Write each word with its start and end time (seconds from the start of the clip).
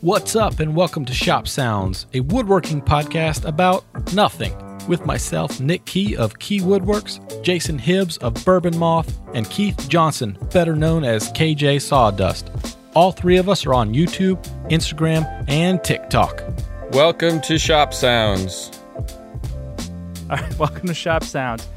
What's 0.00 0.34
up, 0.34 0.58
and 0.60 0.74
welcome 0.74 1.04
to 1.04 1.14
Shop 1.14 1.46
Sounds, 1.46 2.06
a 2.12 2.20
woodworking 2.20 2.82
podcast 2.82 3.44
about 3.44 3.84
nothing. 4.12 4.52
With 4.88 5.06
myself, 5.06 5.60
Nick 5.60 5.84
Key 5.84 6.16
of 6.16 6.38
Key 6.38 6.60
Woodworks, 6.60 7.42
Jason 7.42 7.78
Hibbs 7.78 8.16
of 8.16 8.34
Bourbon 8.44 8.76
Moth, 8.78 9.16
and 9.32 9.48
Keith 9.48 9.88
Johnson, 9.88 10.36
better 10.52 10.74
known 10.74 11.04
as 11.04 11.32
KJ 11.32 11.80
Sawdust. 11.80 12.50
All 12.94 13.12
three 13.12 13.36
of 13.36 13.48
us 13.48 13.64
are 13.64 13.74
on 13.74 13.94
YouTube, 13.94 14.42
Instagram, 14.70 15.24
and 15.48 15.82
TikTok. 15.84 16.42
Welcome 16.92 17.40
to 17.42 17.58
Shop 17.58 17.94
Sounds. 17.94 18.70
All 20.28 20.36
right, 20.36 20.58
welcome 20.58 20.88
to 20.88 20.94
Shop 20.94 21.22
Sounds. 21.22 21.68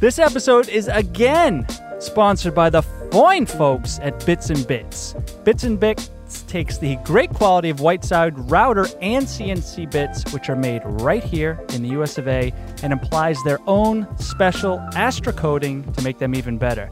This 0.00 0.18
episode 0.18 0.68
is 0.68 0.88
again 0.88 1.66
sponsored 1.98 2.54
by 2.54 2.68
the 2.68 2.82
fine 3.14 3.46
folks 3.46 4.00
at 4.02 4.26
Bits 4.26 4.50
and 4.50 4.66
Bits. 4.66 5.14
Bits 5.44 5.62
and 5.62 5.78
Bits 5.78 6.10
takes 6.48 6.78
the 6.78 6.96
great 7.04 7.30
quality 7.30 7.70
of 7.70 7.78
Whiteside 7.78 8.36
router 8.50 8.88
and 9.00 9.24
CNC 9.24 9.88
bits, 9.88 10.32
which 10.32 10.50
are 10.50 10.56
made 10.56 10.82
right 10.84 11.22
here 11.22 11.64
in 11.74 11.84
the 11.84 11.90
US 11.90 12.18
of 12.18 12.26
A, 12.26 12.52
and 12.82 12.92
applies 12.92 13.40
their 13.44 13.60
own 13.68 14.08
special 14.18 14.80
Astra 14.96 15.32
coating 15.32 15.84
to 15.92 16.02
make 16.02 16.18
them 16.18 16.34
even 16.34 16.58
better. 16.58 16.90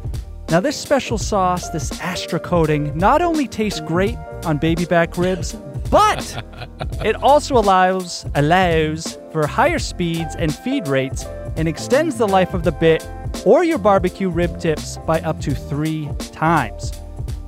Now, 0.49 0.61
this 0.61 0.77
special 0.77 1.19
sauce, 1.19 1.71
this 1.71 2.01
Astra 2.01 2.39
coating, 2.39 2.97
not 2.97 3.21
only 3.21 3.49
tastes 3.49 3.81
great 3.81 4.17
on 4.45 4.59
baby 4.59 4.85
back 4.85 5.19
ribs, 5.19 5.55
but 5.91 6.41
it 7.05 7.17
also 7.17 7.57
allows 7.57 8.27
allows 8.37 9.19
for 9.33 9.45
higher 9.45 9.81
speeds 9.81 10.37
and 10.37 10.55
feed 10.55 10.87
rates 10.87 11.25
and 11.57 11.67
extends 11.67 12.17
the 12.17 12.29
life 12.29 12.55
of 12.55 12.63
the 12.63 12.71
bit 12.71 13.05
or 13.47 13.63
your 13.65 13.79
barbecue 13.79 14.29
rib 14.29 14.59
tips 14.61 14.99
by 15.07 15.21
up 15.21 15.41
to 15.43 15.55
three 15.55 16.09
times. 16.33 16.93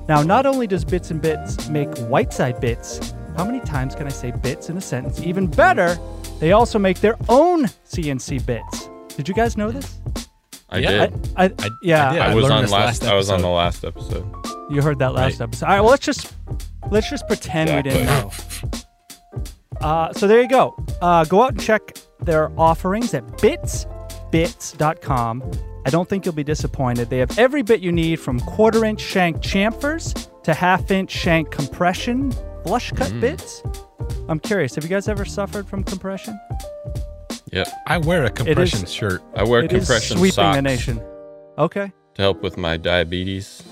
Now, 0.07 0.21
not 0.23 0.45
only 0.45 0.67
does 0.67 0.85
Bits 0.85 1.09
and 1.11 1.21
Bits 1.21 1.67
make 1.69 1.89
Whiteside 1.97 2.59
bits, 2.61 3.13
how 3.37 3.43
many 3.43 3.59
times 3.61 3.95
can 3.95 4.05
I 4.05 4.09
say 4.11 4.31
bits 4.31 4.69
in 4.69 4.77
a 4.77 4.81
sentence? 4.81 5.19
Even 5.21 5.47
better, 5.47 5.97
they 6.39 6.51
also 6.51 6.77
make 6.79 6.99
their 6.99 7.15
own 7.27 7.65
CNC 7.89 8.45
bits. 8.45 8.87
Did 9.15 9.27
you 9.27 9.33
guys 9.33 9.57
know 9.57 9.71
this? 9.71 9.97
I 10.69 10.77
Yeah, 10.79 11.07
did. 11.07 11.29
I, 11.35 11.45
I- 11.45 11.51
yeah, 11.81 12.09
I 12.09 12.13
did. 12.13 12.21
I, 12.21 12.31
I 12.31 12.35
was 12.35 12.43
learned 12.43 12.53
on 12.55 12.61
this 12.63 12.71
last. 12.71 13.01
last 13.03 13.11
I 13.11 13.15
was 13.15 13.29
on 13.29 13.41
the 13.41 13.47
last 13.49 13.83
episode. 13.83 14.25
you 14.69 14.81
heard 14.81 14.99
that 14.99 15.13
last 15.13 15.39
Right. 15.39 15.47
episode. 15.47 15.65
All 15.65 15.71
right, 15.73 15.81
well, 15.81 15.91
let's 15.91 16.05
just 16.05 16.33
let's 16.91 17.09
just 17.09 17.27
pretend 17.27 17.73
we 17.75 17.81
didn't 17.81 18.05
know. 18.07 18.31
Uh, 19.81 20.13
so 20.13 20.27
there 20.27 20.41
you 20.41 20.47
go. 20.47 20.73
Uh, 21.01 21.25
go 21.25 21.41
out 21.43 21.51
and 21.51 21.59
check 21.61 21.97
their 22.21 22.49
offerings 22.59 23.13
at 23.13 23.25
bitsbits.com. 23.39 25.43
I 25.85 25.91
don't 25.91 26.09
think 26.09 26.25
you'll 26.25 26.33
be 26.33 26.43
disappointed. 26.43 27.11
They 27.11 27.19
have 27.19 27.37
every 27.37 27.61
bit 27.61 27.79
you 27.79 27.91
need 27.91 28.19
from 28.19 28.39
quarter 28.41 28.83
inch 28.83 29.01
shank 29.01 29.37
chamfers 29.37 30.29
to 30.43 30.53
half 30.53 30.89
inch 30.89 31.11
shank 31.11 31.51
compression 31.51 32.31
flush 32.63 32.91
cut 32.91 33.11
mm. 33.11 33.21
bits. 33.21 33.61
I'm 34.27 34.39
curious, 34.39 34.73
have 34.75 34.83
you 34.83 34.89
guys 34.89 35.07
ever 35.07 35.25
suffered 35.25 35.67
from 35.67 35.83
compression? 35.83 36.39
Yep. 37.51 37.67
I 37.85 37.99
wear 37.99 38.25
a 38.25 38.31
compression 38.31 38.85
shirt. 38.87 39.21
I 39.35 39.43
wear 39.43 39.63
It 39.63 39.71
is 39.71 39.87
compression 39.87 40.17
sweeping 40.17 40.33
socks 40.33 40.55
the 40.55 40.61
nation. 40.63 41.01
Okay. 41.57 41.91
to 42.15 42.21
help 42.21 42.41
with 42.41 42.57
my 42.57 42.77
diabetes. 42.77 43.63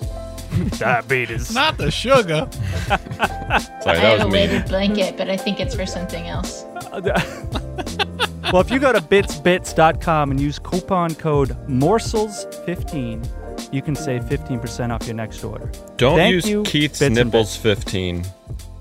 Diabetes. 0.78 1.53
Not 1.53 1.78
the 1.78 1.89
sugar. 1.89 2.47
Sorry, 2.88 3.00
I 3.17 3.69
that 3.81 4.19
have 4.19 4.22
a 4.22 4.25
me. 4.25 4.31
weighted 4.34 4.66
blanket, 4.66 5.17
but 5.17 5.30
I 5.30 5.36
think 5.36 5.59
it's 5.59 5.73
for 5.73 5.88
something 5.88 6.28
else. 6.28 6.64
Mm. 6.64 8.19
Well, 8.53 8.61
if 8.61 8.69
you 8.69 8.79
go 8.79 8.93
to 8.93 9.01
bitsbits.com 9.01 10.29
and 10.29 10.39
use 10.39 10.59
coupon 10.59 11.15
code 11.15 11.57
morsels15, 11.67 13.73
you 13.73 13.81
can 13.81 13.95
save 13.95 14.25
15% 14.25 14.91
off 14.91 15.07
your 15.07 15.15
next 15.15 15.43
order. 15.43 15.71
Don't 15.97 16.17
Thank 16.17 16.35
use 16.35 16.47
you, 16.47 16.61
Keith's 16.61 16.99
Bits 16.99 17.15
nipples 17.15 17.57
15. 17.57 18.23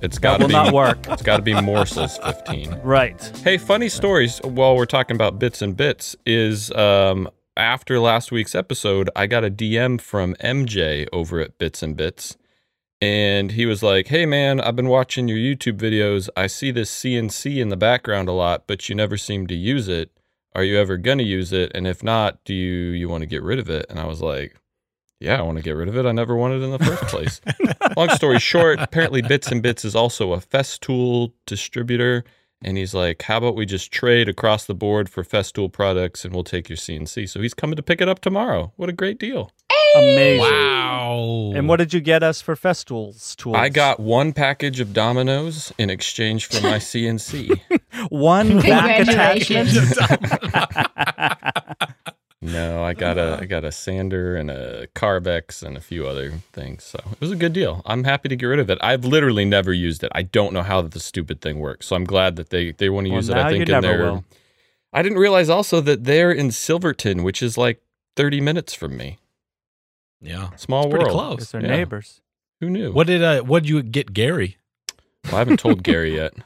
It's 0.03 0.19
got 0.19 0.37
to 0.37 0.43
will 0.43 0.49
be 0.49 0.53
not 0.53 0.75
work. 0.75 0.99
It's 1.09 1.23
got 1.23 1.39
to 1.39 1.43
be 1.43 1.59
morsels 1.59 2.19
15. 2.19 2.81
Right. 2.83 3.19
Hey, 3.43 3.57
funny 3.57 3.89
stories 3.89 4.41
while 4.45 4.77
we're 4.77 4.85
talking 4.85 5.17
about 5.17 5.39
bits 5.39 5.63
and 5.63 5.75
bits 5.75 6.17
is 6.27 6.71
um 6.73 7.31
after 7.57 7.99
last 7.99 8.31
week's 8.31 8.55
episode, 8.55 9.09
I 9.17 9.27
got 9.27 9.43
a 9.43 9.51
DM 9.51 10.01
from 10.01 10.35
MJ 10.35 11.07
over 11.13 11.41
at 11.41 11.57
Bits 11.57 11.83
and 11.83 11.97
Bits. 11.97 12.37
And 13.03 13.51
he 13.51 13.67
was 13.67 13.83
like, 13.83 14.07
Hey 14.07 14.27
man, 14.27 14.61
I've 14.61 14.77
been 14.77 14.89
watching 14.89 15.27
your 15.27 15.37
YouTube 15.37 15.77
videos. 15.77 16.29
I 16.37 16.47
see 16.47 16.71
this 16.71 16.89
CNC 16.89 17.61
in 17.61 17.69
the 17.69 17.77
background 17.77 18.29
a 18.29 18.33
lot, 18.33 18.69
but 18.69 18.89
you 18.89 18.95
never 18.95 19.17
seem 19.17 19.49
to 19.49 19.57
use 19.57 19.89
it. 19.89 20.13
Are 20.55 20.63
you 20.63 20.79
ever 20.79 20.97
gonna 20.97 21.25
use 21.25 21.53
it? 21.53 21.73
And 21.75 21.89
if 21.89 22.05
not, 22.05 22.45
do 22.45 22.55
you 22.55 22.93
you 22.93 23.09
want 23.09 23.23
to 23.23 23.27
get 23.27 23.43
rid 23.43 23.59
of 23.59 23.69
it? 23.69 23.87
And 23.91 23.99
I 23.99 24.07
was 24.07 24.23
like, 24.23 24.55
Yeah, 25.19 25.37
I 25.37 25.43
want 25.43 25.59
to 25.59 25.65
get 25.65 25.73
rid 25.73 25.89
of 25.89 25.97
it. 25.97 26.07
I 26.07 26.13
never 26.13 26.37
wanted 26.37 26.63
it 26.63 26.65
in 26.65 26.71
the 26.71 26.79
first 26.79 27.03
place. 27.07 27.41
Long 27.97 28.09
story 28.11 28.39
short, 28.39 28.79
apparently 28.79 29.21
Bits 29.21 29.49
and 29.49 29.65
Bits 29.65 29.85
is 29.85 29.97
also 29.97 30.33
a 30.33 30.39
Festool 30.39 31.33
distributor. 31.45 32.23
And 32.65 32.77
he's 32.77 32.95
like, 32.95 33.23
How 33.23 33.39
about 33.39 33.57
we 33.57 33.67
just 33.67 33.91
trade 33.93 34.29
across 34.29 34.67
the 34.67 34.75
board 34.75 35.09
for 35.09 35.25
Festool 35.25 35.71
products 35.73 36.25
and 36.25 36.33
we'll 36.35 36.45
take 36.45 36.69
your 36.69 36.77
CNC? 36.77 37.29
So 37.29 37.41
he's 37.41 37.55
coming 37.55 37.77
to 37.77 37.83
pick 37.83 38.01
it 38.01 38.09
up 38.09 38.21
tomorrow. 38.21 38.73
What 38.77 38.89
a 38.89 38.93
great 38.93 39.19
deal. 39.19 39.51
Amazing. 39.95 40.41
Wow. 40.41 41.53
And 41.55 41.69
what 41.69 41.77
did 41.77 41.93
you 41.93 42.01
get 42.01 42.23
us 42.23 42.41
for 42.41 42.57
Festool's 42.57 43.37
tools? 43.37 43.57
I 43.57 43.69
got 43.69 44.01
one 44.01 44.33
package 44.33 44.81
of 44.81 44.95
Dominoes 44.95 45.71
in 45.77 45.91
exchange 45.91 46.47
for 46.47 46.63
my 46.63 46.79
CNC. 46.79 47.61
one 48.09 48.59
back 48.61 49.05
Congratulations. 49.05 49.93
attachment. 49.93 50.33
No, 52.45 52.83
I 52.83 52.93
got 52.93 53.19
a 53.19 53.39
I 53.41 53.45
got 53.45 53.65
a 53.65 53.71
sander 53.71 54.35
and 54.37 54.51
a 54.51 54.89
Carvex 54.97 55.63
and 55.63 55.77
a 55.77 55.81
few 55.81 56.09
other 56.09 56.33
things. 56.53 56.83
So 56.83 56.99
it 57.13 57.21
was 57.21 57.31
a 57.31 57.37
good 57.37 57.53
deal. 57.53 57.83
I'm 57.87 58.03
happy 58.03 58.29
to 58.29 58.35
get 58.35 58.47
rid 58.47 58.59
of 58.59 58.69
it. 58.69 58.79
I've 58.81 59.05
literally 59.05 59.45
never 59.45 59.73
used 59.73 60.03
it. 60.03 60.11
I 60.13 60.23
don't 60.23 60.53
know 60.53 60.65
how 60.65 60.83
the 60.83 60.99
stupid 60.99 61.41
thing 61.41 61.61
works. 61.61 61.87
So 61.87 61.95
I'm 61.95 62.05
glad 62.05 62.35
that 62.37 62.51
they 62.51 62.73
they 62.73 62.91
want 62.91 63.07
to 63.07 63.11
Well, 63.11 63.19
use 63.21 63.29
it. 63.29 63.35
now 63.35 63.47
I 63.47 63.51
think 63.51 63.69
you 63.69 63.75
in 63.77 63.81
never 63.81 63.97
their 63.97 64.13
will. 64.13 64.25
I 64.93 65.03
didn't 65.03 65.19
realize 65.19 65.49
also 65.49 65.81
that 65.83 66.03
they're 66.05 66.33
in 66.33 66.51
Silverton, 66.51 67.23
which 67.23 67.43
is 67.45 67.57
like 67.57 67.81
30 68.17 68.41
minutes 68.41 68.75
from 68.75 68.97
me. 68.97 69.19
Yeah. 70.21 70.51
Small 70.57 70.91
Pretty 70.91 71.05
world. 71.05 71.17
close. 71.17 71.35
Because 71.37 71.51
they're 71.53 71.63
Yeah. 71.63 71.69
neighbors. 71.77 72.21
Who 72.61 72.71
knew? 72.71 72.91
What 72.93 73.07
did 73.07 73.23
uh 73.23 73.43
what 73.43 73.63
did 73.63 73.69
you 73.71 73.83
get 73.85 74.13
Gary? 74.13 74.57
Well, 75.27 75.37
I 75.37 75.39
haven't 75.39 75.59
told 75.61 75.85
Gary 75.85 76.17
yet. 76.17 76.35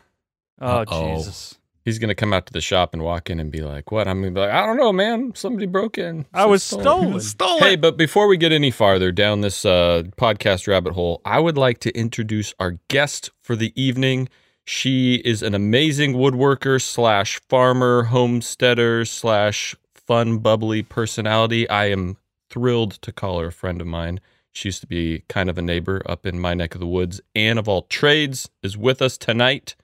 Oh, 0.59 0.79
Uh-oh. 0.79 1.17
Jesus. 1.19 1.59
He's 1.87 2.01
gonna 2.01 2.17
come 2.17 2.33
out 2.33 2.47
to 2.47 2.53
the 2.53 2.61
shop 2.61 2.93
and 2.95 3.03
walk 3.05 3.31
in 3.31 3.39
and 3.39 3.53
be 3.53 3.61
like, 3.61 3.93
"What?" 3.93 4.09
I'm 4.09 4.21
gonna 4.21 4.33
be 4.33 4.41
like, 4.41 4.51
"I 4.51 4.67
don't 4.67 4.77
know, 4.77 4.93
man. 4.93 5.31
Somebody 5.37 5.67
broke 5.67 5.97
in. 5.97 6.27
I 6.35 6.45
was 6.45 6.65
stolen. 6.65 7.21
Stole 7.21 7.59
Hey, 7.61 7.77
but 7.77 7.97
before 7.97 8.27
we 8.27 8.37
get 8.37 8.51
any 8.51 8.73
farther 8.73 9.13
down 9.13 9.41
this 9.41 9.65
uh, 9.65 10.03
podcast 10.19 10.67
rabbit 10.67 10.95
hole, 10.95 11.23
I 11.25 11.39
would 11.39 11.57
like 11.57 11.79
to 11.81 11.97
introduce 11.97 12.53
our 12.59 12.81
guest 12.89 13.31
for 13.41 13.55
the 13.55 13.73
evening. 13.81 14.29
She 14.65 15.23
is 15.25 15.45
an 15.45 15.55
amazing 15.55 16.15
woodworker 16.15 16.83
slash 16.83 17.41
farmer, 17.49 18.03
homesteader 18.03 19.05
slash 19.05 19.77
fun, 19.95 20.39
bubbly 20.39 20.83
personality. 20.83 21.69
I 21.71 21.87
am 21.91 22.17
thrilled 22.51 22.95
to 23.03 23.13
call 23.13 23.39
her 23.39 23.47
a 23.47 23.53
friend 23.53 23.81
of 23.81 23.87
mine. 23.87 24.19
She 24.53 24.71
used 24.71 24.81
to 24.81 24.89
be 24.89 25.23
kind 25.29 25.49
of 25.49 25.57
a 25.57 25.63
neighbor 25.63 26.03
up 26.05 26.27
in 26.27 26.41
my 26.41 26.55
neck 26.55 26.75
of 26.75 26.81
the 26.81 26.87
woods. 26.89 27.21
Anne 27.37 27.59
of 27.59 27.69
all 27.69 27.83
trades 27.83 28.51
is 28.61 28.77
with 28.77 29.01
us 29.01 29.17
tonight. 29.17 29.77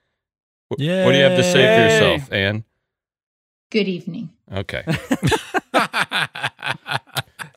Wh- 0.78 1.04
What 1.04 1.12
do 1.12 1.16
you 1.18 1.24
have 1.24 1.36
to 1.36 1.42
say 1.44 1.64
for 1.76 1.82
yourself, 1.82 2.32
Anne? 2.32 2.64
Good 3.70 3.88
evening. 3.88 4.30
Okay. 4.52 4.84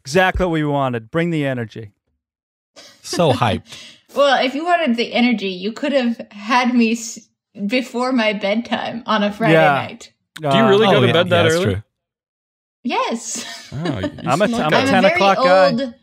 Exactly 0.05 0.45
what 0.45 0.51
we 0.51 0.63
wanted. 0.63 1.09
Bring 1.09 1.31
the 1.31 1.45
energy. 1.45 1.91
so 3.01 3.31
hyped. 3.33 3.91
Well, 4.15 4.41
if 4.45 4.55
you 4.55 4.63
wanted 4.63 4.95
the 4.95 5.11
energy, 5.11 5.49
you 5.49 5.73
could 5.73 5.91
have 5.91 6.15
had 6.31 6.73
me 6.73 6.93
s- 6.93 7.19
before 7.67 8.13
my 8.13 8.31
bedtime 8.31 9.03
on 9.05 9.23
a 9.23 9.33
Friday 9.33 9.51
Yeah. 9.53 9.73
night. 9.73 10.13
Do 10.39 10.47
you 10.55 10.65
really 10.69 10.87
Uh, 10.87 10.91
go 10.91 11.01
to 11.01 11.07
yeah, 11.07 11.11
bed 11.13 11.29
that 11.31 11.35
yeah, 11.37 11.43
that's 11.43 11.55
early? 11.55 11.65
true. 11.65 11.83
Yes. 12.83 13.45
Oh, 13.73 13.77
I'm 14.25 14.41
a- 14.41 14.47
seem 14.47 14.57
like 14.57 14.73
I'm 14.73 14.85
a 14.87 14.89
10 14.89 15.01
very 15.01 15.13
o'clock 15.15 15.37
guy. 15.39 15.65
old 15.71 15.93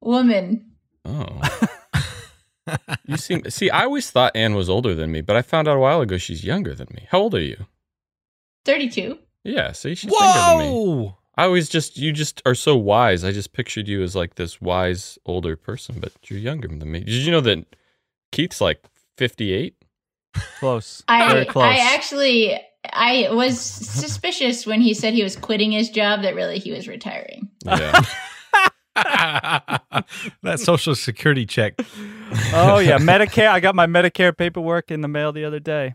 woman. 0.00 0.70
Oh. 1.04 1.40
You 3.06 3.16
seem 3.16 3.48
see. 3.50 3.70
I 3.70 3.84
always 3.84 4.10
thought 4.10 4.32
Anne 4.34 4.54
was 4.54 4.68
older 4.68 4.94
than 4.94 5.10
me, 5.12 5.20
but 5.20 5.36
I 5.36 5.42
found 5.42 5.68
out 5.68 5.76
a 5.76 5.80
while 5.80 6.00
ago 6.00 6.18
she's 6.18 6.44
younger 6.44 6.74
than 6.74 6.88
me. 6.94 7.06
How 7.10 7.18
old 7.18 7.34
are 7.34 7.40
you? 7.40 7.66
32. 8.64 9.18
Yeah, 9.44 9.72
see, 9.72 9.94
she's 9.94 10.10
younger 10.10 10.38
than 10.38 10.58
me. 10.58 10.70
Whoa. 10.70 11.18
I 11.36 11.44
always 11.44 11.68
just 11.68 11.96
you 11.96 12.12
just 12.12 12.42
are 12.44 12.54
so 12.54 12.76
wise. 12.76 13.22
I 13.24 13.30
just 13.30 13.52
pictured 13.52 13.86
you 13.86 14.02
as 14.02 14.16
like 14.16 14.34
this 14.34 14.60
wise 14.60 15.18
older 15.24 15.56
person, 15.56 16.00
but 16.00 16.12
you're 16.24 16.40
younger 16.40 16.68
than 16.68 16.90
me. 16.90 17.00
Did 17.00 17.10
you 17.10 17.30
know 17.30 17.40
that 17.40 17.64
Keith's 18.32 18.60
like 18.60 18.82
58? 19.16 19.74
Close. 20.58 21.02
I 21.08 21.32
Very 21.32 21.44
close. 21.46 21.64
I 21.64 21.94
actually 21.94 22.60
I 22.92 23.28
was 23.30 23.60
suspicious 23.60 24.66
when 24.66 24.80
he 24.80 24.94
said 24.94 25.14
he 25.14 25.22
was 25.22 25.36
quitting 25.36 25.72
his 25.72 25.90
job 25.90 26.22
that 26.22 26.34
really 26.34 26.58
he 26.58 26.72
was 26.72 26.88
retiring. 26.88 27.48
Yeah. 27.64 28.00
that 30.42 30.60
social 30.60 30.94
security 30.94 31.46
check. 31.46 31.74
oh, 32.52 32.78
yeah. 32.78 32.98
Medicare. 32.98 33.48
I 33.48 33.60
got 33.60 33.74
my 33.74 33.86
Medicare 33.86 34.36
paperwork 34.36 34.90
in 34.90 35.00
the 35.00 35.08
mail 35.08 35.32
the 35.32 35.44
other 35.44 35.60
day. 35.60 35.94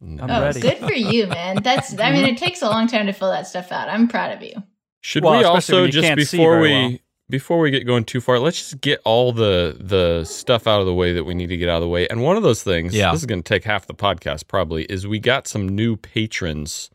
I'm 0.00 0.30
oh, 0.30 0.42
ready. 0.42 0.60
good 0.60 0.78
for 0.78 0.92
you, 0.92 1.26
man. 1.26 1.62
That's 1.62 1.98
I 1.98 2.12
mean 2.12 2.24
it 2.24 2.38
takes 2.38 2.62
a 2.62 2.66
long 2.68 2.86
time 2.86 3.06
to 3.06 3.12
fill 3.12 3.30
that 3.30 3.46
stuff 3.46 3.72
out. 3.72 3.88
I'm 3.88 4.08
proud 4.08 4.32
of 4.32 4.42
you. 4.42 4.54
Should 5.00 5.24
Well, 5.24 5.38
we 5.38 5.44
also 5.44 5.86
just 5.86 6.14
before 6.16 6.60
we 6.60 6.70
well. 6.70 6.98
before 7.28 7.58
we 7.60 7.70
get 7.70 7.84
going 7.84 8.04
too 8.04 8.20
far, 8.20 8.38
let's 8.38 8.58
just 8.58 8.80
get 8.80 9.00
all 9.04 9.32
the 9.32 9.76
the 9.78 10.24
stuff 10.24 10.66
out 10.66 10.80
of 10.80 10.86
the 10.86 10.94
way 10.94 11.12
that 11.12 11.24
we 11.24 11.34
need 11.34 11.48
to 11.48 11.56
get 11.56 11.68
out 11.68 11.76
of 11.76 11.82
the 11.82 11.88
way. 11.88 12.08
And 12.08 12.22
one 12.22 12.36
of 12.36 12.42
those 12.42 12.62
things, 12.62 12.94
Yeah. 12.94 13.12
this 13.12 13.20
is 13.20 13.26
going 13.26 13.42
to 13.42 13.48
take 13.48 13.64
half 13.64 13.86
the 13.86 13.94
podcast 13.94 14.46
probably, 14.48 14.84
is 14.84 15.06
we 15.06 15.18
got 15.18 15.46
some 15.46 15.68
new 15.68 15.96
patrons. 15.96 16.90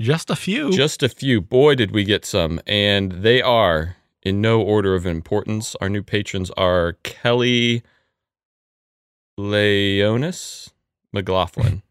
Just 0.00 0.28
a 0.28 0.36
few. 0.36 0.72
Just 0.72 1.02
a 1.04 1.08
few. 1.08 1.40
Boy, 1.40 1.76
did 1.76 1.92
we 1.92 2.02
get 2.04 2.24
some. 2.24 2.60
And 2.66 3.12
they 3.12 3.40
are 3.42 3.96
in 4.24 4.40
no 4.40 4.60
order 4.60 4.94
of 4.94 5.04
importance. 5.06 5.76
Our 5.80 5.88
new 5.88 6.02
patrons 6.02 6.50
are 6.56 6.94
Kelly 7.02 7.82
Leonis 9.38 10.70
McLaughlin. 11.12 11.82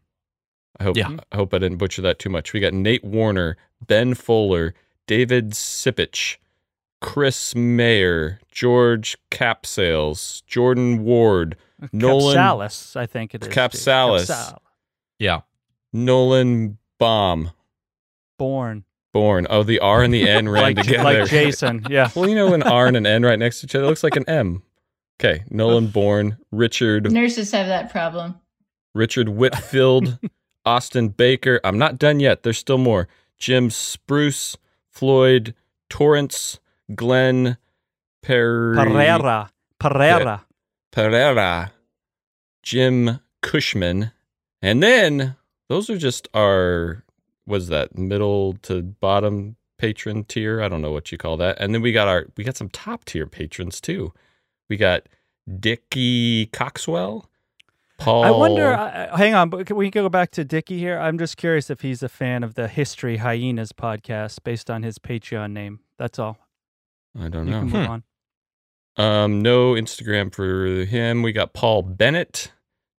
I 0.78 0.84
hope 0.84 0.96
Yeah. 0.96 1.16
I 1.30 1.36
hope 1.36 1.54
I 1.54 1.58
didn't 1.58 1.78
butcher 1.78 2.02
that 2.02 2.18
too 2.18 2.30
much. 2.30 2.52
We 2.52 2.60
got 2.60 2.72
Nate 2.74 3.04
Warner, 3.04 3.56
Ben 3.86 4.14
Fuller, 4.14 4.74
David 5.06 5.50
Sipich, 5.50 6.38
Chris 7.00 7.54
Mayer, 7.54 8.40
George 8.50 9.16
Capsales, 9.30 10.44
Jordan 10.46 11.04
Ward, 11.04 11.56
Nolan 11.92 12.36
Capsalis, 12.36 12.96
I 12.96 13.06
think 13.06 13.34
it 13.34 13.42
is. 13.42 13.48
Capsalis. 13.50 14.26
Capsal- 14.30 14.58
yeah. 15.18 15.42
Nolan 15.92 16.78
Baum. 16.98 17.50
Born. 18.38 18.84
Born. 19.14 19.46
Oh, 19.48 19.62
the 19.62 19.78
R 19.78 20.02
and 20.02 20.12
the 20.12 20.28
N 20.28 20.48
ran 20.50 20.62
Like, 20.62 20.76
together. 20.76 21.20
like 21.20 21.30
Jason. 21.30 21.86
Yeah. 21.90 22.10
Well, 22.14 22.28
you 22.28 22.34
know, 22.34 22.52
an 22.52 22.62
R 22.64 22.86
and 22.86 22.96
an 22.98 23.06
N 23.06 23.22
right 23.24 23.38
next 23.38 23.60
to 23.60 23.66
each 23.66 23.74
other 23.74 23.84
it 23.84 23.88
looks 23.88 24.02
like 24.04 24.16
an 24.16 24.28
M. 24.28 24.62
Okay, 25.20 25.44
Nolan 25.48 25.86
Bourne, 25.86 26.36
Richard 26.50 27.10
Nurses 27.12 27.52
have 27.52 27.68
that 27.68 27.90
problem. 27.92 28.34
Richard 28.94 29.28
Whitfield, 29.28 30.18
Austin 30.66 31.08
Baker. 31.08 31.60
I'm 31.64 31.78
not 31.78 31.98
done 31.98 32.18
yet. 32.20 32.42
There's 32.42 32.58
still 32.58 32.78
more. 32.78 33.06
Jim 33.38 33.70
Spruce, 33.70 34.56
Floyd 34.90 35.54
Torrance, 35.88 36.58
Glenn 36.94 37.56
per- 38.22 38.74
Pereira. 38.74 39.50
Pereira. 39.78 40.44
Pereira, 40.90 41.72
Jim 42.62 43.20
Cushman, 43.42 44.10
and 44.62 44.82
then 44.82 45.36
those 45.68 45.88
are 45.90 45.98
just 45.98 46.26
our 46.34 47.04
was 47.46 47.68
that 47.68 47.96
middle 47.98 48.54
to 48.62 48.82
bottom 48.82 49.56
patron 49.78 50.24
tier? 50.24 50.62
I 50.62 50.68
don't 50.68 50.82
know 50.82 50.92
what 50.92 51.12
you 51.12 51.18
call 51.18 51.36
that. 51.38 51.56
And 51.60 51.74
then 51.74 51.82
we 51.82 51.92
got 51.92 52.08
our 52.08 52.26
we 52.36 52.44
got 52.44 52.56
some 52.56 52.68
top 52.68 53.04
tier 53.04 53.26
patrons 53.26 53.80
too. 53.80 54.12
We 54.68 54.76
got 54.76 55.02
Dickie 55.60 56.46
Coxwell, 56.46 57.28
Paul. 57.98 58.24
I 58.24 58.30
wonder. 58.30 58.72
Uh, 58.72 59.16
hang 59.16 59.34
on, 59.34 59.50
but 59.50 59.66
can 59.66 59.76
we 59.76 59.90
go 59.90 60.08
back 60.08 60.30
to 60.32 60.44
Dickie 60.44 60.78
here? 60.78 60.98
I'm 60.98 61.18
just 61.18 61.36
curious 61.36 61.68
if 61.70 61.82
he's 61.82 62.02
a 62.02 62.08
fan 62.08 62.42
of 62.42 62.54
the 62.54 62.66
History 62.68 63.18
Hyenas 63.18 63.72
podcast 63.72 64.42
based 64.42 64.70
on 64.70 64.82
his 64.82 64.98
Patreon 64.98 65.52
name. 65.52 65.80
That's 65.98 66.18
all. 66.18 66.38
I 67.18 67.28
don't 67.28 67.46
You 67.46 67.52
know. 67.52 67.60
can 67.60 67.70
move 67.70 67.88
on. 67.88 68.02
Um, 68.96 69.42
no 69.42 69.72
Instagram 69.74 70.32
for 70.34 70.84
him. 70.84 71.22
We 71.22 71.32
got 71.32 71.52
Paul 71.52 71.82
Bennett. 71.82 72.52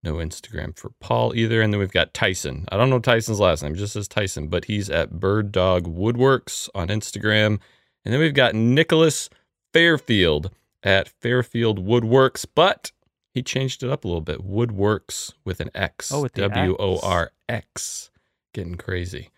No 0.05 0.15
Instagram 0.15 0.77
for 0.77 0.91
Paul 1.01 1.35
either. 1.35 1.61
And 1.61 1.73
then 1.73 1.79
we've 1.79 1.91
got 1.91 2.13
Tyson. 2.13 2.65
I 2.71 2.77
don't 2.77 2.89
know 2.89 2.99
Tyson's 2.99 3.39
last 3.39 3.63
name, 3.63 3.75
just 3.75 3.93
says 3.93 4.07
Tyson, 4.07 4.47
but 4.47 4.65
he's 4.65 4.89
at 4.89 5.19
Bird 5.19 5.51
Dog 5.51 5.85
Woodworks 5.85 6.69
on 6.75 6.89
Instagram. 6.89 7.59
And 8.05 8.13
then 8.13 8.19
we've 8.19 8.33
got 8.33 8.53
Nicholas 8.53 9.29
Fairfield 9.73 10.51
at 10.83 11.09
Fairfield 11.09 11.83
Woodworks, 11.83 12.45
but 12.53 12.91
he 13.33 13.41
changed 13.41 13.83
it 13.83 13.89
up 13.89 14.05
a 14.05 14.07
little 14.07 14.21
bit. 14.21 14.47
Woodworks 14.47 15.33
with 15.43 15.59
an 15.59 15.71
X. 15.73 16.11
Oh, 16.11 16.21
with 16.21 16.33
the 16.33 16.41
W 16.43 16.75
O 16.79 16.99
R 17.01 17.31
X. 17.49 18.11
Getting 18.53 18.75
crazy. 18.75 19.31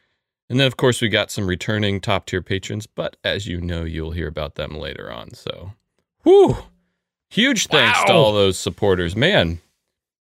And 0.49 0.59
then, 0.59 0.67
of 0.67 0.77
course, 0.77 1.01
we 1.01 1.09
got 1.09 1.31
some 1.31 1.47
returning 1.47 1.99
top 1.99 2.25
tier 2.25 2.41
patrons, 2.41 2.87
but 2.87 3.17
as 3.23 3.47
you 3.47 3.59
know, 3.59 3.83
you'll 3.83 4.11
hear 4.11 4.27
about 4.27 4.55
them 4.55 4.75
later 4.75 5.11
on. 5.11 5.33
So, 5.33 5.73
whew, 6.23 6.57
huge 7.29 7.67
thanks 7.67 8.03
to 8.05 8.13
all 8.13 8.33
those 8.33 8.57
supporters, 8.57 9.15
man. 9.15 9.59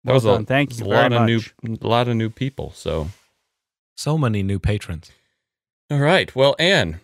That 0.05 0.11
Well 0.11 0.15
was 0.15 0.25
done. 0.25 0.43
a, 0.43 0.45
Thank 0.47 0.79
you 0.79 0.85
a 0.85 0.89
very 0.89 1.01
lot 1.03 1.13
of 1.13 1.21
much. 1.23 1.55
new, 1.65 1.79
a 1.81 1.87
lot 1.87 2.09
of 2.09 2.17
new 2.17 2.31
people. 2.31 2.73
So, 2.75 3.09
So 3.97 4.19
many 4.19 4.43
new 4.43 4.59
patrons. 4.59 5.11
all 5.91 5.99
right. 5.99 6.35
Well, 6.35 6.57
Anne, 6.59 7.01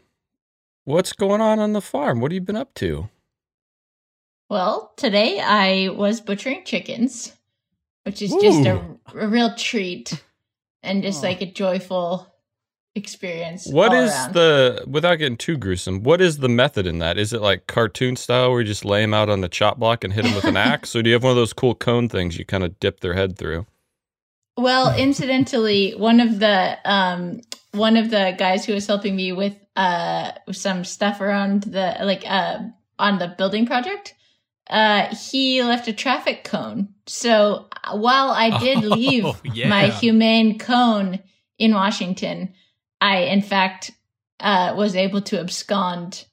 what's 0.85 1.13
going 1.13 1.41
on 1.41 1.59
on 1.59 1.73
the 1.75 1.81
farm? 1.81 2.21
What 2.21 2.33
have 2.33 2.35
you 2.35 2.41
been 2.41 2.57
up 2.57 2.75
to? 2.75 3.09
Well, 4.51 4.93
today 4.97 5.41
I 5.41 5.91
was 5.91 6.21
butchering 6.21 6.65
chickens, 6.65 7.33
which 8.05 8.23
is 8.23 8.31
just 8.41 8.67
a, 8.67 8.83
a 9.15 9.29
real 9.29 9.55
treat 9.55 10.23
and 10.83 11.03
just 11.03 11.23
Oh. 11.23 11.29
like 11.29 11.43
a 11.43 11.47
joyful 11.53 12.27
experience. 12.95 13.67
What 13.71 13.93
is 13.93 14.11
around. 14.13 14.35
the, 14.35 14.85
without 14.87 15.17
getting 15.17 15.37
too 15.37 15.57
gruesome, 15.57 16.03
what 16.03 16.21
is 16.21 16.39
the 16.39 16.49
method 16.49 16.87
in 16.87 16.99
that? 16.99 17.19
Is 17.19 17.33
it 17.33 17.41
like 17.41 17.67
cartoon 17.67 18.17
style 18.17 18.51
where 18.51 18.61
you 18.61 18.67
just 18.67 18.85
lay 18.85 19.03
them 19.03 19.15
out 19.15 19.29
on 19.29 19.41
the 19.41 19.49
chop 19.49 19.79
block 19.79 20.05
and 20.05 20.13
hit 20.13 20.25
them 20.25 20.35
with 20.35 20.45
an 20.45 20.57
axe? 20.73 20.95
Or 20.97 21.03
do 21.03 21.09
you 21.11 21.15
have 21.15 21.23
one 21.23 21.31
of 21.31 21.37
those 21.37 21.53
cool 21.53 21.75
cone 21.75 22.09
things 22.09 22.39
you 22.39 22.45
kind 22.45 22.65
of 22.65 22.79
dip 22.81 23.01
their 23.01 23.15
head 23.15 23.37
through? 23.39 23.67
Well, 24.57 24.95
incidentally, 24.97 25.93
one 25.93 26.19
of 26.21 26.41
the 26.41 26.79
um 26.85 27.41
one 27.73 27.97
of 27.97 28.11
the 28.11 28.35
guys 28.37 28.65
who 28.65 28.75
was 28.75 28.87
helping 28.87 29.15
me 29.15 29.31
with 29.31 29.55
uh 29.77 30.33
some 30.51 30.85
stuff 30.85 31.21
around 31.21 31.63
the 31.65 31.97
like 32.03 32.25
uh 32.27 32.59
on 32.99 33.19
the 33.21 33.29
building 33.39 33.67
project, 33.67 34.15
uh 34.69 35.15
he 35.15 35.63
left 35.63 35.87
a 35.87 35.93
traffic 35.93 36.43
cone. 36.43 36.89
So 37.07 37.69
uh, 37.85 37.97
while 37.99 38.31
I 38.31 38.59
did 38.59 38.79
Oh, 38.85 38.89
leave 38.89 39.27
yeah. 39.45 39.69
my 39.69 39.91
humane 39.91 40.59
cone 40.59 41.21
in 41.61 41.73
Washington, 41.75 42.53
I 43.01 43.19
in 43.19 43.43
fact 43.43 43.91
uh 44.41 44.75
was 44.77 44.95
able 44.97 45.21
to 45.23 45.41
abscond 45.41 46.27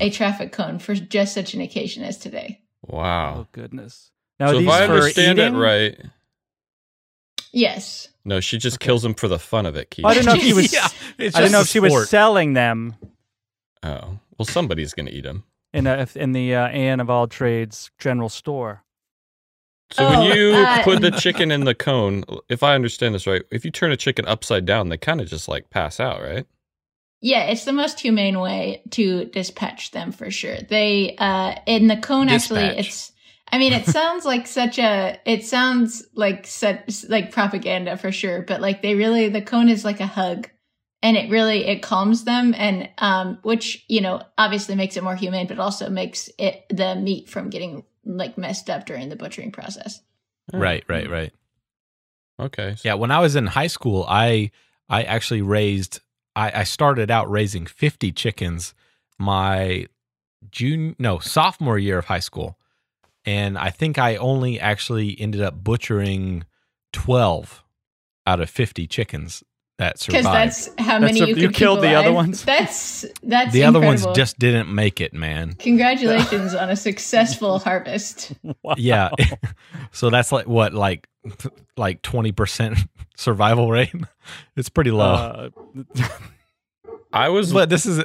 a 0.00 0.10
traffic 0.10 0.52
cone 0.52 0.78
for 0.78 0.94
just 0.94 1.34
such 1.34 1.54
an 1.54 1.60
occasion 1.60 2.02
as 2.04 2.18
today. 2.18 2.60
Wow. 2.86 3.34
Oh 3.40 3.46
goodness. 3.52 4.10
Now 4.38 4.52
so 4.52 4.58
if 4.58 4.68
I 4.68 4.84
understand 4.84 5.38
eating? 5.38 5.54
it 5.54 5.58
right, 5.58 5.98
Yes. 7.52 8.08
no, 8.24 8.40
she 8.40 8.58
just 8.58 8.76
Okay. 8.76 8.86
kills 8.86 9.04
him 9.04 9.14
for 9.14 9.28
the 9.28 9.38
fun 9.38 9.64
of 9.66 9.76
it. 9.76 9.90
Keith. 9.90 10.04
I 10.04 10.14
don't 10.14 10.26
know 10.26 10.34
if 10.34 10.42
she 10.42 10.52
was. 10.52 10.72
Yeah, 10.72 10.88
I 11.34 11.40
don't 11.40 11.52
know 11.52 11.60
if 11.60 11.68
she 11.68 11.78
a 11.78 11.82
was 11.82 12.08
selling 12.10 12.52
them 12.52 12.96
Oh, 13.82 14.18
well, 14.38 14.46
somebody's 14.46 14.92
gonna 14.94 15.10
eat 15.10 15.24
him. 15.24 15.44
in 15.72 15.86
a, 15.86 16.06
in 16.14 16.32
the 16.32 16.54
uh, 16.54 16.66
Anne 16.68 17.00
of 17.00 17.08
all 17.08 17.26
trades 17.28 17.90
general 17.98 18.28
store. 18.28 18.82
So 19.92 20.04
Oh, 20.04 20.10
when 20.10 20.36
you 20.36 20.52
uh, 20.52 20.82
put 20.82 21.00
the 21.00 21.12
chicken 21.12 21.50
in 21.50 21.64
the 21.64 21.74
cone, 21.74 22.24
if 22.48 22.62
I 22.62 22.74
understand 22.74 23.14
this 23.14 23.26
right, 23.26 23.42
if 23.50 23.64
you 23.64 23.70
turn 23.70 23.92
a 23.92 23.96
chicken 23.96 24.26
upside 24.26 24.66
down, 24.66 24.88
they 24.88 24.96
kind 24.96 25.20
of 25.20 25.28
just 25.28 25.48
like 25.48 25.70
pass 25.70 26.00
out, 26.00 26.20
right? 26.20 26.46
Yeah, 27.20 27.44
it's 27.44 27.64
the 27.64 27.72
most 27.72 28.00
humane 28.00 28.38
way 28.40 28.82
to 28.90 29.24
dispatch 29.26 29.90
them 29.92 30.12
for 30.12 30.30
sure. 30.30 30.58
They 30.68 31.16
uh 31.18 31.54
in 31.66 31.86
the 31.86 31.96
cone 31.96 32.28
actually 32.28 32.64
it's 32.64 33.12
I 33.50 33.58
mean 33.58 33.72
it 33.72 33.86
sounds 33.86 34.24
like 34.24 34.46
such 34.46 34.78
a 34.78 35.18
it 35.24 35.44
sounds 35.44 36.06
like 36.14 36.46
such 36.46 37.04
like 37.08 37.32
propaganda 37.32 37.96
for 37.96 38.12
sure, 38.12 38.42
but 38.42 38.60
like 38.60 38.82
they 38.82 38.94
really 38.94 39.28
the 39.28 39.42
cone 39.42 39.68
is 39.68 39.84
like 39.84 40.00
a 40.00 40.06
hug 40.06 40.50
and 41.02 41.16
it 41.16 41.30
really 41.30 41.64
it 41.64 41.82
calms 41.82 42.24
them 42.24 42.54
and 42.56 42.90
um 42.98 43.38
which, 43.42 43.84
you 43.88 44.00
know, 44.00 44.22
obviously 44.36 44.74
makes 44.74 44.96
it 44.96 45.02
more 45.04 45.16
humane 45.16 45.46
but 45.46 45.58
also 45.58 45.88
makes 45.88 46.28
it 46.38 46.66
the 46.68 46.96
meat 46.96 47.30
from 47.30 47.50
getting 47.50 47.84
like 48.06 48.38
messed 48.38 48.70
up 48.70 48.86
during 48.86 49.08
the 49.10 49.16
butchering 49.16 49.50
process. 49.52 50.00
Hmm. 50.50 50.58
Right, 50.60 50.84
right, 50.88 51.10
right. 51.10 51.32
Okay. 52.40 52.74
so- 52.76 52.82
Yeah, 52.88 52.94
when 52.94 53.10
I 53.10 53.20
was 53.20 53.36
in 53.36 53.46
high 53.46 53.66
school, 53.66 54.04
I 54.08 54.50
I 54.88 55.02
actually 55.02 55.42
raised 55.42 56.00
I, 56.34 56.60
I 56.60 56.64
started 56.64 57.10
out 57.10 57.30
raising 57.30 57.66
50 57.66 58.12
chickens 58.12 58.74
my 59.18 59.86
June 60.50 60.94
no, 60.98 61.18
sophomore 61.18 61.78
year 61.78 61.98
of 61.98 62.04
high 62.06 62.20
school. 62.20 62.58
And 63.24 63.58
I 63.58 63.70
think 63.70 63.98
I 63.98 64.16
only 64.16 64.60
actually 64.60 65.20
ended 65.20 65.40
up 65.40 65.64
butchering 65.64 66.44
12 66.92 67.64
out 68.26 68.40
of 68.40 68.48
50 68.50 68.86
chickens 68.86 69.42
that 69.78 70.02
Because 70.04 70.24
that's 70.24 70.68
how 70.78 70.98
That's 70.98 71.12
many 71.12 71.20
a- 71.20 71.26
you, 71.26 71.34
you 71.34 71.46
can 71.48 71.52
killed 71.52 71.78
keep 71.80 71.90
the 71.90 71.94
other 71.94 72.12
ones? 72.12 72.44
That's 72.44 73.04
that's 73.22 73.52
the 73.52 73.64
other 73.64 73.80
ones 73.80 74.06
just 74.14 74.38
didn't 74.38 74.74
make 74.74 75.00
it, 75.00 75.12
man. 75.12 75.52
Congratulations 75.54 76.54
on 76.54 76.70
a 76.70 76.76
successful 76.76 77.58
harvest. 77.66 78.32
Wow. 78.62 78.74
Yeah. 78.78 79.10
so 79.92 80.08
that's 80.10 80.32
like 80.32 80.46
what 80.46 80.72
like 80.72 81.08
like 81.76 82.02
20% 82.02 82.88
survival 83.16 83.70
rate. 83.70 83.94
It's 84.56 84.70
pretty 84.70 84.90
low. 84.90 85.50
Uh, 85.64 86.08
I 87.12 87.28
was 87.28 87.52
but 87.52 87.68
this 87.68 87.86
is 87.86 88.02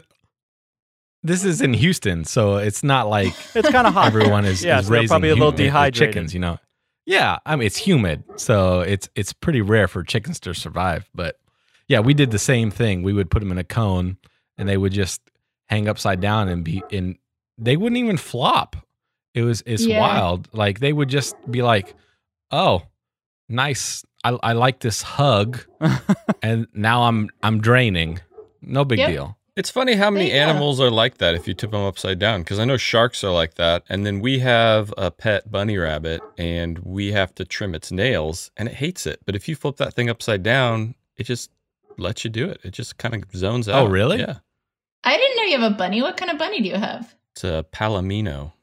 this 1.24 1.44
is 1.44 1.62
in 1.62 1.74
Houston, 1.74 2.26
so 2.26 2.58
it's 2.58 2.84
not 2.84 3.08
like 3.08 3.34
it's 3.56 3.70
kind 3.70 3.86
of 3.88 3.94
hot. 3.94 4.08
everyone 4.08 4.44
is, 4.46 4.64
yeah, 4.64 4.80
is 4.80 4.86
so 4.88 4.92
they're 4.92 5.02
raising 5.02 5.10
probably 5.10 5.30
a 5.30 5.36
little 5.36 5.50
uh, 5.50 5.52
dehydrated. 5.52 6.14
chickens, 6.14 6.34
you 6.34 6.40
know. 6.40 6.58
Yeah, 7.06 7.38
I 7.46 7.56
mean 7.56 7.66
it's 7.68 7.78
humid, 7.78 8.24
so 8.38 8.82
it's 8.82 9.08
it's 9.16 9.34
pretty 9.34 9.62
rare 9.62 9.88
for 9.88 10.04
chickens 10.04 10.40
to 10.42 10.54
survive. 10.54 11.10
But 11.14 11.38
yeah, 11.92 12.00
we 12.00 12.14
did 12.14 12.32
the 12.32 12.40
same 12.40 12.72
thing. 12.72 13.04
We 13.04 13.14
would 13.14 13.30
put 13.30 13.40
them 13.42 13.52
in 13.52 13.58
a 13.58 13.64
cone, 13.80 14.18
and 14.58 14.68
they 14.70 14.78
would 14.78 14.94
just 14.94 15.20
hang 15.70 15.88
upside 15.88 16.20
down 16.22 16.48
and 16.50 16.64
be 16.64 16.82
in. 16.90 17.18
They 17.58 17.76
wouldn't 17.78 17.98
even 18.00 18.18
flop. 18.18 18.76
It 19.34 19.44
was 19.44 19.62
it's 19.66 19.86
Yeah. 19.86 20.00
wild. 20.00 20.48
Like 20.54 20.80
they 20.80 20.94
would 20.94 21.10
just 21.10 21.36
be 21.50 21.62
like, 21.62 21.94
"Oh, 22.52 22.84
nice. 23.50 24.04
I 24.24 24.38
I 24.44 24.54
like 24.54 24.80
this 24.80 25.02
hug," 25.02 25.60
and 26.42 26.68
now 26.74 27.04
I'm 27.04 27.30
I'm 27.44 27.60
draining. 27.62 28.20
No 28.62 28.86
big 28.86 29.00
Yep. 29.00 29.10
deal. 29.10 29.38
It's 29.58 29.70
funny 29.70 29.96
how 29.96 30.10
many 30.10 30.30
There 30.30 30.40
you 30.40 30.46
go. 30.46 30.50
animals 30.50 30.80
are 30.80 30.90
like 30.90 31.18
that 31.18 31.36
if 31.36 31.46
you 31.48 31.54
tip 31.54 31.72
them 31.72 31.82
upside 31.82 32.20
down. 32.20 32.42
Because 32.42 32.58
I 32.58 32.66
know 32.66 32.78
sharks 32.78 33.22
are 33.24 33.32
like 33.34 33.56
that. 33.56 33.84
And 33.90 34.06
then 34.06 34.22
we 34.22 34.40
have 34.40 34.94
a 34.98 35.12
pet 35.12 35.52
bunny 35.52 35.78
rabbit 35.78 36.22
and 36.38 36.80
we 36.80 37.12
have 37.12 37.36
to 37.36 37.44
trim 37.44 37.76
its 37.76 37.92
nails 37.92 38.50
and 38.56 38.70
it 38.70 38.76
hates 38.76 39.06
it. 39.06 39.20
But 39.26 39.36
if 39.36 39.50
you 39.50 39.56
flip 39.58 39.76
that 39.78 39.94
thing 39.94 40.10
upside 40.10 40.42
down, 40.42 40.96
it 41.18 41.24
just 41.26 41.50
lets 41.98 42.24
you 42.24 42.30
do 42.30 42.50
it. 42.50 42.60
It 42.64 42.72
just 42.72 42.98
kind 42.98 43.14
of 43.16 43.24
zones 43.36 43.68
oh, 43.68 43.74
out. 43.74 43.88
Oh, 43.88 43.90
really? 43.90 44.20
Yeah. 44.20 44.38
I 45.04 45.18
didn't 45.18 45.38
know 45.38 45.44
you 45.44 45.60
have 45.60 45.72
a 45.72 45.76
bunny. 45.76 46.02
What 46.02 46.18
kind 46.18 46.32
of 46.32 46.38
bunny 46.38 46.62
do 46.62 46.70
you 46.70 46.76
have? 46.76 47.16
It's 47.34 47.44
a 47.44 47.66
palomino. 47.72 48.54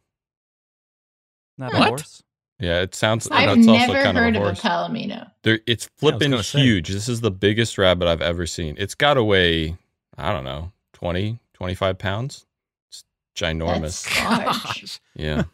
Not 1.56 1.73
What? 1.73 1.82
a 1.82 1.88
horse. 1.88 2.23
Yeah, 2.61 2.80
it 2.80 2.94
sounds. 2.94 3.28
I've 3.30 3.56
it's 3.56 3.68
also 3.68 3.92
never 3.92 4.02
kind 4.02 4.18
heard 4.18 4.37
of 4.37 4.42
of 4.42 4.49
a 4.49 4.50
a 4.50 4.54
horse. 4.54 4.61
palomino. 4.61 5.30
It's 5.44 5.88
flipping 5.97 6.32
gonna 6.32 6.42
say. 6.42 6.61
huge. 6.61 6.88
This 6.88 7.08
is 7.08 7.20
the 7.20 7.30
biggest 7.30 7.78
rabbit 7.78 8.08
I've 8.08 8.20
ever 8.23 8.47
seen. 8.47 8.75
It's 8.78 8.97
got 8.97 9.14
to 9.14 9.23
weigh, 9.23 9.76
I 10.16 10.32
don't 10.32 10.44
know, 10.44 10.73
20, 10.94 11.38
25 11.54 11.99
pounds. 11.99 12.47
It's 12.88 13.04
ginormous. 13.37 14.04
That's 14.04 14.25
large. 14.25 14.47
Gosh, 14.64 15.00
yeah. 15.14 15.44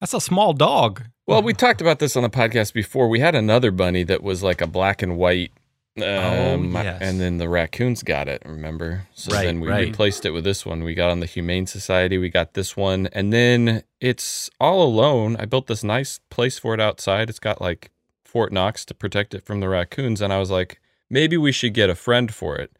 that's 0.00 0.14
a 0.14 0.20
small 0.20 0.52
dog. 0.52 1.02
Well, 1.26 1.42
we 1.42 1.52
talked 1.52 1.80
about 1.80 1.98
this 1.98 2.16
on 2.16 2.22
the 2.22 2.30
podcast 2.30 2.72
before. 2.72 3.08
We 3.08 3.20
had 3.20 3.34
another 3.34 3.70
bunny 3.70 4.02
that 4.04 4.22
was 4.22 4.42
like 4.42 4.60
a 4.60 4.66
black 4.66 5.02
and 5.02 5.16
white. 5.16 5.52
Um, 5.96 6.76
Oh, 6.76 6.82
yes. 6.82 6.98
And 7.02 7.20
then 7.20 7.38
the 7.38 7.48
raccoons 7.48 8.02
got 8.02 8.28
it, 8.28 8.42
remember? 8.46 9.06
So 9.14 9.32
Right, 9.34 9.44
then 9.44 9.60
we 9.60 9.68
right. 9.68 9.88
replaced 9.88 10.24
it 10.24 10.30
with 10.30 10.44
this 10.44 10.64
one. 10.64 10.84
We 10.84 10.94
got 10.94 11.10
on 11.10 11.20
the 11.20 11.26
Humane 11.26 11.66
Society. 11.66 12.16
We 12.16 12.28
got 12.30 12.54
this 12.54 12.76
one. 12.76 13.08
And 13.12 13.32
then 13.32 13.82
it's 14.00 14.48
all 14.60 14.82
alone. 14.82 15.36
I 15.38 15.44
built 15.46 15.66
this 15.66 15.82
nice 15.84 16.20
place 16.30 16.58
for 16.58 16.74
it 16.74 16.80
outside. 16.80 17.28
It's 17.28 17.40
got 17.40 17.60
like 17.60 17.90
Fort 18.24 18.52
Knox 18.52 18.84
to 18.86 18.94
protect 18.94 19.34
it 19.34 19.44
from 19.44 19.60
the 19.60 19.68
raccoons. 19.68 20.20
And 20.20 20.32
I 20.32 20.38
was 20.38 20.50
like, 20.50 20.80
maybe 21.10 21.36
we 21.36 21.52
should 21.52 21.74
get 21.74 21.90
a 21.90 21.94
friend 21.96 22.32
for 22.32 22.56
it. 22.56 22.70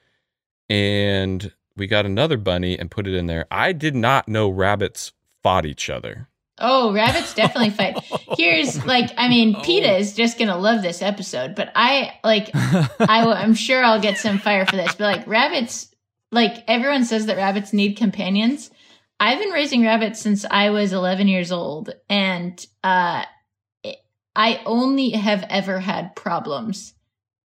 And 0.69 1.53
we 1.77 1.87
got 1.87 2.07
another 2.07 2.37
bunny 2.37 2.79
and 2.79 2.91
put 2.91 3.07
it 3.07 3.15
in 3.15 3.27
there. 3.27 3.47
I 3.51 3.73
did 3.73 3.97
not 3.97 4.29
know 4.29 4.49
rabbits 4.49 5.13
fought 5.43 5.67
each 5.67 5.91
other. 5.91 6.29
Oh, 6.61 6.93
rabbits 6.93 7.35
definitely 7.35 7.71
fight. 7.71 7.99
Here's 8.37 8.85
like, 8.85 9.11
I 9.17 9.29
mean, 9.29 9.55
Oh. 9.57 9.63
PETA 9.63 9.97
is 9.97 10.15
just 10.15 10.39
gonna 10.39 10.59
love 10.59 10.83
this 10.83 11.03
episode, 11.03 11.55
but 11.55 11.71
I 11.75 12.13
like, 12.23 12.51
I, 12.55 13.25
I'm 13.33 13.55
sure 13.55 13.83
I'll 13.83 14.01
get 14.01 14.19
some 14.19 14.39
fire 14.39 14.67
for 14.67 14.77
this. 14.77 14.95
But 14.95 15.17
like, 15.19 15.27
rabbits, 15.27 15.95
like 16.31 16.65
everyone 16.69 17.05
says 17.05 17.27
that 17.27 17.37
rabbits 17.37 17.73
need 17.73 17.97
companions. 17.97 18.71
I've 19.19 19.39
been 19.39 19.51
raising 19.51 19.83
rabbits 19.83 20.21
since 20.21 20.45
I 20.51 20.71
was 20.71 20.93
11 20.95 21.29
years 21.29 21.53
old, 21.53 21.93
and 22.09 22.65
uh, 22.83 23.25
I 24.35 24.63
only 24.65 25.11
have 25.11 25.45
ever 25.51 25.79
had 25.81 26.17
problems 26.17 26.95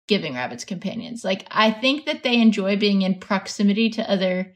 giving 0.07 0.35
rabbits 0.35 0.65
companions. 0.65 1.25
Like, 1.25 1.47
I 1.51 1.71
think 1.73 2.07
that 2.07 2.23
they 2.23 2.41
enjoy 2.41 2.77
being 2.77 3.03
in 3.03 3.19
proximity 3.19 3.91
to 3.91 4.09
other 4.09 4.55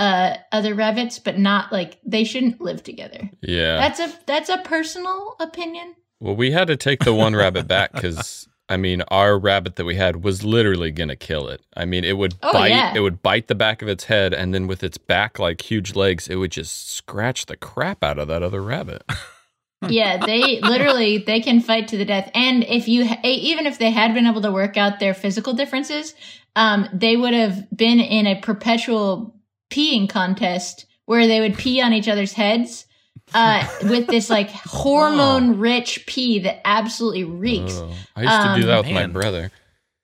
uh 0.00 0.36
other 0.52 0.74
rabbits 0.74 1.18
but 1.18 1.38
not 1.38 1.70
like 1.72 1.98
they 2.04 2.24
shouldn't 2.24 2.60
live 2.60 2.82
together 2.82 3.30
Yeah. 3.42 3.76
that's 3.76 4.00
a 4.00 4.08
that's 4.26 4.48
a 4.48 4.58
personal 4.58 5.36
opinion. 5.38 5.94
Well, 6.22 6.36
we 6.36 6.50
had 6.50 6.66
to 6.68 6.76
take 6.76 7.04
the 7.04 7.14
one 7.14 7.34
rabbit 7.36 7.66
back 7.68 7.92
because 7.94 8.46
I 8.68 8.76
mean, 8.76 9.02
our 9.08 9.36
rabbit 9.36 9.74
that 9.76 9.84
we 9.84 9.96
had 9.96 10.22
was 10.22 10.44
literally 10.44 10.92
gonna 10.92 11.16
kill 11.16 11.48
it. 11.48 11.60
I 11.76 11.84
mean, 11.86 12.04
it 12.04 12.16
would 12.16 12.34
Oh, 12.42 12.52
bite, 12.52 12.68
yeah. 12.70 12.92
it 12.94 13.00
would 13.00 13.20
bite 13.20 13.48
the 13.48 13.54
back 13.56 13.82
of 13.82 13.88
its 13.88 14.04
head, 14.04 14.32
and 14.32 14.54
then 14.54 14.68
with 14.68 14.84
its 14.84 14.96
back 14.96 15.38
like 15.40 15.60
huge 15.70 15.96
legs, 15.96 16.28
it 16.28 16.36
would 16.36 16.52
just 16.52 16.88
scratch 16.92 17.46
the 17.46 17.56
crap 17.56 18.04
out 18.04 18.18
of 18.18 18.28
that 18.28 18.42
other 18.44 18.62
rabbit. 18.62 19.02
yeah, 19.88 20.24
they 20.24 20.60
literally 20.62 21.18
they 21.18 21.40
can 21.40 21.60
fight 21.60 21.88
to 21.88 21.96
the 21.96 22.04
death. 22.04 22.30
And 22.34 22.62
if 22.64 22.86
you 22.86 23.08
even 23.24 23.66
if 23.66 23.78
they 23.78 23.90
had 23.90 24.14
been 24.14 24.26
able 24.26 24.42
to 24.42 24.52
work 24.52 24.76
out 24.76 25.00
their 25.00 25.14
physical 25.14 25.52
differences, 25.54 26.14
um, 26.54 26.86
they 26.92 27.16
would 27.16 27.34
have 27.34 27.66
been 27.76 27.98
in 27.98 28.26
a 28.28 28.40
perpetual 28.40 29.34
peeing 29.70 30.08
contest 30.08 30.86
where 31.06 31.26
they 31.26 31.40
would 31.40 31.56
pee 31.56 31.80
on 31.80 31.92
each 31.92 32.08
other's 32.08 32.32
heads. 32.32 32.86
Uh, 33.32 33.64
with 33.84 34.08
this 34.08 34.28
like 34.28 34.50
hormone 34.64 35.58
rich 35.60 36.04
pee 36.06 36.40
that 36.40 36.60
absolutely 36.66 37.22
reeks. 37.24 37.74
Oh, 37.76 37.92
I 38.16 38.22
used 38.22 38.34
to 38.34 38.54
do 38.56 38.62
Um, 38.62 38.66
that 38.68 38.76
with 38.78 38.86
my 38.94 39.00
Man. 39.02 39.12
brother. 39.12 39.50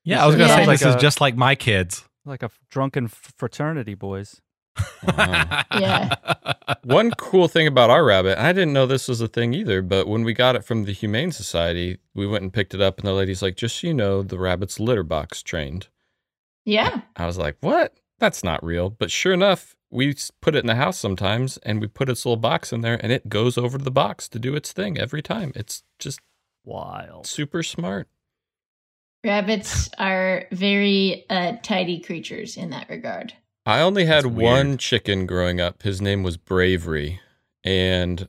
Yeah, 0.04 0.22
I 0.22 0.26
was 0.26 0.36
gonna 0.36 0.46
Yeah. 0.48 0.56
say 0.56 0.66
Like 0.66 0.78
this 0.78 0.88
is 0.88 0.94
a- 0.94 0.98
just 1.00 1.20
like 1.20 1.34
my 1.36 1.54
kids. 1.56 2.04
like 2.24 2.42
a 2.44 2.50
drunken 2.70 3.06
f- 3.06 3.32
fraternity, 3.36 3.94
boys. 3.94 4.40
Wow. 5.06 5.62
Yeah. 5.72 6.14
One 6.84 7.10
cool 7.12 7.48
thing 7.48 7.66
about 7.66 7.90
our 7.90 8.04
rabbit, 8.04 8.38
I 8.38 8.52
didn't 8.52 8.72
know 8.72 8.86
this 8.86 9.08
was 9.08 9.20
a 9.20 9.28
thing 9.28 9.54
either, 9.54 9.82
but 9.82 10.06
when 10.06 10.22
we 10.24 10.32
got 10.32 10.54
it 10.56 10.64
from 10.64 10.84
the 10.84 10.92
Humane 10.92 11.32
Society, 11.32 11.98
we 12.14 12.26
went 12.26 12.42
and 12.42 12.52
picked 12.52 12.74
it 12.74 12.80
up, 12.80 12.98
and 12.98 13.06
the 13.08 13.12
lady's 13.12 13.42
like, 13.42 13.56
"Just 13.56 13.80
so 13.80 13.86
you 13.88 13.94
know, 13.94 14.22
the 14.22 14.38
rabbit's 14.38 14.78
litter 14.78 15.02
box 15.02 15.42
trained." 15.42 15.88
Yeah. 16.64 17.00
I 17.16 17.26
was 17.26 17.38
like, 17.38 17.56
"What? 17.60 17.94
That's 18.18 18.44
not 18.44 18.64
real." 18.64 18.90
But 18.90 19.10
sure 19.10 19.32
enough, 19.32 19.76
we 19.90 20.14
put 20.40 20.54
it 20.54 20.60
in 20.60 20.66
the 20.66 20.74
house 20.74 20.98
sometimes, 20.98 21.56
and 21.58 21.80
we 21.80 21.86
put 21.86 22.08
its 22.08 22.24
little 22.24 22.36
box 22.36 22.72
in 22.72 22.80
there, 22.80 22.98
and 23.02 23.12
it 23.12 23.28
goes 23.28 23.56
over 23.56 23.78
to 23.78 23.84
the 23.84 23.90
box 23.90 24.28
to 24.30 24.38
do 24.38 24.54
its 24.54 24.72
thing 24.72 24.98
every 24.98 25.22
time. 25.22 25.52
It's 25.54 25.82
just 25.98 26.20
Wild. 26.64 27.26
super 27.26 27.62
smart. 27.62 28.08
Rabbits 29.24 29.90
are 29.98 30.44
very 30.52 31.24
uh, 31.30 31.54
tidy 31.62 31.98
creatures 32.00 32.56
in 32.56 32.70
that 32.70 32.88
regard. 32.88 33.32
I 33.64 33.80
only 33.80 34.04
had 34.04 34.26
one 34.26 34.78
chicken 34.78 35.26
growing 35.26 35.60
up. 35.60 35.82
His 35.82 36.00
name 36.00 36.22
was 36.22 36.36
Bravery. 36.36 37.20
And 37.64 38.28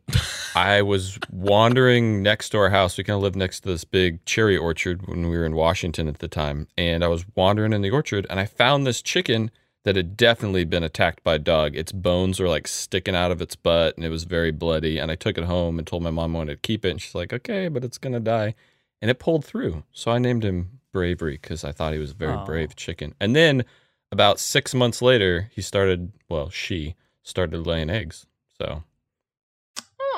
I 0.56 0.82
was 0.82 1.20
wandering 1.32 2.24
next 2.24 2.50
to 2.50 2.58
our 2.58 2.72
house. 2.72 2.98
We 2.98 3.03
kind 3.03 3.17
of 3.17 3.22
lived 3.22 3.36
next 3.36 3.60
to 3.60 3.70
this 3.70 3.84
big 3.84 4.25
cherry 4.25 4.58
orchard 4.58 5.06
when 5.08 5.29
we 5.29 5.38
were 5.38 5.46
in 5.46 5.56
Washington 5.56 6.08
at 6.08 6.17
the 6.17 6.27
time. 6.27 6.67
And 6.75 7.03
I 7.03 7.08
was 7.08 7.24
wandering 7.36 7.72
in 7.74 7.84
the 7.84 7.91
orchard 7.91 8.25
and 8.32 8.39
I 8.39 8.46
found 8.48 8.88
this 8.88 9.03
chicken 9.03 9.51
that 9.84 9.96
had 9.96 10.17
definitely 10.17 10.65
been 10.65 10.84
attacked 10.84 11.24
by 11.24 11.36
a 11.36 11.39
dog. 11.39 11.75
Its 11.75 11.91
bones 11.91 12.39
were 12.39 12.50
like 12.50 12.67
sticking 12.67 13.15
out 13.15 13.31
of 13.31 13.41
its 13.41 13.55
butt 13.55 13.96
and 13.96 14.05
it 14.05 14.10
was 14.10 14.25
very 14.25 14.51
bloody. 14.51 14.98
And 14.98 15.10
I 15.12 15.15
took 15.15 15.38
it 15.38 15.46
home 15.46 15.77
and 15.79 15.88
told 15.88 16.03
my 16.03 16.12
mom 16.12 16.36
I 16.36 16.39
wanted 16.39 16.55
to 16.55 16.62
keep 16.67 16.84
it. 16.84 16.89
And 16.91 17.01
she's 17.01 17.15
like, 17.15 17.31
okay, 17.31 17.67
but 17.69 17.84
it's 17.86 17.98
going 17.98 18.13
to 18.13 18.19
die. 18.19 18.53
And 19.01 19.10
it 19.10 19.19
pulled 19.19 19.46
through. 19.46 19.84
So 19.91 20.12
I 20.12 20.17
named 20.17 20.43
him 20.43 20.79
Bravery 20.91 21.39
because 21.41 21.63
I 21.63 21.72
thought 21.72 21.93
he 21.93 22.00
was 22.00 22.12
a 22.12 22.15
very 22.15 22.34
Aw. 22.34 22.46
brave 22.46 22.75
chicken. 22.75 23.13
And 23.22 23.36
then 23.36 23.63
about 24.12 24.39
six 24.39 24.74
months 24.74 25.01
later, 25.01 25.50
he 25.53 25.62
started, 25.62 26.12
well, 26.27 26.50
she 26.50 26.96
started 27.24 27.65
laying 27.65 27.89
eggs. 27.89 28.25
So 28.60 28.84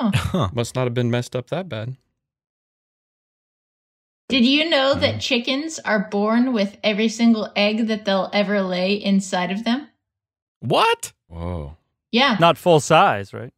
Oh. 0.02 0.10
Huh. 0.14 0.48
must 0.54 0.74
not 0.74 0.84
have 0.84 0.94
been 0.94 1.10
messed 1.10 1.36
up 1.36 1.48
that 1.50 1.68
bad. 1.68 1.96
Did 4.30 4.46
you 4.46 4.68
know 4.70 4.94
that 4.94 5.20
chickens 5.20 5.78
are 5.80 6.08
born 6.10 6.52
with 6.52 6.76
every 6.82 7.08
single 7.08 7.50
egg 7.56 7.88
that 7.88 8.04
they'll 8.04 8.30
ever 8.32 8.62
lay 8.62 8.94
inside 8.94 9.50
of 9.50 9.64
them? 9.64 9.88
What? 10.60 11.12
Whoa. 11.28 11.76
Yeah. 12.12 12.36
Not 12.40 12.56
full 12.58 12.80
size, 12.80 13.32
right? 13.34 13.52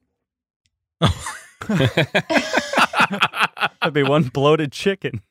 That'd 3.81 3.93
be 3.93 4.03
one 4.03 4.25
bloated 4.25 4.73
chicken. 4.73 5.23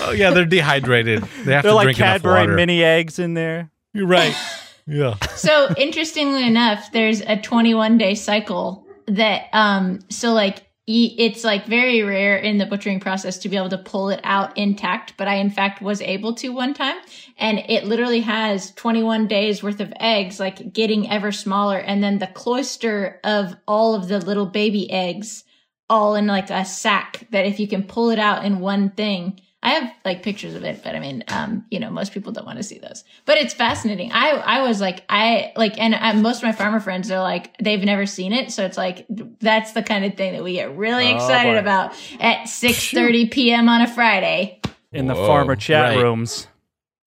Oh 0.00 0.12
yeah, 0.16 0.30
they're 0.30 0.44
dehydrated. 0.44 1.22
They 1.44 1.52
have 1.52 1.62
They're 1.64 1.72
to 1.72 1.74
like 1.74 1.84
drink 1.86 1.98
enough 1.98 2.22
water. 2.24 2.54
mini 2.54 2.84
eggs 2.84 3.18
in 3.18 3.34
there. 3.34 3.70
You're 3.92 4.06
right. 4.06 4.34
Yeah. 4.88 5.16
so 5.34 5.74
interestingly 5.76 6.46
enough, 6.46 6.92
there's 6.92 7.20
a 7.20 7.36
21 7.36 7.98
day 7.98 8.14
cycle 8.14 8.86
that 9.08 9.48
um 9.52 9.98
so 10.10 10.32
like 10.32 10.65
it's 10.86 11.42
like 11.42 11.66
very 11.66 12.02
rare 12.02 12.36
in 12.36 12.58
the 12.58 12.66
butchering 12.66 13.00
process 13.00 13.38
to 13.38 13.48
be 13.48 13.56
able 13.56 13.70
to 13.70 13.78
pull 13.78 14.08
it 14.10 14.20
out 14.22 14.56
intact, 14.56 15.14
but 15.16 15.26
I 15.26 15.36
in 15.36 15.50
fact 15.50 15.82
was 15.82 16.00
able 16.00 16.34
to 16.34 16.50
one 16.50 16.74
time 16.74 16.96
and 17.38 17.58
it 17.58 17.84
literally 17.84 18.20
has 18.20 18.70
21 18.72 19.26
days 19.26 19.62
worth 19.62 19.80
of 19.80 19.92
eggs 19.98 20.38
like 20.38 20.72
getting 20.72 21.10
ever 21.10 21.32
smaller 21.32 21.78
and 21.78 22.02
then 22.02 22.18
the 22.18 22.28
cloister 22.28 23.20
of 23.24 23.56
all 23.66 23.94
of 23.96 24.06
the 24.06 24.20
little 24.20 24.46
baby 24.46 24.90
eggs 24.90 25.42
all 25.90 26.14
in 26.14 26.26
like 26.26 26.50
a 26.50 26.64
sack 26.64 27.26
that 27.30 27.46
if 27.46 27.58
you 27.58 27.66
can 27.66 27.82
pull 27.82 28.10
it 28.10 28.18
out 28.18 28.44
in 28.44 28.60
one 28.60 28.90
thing 28.90 29.40
I 29.66 29.70
have 29.70 29.92
like 30.04 30.22
pictures 30.22 30.54
of 30.54 30.62
it, 30.64 30.82
but 30.84 30.94
I 30.94 31.00
mean, 31.00 31.24
um, 31.28 31.64
you 31.72 31.80
know, 31.80 31.90
most 31.90 32.12
people 32.12 32.30
don't 32.32 32.46
want 32.46 32.58
to 32.58 32.62
see 32.62 32.78
those. 32.78 33.02
But 33.24 33.38
it's 33.38 33.52
fascinating. 33.52 34.12
I 34.12 34.30
I 34.30 34.62
was 34.62 34.80
like, 34.80 35.02
I 35.08 35.52
like, 35.56 35.76
and 35.78 35.92
uh, 35.94 36.14
most 36.14 36.36
of 36.38 36.44
my 36.44 36.52
farmer 36.52 36.78
friends 36.78 37.10
are 37.10 37.20
like, 37.20 37.56
they've 37.58 37.82
never 37.82 38.06
seen 38.06 38.32
it, 38.32 38.52
so 38.52 38.64
it's 38.64 38.76
like 38.78 39.06
that's 39.40 39.72
the 39.72 39.82
kind 39.82 40.04
of 40.04 40.14
thing 40.14 40.34
that 40.34 40.44
we 40.44 40.52
get 40.52 40.76
really 40.76 41.10
Oh, 41.10 41.16
excited 41.16 41.54
boy. 41.54 41.58
about 41.58 41.94
at 42.20 42.44
six 42.48 42.90
thirty 42.90 43.26
p.m. 43.28 43.68
on 43.68 43.80
a 43.80 43.88
Friday. 43.92 44.60
in 44.92 45.08
the 45.08 45.14
Whoa, 45.14 45.26
farmer 45.26 45.56
chat 45.56 45.96
right. 45.96 46.02
rooms. 46.02 46.46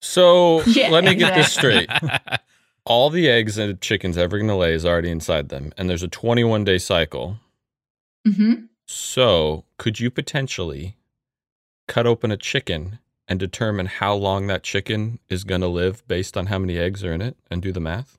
So 0.02 0.62
Yeah, 0.66 0.90
let 0.90 1.04
me 1.04 1.14
get 1.14 1.34
this 1.34 1.52
straight. 1.52 1.88
All 2.84 3.08
the 3.10 3.28
eggs 3.28 3.54
that 3.56 3.68
a 3.70 3.74
chicken's 3.74 4.18
ever 4.18 4.36
going 4.38 4.48
to 4.48 4.54
lay 4.54 4.74
is 4.74 4.84
already 4.84 5.10
inside 5.10 5.48
them, 5.48 5.72
and 5.78 5.88
there's 5.88 6.02
a 6.02 6.08
21 6.08 6.64
day 6.64 6.76
cycle. 6.78 7.38
hmm 8.26 8.52
So 8.86 9.64
could 9.78 9.98
you 10.00 10.10
potentially 10.10 10.96
cut 11.90 12.06
open 12.06 12.30
a 12.30 12.36
chicken 12.36 13.00
and 13.26 13.40
determine 13.40 13.86
how 13.86 14.14
long 14.14 14.46
that 14.46 14.62
chicken 14.62 15.18
is 15.28 15.42
going 15.42 15.60
to 15.60 15.66
live 15.66 16.06
based 16.06 16.36
on 16.36 16.46
how 16.46 16.58
many 16.58 16.78
eggs 16.78 17.02
are 17.04 17.12
in 17.12 17.20
it 17.20 17.36
and 17.50 17.60
do 17.60 17.72
the 17.72 17.80
math? 17.80 18.16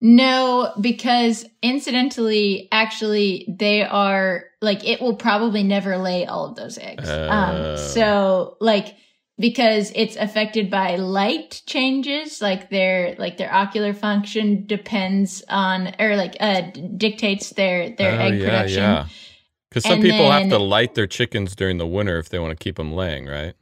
No, 0.00 0.72
because 0.80 1.46
incidentally, 1.62 2.68
actually, 2.70 3.46
they 3.48 3.82
are 3.82 4.44
like 4.60 4.86
it 4.86 5.00
will 5.00 5.16
probably 5.16 5.62
never 5.64 5.96
lay 5.96 6.26
all 6.26 6.44
of 6.44 6.56
those 6.56 6.78
eggs. 6.78 7.08
Oh. 7.08 7.28
Um, 7.30 7.76
so 7.78 8.56
like 8.60 8.94
because 9.38 9.90
it's 9.94 10.16
affected 10.16 10.70
by 10.70 10.96
light 10.96 11.62
changes 11.66 12.42
like 12.42 12.70
their 12.70 13.14
like 13.18 13.38
their 13.38 13.52
ocular 13.52 13.94
function 13.94 14.66
depends 14.66 15.42
on 15.48 15.94
or 15.98 16.16
like 16.16 16.36
uh 16.40 16.62
dictates 16.96 17.50
their 17.50 17.90
their 17.90 18.12
Oh, 18.12 18.24
egg 18.24 18.40
yeah, 18.40 18.44
production 18.44 18.82
yeah. 18.82 19.06
Because 19.70 19.84
some 19.84 19.94
And 19.94 20.02
people 20.02 20.30
have 20.30 20.48
to 20.48 20.58
light 20.58 20.94
their 20.94 21.06
chickens 21.06 21.54
during 21.54 21.78
the 21.78 21.86
winter 21.86 22.18
if 22.18 22.28
they 22.28 22.38
want 22.38 22.58
to 22.58 22.62
keep 22.62 22.76
them 22.76 22.92
laying, 22.94 23.26
right? 23.26 23.54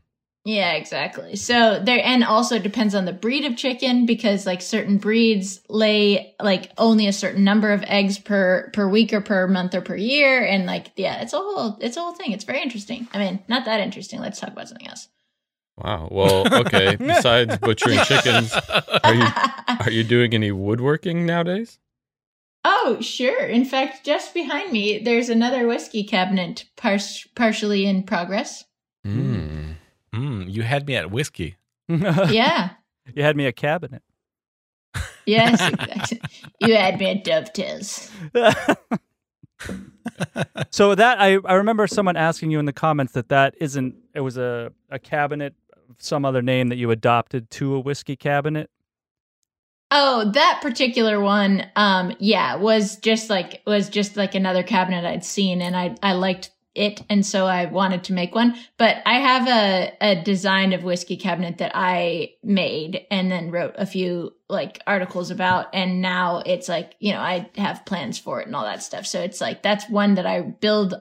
Yeah, 0.47 0.75
exactly. 0.75 1.35
So 1.35 1.81
there, 1.81 2.01
and 2.05 2.23
also 2.23 2.61
depends 2.61 2.95
on 2.95 3.05
the 3.05 3.13
breed 3.13 3.45
of 3.45 3.57
chicken 3.57 4.07
because 4.07 4.47
like 4.47 4.63
certain 4.63 4.97
breeds 4.99 5.61
lay 5.69 6.37
like 6.41 6.71
only 6.79 7.09
a 7.09 7.13
certain 7.13 7.43
number 7.43 7.73
of 7.73 7.83
eggs 7.83 8.17
per 8.21 8.71
per 8.73 8.89
week 8.89 9.13
or 9.13 9.21
per 9.21 9.49
month 9.49 9.75
or 9.75 9.81
per 9.81 9.97
year, 9.97 10.45
and 10.45 10.65
like 10.65 10.93
yeah, 10.95 11.21
it's 11.21 11.33
a 11.33 11.39
whole 11.39 11.77
it's 11.81 11.97
a 11.97 12.01
whole 12.01 12.15
thing. 12.15 12.31
It's 12.31 12.45
very 12.45 12.63
interesting. 12.63 13.09
I 13.13 13.19
mean, 13.19 13.43
not 13.49 13.65
that 13.65 13.81
interesting. 13.81 14.21
Let's 14.21 14.39
talk 14.39 14.51
about 14.51 14.69
something 14.69 14.87
else. 14.87 15.09
Wow. 15.77 16.07
Well, 16.13 16.55
okay. 16.61 16.95
Besides 16.95 17.59
butchering 17.59 17.99
chickens, 18.05 18.53
are 19.03 19.15
you 19.15 19.27
are 19.81 19.91
you 19.91 20.05
doing 20.05 20.33
any 20.33 20.53
woodworking 20.53 21.27
nowadays? 21.27 21.81
Oh, 22.67 22.99
sure. 23.01 23.47
In 23.47 23.65
fact, 23.65 24.05
just 24.05 24.35
behind 24.35 24.73
me, 24.73 24.99
there's 24.99 25.29
another 25.29 25.67
whiskey 25.67 26.03
cabinet, 26.05 26.65
par- 26.77 26.99
partially 27.35 27.87
in 27.87 28.03
progress. 28.03 28.65
Hmm. 29.05 29.73
Mm, 30.13 30.53
you 30.53 30.63
had 30.63 30.87
me 30.87 30.97
at 30.97 31.11
whiskey. 31.11 31.57
Yeah. 31.89 32.71
you 33.15 33.23
had 33.23 33.37
me 33.37 33.47
a 33.47 33.53
cabinet. 33.53 34.03
Yes. 35.25 35.61
exactly. 35.73 36.21
you 36.61 36.75
had 36.75 36.99
me 36.99 37.11
at 37.11 37.23
dovetails. 37.25 38.11
so 40.71 40.95
that 40.95 41.21
I, 41.21 41.39
I 41.45 41.55
remember 41.55 41.87
someone 41.87 42.17
asking 42.17 42.51
you 42.51 42.59
in 42.59 42.65
the 42.65 42.73
comments 42.73 43.13
that 43.13 43.29
that 43.29 43.55
isn't 43.61 43.95
it 44.15 44.21
was 44.21 44.37
a, 44.37 44.73
a 44.91 44.99
cabinet 44.99 45.55
some 45.99 46.25
other 46.25 46.43
name 46.43 46.69
that 46.69 46.77
you 46.77 46.91
adopted 46.91 47.51
to 47.53 47.75
a 47.75 47.81
whiskey 47.81 48.17
cabinet 48.17 48.71
Oh, 49.91 50.31
that 50.33 50.61
particular 50.63 51.21
one, 51.21 51.65
um, 51.77 52.13
yeah, 52.19 52.57
was 52.57 52.97
just 52.97 53.31
like 53.31 53.63
was 53.67 53.89
just 53.89 54.17
like 54.17 54.35
another 54.35 54.65
cabinet 54.65 55.05
I'd 55.05 55.25
seen, 55.25 55.63
and 55.63 55.77
I 55.77 55.95
I 56.03 56.15
liked 56.15 56.51
it, 56.75 57.03
and 57.09 57.25
so 57.25 57.47
I 57.47 57.67
wanted 57.67 58.03
to 58.05 58.13
make 58.13 58.35
one. 58.35 58.57
But 58.79 58.97
I 59.07 59.21
have 59.21 59.47
a 59.47 59.93
a 60.01 60.23
design 60.23 60.73
of 60.73 60.83
whiskey 60.83 61.17
cabinet 61.17 61.59
that 61.59 61.71
I 61.75 62.33
made, 62.43 63.07
and 63.13 63.31
then 63.31 63.53
wrote 63.53 63.75
a 63.79 63.87
few 63.87 64.35
like 64.49 64.83
articles 64.89 65.31
about, 65.31 65.73
and 65.73 66.03
now 66.03 66.43
it's 66.45 66.69
like 66.69 66.97
you 66.99 67.13
know 67.13 67.21
I 67.21 67.49
have 67.57 67.87
plans 67.87 68.19
for 68.19 68.41
it 68.41 68.49
and 68.49 68.57
all 68.57 68.65
that 68.65 68.83
stuff. 68.83 69.07
So 69.07 69.21
it's 69.21 69.41
like 69.41 69.63
that's 69.63 69.89
one 69.89 70.15
that 70.15 70.27
I 70.27 70.41
build. 70.41 70.95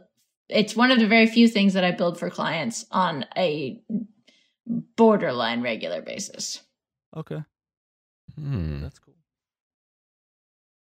It's 0.47 0.75
one 0.75 0.91
of 0.91 0.99
the 0.99 1.07
very 1.07 1.25
few 1.25 1.47
things 1.47 1.73
that 1.73 1.83
I 1.83 1.89
build 1.89 2.19
for 2.19 2.29
clients 2.29 2.85
on 2.91 3.25
a 3.35 3.81
borderline 4.95 5.63
regular 5.63 6.03
basis. 6.03 6.61
okay 7.15 7.41
Hmm. 8.39 8.81
that's 8.81 8.99
cool 8.99 9.13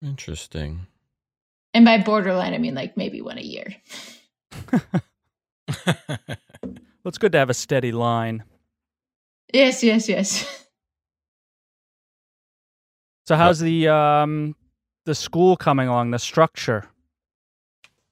Interesting. 0.04 0.86
And 1.74 1.84
by 1.84 1.98
borderline, 1.98 2.54
I 2.54 2.60
mean 2.60 2.76
like 2.76 2.96
maybe 2.98 3.20
one 3.22 3.38
a 3.40 3.42
year. 3.42 3.76
well 4.72 4.88
it's 7.06 7.18
good 7.18 7.32
to 7.32 7.38
have 7.38 7.50
a 7.50 7.54
steady 7.54 7.92
line 7.92 8.44
Yes, 9.54 9.84
yes, 9.84 10.08
yes. 10.10 10.66
so 13.26 13.36
how's 13.36 13.60
the 13.60 13.88
um 13.88 14.56
the 15.06 15.16
school 15.16 15.56
coming 15.58 15.88
along 15.88 16.12
the 16.12 16.20
structure 16.20 16.86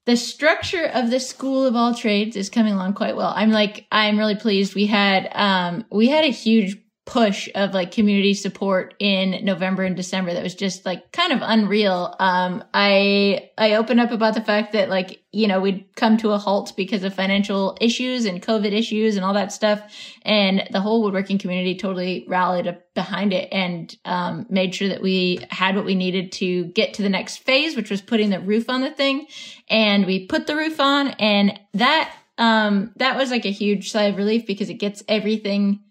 The 0.06 0.16
structure 0.18 0.86
of 0.86 1.10
the 1.10 1.20
School 1.20 1.66
of 1.66 1.76
All 1.76 1.94
Trades 1.96 2.36
is 2.38 2.50
coming 2.50 2.74
along 2.74 2.94
quite 2.94 3.16
well. 3.16 3.34
I'm 3.36 3.50
like, 3.52 3.88
I'm 3.92 4.20
really 4.20 4.36
pleased. 4.36 4.76
We 4.76 4.86
had, 4.86 5.28
um, 5.34 5.84
we 5.92 6.08
had 6.10 6.24
a 6.24 6.30
huge 6.32 6.78
push 7.06 7.48
of 7.54 7.72
like 7.72 7.92
community 7.92 8.34
support 8.34 8.96
in 8.98 9.46
November 9.46 9.84
and 9.84 9.96
December 9.96 10.34
that 10.34 10.42
was 10.42 10.56
just 10.56 10.88
like 10.88 11.12
kind 11.12 11.32
of 11.32 11.40
unreal. 11.44 12.16
Um, 12.20 12.64
I, 12.74 13.52
I 13.60 13.76
opened 13.76 14.00
up 14.00 14.12
about 14.12 14.34
the 14.34 14.42
fact 14.42 14.74
that 14.74 14.90
like, 14.90 15.22
you 15.32 15.48
know, 15.48 15.62
we'd 15.62 15.86
come 15.96 16.18
to 16.18 16.32
a 16.32 16.40
halt 16.40 16.74
because 16.76 17.04
of 17.04 17.14
financial 17.14 17.78
issues 17.80 18.26
and 18.26 18.42
COVID 18.42 18.72
issues 18.72 19.16
and 19.16 19.24
all 19.24 19.36
that 19.36 19.52
stuff. 19.52 19.84
And 20.24 20.68
the 20.72 20.82
whole 20.82 21.04
woodworking 21.04 21.38
community 21.38 21.78
totally 21.78 22.26
rallied 22.28 22.68
up 22.68 22.82
behind 22.96 23.34
it 23.34 23.50
and, 23.52 23.96
um, 24.06 24.48
made 24.50 24.74
sure 24.74 24.90
that 24.90 25.04
we 25.04 25.46
had 25.52 25.76
what 25.76 25.86
we 25.86 25.94
needed 25.94 26.32
to 26.34 26.66
get 26.66 26.96
to 26.96 27.04
the 27.04 27.10
next 27.10 27.38
phase, 27.38 27.76
which 27.76 27.92
was 27.92 28.02
putting 28.02 28.32
the 28.32 28.40
roof 28.40 28.68
on 28.68 28.82
the 28.82 28.92
thing. 28.92 29.28
And 29.70 30.08
we 30.08 30.26
put 30.26 30.48
the 30.48 30.56
roof 30.56 30.80
on 30.80 31.10
and 31.20 31.60
that, 31.76 32.16
um, 32.40 32.94
that 32.96 33.16
was 33.16 33.30
like 33.30 33.46
a 33.46 33.52
huge 33.52 33.92
sigh 33.92 34.06
of 34.06 34.18
relief 34.18 34.48
because 34.48 34.72
it 34.72 34.76
gets 34.76 35.04
everything 35.08 35.82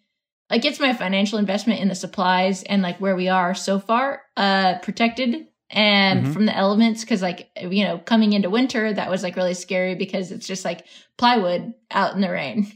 it 0.51 0.61
gets 0.63 0.79
my 0.81 0.93
financial 0.93 1.39
investment 1.39 1.81
in 1.81 1.89
the 1.89 1.95
supplies 1.95 2.63
and 2.65 2.83
like 2.83 3.01
where 3.01 3.17
we 3.17 3.29
are 3.29 3.55
so 3.55 3.79
far 3.79 4.23
uh 4.37 4.79
protected 4.83 5.47
and 5.71 6.25
Mhm. 6.27 6.33
from 6.33 6.47
the 6.47 6.57
elements. 6.57 7.01
Because 7.03 7.23
like 7.23 7.49
you 7.61 7.85
know 7.85 7.99
coming 7.99 8.33
into 8.33 8.51
winter 8.51 8.93
that 8.93 9.11
was 9.11 9.23
like 9.23 9.37
really 9.37 9.55
scary 9.55 9.95
because 9.95 10.31
it's 10.33 10.47
just 10.47 10.65
like 10.65 10.85
plywood 11.17 11.73
out 11.91 12.15
in 12.15 12.21
the 12.21 12.31
rain. 12.31 12.67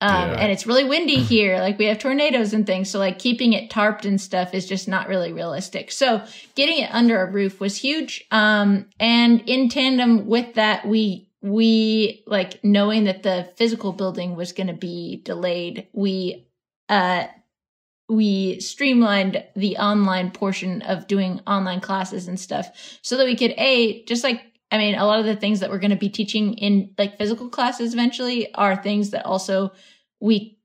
Um 0.00 0.30
Yeah. 0.30 0.36
and 0.40 0.50
it's 0.50 0.66
really 0.66 0.84
windy 0.84 1.22
here. 1.22 1.58
Like 1.58 1.78
we 1.78 1.84
have 1.84 1.98
tornadoes 2.00 2.52
and 2.54 2.66
things. 2.66 2.90
So 2.90 2.98
like 2.98 3.18
keeping 3.20 3.52
it 3.52 3.70
tarped 3.70 4.04
and 4.04 4.20
stuff 4.20 4.52
is 4.54 4.66
just 4.66 4.88
not 4.88 5.06
really 5.08 5.32
realistic. 5.32 5.92
So 5.92 6.22
getting 6.56 6.78
it 6.78 6.92
under 6.92 7.20
a 7.22 7.30
roof 7.30 7.60
was 7.60 7.76
huge. 7.76 8.24
Um 8.32 8.86
and 8.98 9.42
in 9.46 9.68
tandem 9.68 10.26
with 10.26 10.54
that 10.54 10.88
we 10.88 11.28
we 11.42 12.22
like 12.26 12.62
knowing 12.64 13.04
that 13.04 13.22
the 13.22 13.50
physical 13.56 13.92
building 13.92 14.36
was 14.36 14.52
going 14.52 14.68
to 14.68 14.72
be 14.72 15.20
delayed 15.24 15.88
we 15.92 16.46
uh, 16.92 17.26
we 18.08 18.60
streamlined 18.60 19.42
the 19.56 19.78
online 19.78 20.30
portion 20.30 20.82
of 20.82 21.06
doing 21.06 21.40
online 21.46 21.80
classes 21.80 22.28
and 22.28 22.38
stuff 22.38 22.98
so 23.00 23.16
that 23.16 23.24
we 23.24 23.34
could 23.34 23.52
a 23.56 24.04
just 24.04 24.22
like 24.22 24.42
i 24.70 24.76
mean 24.76 24.94
a 24.94 25.06
lot 25.06 25.18
of 25.18 25.24
the 25.24 25.36
things 25.36 25.60
that 25.60 25.70
we're 25.70 25.78
going 25.78 25.90
to 25.90 25.96
be 25.96 26.10
teaching 26.10 26.52
in 26.54 26.94
like 26.98 27.16
physical 27.16 27.48
classes 27.48 27.94
eventually 27.94 28.52
are 28.54 28.76
things 28.76 29.10
that 29.10 29.24
also 29.24 29.72
we 30.20 30.58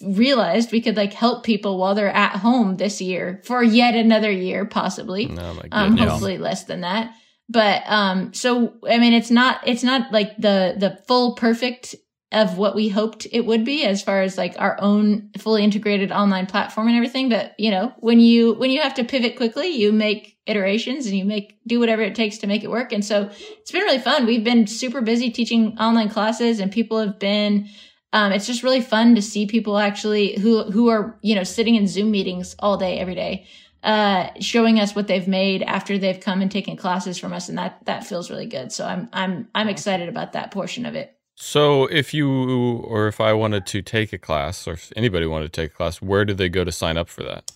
realized 0.00 0.72
we 0.72 0.80
could 0.80 0.96
like 0.96 1.12
help 1.12 1.44
people 1.44 1.76
while 1.76 1.94
they're 1.94 2.08
at 2.08 2.36
home 2.36 2.76
this 2.76 3.02
year 3.02 3.42
for 3.44 3.62
yet 3.62 3.94
another 3.94 4.30
year 4.30 4.64
possibly. 4.64 5.28
Oh 5.30 5.54
my 5.54 5.62
um 5.72 5.96
hopefully 5.96 6.38
less 6.38 6.64
than 6.64 6.82
that. 6.82 7.12
But 7.48 7.82
um 7.86 8.32
so 8.32 8.74
i 8.88 8.98
mean 8.98 9.12
it's 9.12 9.32
not 9.32 9.60
it's 9.66 9.82
not 9.82 10.12
like 10.12 10.36
the 10.36 10.76
the 10.78 10.98
full 11.06 11.34
perfect 11.34 11.96
of 12.34 12.58
what 12.58 12.74
we 12.74 12.88
hoped 12.88 13.26
it 13.32 13.46
would 13.46 13.64
be 13.64 13.84
as 13.84 14.02
far 14.02 14.22
as 14.22 14.36
like 14.36 14.54
our 14.58 14.76
own 14.80 15.30
fully 15.38 15.62
integrated 15.62 16.10
online 16.10 16.46
platform 16.46 16.88
and 16.88 16.96
everything 16.96 17.28
but 17.28 17.54
you 17.58 17.70
know 17.70 17.92
when 17.98 18.20
you 18.20 18.54
when 18.54 18.70
you 18.70 18.80
have 18.82 18.94
to 18.94 19.04
pivot 19.04 19.36
quickly 19.36 19.68
you 19.68 19.92
make 19.92 20.36
iterations 20.46 21.06
and 21.06 21.16
you 21.16 21.24
make 21.24 21.58
do 21.66 21.78
whatever 21.78 22.02
it 22.02 22.14
takes 22.14 22.38
to 22.38 22.46
make 22.46 22.64
it 22.64 22.70
work 22.70 22.92
and 22.92 23.04
so 23.04 23.30
it's 23.32 23.70
been 23.70 23.82
really 23.82 23.98
fun 23.98 24.26
we've 24.26 24.44
been 24.44 24.66
super 24.66 25.00
busy 25.00 25.30
teaching 25.30 25.78
online 25.78 26.08
classes 26.08 26.60
and 26.60 26.72
people 26.72 26.98
have 26.98 27.18
been 27.18 27.68
um, 28.12 28.30
it's 28.30 28.46
just 28.46 28.62
really 28.62 28.80
fun 28.80 29.14
to 29.14 29.22
see 29.22 29.46
people 29.46 29.78
actually 29.78 30.38
who 30.38 30.64
who 30.64 30.88
are 30.88 31.18
you 31.22 31.34
know 31.34 31.44
sitting 31.44 31.76
in 31.76 31.86
zoom 31.86 32.10
meetings 32.10 32.56
all 32.58 32.76
day 32.76 32.98
every 32.98 33.14
day 33.14 33.46
uh, 33.84 34.30
showing 34.40 34.80
us 34.80 34.94
what 34.94 35.06
they've 35.06 35.28
made 35.28 35.62
after 35.62 35.98
they've 35.98 36.18
come 36.18 36.40
and 36.40 36.50
taken 36.50 36.74
classes 36.74 37.18
from 37.18 37.34
us, 37.34 37.50
and 37.50 37.58
that 37.58 37.84
that 37.84 38.06
feels 38.06 38.30
really 38.30 38.46
good. 38.46 38.72
So 38.72 38.86
I'm 38.86 39.10
I'm 39.12 39.48
I'm 39.54 39.68
excited 39.68 40.08
about 40.08 40.32
that 40.32 40.50
portion 40.50 40.86
of 40.86 40.94
it. 40.94 41.14
So, 41.36 41.86
if 41.86 42.14
you 42.14 42.76
or 42.84 43.08
if 43.08 43.20
I 43.20 43.32
wanted 43.32 43.66
to 43.66 43.82
take 43.82 44.12
a 44.12 44.18
class, 44.18 44.68
or 44.68 44.74
if 44.74 44.92
anybody 44.94 45.26
wanted 45.26 45.52
to 45.52 45.62
take 45.62 45.72
a 45.72 45.74
class, 45.74 46.00
where 46.00 46.24
do 46.24 46.32
they 46.32 46.48
go 46.48 46.64
to 46.64 46.72
sign 46.72 46.96
up 46.96 47.08
for 47.08 47.22
that? 47.24 47.50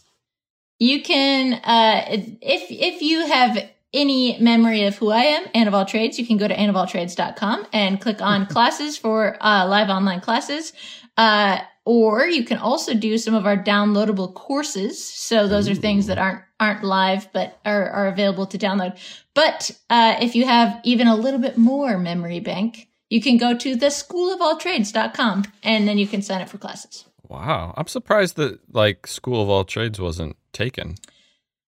You 0.80 1.02
can, 1.02 1.54
uh, 1.54 2.04
if 2.42 2.66
if 2.70 3.02
you 3.02 3.26
have 3.26 3.68
any 3.92 4.38
memory 4.40 4.84
of 4.84 4.96
who 4.96 5.10
I 5.10 5.22
am, 5.22 5.46
Anne 5.54 5.68
of 5.68 5.74
All 5.74 5.84
Trades, 5.84 6.18
you 6.18 6.26
can 6.26 6.36
go 6.36 6.46
to 6.46 6.54
anneofalltrades.com 6.54 7.66
and 7.72 8.00
click 8.00 8.20
on 8.20 8.46
classes 8.54 8.98
for 8.98 9.36
uh, 9.40 9.66
live 9.66 9.88
online 9.88 10.20
classes. 10.20 10.72
Uh, 11.16 11.58
or 11.84 12.26
you 12.26 12.44
can 12.44 12.58
also 12.58 12.92
do 12.92 13.16
some 13.16 13.34
of 13.34 13.46
our 13.46 13.56
downloadable 13.56 14.34
courses. 14.34 15.02
So 15.02 15.48
those 15.48 15.68
are 15.68 15.74
things 15.74 16.06
that 16.06 16.18
aren't 16.18 16.42
aren't 16.60 16.84
live 16.84 17.32
but 17.32 17.58
are, 17.64 17.88
are 17.88 18.08
available 18.08 18.44
to 18.46 18.58
download. 18.58 18.98
But 19.34 19.70
uh, 19.88 20.16
if 20.20 20.34
you 20.34 20.44
have 20.44 20.80
even 20.84 21.06
a 21.06 21.16
little 21.16 21.40
bit 21.40 21.56
more 21.56 21.96
memory 21.96 22.40
bank, 22.40 22.87
you 23.10 23.20
can 23.20 23.36
go 23.36 23.56
to 23.56 23.76
the 23.76 23.86
schoolofalltrades.com 23.86 25.44
and 25.62 25.88
then 25.88 25.98
you 25.98 26.06
can 26.06 26.22
sign 26.22 26.42
up 26.42 26.48
for 26.48 26.58
classes. 26.58 27.04
Wow, 27.28 27.74
I'm 27.76 27.86
surprised 27.86 28.36
that 28.36 28.58
like 28.72 29.06
School 29.06 29.42
of 29.42 29.50
All 29.50 29.64
Trades 29.64 30.00
wasn't 30.00 30.36
taken. 30.52 30.96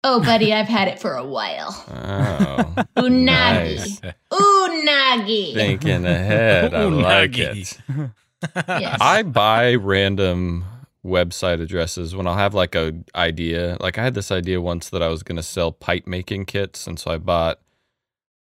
Oh, 0.03 0.21
buddy, 0.21 0.53
I've 0.59 0.67
had 0.67 0.87
it 0.87 0.99
for 0.99 1.15
a 1.15 1.25
while. 1.25 1.69
Oh, 1.89 2.83
Unagi. 2.97 3.25
Nice. 3.25 4.01
Unagi. 4.31 5.53
thinking 5.53 6.05
ahead. 6.05 6.73
I 6.73 6.83
like 6.85 7.37
it. 7.37 7.77
yes. 8.55 8.97
I 9.01 9.23
buy 9.23 9.75
random 9.75 10.65
website 11.03 11.61
addresses 11.61 12.15
when 12.15 12.27
I'll 12.27 12.35
have 12.35 12.53
like 12.53 12.75
a 12.75 12.93
idea. 13.15 13.77
Like 13.79 13.97
I 13.97 14.03
had 14.03 14.13
this 14.13 14.31
idea 14.31 14.61
once 14.61 14.89
that 14.89 15.01
I 15.01 15.07
was 15.07 15.23
going 15.23 15.37
to 15.37 15.43
sell 15.43 15.71
pipe 15.71 16.07
making 16.07 16.45
kits, 16.45 16.87
and 16.87 16.99
so 16.99 17.11
I 17.11 17.17
bought 17.17 17.59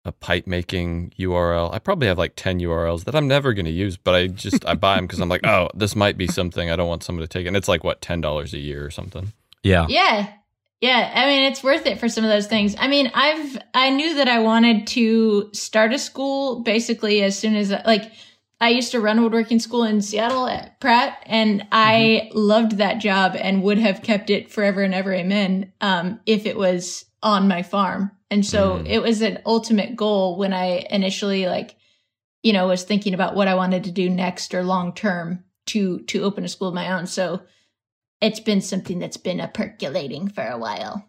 a 0.04 0.12
pipe 0.12 0.46
making 0.46 1.12
URL. 1.18 1.72
I 1.72 1.78
probably 1.78 2.08
have 2.08 2.18
like 2.18 2.32
10 2.36 2.60
URLs 2.60 3.04
that 3.04 3.14
I'm 3.14 3.28
never 3.28 3.52
going 3.52 3.66
to 3.66 3.70
use, 3.70 3.96
but 3.96 4.14
I 4.14 4.26
just 4.28 4.64
I 4.66 4.74
buy 4.74 4.96
them 4.96 5.06
because 5.06 5.20
I'm 5.20 5.28
like, 5.28 5.46
oh, 5.46 5.68
this 5.74 5.94
might 5.94 6.16
be 6.16 6.26
something 6.26 6.70
I 6.70 6.76
don't 6.76 6.88
want 6.88 7.02
someone 7.02 7.22
to 7.22 7.28
take. 7.28 7.46
And 7.46 7.56
it's 7.56 7.68
like 7.68 7.84
what 7.84 8.00
ten 8.00 8.20
dollars 8.20 8.54
a 8.54 8.58
year 8.58 8.84
or 8.84 8.90
something. 8.90 9.32
Yeah. 9.62 9.86
Yeah. 9.88 10.32
Yeah, 10.80 11.12
I 11.14 11.26
mean 11.26 11.42
it's 11.42 11.62
worth 11.62 11.84
it 11.84 12.00
for 12.00 12.08
some 12.08 12.24
of 12.24 12.30
those 12.30 12.46
things. 12.46 12.74
I 12.78 12.88
mean, 12.88 13.10
I've 13.12 13.58
I 13.74 13.90
knew 13.90 14.14
that 14.14 14.28
I 14.28 14.38
wanted 14.38 14.86
to 14.88 15.50
start 15.52 15.92
a 15.92 15.98
school 15.98 16.60
basically 16.60 17.22
as 17.22 17.38
soon 17.38 17.54
as 17.54 17.70
like 17.84 18.10
I 18.60 18.68
used 18.70 18.92
to 18.92 19.00
run 19.00 19.22
woodworking 19.22 19.58
school 19.58 19.84
in 19.84 20.02
Seattle 20.02 20.46
at 20.46 20.78
Pratt 20.80 21.22
and 21.26 21.66
I 21.72 22.30
loved 22.34 22.72
that 22.78 22.98
job 22.98 23.34
and 23.34 23.62
would 23.62 23.78
have 23.78 24.02
kept 24.02 24.28
it 24.30 24.50
forever 24.50 24.82
and 24.82 24.94
ever 24.94 25.12
amen 25.14 25.72
um 25.80 26.20
if 26.26 26.46
it 26.46 26.56
was 26.56 27.06
on 27.22 27.48
my 27.48 27.62
farm. 27.62 28.12
And 28.30 28.44
so 28.44 28.78
Mm. 28.78 28.86
it 28.86 29.02
was 29.02 29.22
an 29.22 29.40
ultimate 29.46 29.96
goal 29.96 30.36
when 30.38 30.52
I 30.52 30.86
initially 30.90 31.46
like 31.46 31.76
you 32.42 32.52
know 32.52 32.68
was 32.68 32.84
thinking 32.84 33.14
about 33.14 33.34
what 33.34 33.48
I 33.48 33.54
wanted 33.54 33.84
to 33.84 33.90
do 33.92 34.08
next 34.08 34.54
or 34.54 34.62
long 34.62 34.94
term 34.94 35.44
to 35.66 36.00
to 36.04 36.22
open 36.22 36.44
a 36.44 36.48
school 36.48 36.68
of 36.68 36.74
my 36.74 36.92
own. 36.92 37.06
So 37.06 37.42
it's 38.20 38.40
been 38.40 38.60
something 38.60 38.98
that's 38.98 39.16
been 39.16 39.40
a 39.40 39.48
percolating 39.48 40.28
for 40.28 40.44
a 40.46 40.58
while. 40.58 41.06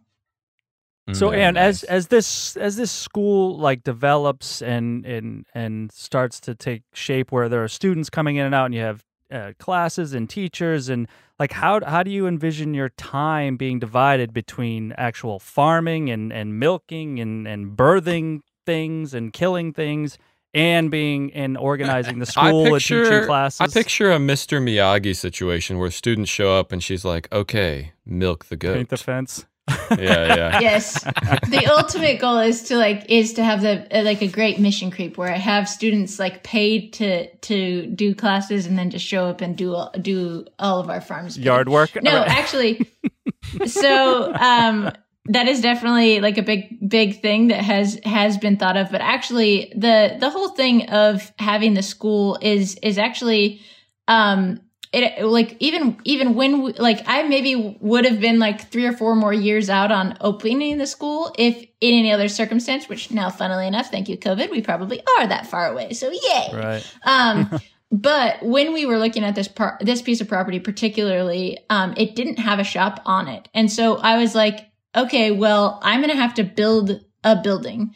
So 1.13 1.31
Very 1.31 1.43
and 1.43 1.57
as 1.57 1.83
nice. 1.83 1.89
as 1.89 2.07
this 2.07 2.57
as 2.57 2.75
this 2.75 2.91
school 2.91 3.57
like 3.57 3.83
develops 3.83 4.61
and 4.61 5.05
and 5.05 5.45
and 5.53 5.91
starts 5.91 6.39
to 6.41 6.55
take 6.55 6.83
shape 6.93 7.31
where 7.31 7.49
there 7.49 7.63
are 7.63 7.67
students 7.67 8.09
coming 8.09 8.35
in 8.35 8.45
and 8.45 8.55
out 8.55 8.65
and 8.65 8.75
you 8.75 8.81
have 8.81 9.03
uh, 9.31 9.53
classes 9.59 10.13
and 10.13 10.29
teachers 10.29 10.89
and 10.89 11.07
like 11.39 11.51
how 11.53 11.83
how 11.85 12.03
do 12.03 12.11
you 12.11 12.27
envision 12.27 12.73
your 12.73 12.89
time 12.89 13.57
being 13.57 13.79
divided 13.79 14.31
between 14.31 14.91
actual 14.93 15.39
farming 15.39 16.09
and 16.09 16.31
and 16.31 16.59
milking 16.59 17.19
and 17.19 17.47
and 17.47 17.75
birthing 17.75 18.41
things 18.65 19.13
and 19.13 19.33
killing 19.33 19.73
things 19.73 20.19
and 20.53 20.91
being 20.91 21.33
and 21.33 21.57
organizing 21.57 22.19
the 22.19 22.25
school 22.27 22.75
and 22.75 22.83
teaching 22.83 23.25
classes 23.25 23.61
I 23.61 23.67
picture 23.67 24.11
a 24.11 24.17
Mr. 24.17 24.61
Miyagi 24.61 25.15
situation 25.15 25.79
where 25.79 25.89
students 25.89 26.29
show 26.29 26.53
up 26.53 26.71
and 26.71 26.83
she's 26.83 27.03
like, 27.05 27.31
"Okay, 27.31 27.93
milk 28.05 28.45
the 28.45 28.57
goat." 28.57 28.75
paint 28.75 28.89
the 28.89 28.97
fence 28.97 29.45
yeah, 29.69 30.35
yeah. 30.35 30.59
yes. 30.61 31.03
The 31.03 31.71
ultimate 31.71 32.19
goal 32.19 32.39
is 32.39 32.63
to 32.63 32.77
like 32.77 33.09
is 33.09 33.33
to 33.33 33.43
have 33.43 33.61
the 33.61 33.87
uh, 33.95 34.03
like 34.03 34.21
a 34.21 34.27
great 34.27 34.59
mission 34.59 34.91
creep 34.91 35.17
where 35.17 35.31
i 35.31 35.37
have 35.37 35.69
students 35.69 36.19
like 36.19 36.43
paid 36.43 36.93
to 36.93 37.33
to 37.37 37.85
do 37.87 38.15
classes 38.15 38.65
and 38.65 38.77
then 38.77 38.89
just 38.89 39.05
show 39.05 39.25
up 39.25 39.41
and 39.41 39.55
do 39.57 39.75
all- 39.75 39.93
do 40.01 40.45
all 40.59 40.79
of 40.79 40.89
our 40.89 41.01
farms. 41.01 41.37
Yard 41.37 41.69
work? 41.69 41.91
No 42.01 42.23
actually 42.25 42.89
so 43.65 44.33
um 44.33 44.91
that 45.25 45.47
is 45.47 45.61
definitely 45.61 46.19
like 46.19 46.37
a 46.37 46.43
big 46.43 46.89
big 46.89 47.21
thing 47.21 47.47
that 47.49 47.63
has 47.63 47.99
has 48.03 48.37
been 48.37 48.57
thought 48.57 48.77
of. 48.77 48.91
But 48.91 49.01
actually 49.01 49.71
the 49.75 50.17
the 50.19 50.29
whole 50.29 50.49
thing 50.49 50.89
of 50.89 51.31
having 51.37 51.75
the 51.75 51.83
school 51.83 52.39
is 52.41 52.77
is 52.81 52.97
actually 52.97 53.61
um 54.07 54.59
it 54.93 55.23
like 55.23 55.55
even 55.59 55.97
even 56.03 56.35
when 56.35 56.63
we, 56.63 56.73
like 56.73 57.01
I 57.07 57.23
maybe 57.23 57.77
would 57.79 58.05
have 58.05 58.19
been 58.19 58.39
like 58.39 58.69
three 58.71 58.85
or 58.85 58.93
four 58.93 59.15
more 59.15 59.33
years 59.33 59.69
out 59.69 59.91
on 59.91 60.17
opening 60.19 60.77
the 60.77 60.85
school 60.85 61.33
if 61.37 61.55
in 61.79 61.93
any 61.93 62.11
other 62.11 62.27
circumstance 62.27 62.89
which 62.89 63.11
now 63.11 63.29
funnily 63.29 63.67
enough 63.67 63.89
thank 63.89 64.09
you 64.09 64.17
covid 64.17 64.51
we 64.51 64.61
probably 64.61 65.01
are 65.17 65.27
that 65.27 65.47
far 65.47 65.71
away. 65.71 65.93
So 65.93 66.11
yay. 66.11 66.49
Right. 66.53 66.93
Um, 67.03 67.59
but 67.91 68.43
when 68.43 68.73
we 68.73 68.85
were 68.85 68.97
looking 68.97 69.23
at 69.23 69.35
this 69.35 69.47
par- 69.47 69.77
this 69.81 70.01
piece 70.01 70.21
of 70.21 70.27
property 70.27 70.59
particularly, 70.59 71.59
um, 71.69 71.93
it 71.97 72.15
didn't 72.15 72.39
have 72.39 72.59
a 72.59 72.63
shop 72.63 73.01
on 73.05 73.27
it, 73.27 73.47
and 73.53 73.71
so 73.71 73.97
I 73.97 74.17
was 74.17 74.35
like, 74.35 74.71
okay, 74.95 75.31
well, 75.31 75.79
I'm 75.83 76.01
gonna 76.01 76.15
have 76.15 76.33
to 76.35 76.43
build 76.43 76.99
a 77.23 77.35
building. 77.35 77.95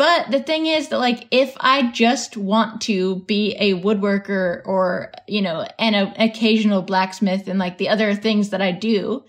But 0.00 0.30
the 0.30 0.40
thing 0.40 0.64
is 0.64 0.88
that 0.88 0.98
like 0.98 1.26
if 1.30 1.54
I 1.60 1.90
just 1.90 2.34
want 2.34 2.80
to 2.82 3.16
be 3.26 3.54
a 3.60 3.74
woodworker 3.74 4.62
or 4.64 5.12
you 5.26 5.42
know 5.42 5.66
an 5.78 5.92
a, 5.94 6.14
occasional 6.18 6.80
blacksmith 6.80 7.48
and 7.48 7.58
like 7.58 7.76
the 7.76 7.90
other 7.90 8.14
things 8.14 8.48
that 8.48 8.62
I 8.62 8.72
do, 8.72 9.26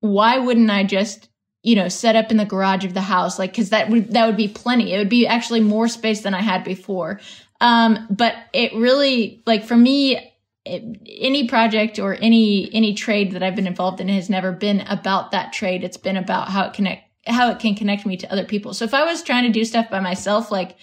why 0.00 0.38
wouldn't 0.38 0.72
I 0.72 0.82
just 0.82 1.28
you 1.62 1.76
know 1.76 1.86
set 1.86 2.16
up 2.16 2.32
in 2.32 2.36
the 2.36 2.44
garage 2.44 2.84
of 2.84 2.94
the 2.94 3.00
house 3.00 3.38
like 3.38 3.52
because 3.52 3.70
that 3.70 3.90
would 3.90 4.10
that 4.14 4.26
would 4.26 4.36
be 4.36 4.48
plenty. 4.48 4.92
It 4.92 4.98
would 4.98 5.08
be 5.08 5.28
actually 5.28 5.60
more 5.60 5.86
space 5.86 6.22
than 6.22 6.34
I 6.34 6.42
had 6.42 6.64
before. 6.64 7.20
Um, 7.60 8.08
but 8.10 8.34
it 8.52 8.74
really 8.74 9.40
like 9.46 9.62
for 9.62 9.76
me 9.76 10.32
it, 10.64 10.98
any 11.06 11.46
project 11.46 12.00
or 12.00 12.18
any 12.20 12.68
any 12.74 12.94
trade 12.94 13.34
that 13.34 13.44
I've 13.44 13.54
been 13.54 13.68
involved 13.68 14.00
in 14.00 14.08
has 14.08 14.28
never 14.28 14.50
been 14.50 14.80
about 14.80 15.30
that 15.30 15.52
trade. 15.52 15.84
It's 15.84 15.96
been 15.96 16.16
about 16.16 16.48
how 16.48 16.64
it 16.64 16.72
connect 16.72 17.11
how 17.26 17.50
it 17.50 17.58
can 17.58 17.74
connect 17.74 18.06
me 18.06 18.16
to 18.16 18.32
other 18.32 18.44
people. 18.44 18.74
So 18.74 18.84
if 18.84 18.94
I 18.94 19.04
was 19.04 19.22
trying 19.22 19.44
to 19.44 19.50
do 19.50 19.64
stuff 19.64 19.90
by 19.90 20.00
myself, 20.00 20.50
like 20.50 20.76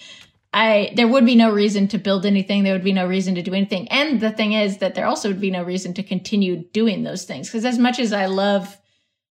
I 0.52 0.92
there 0.96 1.08
would 1.08 1.26
be 1.26 1.36
no 1.36 1.50
reason 1.52 1.88
to 1.88 1.98
build 1.98 2.26
anything. 2.26 2.62
There 2.62 2.72
would 2.72 2.84
be 2.84 2.92
no 2.92 3.06
reason 3.06 3.34
to 3.36 3.42
do 3.42 3.54
anything. 3.54 3.88
And 3.88 4.20
the 4.20 4.30
thing 4.32 4.52
is 4.52 4.78
that 4.78 4.94
there 4.94 5.06
also 5.06 5.28
would 5.28 5.40
be 5.40 5.50
no 5.50 5.62
reason 5.62 5.94
to 5.94 6.02
continue 6.02 6.64
doing 6.72 7.02
those 7.02 7.24
things 7.24 7.48
because 7.48 7.64
as 7.64 7.78
much 7.78 7.98
as 7.98 8.12
I 8.12 8.26
love 8.26 8.76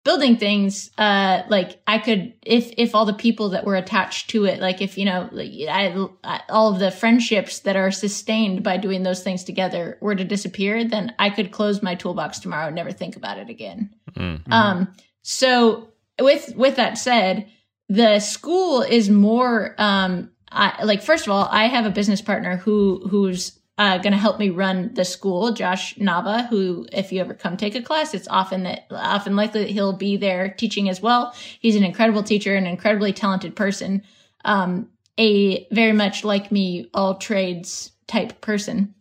building 0.04 0.36
things 0.36 0.92
uh 0.98 1.44
like 1.48 1.82
i 1.88 1.98
could 1.98 2.34
if 2.46 2.74
if 2.78 2.94
all 2.94 3.06
the 3.06 3.14
people 3.14 3.50
that 3.50 3.66
were 3.66 3.76
attached 3.76 4.30
to 4.30 4.44
it 4.44 4.60
like 4.60 4.82
if 4.82 4.98
you 4.98 5.06
know 5.06 5.30
I, 5.34 6.08
I 6.24 6.42
all 6.50 6.74
of 6.74 6.80
the 6.80 6.92
friendships 6.92 7.60
that 7.60 7.78
are 7.78 7.90
sustained 7.90 8.64
by 8.64 8.76
doing 8.76 9.04
those 9.04 9.24
things 9.24 9.46
together 9.46 9.98
were 10.02 10.16
to 10.16 10.26
disappear 10.26 10.84
then 10.84 11.14
i 11.20 11.30
could 11.30 11.52
close 11.52 11.82
my 11.82 11.96
toolbox 11.96 12.40
tomorrow 12.40 12.68
and 12.68 12.76
never 12.76 12.92
think 12.92 13.16
about 13.16 13.38
it 13.38 13.50
again 13.50 13.96
Mm. 14.16 14.42
um 14.52 14.94
so 15.24 15.88
with 16.24 16.56
with 16.56 16.76
that 16.78 16.98
said 16.98 17.48
the 17.90 18.20
school 18.20 18.82
is 18.82 19.10
more 19.10 19.76
um 19.78 20.30
I, 20.52 20.84
like 20.84 21.02
first 21.02 21.26
of 21.26 21.34
all 21.34 21.48
i 21.52 21.66
have 21.68 21.86
a 21.86 21.90
business 21.90 22.22
partner 22.22 22.58
who 22.58 23.08
who's 23.10 23.60
uh, 23.78 23.98
going 23.98 24.14
to 24.14 24.20
help 24.20 24.38
me 24.38 24.50
run 24.50 24.94
the 24.94 25.04
school, 25.04 25.52
Josh 25.52 25.96
Nava, 25.96 26.48
who, 26.48 26.86
if 26.92 27.12
you 27.12 27.20
ever 27.22 27.34
come 27.34 27.58
take 27.58 27.74
a 27.74 27.82
class, 27.82 28.14
it's 28.14 28.28
often 28.28 28.64
that 28.64 28.86
often 28.92 29.36
likely 29.36 29.62
that 29.62 29.72
he'll 29.72 29.94
be 29.94 30.16
there 30.16 30.50
teaching 30.50 30.90
as 30.90 31.02
well. 31.02 31.34
He's 31.60 31.76
an 31.76 31.84
incredible 31.84 32.22
teacher, 32.22 32.56
an 32.56 32.68
incredibly 32.68 33.14
talented 33.14 33.56
person, 33.56 34.04
um, 34.46 34.90
a 35.20 35.68
very 35.72 35.94
much 35.94 36.24
like 36.24 36.52
me, 36.52 36.90
all 36.94 37.16
trades 37.16 37.92
type 38.08 38.42
person. 38.42 38.94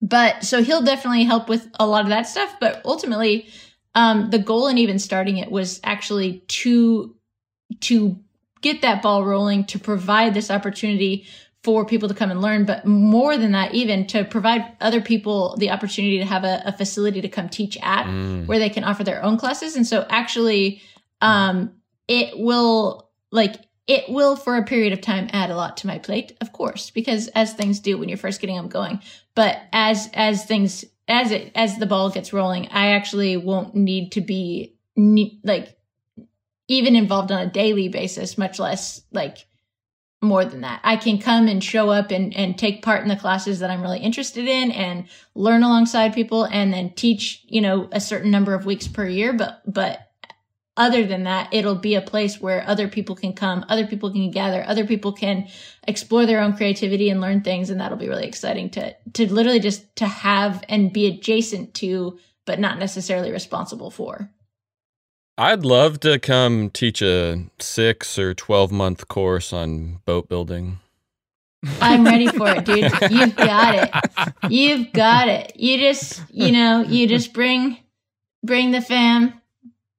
But 0.00 0.44
so 0.44 0.62
he'll 0.62 0.82
definitely 0.82 1.24
help 1.24 1.50
with 1.50 1.68
a 1.78 1.86
lot 1.86 2.04
of 2.04 2.08
that 2.08 2.26
stuff. 2.26 2.56
But 2.58 2.80
ultimately, 2.86 3.48
um, 3.94 4.30
the 4.30 4.38
goal 4.38 4.68
in 4.68 4.78
even 4.78 4.98
starting 4.98 5.38
it 5.38 5.50
was 5.50 5.80
actually 5.84 6.40
to 6.48 7.14
to 7.80 8.18
get 8.60 8.82
that 8.82 9.02
ball 9.02 9.24
rolling, 9.24 9.64
to 9.64 9.78
provide 9.78 10.34
this 10.34 10.50
opportunity 10.50 11.26
for 11.62 11.84
people 11.84 12.08
to 12.08 12.14
come 12.14 12.30
and 12.30 12.40
learn, 12.40 12.64
but 12.64 12.86
more 12.86 13.36
than 13.36 13.52
that, 13.52 13.74
even 13.74 14.06
to 14.06 14.24
provide 14.24 14.64
other 14.80 15.00
people 15.00 15.56
the 15.58 15.70
opportunity 15.70 16.18
to 16.18 16.24
have 16.24 16.42
a, 16.44 16.62
a 16.64 16.72
facility 16.72 17.20
to 17.20 17.28
come 17.28 17.48
teach 17.48 17.76
at 17.82 18.06
Mm. 18.06 18.46
where 18.46 18.58
they 18.58 18.70
can 18.70 18.82
offer 18.84 19.04
their 19.04 19.22
own 19.22 19.36
classes. 19.36 19.76
And 19.76 19.86
so 19.86 20.06
actually, 20.08 20.82
um, 21.20 21.72
it 22.08 22.38
will 22.38 23.10
like, 23.30 23.56
it 23.86 24.08
will 24.08 24.36
for 24.36 24.56
a 24.56 24.64
period 24.64 24.92
of 24.92 25.00
time 25.00 25.28
add 25.32 25.50
a 25.50 25.56
lot 25.56 25.76
to 25.78 25.86
my 25.86 25.98
plate, 25.98 26.36
of 26.40 26.52
course, 26.52 26.90
because 26.90 27.28
as 27.28 27.52
things 27.52 27.78
do 27.80 27.98
when 27.98 28.08
you're 28.08 28.18
first 28.18 28.40
getting 28.40 28.56
them 28.56 28.68
going, 28.68 29.00
but 29.34 29.58
as, 29.72 30.08
as 30.14 30.44
things, 30.46 30.84
as 31.10 31.32
it, 31.32 31.52
as 31.54 31.76
the 31.76 31.86
ball 31.86 32.10
gets 32.10 32.32
rolling, 32.32 32.68
I 32.68 32.92
actually 32.92 33.36
won't 33.36 33.74
need 33.74 34.12
to 34.12 34.20
be 34.20 34.76
ne- 34.96 35.40
like 35.44 35.76
even 36.68 36.94
involved 36.94 37.32
on 37.32 37.42
a 37.42 37.50
daily 37.50 37.88
basis, 37.88 38.38
much 38.38 38.58
less 38.58 39.02
like 39.12 39.46
more 40.22 40.44
than 40.44 40.60
that. 40.60 40.80
I 40.84 40.96
can 40.96 41.18
come 41.18 41.48
and 41.48 41.64
show 41.64 41.90
up 41.90 42.10
and, 42.10 42.36
and 42.36 42.56
take 42.56 42.82
part 42.82 43.02
in 43.02 43.08
the 43.08 43.16
classes 43.16 43.58
that 43.60 43.70
I'm 43.70 43.82
really 43.82 44.00
interested 44.00 44.46
in 44.46 44.70
and 44.70 45.08
learn 45.34 45.62
alongside 45.62 46.14
people 46.14 46.44
and 46.44 46.72
then 46.72 46.90
teach, 46.90 47.44
you 47.48 47.60
know, 47.60 47.88
a 47.90 48.00
certain 48.00 48.30
number 48.30 48.54
of 48.54 48.66
weeks 48.66 48.86
per 48.86 49.06
year. 49.06 49.32
But, 49.32 49.62
but 49.66 50.09
other 50.80 51.04
than 51.04 51.24
that, 51.24 51.52
it'll 51.52 51.74
be 51.74 51.94
a 51.94 52.00
place 52.00 52.40
where 52.40 52.66
other 52.66 52.88
people 52.88 53.14
can 53.14 53.34
come, 53.34 53.66
other 53.68 53.86
people 53.86 54.10
can 54.10 54.30
gather, 54.30 54.64
other 54.66 54.86
people 54.86 55.12
can 55.12 55.46
explore 55.86 56.24
their 56.24 56.40
own 56.40 56.56
creativity 56.56 57.10
and 57.10 57.20
learn 57.20 57.42
things. 57.42 57.68
And 57.68 57.78
that'll 57.78 57.98
be 57.98 58.08
really 58.08 58.26
exciting 58.26 58.70
to, 58.70 58.96
to 59.12 59.30
literally 59.30 59.60
just 59.60 59.94
to 59.96 60.06
have 60.06 60.64
and 60.70 60.90
be 60.90 61.06
adjacent 61.06 61.74
to, 61.74 62.18
but 62.46 62.58
not 62.58 62.78
necessarily 62.78 63.30
responsible 63.30 63.90
for. 63.90 64.30
I'd 65.36 65.66
love 65.66 66.00
to 66.00 66.18
come 66.18 66.70
teach 66.70 67.02
a 67.02 67.44
six 67.58 68.18
or 68.18 68.32
12 68.32 68.72
month 68.72 69.06
course 69.06 69.52
on 69.52 70.00
boat 70.06 70.30
building. 70.30 70.80
I'm 71.82 72.04
ready 72.04 72.26
for 72.28 72.48
it, 72.48 72.64
dude. 72.64 72.90
You've 73.10 73.36
got 73.36 73.74
it. 73.74 74.34
You've 74.50 74.92
got 74.94 75.28
it. 75.28 75.52
You 75.56 75.76
just, 75.76 76.22
you 76.30 76.52
know, 76.52 76.80
you 76.82 77.06
just 77.06 77.34
bring, 77.34 77.76
bring 78.42 78.70
the 78.70 78.80
fam. 78.80 79.39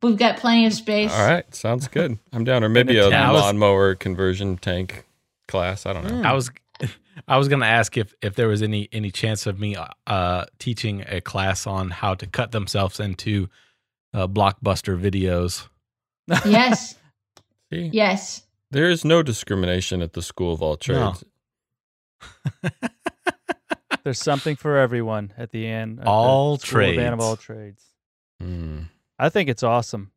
We've 0.01 0.17
got 0.17 0.37
plenty 0.37 0.65
of 0.65 0.73
space. 0.73 1.11
All 1.13 1.27
right, 1.27 1.53
sounds 1.53 1.87
good. 1.87 2.17
I'm 2.33 2.43
down. 2.43 2.63
Or 2.63 2.69
maybe 2.69 2.97
a 2.97 3.09
Yeah, 3.09 3.29
I 3.29 3.31
was- 3.31 3.41
lawnmower 3.41 3.95
conversion 3.95 4.57
tank 4.57 5.05
class. 5.47 5.85
I 5.85 5.93
don't 5.93 6.05
know. 6.05 6.21
I 6.27 6.33
was 6.33 6.49
I 7.27 7.37
was 7.37 7.47
gonna 7.47 7.65
ask 7.67 7.97
if 7.97 8.13
if 8.21 8.35
there 8.35 8.47
was 8.47 8.61
any 8.63 8.89
any 8.91 9.11
chance 9.11 9.45
of 9.45 9.59
me 9.59 9.75
uh 10.07 10.45
teaching 10.59 11.03
a 11.07 11.21
class 11.21 11.67
on 11.67 11.89
how 11.91 12.15
to 12.15 12.25
cut 12.25 12.51
themselves 12.51 12.99
into 12.99 13.47
uh, 14.13 14.27
blockbuster 14.27 14.99
videos. 14.99 15.67
Yes. 16.45 16.95
See? 17.71 17.89
Yes. 17.93 18.43
There 18.71 18.89
is 18.89 19.03
no 19.05 19.21
discrimination 19.21 20.01
at 20.01 20.13
the 20.13 20.21
School 20.21 20.53
of 20.53 20.61
All 20.61 20.77
No. 20.87 21.13
Trades. 21.13 21.23
There's 24.03 24.19
something 24.19 24.55
for 24.55 24.77
everyone 24.77 25.33
at 25.37 25.51
the 25.51 25.67
end. 25.67 25.99
at 25.99 26.05
the 26.05 26.09
All 26.11 26.57
School 26.57 26.79
of 26.81 26.87
of 26.89 26.95
trades. 26.95 27.23
all 27.23 27.35
trades. 27.37 27.83
Mm. 28.41 28.85
I 29.21 29.29
think 29.29 29.49
it's 29.49 29.61
awesome. 29.61 30.11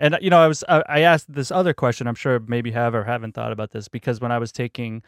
And 0.00 0.16
you 0.22 0.30
know, 0.30 0.38
I 0.38 0.48
was 0.48 0.64
I 0.68 1.00
asked 1.00 1.30
this 1.32 1.50
other 1.50 1.74
question. 1.74 2.06
I'm 2.06 2.14
sure 2.14 2.40
maybe 2.40 2.70
have 2.70 2.94
or 2.94 3.04
haven't 3.04 3.34
thought 3.34 3.52
about 3.52 3.72
this 3.72 3.88
because 3.88 4.20
when 4.20 4.32
I 4.32 4.38
was 4.38 4.50
taking 4.50 5.02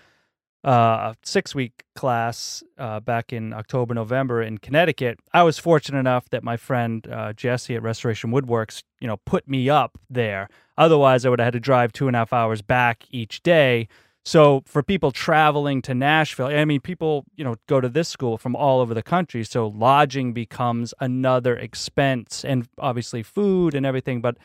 uh, 0.66 1.14
a 1.14 1.16
six 1.22 1.54
week 1.54 1.84
class 1.94 2.62
uh, 2.76 3.00
back 3.00 3.32
in 3.32 3.54
October 3.54 3.94
November 3.94 4.42
in 4.42 4.58
Connecticut, 4.58 5.18
I 5.32 5.44
was 5.44 5.58
fortunate 5.58 6.00
enough 6.00 6.28
that 6.30 6.44
my 6.44 6.58
friend 6.58 7.06
uh, 7.10 7.32
Jesse 7.32 7.74
at 7.74 7.82
Restoration 7.82 8.32
Woodworks, 8.32 8.82
you 9.00 9.06
know, 9.06 9.16
put 9.24 9.48
me 9.48 9.70
up 9.70 9.98
there. 10.10 10.48
Otherwise, 10.76 11.24
I 11.24 11.30
would 11.30 11.38
have 11.38 11.46
had 11.46 11.52
to 11.54 11.60
drive 11.60 11.92
two 11.92 12.06
and 12.06 12.16
a 12.16 12.18
half 12.18 12.34
hours 12.34 12.60
back 12.60 13.04
each 13.10 13.42
day. 13.42 13.88
So 14.24 14.62
for 14.66 14.82
people 14.82 15.12
traveling 15.12 15.80
to 15.82 15.94
Nashville, 15.94 16.46
I 16.46 16.64
mean, 16.64 16.80
people 16.80 17.24
you 17.36 17.44
know 17.44 17.56
go 17.66 17.80
to 17.80 17.88
this 17.88 18.08
school 18.08 18.36
from 18.38 18.54
all 18.54 18.80
over 18.80 18.94
the 18.94 19.02
country, 19.02 19.44
so 19.44 19.68
lodging 19.68 20.32
becomes 20.32 20.92
another 21.00 21.56
expense, 21.56 22.44
and 22.44 22.68
obviously 22.78 23.22
food 23.22 23.74
and 23.74 23.86
everything. 23.86 24.20
But 24.20 24.36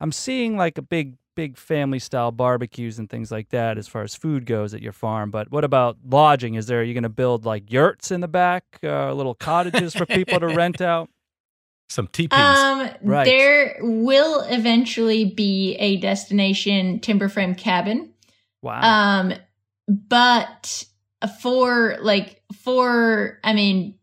I'm 0.00 0.12
seeing 0.12 0.56
like 0.56 0.78
a 0.78 0.82
big, 0.82 1.16
big 1.34 1.56
family 1.56 1.98
style 1.98 2.30
barbecues 2.30 2.98
and 2.98 3.10
things 3.10 3.32
like 3.32 3.48
that 3.50 3.76
as 3.76 3.88
far 3.88 4.02
as 4.02 4.14
food 4.14 4.46
goes 4.46 4.72
at 4.72 4.82
your 4.82 4.92
farm. 4.92 5.30
But 5.32 5.50
what 5.50 5.64
about 5.64 5.98
lodging? 6.08 6.54
Is 6.54 6.66
there 6.66 6.80
are 6.80 6.84
you 6.84 6.94
going 6.94 7.02
to 7.02 7.08
build 7.08 7.44
like 7.44 7.72
yurts 7.72 8.12
in 8.12 8.20
the 8.20 8.28
back, 8.28 8.64
uh, 8.84 9.12
little 9.12 9.34
cottages 9.34 9.94
for 9.94 10.06
people 10.06 10.38
to 10.38 10.48
rent 10.48 10.80
out? 10.80 11.10
Some 11.88 12.06
teepees. 12.06 12.38
Um, 12.38 12.88
Right. 13.02 13.24
there 13.26 13.76
will 13.80 14.40
eventually 14.42 15.24
be 15.26 15.74
a 15.76 15.96
destination 15.98 16.98
timber 17.00 17.28
frame 17.28 17.54
cabin. 17.54 18.13
Wow. 18.64 18.80
Um, 19.20 19.34
but 19.86 20.84
for 21.42 21.98
like 22.00 22.42
for 22.62 23.38
I 23.44 23.52
mean, 23.52 23.98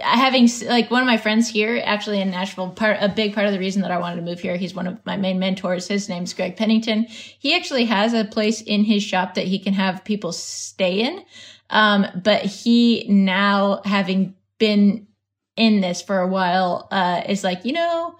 having 0.00 0.48
like 0.66 0.92
one 0.92 1.02
of 1.02 1.06
my 1.06 1.16
friends 1.16 1.48
here 1.48 1.82
actually 1.84 2.20
in 2.20 2.30
Nashville, 2.30 2.70
part 2.70 2.98
a 3.00 3.08
big 3.08 3.34
part 3.34 3.46
of 3.48 3.52
the 3.52 3.58
reason 3.58 3.82
that 3.82 3.90
I 3.90 3.98
wanted 3.98 4.16
to 4.16 4.22
move 4.22 4.38
here. 4.38 4.56
He's 4.56 4.74
one 4.74 4.86
of 4.86 5.04
my 5.04 5.16
main 5.16 5.40
mentors. 5.40 5.88
His 5.88 6.08
name's 6.08 6.34
Greg 6.34 6.56
Pennington. 6.56 7.06
He 7.08 7.56
actually 7.56 7.86
has 7.86 8.14
a 8.14 8.24
place 8.24 8.60
in 8.62 8.84
his 8.84 9.02
shop 9.02 9.34
that 9.34 9.46
he 9.46 9.58
can 9.58 9.74
have 9.74 10.04
people 10.04 10.30
stay 10.30 11.00
in. 11.00 11.24
Um, 11.68 12.06
but 12.22 12.42
he 12.42 13.06
now 13.08 13.82
having 13.84 14.36
been 14.58 15.08
in 15.56 15.80
this 15.80 16.00
for 16.00 16.20
a 16.20 16.28
while, 16.28 16.86
uh, 16.92 17.22
is 17.28 17.42
like, 17.42 17.64
you 17.64 17.72
know, 17.72 18.16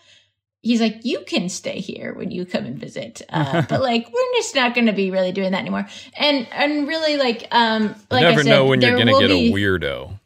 he's 0.69 0.83
like, 0.83 1.01
you 1.03 1.21
can 1.27 1.49
stay 1.49 1.81
here 1.81 2.13
when 2.13 2.31
you 2.31 2.45
come 2.45 2.67
and 2.67 2.79
visit. 2.79 3.23
Uh, 3.31 3.63
but 3.71 3.81
like, 3.81 4.07
we're 4.13 4.33
just 4.37 4.55
not 4.55 4.75
going 4.75 4.87
to 4.87 4.93
be 4.93 5.11
really 5.11 5.33
doing 5.33 5.53
that 5.53 5.61
anymore. 5.61 5.87
And, 6.19 6.47
and 6.53 6.87
really 6.87 7.17
like, 7.17 7.49
um, 7.53 7.95
like 8.11 8.21
you 8.21 8.29
never 8.29 8.41
I 8.41 8.43
said, 8.45 8.51
know 8.51 8.67
when 8.67 8.83
you're 8.83 8.91
there 8.91 8.97
going 8.99 9.07
to 9.07 9.13
will 9.15 9.21
get 9.21 9.29
be- 9.29 9.49
a 9.51 9.53
weirdo. 9.53 10.19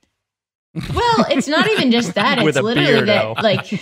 well, 0.92 1.26
it's 1.30 1.46
not 1.46 1.68
even 1.70 1.92
just 1.92 2.14
that. 2.16 2.38
It's 2.40 2.58
literally 2.60 3.02
beardo. 3.06 3.36
that, 3.36 3.42
like, 3.44 3.80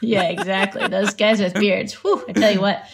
yeah, 0.00 0.30
exactly. 0.30 0.88
Those 0.88 1.12
guys 1.12 1.40
with 1.40 1.52
beards. 1.54 1.92
Whew, 1.92 2.24
I 2.26 2.32
tell 2.32 2.52
you 2.52 2.60
what, 2.62 2.84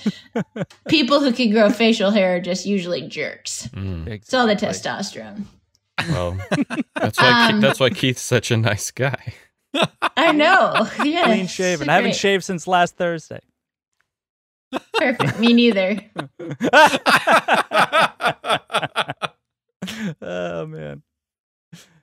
people 0.88 1.20
who 1.20 1.32
can 1.32 1.52
grow 1.52 1.70
facial 1.70 2.10
hair 2.10 2.36
are 2.36 2.40
just 2.40 2.66
usually 2.66 3.02
jerks. 3.06 3.68
Mm. 3.68 4.08
It's 4.08 4.34
all 4.34 4.48
the 4.48 4.56
testosterone. 4.56 5.44
Well, 6.08 6.36
that's 6.96 7.20
why 7.20 7.50
Um, 7.50 7.60
that's 7.60 7.78
why 7.78 7.90
Keith's 7.90 8.22
such 8.22 8.50
a 8.50 8.56
nice 8.56 8.90
guy. 8.90 9.34
I 10.16 10.32
know. 10.32 10.88
Yeah, 11.04 11.24
Clean 11.24 11.46
shaven. 11.46 11.88
I 11.88 11.94
haven't 11.96 12.14
shaved 12.14 12.44
since 12.44 12.66
last 12.66 12.96
Thursday. 12.96 13.40
Perfect. 14.94 15.38
Me 15.38 15.52
neither. 15.52 16.00
oh 20.22 20.66
man. 20.66 21.02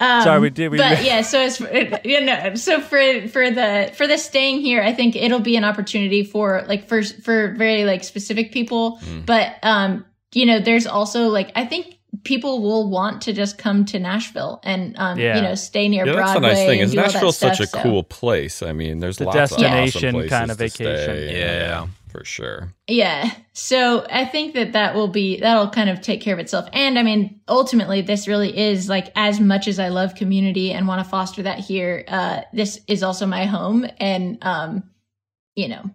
Um, 0.01 0.23
Sorry, 0.23 0.39
we 0.39 0.49
did- 0.49 0.71
we- 0.71 0.77
but 0.77 1.03
yeah, 1.03 1.21
so 1.21 1.39
as 1.39 1.57
for, 1.57 1.69
you 2.03 2.21
know, 2.21 2.55
so 2.55 2.81
for 2.81 3.27
for 3.29 3.49
the 3.51 3.91
for 3.95 4.05
the 4.07 4.17
staying 4.17 4.59
here, 4.61 4.81
I 4.81 4.93
think 4.93 5.15
it'll 5.15 5.39
be 5.39 5.55
an 5.55 5.63
opportunity 5.63 6.23
for 6.23 6.63
like 6.67 6.87
for 6.87 7.03
for 7.03 7.53
very 7.57 7.85
like 7.85 8.03
specific 8.03 8.51
people. 8.51 8.99
Mm. 9.03 9.25
But 9.25 9.55
um, 9.63 10.05
you 10.33 10.45
know, 10.45 10.59
there's 10.59 10.87
also 10.87 11.27
like 11.27 11.51
I 11.55 11.65
think 11.65 11.99
people 12.23 12.61
will 12.61 12.89
want 12.89 13.21
to 13.23 13.33
just 13.33 13.57
come 13.57 13.85
to 13.85 13.97
Nashville 13.99 14.59
and 14.63 14.95
um, 14.97 15.17
Yeah. 15.17 15.37
you 15.37 15.41
know, 15.41 15.55
stay 15.55 15.87
near 15.87 16.05
Yeah, 16.05 16.13
that's 16.13 16.31
Broadway. 16.33 16.49
the 16.49 16.55
nice 16.55 16.65
thing. 16.65 16.79
Is 16.81 16.91
do 16.91 16.99
all 16.99 17.05
Nashville's 17.05 17.37
such 17.37 17.59
a 17.59 17.67
so- 17.67 17.81
cool 17.81 18.03
place. 18.03 18.61
I 18.61 18.73
mean, 18.73 18.99
there's 18.99 19.17
The 19.17 19.25
lots 19.25 19.35
of 19.51 19.57
destination 19.59 20.09
awesome 20.09 20.13
places 20.13 20.29
kind 20.31 20.51
of 20.51 20.57
to 20.57 20.63
vacation. 20.63 21.03
stay. 21.03 21.39
Yeah. 21.39 21.87
for 22.09 22.25
sure. 22.25 22.73
Yeah. 22.89 23.31
So 23.53 24.05
I 24.11 24.25
think 24.25 24.53
that 24.55 24.73
that 24.73 24.95
will 24.95 25.07
be, 25.07 25.39
that'll 25.39 25.69
kind 25.69 25.89
of 25.89 26.01
take 26.01 26.19
care 26.19 26.33
of 26.33 26.41
itself. 26.41 26.67
And 26.73 26.99
I 26.99 27.03
mean, 27.03 27.39
ultimately, 27.47 28.01
this 28.01 28.27
really 28.27 28.57
is 28.57 28.89
like 28.89 29.13
as 29.15 29.39
much 29.39 29.69
as 29.69 29.79
I 29.79 29.87
love 29.87 30.15
community 30.15 30.73
and 30.73 30.89
want 30.89 31.01
to 31.01 31.09
foster 31.09 31.43
that 31.43 31.59
here, 31.59 32.03
uh, 32.09 32.41
this 32.51 32.81
is 32.89 33.01
also 33.01 33.25
my 33.25 33.45
home 33.45 33.87
and, 33.97 34.37
um, 34.41 34.83
you 35.55 35.69
know, 35.69 35.89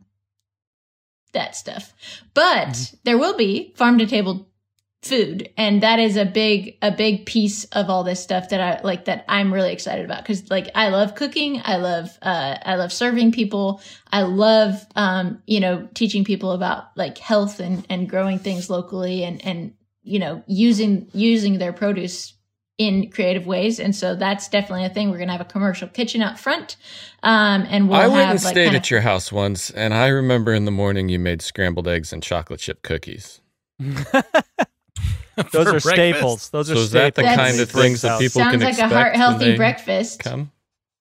that 1.35 1.55
stuff. 1.55 1.93
But 2.33 2.95
there 3.05 3.19
will 3.19 3.37
be 3.37 3.75
farm 3.77 3.99
to 3.99 4.07
table 4.07 4.46
food. 5.07 5.51
And 5.57 5.83
that 5.83 5.99
is 5.99 6.17
a 6.17 6.25
big 6.25 6.77
a 6.83 6.91
big 6.91 7.27
piece 7.27 7.65
of 7.67 7.89
all 7.89 8.05
this 8.05 8.23
stuff 8.23 8.49
that 8.51 8.61
i 8.61 8.81
like 8.83 9.07
that 9.07 9.25
i'm 9.29 9.53
really 9.53 9.73
excited 9.73 10.05
about. 10.05 10.23
Because 10.23 10.51
like 10.51 10.69
i 10.75 10.89
love 10.89 11.15
cooking. 11.15 11.61
I 11.65 11.77
love 11.77 12.17
uh 12.23 12.57
i 12.63 12.75
love 12.77 12.93
serving 12.93 13.33
people. 13.33 13.81
I 14.11 14.23
love 14.23 14.85
um 14.97 15.43
you 15.47 15.61
know 15.61 15.89
teaching 15.95 16.25
people 16.25 16.53
about 16.53 16.97
like 16.97 17.19
health 17.19 17.61
and 17.61 17.87
and 17.89 18.09
growing 18.09 18.39
things 18.39 18.69
locally 18.69 19.25
and 19.25 19.45
and 19.45 19.75
you 20.03 20.19
know 20.19 20.43
using 20.47 21.09
using 21.13 21.59
their 21.59 21.73
produce 21.73 22.35
in 22.79 23.11
creative 23.11 23.47
ways. 23.47 23.81
And 23.81 23.97
so 23.97 24.15
that's 24.15 24.49
definitely 24.49 24.85
a 24.85 24.91
thing. 24.91 25.11
We're 25.11 25.19
gonna 25.19 25.33
have 25.33 25.41
a 25.41 25.47
commercial 25.47 25.89
kitchen 25.89 26.23
out 26.23 26.39
front 26.39 26.77
um 27.23 27.67
and 27.69 27.89
we'll 27.89 28.01
I 28.01 28.07
went 28.07 28.27
have 28.27 28.37
and 28.37 28.45
like 28.45 28.53
stayed 28.53 28.67
kind 28.67 28.77
at 28.77 28.91
your 28.91 29.01
house 29.01 29.33
once, 29.33 29.71
and 29.71 29.95
I 29.95 30.09
remember 30.09 30.53
in 30.53 30.65
the 30.65 30.71
morning 30.71 31.09
you 31.09 31.19
made 31.19 31.43
scrambled 31.43 31.89
eggs 31.89 32.13
and 32.13 32.23
chocolate 32.23 32.61
chip 32.61 32.83
cookies. 32.83 33.41
Those 35.53 35.67
are 35.67 35.71
breakfast. 35.81 35.89
staples. 35.89 36.49
Those 36.51 36.71
are 36.71 36.75
So 36.77 36.81
is 36.83 36.91
that 36.93 37.15
the 37.15 37.23
kind 37.23 37.61
of 37.61 37.71
things 37.71 38.03
that 38.03 38.19
people 38.21 38.41
sounds 38.41 38.53
can 38.53 38.61
like 38.61 38.69
a 38.69 38.71
expect 38.71 38.93
heart 38.93 39.13
when 39.13 39.21
healthy 39.21 39.45
they 39.53 39.57
breakfast 39.57 40.21
Come? 40.21 40.51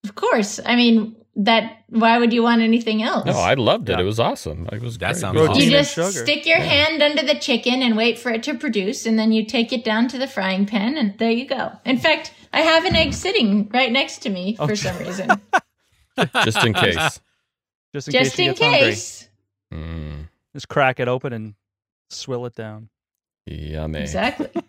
of 0.04 0.14
course 0.16 0.60
i 0.66 0.76
mean 0.76 1.16
that 1.38 1.84
why 1.90 2.18
would 2.18 2.32
you 2.32 2.44
want 2.44 2.62
anything 2.62 3.02
else 3.04 3.26
No, 3.26 3.34
I 3.34 3.56
loved 3.56 3.90
it. 3.90 3.94
Yeah. 3.94 4.02
It 4.02 4.04
was 4.04 4.20
awesome. 4.20 4.70
It 4.72 4.82
was 4.82 4.98
That 5.00 5.14
great. 5.14 5.18
sounds 5.22 5.38
It 5.38 5.40
was 5.42 5.50
awesome. 5.50 5.62
You 5.64 5.70
just 5.70 5.94
sugar. 5.96 6.12
stick 6.12 6.46
your 6.46 6.58
Yeah. 6.60 6.64
hand 6.64 7.04
under 7.04 7.24
the 7.24 7.36
chicken 7.40 7.82
and 7.82 7.98
wait 7.98 8.18
for 8.20 8.32
it 8.32 8.42
to 8.44 8.54
produce, 8.54 9.06
and 9.06 9.20
then 9.20 9.32
you 9.34 9.46
take 9.46 9.74
it 9.74 9.84
down 9.84 10.08
to 10.10 10.18
the 10.18 10.28
frying 10.28 10.66
pan, 10.66 10.96
and 10.98 11.18
there 11.18 11.32
you 11.32 11.46
go. 11.46 11.74
In 11.86 11.98
fact, 11.98 12.32
I 12.54 12.62
have 12.62 12.86
an 12.86 12.96
egg 12.96 13.14
sitting 13.14 13.68
right 13.74 13.92
next 13.92 14.20
to 14.20 14.30
me 14.30 14.56
Oh, 14.60 14.68
for 14.68 14.76
some 14.78 14.98
reason, 15.00 15.30
just 16.46 16.64
in 16.66 16.74
case. 16.74 17.20
Just 17.94 18.08
in 18.08 18.12
just 18.14 18.36
case 18.36 18.40
you 18.40 18.50
in 18.52 18.56
get 18.56 18.64
hungry. 18.72 18.80
case. 18.92 19.30
Mm, 19.74 20.28
Just 20.54 20.70
crack 20.70 21.00
it 21.02 21.08
open 21.10 21.34
and 21.34 21.56
swill 22.10 22.46
it 22.46 22.56
down. 22.56 22.88
Yummy. 23.46 24.00
Exactly. 24.02 24.50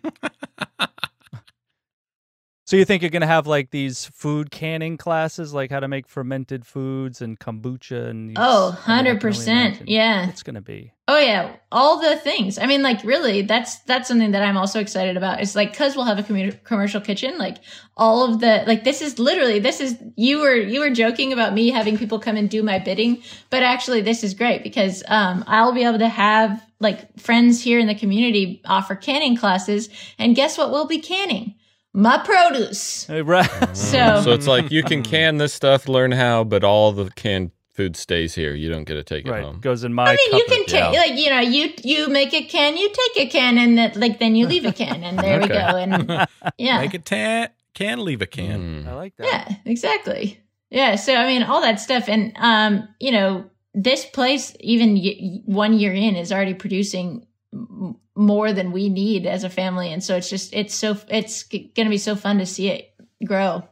So 2.65 2.75
you 2.75 2.83
think 2.83 3.01
you're 3.01 3.11
gonna 3.11 3.25
have 3.25 3.47
like 3.47 3.69
these 3.69 4.07
food 4.07 4.51
canning 4.51 4.97
classes, 4.97 5.53
like 5.53 5.71
how 5.71 5.79
to 5.79 5.87
make 5.87 6.05
fermented 6.09 6.65
foods 6.67 7.21
and 7.21 7.39
kombucha 7.39 8.09
and 8.09 8.29
these- 8.31 8.35
Oh, 8.37 8.77
I 8.85 8.97
mean, 9.03 9.15
I 9.15 9.17
can 9.17 9.27
only 9.29 9.39
100%. 9.45 9.83
Yeah. 9.87 10.27
it's 10.27 10.43
gonna 10.43 10.59
be. 10.59 10.91
Oh 11.09 11.17
yeah, 11.17 11.55
all 11.71 12.01
the 12.01 12.17
things. 12.17 12.59
I 12.59 12.65
mean, 12.65 12.81
like 12.81 13.01
really, 13.05 13.41
that's 13.43 13.77
that's 13.83 14.09
something 14.09 14.31
that 14.31 14.43
I'm 14.43 14.57
also 14.57 14.81
excited 14.81 15.15
about. 15.15 15.39
It's 15.39 15.55
like 15.55 15.71
because 15.71 15.95
we'll 15.95 16.03
have 16.03 16.19
a 16.19 16.23
commu- 16.23 16.61
commercial 16.65 16.99
kitchen, 16.99 17.37
like 17.37 17.59
all 17.95 18.25
of 18.29 18.41
the 18.41 18.63
like 18.67 18.83
this 18.83 19.01
is 19.01 19.17
literally 19.17 19.59
this 19.59 19.79
is 19.79 19.97
you 20.17 20.39
were 20.39 20.55
you 20.55 20.81
were 20.81 20.89
joking 20.89 21.31
about 21.31 21.53
me 21.53 21.69
having 21.69 21.97
people 21.97 22.19
come 22.19 22.35
and 22.35 22.49
do 22.49 22.61
my 22.61 22.77
bidding, 22.79 23.21
but 23.49 23.63
actually 23.63 24.01
this 24.01 24.21
is 24.21 24.33
great 24.33 24.63
because 24.63 25.01
um 25.07 25.45
I'll 25.47 25.71
be 25.73 25.83
able 25.85 25.99
to 25.99 26.09
have 26.09 26.61
like 26.81 27.17
friends 27.17 27.63
here 27.63 27.79
in 27.79 27.87
the 27.87 27.95
community 27.95 28.61
offer 28.65 28.93
canning 28.95 29.37
classes, 29.37 29.87
and 30.19 30.35
guess 30.35 30.57
what? 30.57 30.71
We'll 30.71 30.87
be 30.87 30.99
canning 30.99 31.55
my 31.93 32.17
produce. 32.17 33.07
Right. 33.09 33.49
So- 33.77 34.21
so 34.23 34.31
it's 34.33 34.45
like 34.47 34.71
you 34.71 34.83
can 34.83 35.03
can 35.03 35.37
this 35.37 35.53
stuff, 35.53 35.87
learn 35.87 36.11
how, 36.11 36.43
but 36.43 36.65
all 36.65 36.91
the 36.91 37.09
canned 37.11 37.51
food 37.77 37.95
stays 37.95 38.33
here. 38.33 38.55
You 38.55 38.69
don't 38.69 38.83
get 38.85 38.95
to 38.95 39.03
take 39.03 39.25
it 39.25 39.29
home. 39.29 39.35
right. 39.35 39.45
home. 39.45 39.59
Goes 39.59 39.83
in 39.83 39.93
my. 39.93 40.05
I 40.05 40.17
mean, 40.17 40.37
you 40.39 40.45
can 40.47 40.65
take 40.65 40.93
yeah. 40.93 40.99
like 40.99 41.17
you 41.17 41.29
know 41.29 41.39
you 41.39 41.73
you 41.83 42.09
make 42.09 42.33
a 42.33 42.43
can, 42.43 42.75
you 42.75 42.89
take 42.89 43.27
a 43.27 43.29
can, 43.29 43.57
and 43.57 43.77
that 43.77 43.95
like 43.95 44.19
then 44.19 44.35
you 44.35 44.47
leave 44.47 44.65
a 44.65 44.73
can, 44.73 45.03
and 45.03 45.17
there 45.19 45.39
we 45.39 45.47
go. 45.47 45.55
And 45.55 46.27
yeah, 46.57 46.79
Make 46.79 46.95
a 46.95 46.99
tan, 46.99 47.49
can 47.73 48.03
leave 48.03 48.21
a 48.21 48.25
can. 48.25 48.83
Mm. 48.83 48.87
I 48.87 48.93
like 48.95 49.15
that. 49.17 49.27
Yeah, 49.27 49.55
exactly. 49.65 50.41
Yeah, 50.69 50.95
so 50.95 51.15
I 51.15 51.27
mean, 51.27 51.43
all 51.43 51.61
that 51.61 51.79
stuff, 51.79 52.09
and 52.09 52.33
um, 52.37 52.89
you 52.99 53.11
know, 53.11 53.45
this 53.73 54.03
place, 54.05 54.53
even 54.59 54.95
y- 54.95 55.41
one 55.45 55.73
year 55.77 55.93
in, 55.93 56.15
is 56.15 56.31
already 56.33 56.55
producing 56.55 57.25
m- 57.53 57.95
more 58.15 58.51
than 58.51 58.71
we 58.71 58.89
need 58.89 59.25
as 59.27 59.43
a 59.43 59.49
family, 59.49 59.93
and 59.93 60.03
so 60.03 60.17
it's 60.17 60.29
just 60.29 60.53
it's 60.53 60.73
so 60.73 60.97
it's 61.07 61.43
g- 61.43 61.71
gonna 61.75 61.89
be 61.91 61.97
so 61.99 62.15
fun 62.15 62.39
to 62.39 62.45
see 62.45 62.69
it 62.69 62.91
grow, 63.23 63.63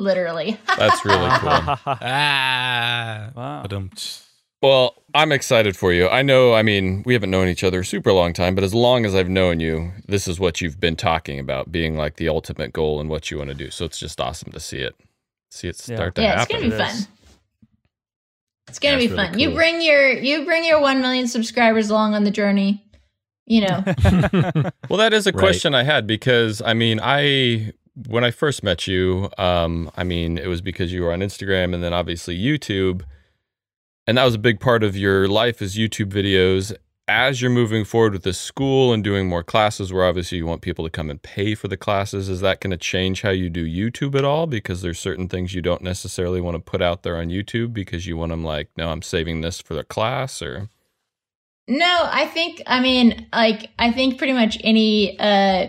literally. 0.00 0.58
That's 0.78 1.04
really 1.04 1.28
cool. 1.38 1.50
Ah. 1.86 3.30
wow. 3.36 3.88
Well, 4.62 4.94
I'm 5.14 5.32
excited 5.32 5.76
for 5.76 5.92
you. 5.92 6.08
I 6.08 6.20
know, 6.22 6.52
I 6.54 6.62
mean, 6.62 7.02
we 7.06 7.14
haven't 7.14 7.30
known 7.30 7.48
each 7.48 7.64
other 7.64 7.80
a 7.80 7.84
super 7.84 8.12
long 8.12 8.32
time, 8.34 8.54
but 8.54 8.62
as 8.62 8.74
long 8.74 9.06
as 9.06 9.14
I've 9.14 9.28
known 9.28 9.58
you, 9.60 9.92
this 10.06 10.28
is 10.28 10.38
what 10.38 10.60
you've 10.60 10.78
been 10.78 10.96
talking 10.96 11.38
about 11.38 11.72
being 11.72 11.96
like 11.96 12.16
the 12.16 12.28
ultimate 12.28 12.72
goal 12.72 13.00
and 13.00 13.08
what 13.08 13.30
you 13.30 13.38
want 13.38 13.48
to 13.48 13.54
do. 13.54 13.70
So 13.70 13.84
it's 13.86 13.98
just 13.98 14.20
awesome 14.20 14.52
to 14.52 14.60
see 14.60 14.78
it. 14.80 14.94
See 15.50 15.68
it 15.68 15.82
Yeah. 15.88 15.96
start 15.96 16.14
to 16.16 16.22
yeah, 16.22 16.42
it's 16.42 16.50
gonna 16.52 16.60
be 16.68 16.74
It 16.74 16.78
fun. 16.78 16.90
is. 16.90 17.08
It's 18.68 18.78
gonna 18.78 18.96
That's 18.96 19.06
be 19.06 19.12
really 19.16 19.28
fun. 19.30 19.38
You 19.38 19.50
bring 19.52 19.80
your 19.82 20.10
you 20.12 20.44
bring 20.44 20.64
your 20.64 20.80
one 20.80 21.00
million 21.00 21.26
subscribers 21.26 21.88
along 21.90 22.14
on 22.14 22.24
the 22.24 22.30
journey. 22.30 22.84
You 23.46 23.62
know, 23.62 23.82
Well, 24.88 24.98
that 24.98 25.12
is 25.12 25.26
a 25.26 25.32
Right. 25.32 25.38
question 25.40 25.74
I 25.74 25.82
had 25.82 26.06
because 26.06 26.62
I 26.62 26.72
mean, 26.74 27.00
I 27.02 27.72
when 28.08 28.24
I 28.24 28.30
first 28.30 28.62
met 28.62 28.86
you, 28.86 29.30
um, 29.38 29.90
I 29.96 30.04
mean, 30.04 30.38
it 30.38 30.46
was 30.46 30.60
because 30.60 30.92
you 30.92 31.02
were 31.02 31.12
on 31.12 31.20
Instagram 31.20 31.74
and 31.74 31.82
then 31.82 31.92
obviously 31.92 32.38
YouTube, 32.38 33.02
and 34.06 34.18
that 34.18 34.24
was 34.24 34.34
a 34.34 34.38
big 34.38 34.60
part 34.60 34.82
of 34.82 34.96
your 34.96 35.28
life 35.28 35.62
is 35.62 35.76
YouTube 35.76 36.10
videos. 36.10 36.74
As 37.06 37.42
you're 37.42 37.50
moving 37.50 37.84
forward 37.84 38.12
with 38.12 38.22
the 38.22 38.32
school 38.32 38.92
and 38.92 39.02
doing 39.02 39.28
more 39.28 39.42
classes, 39.42 39.92
where 39.92 40.04
obviously 40.04 40.38
you 40.38 40.46
want 40.46 40.62
people 40.62 40.84
to 40.84 40.90
come 40.90 41.10
and 41.10 41.20
pay 41.20 41.56
for 41.56 41.66
the 41.66 41.76
classes, 41.76 42.28
is 42.28 42.40
that 42.40 42.60
going 42.60 42.70
to 42.70 42.76
change 42.76 43.22
how 43.22 43.30
you 43.30 43.50
do 43.50 43.66
YouTube 43.66 44.14
at 44.16 44.24
all? 44.24 44.46
Because 44.46 44.80
there's 44.80 44.98
certain 44.98 45.28
things 45.28 45.52
you 45.52 45.60
don't 45.60 45.82
necessarily 45.82 46.40
want 46.40 46.54
to 46.54 46.60
put 46.60 46.80
out 46.80 47.02
there 47.02 47.16
on 47.16 47.28
YouTube 47.28 47.72
because 47.72 48.06
you 48.06 48.16
want 48.16 48.30
them 48.30 48.44
like, 48.44 48.68
no, 48.76 48.90
I'm 48.90 49.02
saving 49.02 49.40
this 49.40 49.60
for 49.60 49.74
the 49.74 49.82
class, 49.82 50.40
or 50.40 50.68
No, 51.66 52.08
I 52.10 52.26
think 52.26 52.62
I 52.66 52.80
mean 52.80 53.26
like 53.32 53.70
I 53.78 53.90
think 53.92 54.18
pretty 54.18 54.32
much 54.32 54.58
any 54.62 55.18
uh 55.18 55.68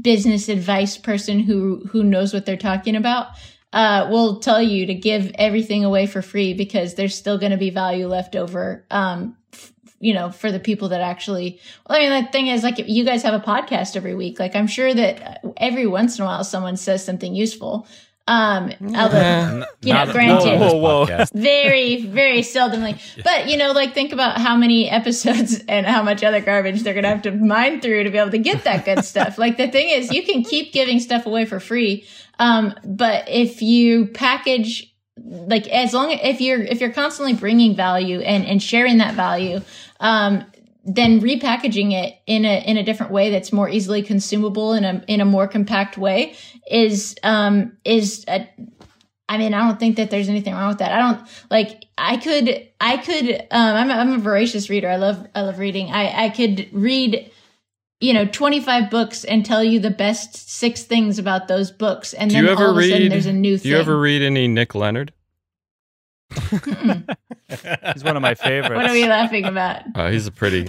business 0.00 0.48
advice 0.48 0.96
person 0.98 1.40
who 1.40 1.82
who 1.90 2.04
knows 2.04 2.32
what 2.34 2.44
they're 2.44 2.56
talking 2.56 2.96
about 2.96 3.28
uh 3.72 4.06
will 4.10 4.40
tell 4.40 4.60
you 4.60 4.86
to 4.86 4.94
give 4.94 5.32
everything 5.36 5.84
away 5.84 6.06
for 6.06 6.22
free 6.22 6.52
because 6.54 6.94
there's 6.94 7.14
still 7.14 7.38
going 7.38 7.52
to 7.52 7.58
be 7.58 7.70
value 7.70 8.06
left 8.06 8.36
over 8.36 8.84
um 8.90 9.36
f- 9.52 9.72
you 9.98 10.12
know 10.12 10.30
for 10.30 10.52
the 10.52 10.60
people 10.60 10.90
that 10.90 11.00
actually 11.00 11.58
well 11.88 11.98
I 11.98 12.02
mean 12.02 12.24
the 12.24 12.30
thing 12.30 12.48
is 12.48 12.62
like 12.62 12.78
you 12.78 13.04
guys 13.04 13.22
have 13.22 13.34
a 13.34 13.44
podcast 13.44 13.96
every 13.96 14.14
week. 14.14 14.38
Like 14.38 14.54
I'm 14.54 14.66
sure 14.66 14.92
that 14.92 15.42
every 15.56 15.86
once 15.86 16.18
in 16.18 16.24
a 16.24 16.26
while 16.26 16.44
someone 16.44 16.76
says 16.76 17.04
something 17.04 17.34
useful 17.34 17.86
um 18.28 18.72
although 18.96 19.18
Eh, 19.18 19.50
you 19.82 19.92
know, 19.92 20.04
Not- 20.04 20.12
granted. 20.12 20.58
not 20.58 20.72
Whoa, 20.72 21.06
whoa. 21.06 21.24
very 21.34 22.04
very 22.06 22.40
seldomly 22.40 22.98
but 23.22 23.48
you 23.48 23.56
know 23.56 23.72
like 23.72 23.94
think 23.94 24.12
about 24.12 24.38
how 24.38 24.56
many 24.56 24.90
episodes 24.90 25.62
and 25.68 25.86
how 25.86 26.02
much 26.02 26.24
other 26.24 26.40
garbage 26.40 26.82
they're 26.82 26.94
gonna 26.94 27.08
have 27.08 27.22
to 27.22 27.30
mine 27.30 27.80
through 27.80 28.02
to 28.04 28.10
be 28.10 28.18
able 28.18 28.32
to 28.32 28.38
get 28.38 28.64
that 28.64 28.84
good 28.84 29.04
stuff 29.12 29.38
like 29.38 29.56
the 29.56 29.68
thing 29.68 29.88
is 29.88 30.12
you 30.12 30.24
can 30.24 30.42
keep 30.42 30.72
giving 30.72 30.98
stuff 30.98 31.24
away 31.26 31.44
for 31.44 31.60
free 31.60 32.04
um 32.40 32.74
but 32.84 33.28
if 33.28 33.62
you 33.62 34.06
package 34.06 34.92
like 35.18 35.66
as 35.68 35.94
long 35.94 36.10
if 36.10 36.40
you're 36.40 36.60
if 36.62 36.80
you're 36.80 36.92
constantly 36.92 37.32
bringing 37.34 37.74
value 37.76 38.20
and 38.20 38.44
and 38.44 38.62
sharing 38.62 38.98
that 38.98 39.14
value 39.14 39.60
um 40.00 40.44
then 40.86 41.20
repackaging 41.20 41.92
it 41.92 42.16
in 42.26 42.44
a 42.44 42.64
in 42.64 42.76
a 42.76 42.82
different 42.82 43.12
way 43.12 43.30
that's 43.30 43.52
more 43.52 43.68
easily 43.68 44.02
consumable 44.02 44.72
in 44.72 44.84
a 44.84 45.04
in 45.08 45.20
a 45.20 45.24
more 45.24 45.48
compact 45.48 45.98
way 45.98 46.36
is 46.70 47.16
um 47.24 47.76
is 47.84 48.24
a 48.28 48.48
I 49.28 49.38
mean, 49.38 49.54
I 49.54 49.66
don't 49.66 49.78
think 49.78 49.96
that 49.96 50.10
there's 50.10 50.28
anything 50.28 50.54
wrong 50.54 50.68
with 50.68 50.78
that. 50.78 50.92
I 50.92 50.98
don't 50.98 51.28
like. 51.50 51.86
I 51.98 52.16
could. 52.16 52.68
I 52.80 52.96
could. 52.96 53.28
Um, 53.50 53.76
I'm. 53.76 53.90
A, 53.90 53.94
I'm 53.94 54.12
a 54.12 54.18
voracious 54.18 54.70
reader. 54.70 54.88
I 54.88 54.96
love. 54.96 55.26
I 55.34 55.42
love 55.42 55.58
reading. 55.58 55.90
I. 55.90 56.26
I 56.26 56.28
could 56.28 56.68
read. 56.72 57.30
You 57.98 58.12
know, 58.12 58.26
25 58.26 58.90
books 58.90 59.24
and 59.24 59.44
tell 59.44 59.64
you 59.64 59.80
the 59.80 59.90
best 59.90 60.50
six 60.50 60.82
things 60.84 61.18
about 61.18 61.48
those 61.48 61.70
books, 61.70 62.12
and 62.12 62.28
do 62.28 62.36
then 62.36 62.44
you 62.44 62.50
ever 62.50 62.66
all 62.66 62.70
of 62.72 62.76
a 62.76 62.82
sudden 62.82 63.04
read? 63.04 63.12
there's 63.12 63.26
a 63.26 63.32
new 63.32 63.56
do 63.56 63.62
thing. 63.62 63.72
you 63.72 63.78
ever 63.78 63.98
read 63.98 64.20
any 64.20 64.46
Nick 64.46 64.74
Leonard? 64.74 65.14
He's 67.48 68.02
one 68.04 68.16
of 68.16 68.22
my 68.22 68.34
favorites. 68.34 68.74
what 68.74 68.86
are 68.90 68.92
we 68.92 69.06
laughing 69.06 69.44
about? 69.44 69.82
Uh, 69.94 70.10
he's 70.10 70.26
a 70.26 70.32
pretty. 70.32 70.68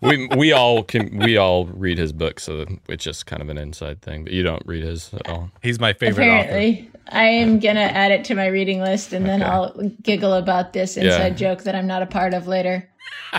we 0.00 0.26
we 0.36 0.52
all 0.52 0.82
can 0.82 1.18
we 1.18 1.36
all 1.36 1.66
read 1.66 1.98
his 1.98 2.12
book, 2.12 2.40
so 2.40 2.64
it's 2.88 3.04
just 3.04 3.26
kind 3.26 3.40
of 3.42 3.48
an 3.48 3.58
inside 3.58 4.02
thing. 4.02 4.24
But 4.24 4.32
you 4.32 4.42
don't 4.42 4.62
read 4.66 4.82
his 4.82 5.12
at 5.14 5.28
all. 5.28 5.50
He's 5.62 5.78
my 5.78 5.92
favorite 5.92 6.26
author. 6.28 6.48
Apparently, 6.48 6.90
I 7.08 7.24
am 7.24 7.60
gonna 7.60 7.80
add 7.80 8.10
it 8.12 8.24
to 8.24 8.34
my 8.34 8.46
reading 8.46 8.80
list, 8.80 9.12
and 9.12 9.24
then 9.26 9.42
Okay. 9.42 9.50
I'll 9.50 9.88
giggle 10.02 10.34
about 10.34 10.72
this 10.72 10.96
Yeah. 10.96 11.04
inside 11.04 11.36
joke 11.36 11.62
that 11.62 11.74
I'm 11.74 11.86
not 11.86 12.02
a 12.02 12.06
part 12.06 12.34
of 12.34 12.46
later. 12.48 12.88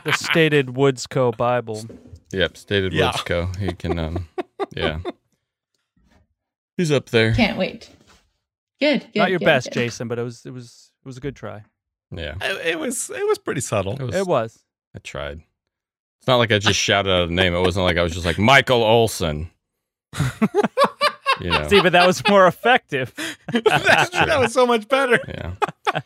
the 0.06 0.14
stated 0.14 0.68
Woodsco 0.68 1.36
Bible. 1.36 1.84
Yep, 2.32 2.58
stated 2.58 2.94
Yeah. 2.94 3.12
Woodsco. 3.12 3.56
He 3.58 3.74
can. 3.74 4.00
um 4.00 4.28
Yeah, 4.76 5.00
he's 6.78 6.92
up 6.92 7.10
there. 7.10 7.34
Can't 7.34 7.58
wait. 7.58 7.90
Good. 8.80 9.02
good 9.14 9.20
Not 9.20 9.30
your 9.30 9.40
good, 9.40 9.46
best, 9.46 9.68
good. 9.68 9.74
Jason, 9.74 10.08
but 10.08 10.20
it 10.20 10.24
was 10.24 10.46
it 10.46 10.54
was 10.54 10.92
it 11.04 11.08
was 11.08 11.18
a 11.18 11.22
good 11.22 11.36
try. 11.36 11.64
Yeah, 12.12 12.36
It, 12.42 12.66
it 12.68 12.80
was 12.80 13.10
it 13.10 13.28
was 13.28 13.38
pretty 13.38 13.62
subtle. 13.62 13.94
it 13.94 14.02
was. 14.04 14.16
It 14.16 14.28
was. 14.28 14.60
I 14.96 15.00
tried. 15.00 15.42
It's 16.20 16.28
not 16.28 16.38
like 16.38 16.52
I 16.52 16.60
just 16.60 16.80
shouted 16.80 17.12
out 17.12 17.30
a 17.30 17.34
name. 17.34 17.54
It 17.54 17.60
wasn't 17.62 17.86
like 17.86 17.98
I 17.98 18.04
was 18.04 18.14
just 18.14 18.26
like 18.26 18.38
Michael 18.40 18.84
Olson. 18.84 19.50
you 21.42 21.50
know. 21.50 21.68
See, 21.68 21.82
but 21.82 21.92
that 21.92 22.08
was 22.08 22.26
more 22.28 22.48
effective. 22.48 23.14
That's- 23.52 24.10
that 24.12 24.40
was 24.40 24.54
so 24.54 24.66
much 24.66 24.88
better. 24.88 25.20
Yeah. 25.28 26.02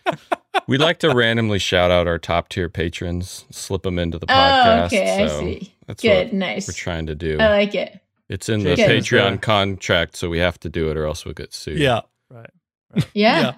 we 0.68 0.78
like 0.78 1.00
to 1.00 1.14
randomly 1.14 1.60
shout 1.60 1.92
out 1.92 2.08
our 2.08 2.18
top 2.18 2.50
tier 2.50 2.70
patrons, 2.70 3.46
slip 3.52 3.84
them 3.84 4.00
into 4.00 4.18
the 4.20 4.26
podcast. 4.28 4.66
Oh, 4.66 4.68
podcast. 4.68 4.86
okay. 4.88 5.24
I 5.24 5.28
see. 5.28 5.74
That's 5.88 6.02
Good. 6.02 6.28
what 6.28 6.34
Nice. 6.34 6.68
we're 6.68 6.74
trying 6.74 7.06
to 7.08 7.16
do. 7.16 7.38
I 7.40 7.50
like 7.50 7.76
it. 7.76 8.00
it's 8.30 8.50
in 8.50 8.64
the 8.64 8.76
Good. 8.76 8.90
Patreon 8.90 9.42
contract, 9.42 10.16
so 10.16 10.30
we 10.30 10.40
have 10.40 10.60
to 10.62 10.70
do 10.70 10.90
it 10.92 10.98
or 10.98 11.06
else 11.06 11.26
we'll 11.26 11.34
get 11.34 11.54
sued. 11.54 11.78
Yeah, 11.80 12.02
Right. 12.30 12.50
Yeah. 13.14 13.42
Yeah. 13.42 13.54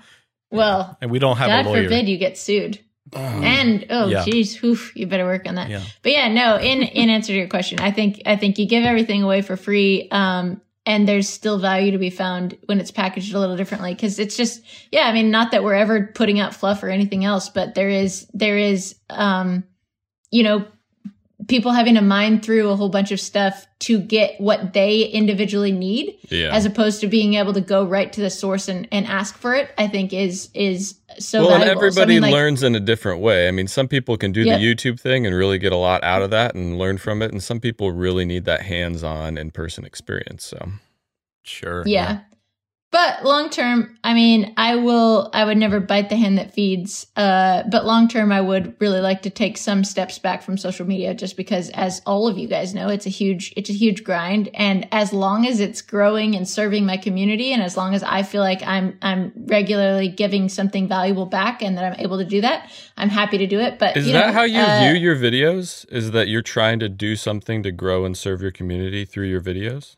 Well, 0.52 0.98
and 1.02 1.10
we 1.10 1.20
don't 1.20 1.38
have 1.38 1.48
God 1.48 1.66
a 1.66 1.70
lawyer. 1.70 1.84
forbid 1.84 2.08
you 2.10 2.18
get 2.18 2.38
sued. 2.38 2.80
and 3.14 3.86
oh, 3.90 4.08
Yeah. 4.08 4.24
geez, 4.24 4.64
oof, 4.64 4.96
you 4.96 5.08
better 5.08 5.26
work 5.26 5.48
on 5.48 5.56
that. 5.56 5.70
Yeah. 5.70 5.82
But 6.02 6.12
yeah, 6.12 6.28
no. 6.30 6.58
In 6.58 6.84
in 6.84 7.10
answer 7.10 7.34
to 7.34 7.38
your 7.38 7.48
question, 7.48 7.80
I 7.80 7.92
think 7.92 8.22
I 8.26 8.36
think 8.36 8.58
you 8.60 8.68
give 8.68 8.84
everything 8.86 9.24
away 9.24 9.42
for 9.42 9.58
free, 9.58 10.08
um, 10.12 10.62
and 10.86 11.08
there's 11.08 11.28
still 11.28 11.60
value 11.60 11.92
to 11.92 11.98
be 11.98 12.10
found 12.10 12.58
when 12.66 12.80
it's 12.80 12.92
packaged 12.92 13.34
a 13.34 13.40
little 13.40 13.58
differently. 13.58 13.94
Because 13.94 14.18
it's 14.20 14.38
just, 14.38 14.62
yeah. 14.92 15.02
I 15.08 15.14
mean, 15.14 15.30
not 15.32 15.52
that 15.52 15.64
we're 15.64 15.76
ever 15.76 16.12
putting 16.16 16.40
out 16.40 16.54
fluff 16.56 16.84
or 16.84 16.90
anything 16.90 17.26
else, 17.26 17.50
but 17.50 17.76
there 17.76 17.90
is 17.90 18.28
there 18.34 18.58
is, 18.58 18.96
um, 19.10 19.64
you 20.32 20.44
know, 20.44 20.66
people 21.52 21.72
having 21.72 21.94
to 21.96 22.02
mine 22.02 22.40
through 22.42 22.70
a 22.70 22.76
whole 22.76 22.90
bunch 22.90 23.12
of 23.12 23.20
stuff 23.20 23.68
to 23.80 24.00
get 24.00 24.40
what 24.42 24.74
they 24.74 25.02
individually 25.04 25.72
need 25.72 26.18
Yeah. 26.30 26.50
as 26.52 26.66
opposed 26.66 27.02
to 27.02 27.08
being 27.08 27.36
able 27.36 27.54
to 27.54 27.62
go 27.62 27.84
right 27.86 28.12
to 28.14 28.22
the 28.22 28.30
source 28.32 28.68
and, 28.68 28.88
and 28.92 29.06
ask 29.06 29.38
for 29.38 29.54
it 29.54 29.70
i 29.78 29.88
think 29.88 30.14
is 30.14 30.50
is 30.56 30.96
so 31.20 31.42
well, 31.42 31.56
and 31.56 31.64
valuable. 31.66 31.82
So, 31.82 31.86
I 31.86 32.04
everybody 32.04 32.14
mean, 32.14 32.22
like, 32.22 32.34
learns 32.34 32.64
in 32.64 32.74
a 32.74 32.80
different 32.80 33.20
way. 33.20 33.50
I 33.50 33.52
mean, 33.52 33.68
some 33.68 33.90
people 33.90 34.16
can 34.16 34.32
do 34.32 34.44
Yep. 34.44 34.60
the 34.60 34.66
YouTube 34.76 34.98
thing 34.98 35.28
and 35.28 35.36
really 35.36 35.58
get 35.60 35.74
a 35.74 35.76
lot 35.76 36.02
out 36.06 36.22
of 36.22 36.30
that 36.30 36.56
and 36.56 36.78
learn 36.80 36.98
from 36.98 37.22
it, 37.22 37.32
and 37.34 37.44
some 37.44 37.60
people 37.60 37.92
really 37.92 38.24
need 38.24 38.46
that 38.46 38.62
hands-on 38.62 39.38
in-person 39.38 39.84
experience. 39.84 40.46
So, 40.46 40.70
Sure. 41.44 41.84
yeah. 41.86 42.22
But 42.92 43.24
long 43.24 43.50
term, 43.50 43.98
I 44.04 44.14
mean, 44.14 44.54
I 44.58 44.76
will 44.76 45.30
I 45.34 45.46
would 45.46 45.58
never 45.58 45.80
bite 45.80 46.10
the 46.10 46.18
hand 46.18 46.38
that 46.38 46.54
feeds. 46.54 47.08
Uh 47.16 47.64
but 47.72 47.86
long 47.86 48.10
term 48.10 48.34
I 48.34 48.42
would 48.42 48.76
really 48.80 49.00
like 49.00 49.22
to 49.22 49.30
take 49.30 49.58
some 49.58 49.86
steps 49.86 50.20
back 50.20 50.44
from 50.44 50.58
social 50.58 50.86
media 50.86 51.14
just 51.14 51.38
because 51.38 51.70
as 51.70 52.02
all 52.06 52.28
of 52.28 52.38
you 52.38 52.50
guys 52.50 52.74
know, 52.76 52.90
it's 52.90 53.06
a 53.06 53.10
huge 53.10 53.54
it's 53.56 53.70
a 53.70 53.74
huge 53.74 54.04
grind 54.04 54.50
and 54.54 54.90
as 54.92 55.14
long 55.14 55.48
as 55.48 55.62
it's 55.62 55.82
growing 55.82 56.36
and 56.36 56.48
serving 56.48 56.86
my 56.86 56.98
community 56.98 57.54
and 57.54 57.64
as 57.64 57.78
long 57.78 57.96
as 57.96 58.04
I 58.04 58.24
feel 58.24 58.42
like 58.42 58.62
I'm 58.64 58.98
I'm 59.02 59.32
regularly 59.38 60.10
giving 60.10 60.50
something 60.50 60.90
valuable 60.90 61.26
back 61.26 61.62
and 61.62 61.78
that 61.78 61.86
I'm 61.86 62.00
able 62.00 62.18
to 62.18 62.26
do 62.26 62.42
that, 62.42 62.70
I'm 62.98 63.10
happy 63.10 63.38
to 63.38 63.48
do 63.48 63.62
it. 63.62 63.80
But 63.80 63.96
is 63.96 64.12
that 64.12 64.28
know, 64.28 64.34
how 64.34 64.44
you 64.44 64.60
uh, 64.60 64.82
view 64.82 65.00
your 65.00 65.16
videos? 65.16 65.86
Is 65.90 66.12
that 66.12 66.28
you're 66.28 66.42
trying 66.42 66.80
to 66.80 66.90
do 66.90 67.16
something 67.16 67.64
to 67.64 67.72
grow 67.72 68.04
and 68.04 68.18
serve 68.18 68.42
your 68.42 68.52
community 68.52 69.06
through 69.06 69.28
your 69.28 69.42
videos? 69.42 69.96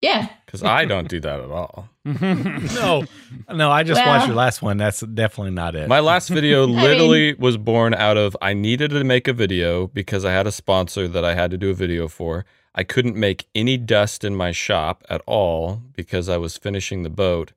Yeah. 0.00 0.28
Because 0.46 0.62
I 0.62 0.84
don't 0.86 1.08
do 1.08 1.20
that 1.20 1.40
at 1.40 1.50
all. 1.50 1.88
No, 2.04 3.04
no. 3.52 3.70
I 3.70 3.82
just 3.82 4.00
Well- 4.00 4.06
watched 4.16 4.26
your 4.26 4.36
last 4.36 4.62
one. 4.62 4.78
That's 4.78 5.00
definitely 5.00 5.52
not 5.52 5.74
it. 5.76 5.88
My 5.88 6.00
last 6.00 6.28
video 6.28 6.66
mean- 6.66 6.76
literally 6.76 7.34
was 7.34 7.56
born 7.58 7.92
out 7.94 8.16
of 8.16 8.36
I 8.40 8.54
needed 8.54 8.90
to 8.90 9.04
make 9.04 9.28
a 9.28 9.32
video 9.34 9.86
because 9.88 10.24
I 10.24 10.32
had 10.32 10.46
a 10.46 10.52
sponsor 10.52 11.06
that 11.08 11.24
I 11.24 11.34
had 11.34 11.50
to 11.50 11.58
do 11.58 11.70
a 11.70 11.74
video 11.74 12.08
for. 12.08 12.44
I 12.74 12.84
couldn't 12.84 13.16
make 13.16 13.46
any 13.54 13.76
dust 13.76 14.24
in 14.24 14.34
my 14.34 14.52
shop 14.52 15.04
at 15.10 15.20
all 15.26 15.82
because 15.94 16.28
I 16.28 16.36
was 16.38 16.56
finishing 16.56 17.02
the 17.02 17.10
boat. 17.10 17.52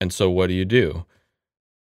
And 0.00 0.12
so 0.12 0.28
what 0.28 0.48
do 0.48 0.54
you 0.54 0.64
do? 0.66 1.06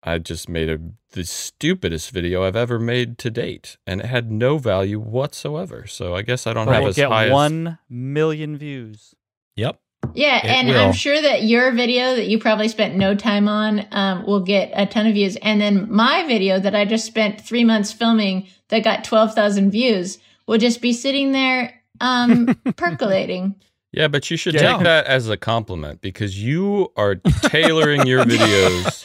I 0.02 0.18
just 0.18 0.48
made 0.48 0.68
a 0.68 0.78
the 1.12 1.24
stupidest 1.24 2.10
video 2.10 2.44
I've 2.44 2.54
ever 2.56 2.78
made 2.78 3.16
to 3.18 3.30
date, 3.30 3.78
and 3.86 4.00
it 4.02 4.06
had 4.06 4.30
no 4.30 4.58
value 4.58 5.00
whatsoever. 5.00 5.86
So 5.86 6.14
I 6.14 6.20
guess 6.22 6.46
I 6.46 6.52
don't 6.52 6.66
But 6.66 6.72
have 6.74 6.82
we'll 6.82 6.90
as 6.90 6.96
get 6.96 7.08
high 7.08 7.26
as 7.26 7.32
one 7.32 7.78
million 7.88 8.56
views. 8.58 9.14
yep. 9.56 9.80
Yeah, 10.14 10.38
It 10.38 10.44
and 10.44 10.68
will. 10.68 10.76
I'm 10.78 10.92
sure 10.92 11.20
that 11.20 11.42
your 11.44 11.72
video 11.72 12.16
that 12.16 12.26
you 12.28 12.38
probably 12.38 12.68
spent 12.68 12.94
no 12.96 13.14
time 13.14 13.48
on 13.48 13.86
um, 13.90 14.26
will 14.26 14.40
get 14.40 14.70
a 14.74 14.86
ton 14.86 15.06
of 15.06 15.14
views. 15.14 15.36
And 15.36 15.60
then 15.60 15.90
my 15.92 16.26
video 16.26 16.58
that 16.60 16.74
I 16.74 16.84
just 16.84 17.04
spent 17.06 17.40
three 17.40 17.64
months 17.64 17.92
filming 17.92 18.46
that 18.68 18.84
got 18.84 19.04
12,000 19.04 19.70
views 19.70 20.18
will 20.46 20.58
just 20.58 20.80
be 20.80 20.92
sitting 20.92 21.32
there 21.32 21.80
um, 22.00 22.46
percolating. 22.76 23.54
Yeah, 23.92 24.08
but 24.08 24.30
you 24.30 24.36
should 24.36 24.54
Yeah. 24.54 24.74
take 24.74 24.84
that 24.84 25.06
as 25.06 25.28
a 25.28 25.36
compliment 25.36 26.00
because 26.00 26.40
you 26.42 26.92
are 26.96 27.14
tailoring 27.14 28.06
your 28.06 28.24
videos 28.26 29.04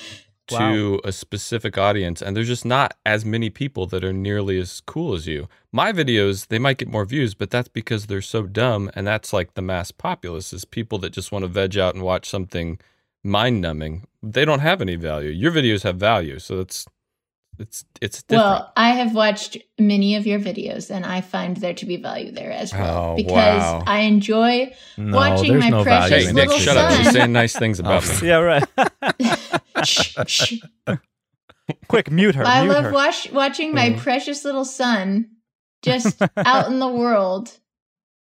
to 0.59 1.01
a 1.03 1.11
specific 1.11 1.77
audience 1.77 2.21
and 2.21 2.35
there's 2.35 2.47
just 2.47 2.65
not 2.65 2.95
as 3.05 3.25
many 3.25 3.49
people 3.49 3.85
that 3.87 4.03
are 4.03 4.13
nearly 4.13 4.59
as 4.59 4.81
cool 4.85 5.13
as 5.13 5.27
you. 5.27 5.47
My 5.71 5.91
videos, 5.91 6.47
they 6.47 6.59
might 6.59 6.77
get 6.77 6.87
more 6.87 7.05
views, 7.05 7.33
but 7.33 7.49
that's 7.49 7.67
because 7.67 8.07
they're 8.07 8.21
so 8.21 8.43
dumb 8.43 8.91
and 8.93 9.05
that's 9.07 9.33
like 9.33 9.53
the 9.53 9.61
mass 9.61 9.91
populace 9.91 10.53
is 10.53 10.65
people 10.65 10.97
that 10.99 11.11
just 11.11 11.31
want 11.31 11.43
to 11.43 11.47
veg 11.47 11.77
out 11.77 11.95
and 11.95 12.03
watch 12.03 12.29
something 12.29 12.79
mind 13.23 13.61
numbing. 13.61 14.05
They 14.23 14.45
don't 14.45 14.59
have 14.59 14.81
any 14.81 14.95
value. 14.95 15.29
Your 15.29 15.51
videos 15.51 15.83
have 15.83 15.97
value, 15.97 16.39
so 16.39 16.59
it's 16.59 16.85
it's 17.61 17.85
it's 18.01 18.23
different. 18.23 18.49
Well, 18.49 18.73
I 18.75 18.89
have 18.91 19.13
watched 19.15 19.57
many 19.79 20.15
of 20.15 20.27
your 20.27 20.39
videos 20.39 20.89
and 20.89 21.05
I 21.05 21.21
find 21.21 21.55
there 21.57 21.73
to 21.75 21.85
be 21.85 21.95
value 21.97 22.31
there 22.31 22.51
as 22.51 22.73
well 22.73 23.11
Oh, 23.11 23.15
because 23.15 23.61
wow. 23.61 23.83
I 23.87 23.99
enjoy 24.01 24.73
No, 24.97 25.15
watching 25.15 25.57
my 25.59 25.69
no 25.69 25.83
precious 25.83 26.09
value 26.09 26.23
hey, 26.25 26.29
in 26.29 26.35
Nick, 26.35 26.47
little 26.49 26.59
shut 26.61 26.75
up. 26.77 27.03
You're 27.03 27.11
saying 27.13 27.31
nice 27.31 27.55
things 27.55 27.79
about 27.83 28.03
Oh. 28.05 28.19
me. 28.21 28.27
Yeah, 28.27 28.37
right. 28.37 28.63
Shh, 29.85 30.15
shh. 30.27 30.53
Quick, 31.87 32.11
mute 32.11 32.35
her. 32.35 32.43
I 32.45 32.63
mute 32.63 32.73
love 32.73 32.83
her. 32.85 32.91
watch, 32.91 33.31
watching 33.31 33.73
my 33.73 33.91
Mhm. 33.91 33.99
precious 33.99 34.43
little 34.43 34.65
son 34.65 35.29
just 35.83 36.21
out 36.37 36.67
in 36.67 36.79
the 36.79 36.87
world. 36.87 37.51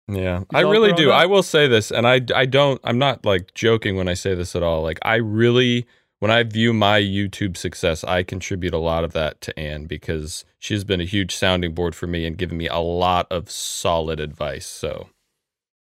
Yeah, 0.09 0.41
He's 0.41 0.47
I 0.53 0.61
really 0.61 0.93
do. 0.93 1.11
up. 1.11 1.21
I 1.21 1.27
will 1.27 1.43
say 1.43 1.67
this, 1.67 1.91
and 1.91 2.07
I, 2.07 2.21
I 2.35 2.47
don't, 2.47 2.81
I'm 2.85 2.99
not 2.99 3.25
like 3.25 3.55
joking 3.55 3.97
when 3.97 4.07
I 4.09 4.15
say 4.15 4.35
this 4.35 4.55
at 4.57 4.63
all. 4.63 4.83
Like, 4.83 4.99
I 5.03 5.17
really, 5.17 5.87
when 6.25 6.31
I 6.31 6.43
view 6.43 6.73
my 6.73 6.99
YouTube 6.99 7.55
success, 7.55 8.03
I 8.03 8.23
contribute 8.23 8.73
a 8.73 8.79
lot 8.79 9.05
of 9.05 9.13
that 9.13 9.43
to 9.43 9.59
Anne 9.59 9.85
because 9.85 10.47
she's 10.59 10.83
been 10.83 11.03
a 11.03 11.05
huge 11.05 11.37
sounding 11.37 11.75
board 11.75 11.95
for 11.95 12.07
me 12.07 12.25
and 12.25 12.39
given 12.39 12.57
me 12.57 12.67
a 12.67 12.79
lot 12.79 13.27
of 13.31 13.51
solid 13.51 14.21
advice. 14.21 14.65
So, 14.67 15.11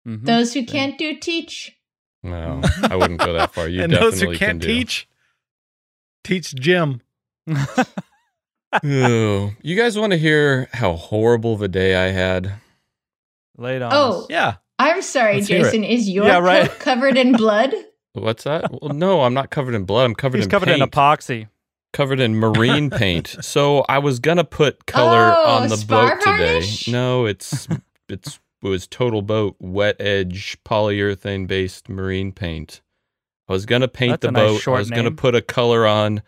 Mhm. 0.07 0.25
Those 0.27 0.55
who 0.55 0.65
can't 0.65 0.97
do 0.97 1.17
teach. 1.19 1.77
no, 2.23 2.61
I 2.85 2.95
wouldn't 2.95 3.19
go 3.19 3.33
that 3.33 3.53
far. 3.53 3.67
You 3.67 3.83
and 3.83 3.91
definitely 3.91 4.11
those 4.13 4.21
who 4.21 4.27
can't 4.29 4.39
can 4.39 4.59
do. 4.61 4.67
teach, 4.69 5.09
teach 6.23 6.55
Jim. 6.55 7.01
Ooh. 8.85 9.51
you 9.63 9.75
guys 9.77 9.99
want 9.99 10.13
to 10.13 10.19
hear 10.19 10.69
how 10.73 10.93
horrible 10.93 11.55
of 11.55 11.63
a 11.63 11.69
day 11.69 11.97
I 11.97 12.13
had? 12.13 12.53
Lay 13.57 13.75
it 13.75 13.83
on 13.83 13.91
Oh. 13.93 14.21
us. 14.21 14.27
Yeah. 14.31 14.55
I'm 14.79 15.03
sorry, 15.03 15.37
Let's. 15.39 15.49
Jason. 15.49 15.83
Is 15.83 16.09
your 16.09 16.27
Yeah, 16.27 16.39
right. 16.39 16.71
coat 16.71 16.79
covered 16.79 17.17
in 17.19 17.33
blood? 17.33 17.75
What's 18.15 18.45
that? 18.45 18.71
Well, 18.83 18.93
no, 18.95 19.23
I'm 19.23 19.35
not 19.35 19.51
covered 19.51 19.75
in 19.75 19.85
blood. 19.85 20.05
I'm 20.07 20.15
covered 20.15 20.39
He's 20.39 20.47
in 20.47 20.51
covered 20.51 20.67
paint. 20.69 20.83
in 20.83 20.89
epoxy. 20.89 21.49
covered 21.93 22.21
in 22.21 22.37
marine 22.37 22.91
paint. 23.05 23.37
So 23.43 23.85
I 23.89 23.99
was 23.99 24.19
gonna 24.19 24.45
put 24.45 24.87
color 24.87 25.33
Oh, 25.37 25.57
on 25.63 25.69
the 25.69 25.77
spar 25.77 26.17
boat 26.17 26.21
today. 26.25 26.53
varnish? 26.53 26.89
No, 26.89 27.27
it's 27.27 27.69
it's 28.09 28.41
it 28.63 28.67
was 28.69 28.89
TotalBoat 28.89 29.55
wet 29.61 29.97
edge 30.01 30.59
polyurethane 30.65 31.47
based 31.47 31.89
marine 31.89 32.33
paint. 32.33 32.81
I 33.49 33.53
was 33.53 33.67
gonna 33.67 33.89
paint 33.89 34.21
That's 34.21 34.23
the 34.23 34.29
a 34.29 34.33
nice 34.33 34.51
boat. 34.51 34.57
I 34.57 34.61
short 34.61 34.79
was 34.81 34.91
gonna 34.91 35.11
put 35.13 35.35
a 35.35 35.43
color 35.43 35.87
on, 35.87 36.23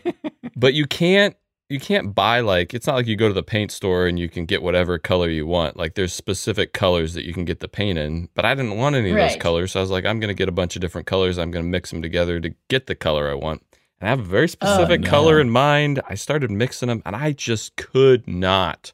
but 0.56 0.74
you 0.74 0.86
can't 0.86 1.34
you 1.72 1.80
can't 1.80 2.14
buy 2.14 2.40
like 2.40 2.74
it's 2.74 2.86
not 2.86 2.96
like 2.96 3.06
you 3.06 3.16
go 3.16 3.28
to 3.28 3.34
the 3.34 3.42
paint 3.42 3.70
store 3.70 4.06
and 4.06 4.18
you 4.18 4.28
can 4.28 4.44
get 4.44 4.62
whatever 4.62 4.98
color 4.98 5.28
you 5.28 5.46
want. 5.46 5.76
Like 5.76 5.94
there's 5.94 6.12
specific 6.12 6.74
colors 6.74 7.14
that 7.14 7.24
you 7.24 7.32
can 7.32 7.46
get 7.46 7.60
the 7.60 7.68
paint 7.68 7.98
in, 7.98 8.28
but 8.34 8.44
I 8.44 8.54
didn't 8.54 8.76
want 8.76 8.94
any 8.94 9.10
of 9.10 9.16
those 9.16 9.36
colors. 9.36 9.72
So 9.72 9.80
I 9.80 9.82
was 9.82 9.90
like, 9.90 10.04
I'm 10.04 10.20
gonna 10.20 10.34
get 10.34 10.48
a 10.48 10.52
bunch 10.52 10.76
of 10.76 10.82
different 10.82 11.06
colors. 11.06 11.38
I'm 11.38 11.50
gonna 11.50 11.64
mix 11.64 11.90
them 11.90 12.02
together 12.02 12.38
to 12.40 12.54
get 12.68 12.86
the 12.86 12.94
color 12.94 13.30
I 13.30 13.34
want. 13.34 13.64
And 14.00 14.08
I 14.08 14.10
have 14.10 14.20
a 14.20 14.24
very 14.24 14.44
oh, 14.44 14.46
specific 14.46 15.00
no. 15.00 15.10
color 15.10 15.40
in 15.40 15.48
mind. 15.48 16.00
I 16.08 16.14
started 16.14 16.50
mixing 16.50 16.88
them 16.88 17.02
and 17.06 17.16
I 17.16 17.32
just 17.32 17.76
could 17.76 18.28
not 18.28 18.92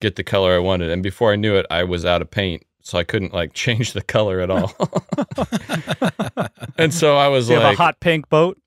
get 0.00 0.16
the 0.16 0.24
color 0.24 0.54
I 0.54 0.58
wanted. 0.58 0.90
And 0.90 1.02
before 1.02 1.32
I 1.32 1.36
knew 1.36 1.54
it, 1.56 1.66
I 1.70 1.84
was 1.84 2.06
out 2.06 2.22
of 2.22 2.30
paint. 2.30 2.64
So 2.80 2.96
I 2.98 3.04
couldn't 3.04 3.34
like 3.34 3.52
change 3.54 3.92
the 3.92 4.02
color 4.02 4.40
at 4.40 4.50
all. 4.50 4.72
and 6.78 6.94
so 6.94 7.16
I 7.16 7.28
was 7.28 7.48
Do 7.48 7.54
you 7.54 7.58
have 7.58 7.68
like, 7.68 7.78
a 7.78 7.82
hot 7.82 8.00
pink 8.00 8.28
boat? 8.28 8.58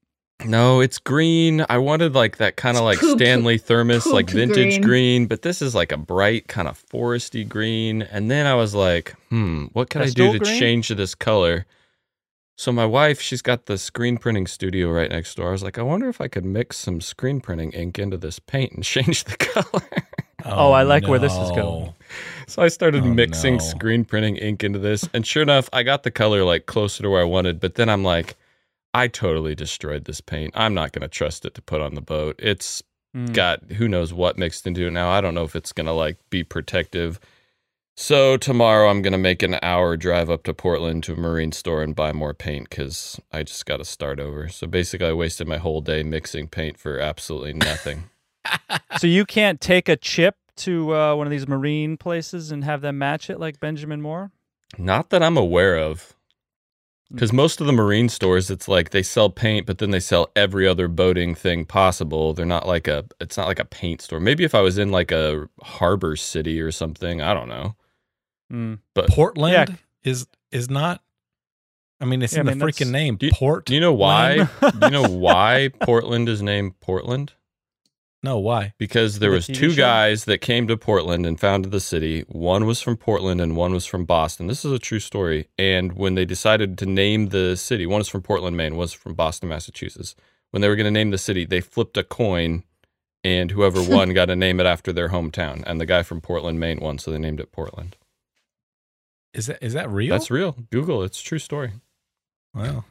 No, 0.45 0.79
it's 0.79 0.97
green. 0.99 1.65
I 1.69 1.77
wanted 1.79 2.15
like 2.15 2.37
that 2.37 2.55
kind 2.55 2.77
of 2.77 2.83
like 2.83 2.99
poop- 2.99 3.17
Stanley 3.19 3.57
Thermos, 3.57 4.05
like 4.05 4.29
vintage 4.29 4.75
green. 4.75 4.81
green. 4.81 5.25
but 5.27 5.41
this 5.41 5.61
is 5.61 5.75
like 5.75 5.91
a 5.91 5.97
bright 5.97 6.47
kind 6.47 6.67
of 6.67 6.81
foresty 6.87 7.47
green. 7.47 8.01
And 8.03 8.31
then 8.31 8.45
I 8.45 8.55
was 8.55 8.73
like, 8.73 9.15
hmm, 9.29 9.65
what 9.73 9.89
can 9.89 10.01
I 10.01 10.09
do 10.09 10.31
to 10.33 10.39
green? 10.39 10.59
change 10.59 10.87
this 10.89 11.13
color? 11.15 11.65
So 12.57 12.71
my 12.73 12.85
wife, 12.85 13.21
she's 13.21 13.41
got 13.41 13.67
the 13.67 13.77
screen 13.77 14.17
printing 14.17 14.45
studio 14.47 14.89
right 14.91 15.09
next 15.09 15.35
door. 15.35 15.47
I 15.47 15.51
was 15.51 15.63
like, 15.63 15.77
I 15.77 15.81
wonder 15.81 16.09
if 16.09 16.19
I 16.19 16.27
could 16.27 16.43
mix 16.45 16.77
some 16.77 16.99
screen 16.99 17.39
printing 17.39 17.71
ink 17.71 17.97
into 17.99 18.17
this 18.17 18.39
paint 18.39 18.73
and 18.73 18.83
change 18.85 19.23
the 19.25 19.37
color. 19.37 19.87
Oh, 20.45 20.71
I 20.71 20.83
like 20.83 21.07
where 21.07 21.19
this 21.19 21.33
is 21.33 21.51
going. 21.51 21.93
So 22.47 22.61
I 22.61 22.67
started 22.69 23.03
Oh, 23.03 23.07
mixing 23.07 23.55
no. 23.57 23.59
screen 23.63 24.03
printing 24.05 24.35
ink 24.37 24.63
into 24.63 24.79
this, 24.79 25.07
and 25.13 25.27
sure 25.27 25.43
enough, 25.43 25.69
I 25.73 25.83
got 25.83 26.03
the 26.03 26.11
color 26.11 26.43
like 26.45 26.65
closer 26.65 27.03
to 27.03 27.09
where 27.09 27.21
I 27.21 27.25
wanted. 27.25 27.59
But 27.59 27.75
then 27.75 27.89
I'm 27.89 28.03
like, 28.03 28.35
I 28.93 29.07
totally 29.07 29.55
destroyed 29.55 30.05
this 30.05 30.21
paint. 30.21 30.53
I'm 30.55 30.73
not 30.73 30.91
going 30.91 31.01
to 31.03 31.07
trust 31.07 31.45
it 31.45 31.53
to 31.55 31.61
put 31.61 31.81
on 31.81 31.95
the 31.95 32.01
boat. 32.01 32.35
It's 32.39 32.83
Mm. 33.15 33.33
got 33.33 33.63
who 33.71 33.87
knows 33.87 34.13
what 34.13 34.37
mixed 34.37 34.67
into 34.67 34.85
it 34.85 34.91
now. 34.91 35.09
I 35.09 35.19
don't 35.19 35.33
know 35.33 35.43
if 35.43 35.55
it's 35.55 35.71
going 35.73 35.87
to 35.87 35.93
like 35.93 36.17
be 36.29 36.43
protective. 36.43 37.19
So 37.97 38.37
tomorrow 38.37 38.87
I'm 38.87 39.01
going 39.01 39.13
to 39.13 39.17
make 39.17 39.41
an 39.41 39.57
hour 39.63 39.97
drive 39.97 40.29
up 40.29 40.43
to 40.43 40.53
Portland 40.53 41.03
to 41.05 41.13
a 41.13 41.17
marine 41.17 41.51
store 41.51 41.81
and 41.81 41.95
buy 41.95 42.11
more 42.13 42.35
paint 42.35 42.69
cuz 42.69 43.19
I 43.31 43.41
just 43.41 43.65
got 43.65 43.77
to 43.77 43.83
start 43.85 44.19
over. 44.19 44.47
So 44.47 44.67
basically 44.67 45.07
I 45.07 45.13
wasted 45.13 45.47
my 45.47 45.57
whole 45.57 45.81
day 45.81 46.03
mixing 46.03 46.47
paint 46.47 46.77
for 46.77 46.99
absolutely 46.99 47.53
nothing. 47.53 48.03
So 48.99 49.07
you 49.07 49.25
can't 49.25 49.59
take 49.59 49.89
a 49.89 49.95
chip 49.97 50.35
to 50.57 50.93
uh, 50.95 51.15
one 51.15 51.25
of 51.25 51.31
these 51.31 51.47
marine 51.47 51.97
places 51.97 52.51
and 52.51 52.63
have 52.63 52.81
them 52.81 52.97
match 52.99 53.29
it 53.29 53.39
like 53.39 53.59
Benjamin 53.59 54.01
Moore? 54.01 54.31
Not 54.77 55.09
that 55.09 55.23
I'm 55.23 55.37
aware 55.37 55.77
of. 55.77 56.15
Because 57.11 57.33
most 57.33 57.59
of 57.59 57.65
the 57.65 57.73
marine 57.73 58.07
stores, 58.07 58.51
it's 58.51 58.67
like 58.67 58.91
they 58.91 59.01
sell 59.01 59.31
paint, 59.31 59.65
but 59.65 59.79
then 59.79 59.89
they 59.89 59.99
sell 59.99 60.29
every 60.35 60.67
other 60.67 60.87
boating 60.87 61.33
thing 61.33 61.65
possible. 61.65 62.33
They're 62.33 62.45
not 62.45 62.67
like 62.67 62.87
a, 62.87 63.05
it's 63.19 63.35
not 63.35 63.47
like 63.47 63.57
a 63.57 63.65
paint 63.65 64.01
store. 64.01 64.19
Maybe 64.19 64.43
if 64.43 64.53
I 64.53 64.61
was 64.61 64.77
in 64.77 64.91
like 64.91 65.11
a 65.11 65.49
harbor 65.63 66.15
city 66.15 66.61
or 66.61 66.71
something, 66.71 67.19
I 67.21 67.33
don't 67.33 67.49
know. 67.49 67.75
Mm. 68.53 68.79
Portland 69.09 69.53
Yeah. 69.53 69.75
is 70.03 70.27
is 70.51 70.69
not. 70.69 71.01
I 72.01 72.05
mean, 72.05 72.21
it's 72.21 72.33
Yeah, 72.33 72.41
in 72.41 72.47
I 72.47 72.51
the 72.51 72.55
mean, 72.57 72.59
that's- 72.67 72.79
freaking 72.79 72.91
name. 72.91 73.15
Do 73.17 73.25
you- 73.25 73.31
Port. 73.33 73.65
Do 73.65 73.73
you 73.73 73.79
know 73.81 73.93
why? 73.93 74.47
do 74.61 74.71
you 74.83 74.89
know 74.91 75.07
why 75.09 75.71
Portland 75.81 76.29
is 76.29 76.41
named 76.41 76.79
Portland? 76.79 77.33
No, 78.21 78.37
why? 78.39 78.73
Because 78.77 79.19
there 79.19 79.29
The 79.29 79.35
was 79.37 79.47
TV 79.47 79.55
two 79.55 79.69
show? 79.71 79.77
guys 79.77 80.25
that 80.25 80.39
came 80.39 80.67
to 80.67 80.75
Portland 80.77 81.25
and 81.25 81.39
founded 81.39 81.71
the 81.71 81.79
city. 81.79 82.21
One 82.27 82.65
was 82.65 82.81
from 82.81 82.97
Portland 82.97 83.39
and 83.39 83.55
one 83.55 83.71
was 83.73 83.85
from 83.85 84.05
Boston. 84.05 84.47
This 84.47 84.65
is 84.65 84.71
a 84.71 84.79
true 84.79 84.99
story. 84.99 85.47
And 85.57 85.93
when 85.93 86.15
they 86.15 86.25
decided 86.25 86.77
to 86.79 86.85
name 86.85 87.27
the 87.29 87.55
city, 87.55 87.85
one 87.85 88.01
is 88.01 88.09
from 88.09 88.21
Portland, 88.21 88.57
Maine, 88.57 88.73
one 88.73 88.79
was 88.81 88.93
from 88.93 89.13
Boston, 89.13 89.49
Massachusetts. 89.49 90.15
When 90.51 90.61
they 90.61 90.67
were 90.67 90.75
going 90.75 90.85
to 90.85 90.91
name 90.91 91.11
the 91.11 91.17
city, 91.17 91.45
they 91.45 91.61
flipped 91.61 91.95
a 91.95 92.03
coin 92.03 92.63
and 93.23 93.51
whoever 93.51 93.81
won 93.95 94.13
got 94.13 94.25
to 94.25 94.35
name 94.35 94.59
it 94.59 94.65
after 94.65 94.91
their 94.91 95.09
hometown. 95.09 95.63
And 95.65 95.79
the 95.79 95.85
guy 95.85 96.03
from 96.03 96.19
Portland, 96.21 96.59
Maine 96.59 96.79
won, 96.81 96.97
so 96.97 97.11
they 97.11 97.17
named 97.19 97.39
it 97.39 97.51
Portland. 97.51 97.95
Is 99.33 99.45
that 99.45 99.61
is 99.61 99.73
that 99.73 99.89
real? 99.89 100.09
That's 100.11 100.31
real. 100.31 100.53
Google, 100.71 101.03
it's 101.03 101.21
a 101.21 101.23
true 101.23 101.37
story. 101.39 101.71
Wow. 102.53 102.83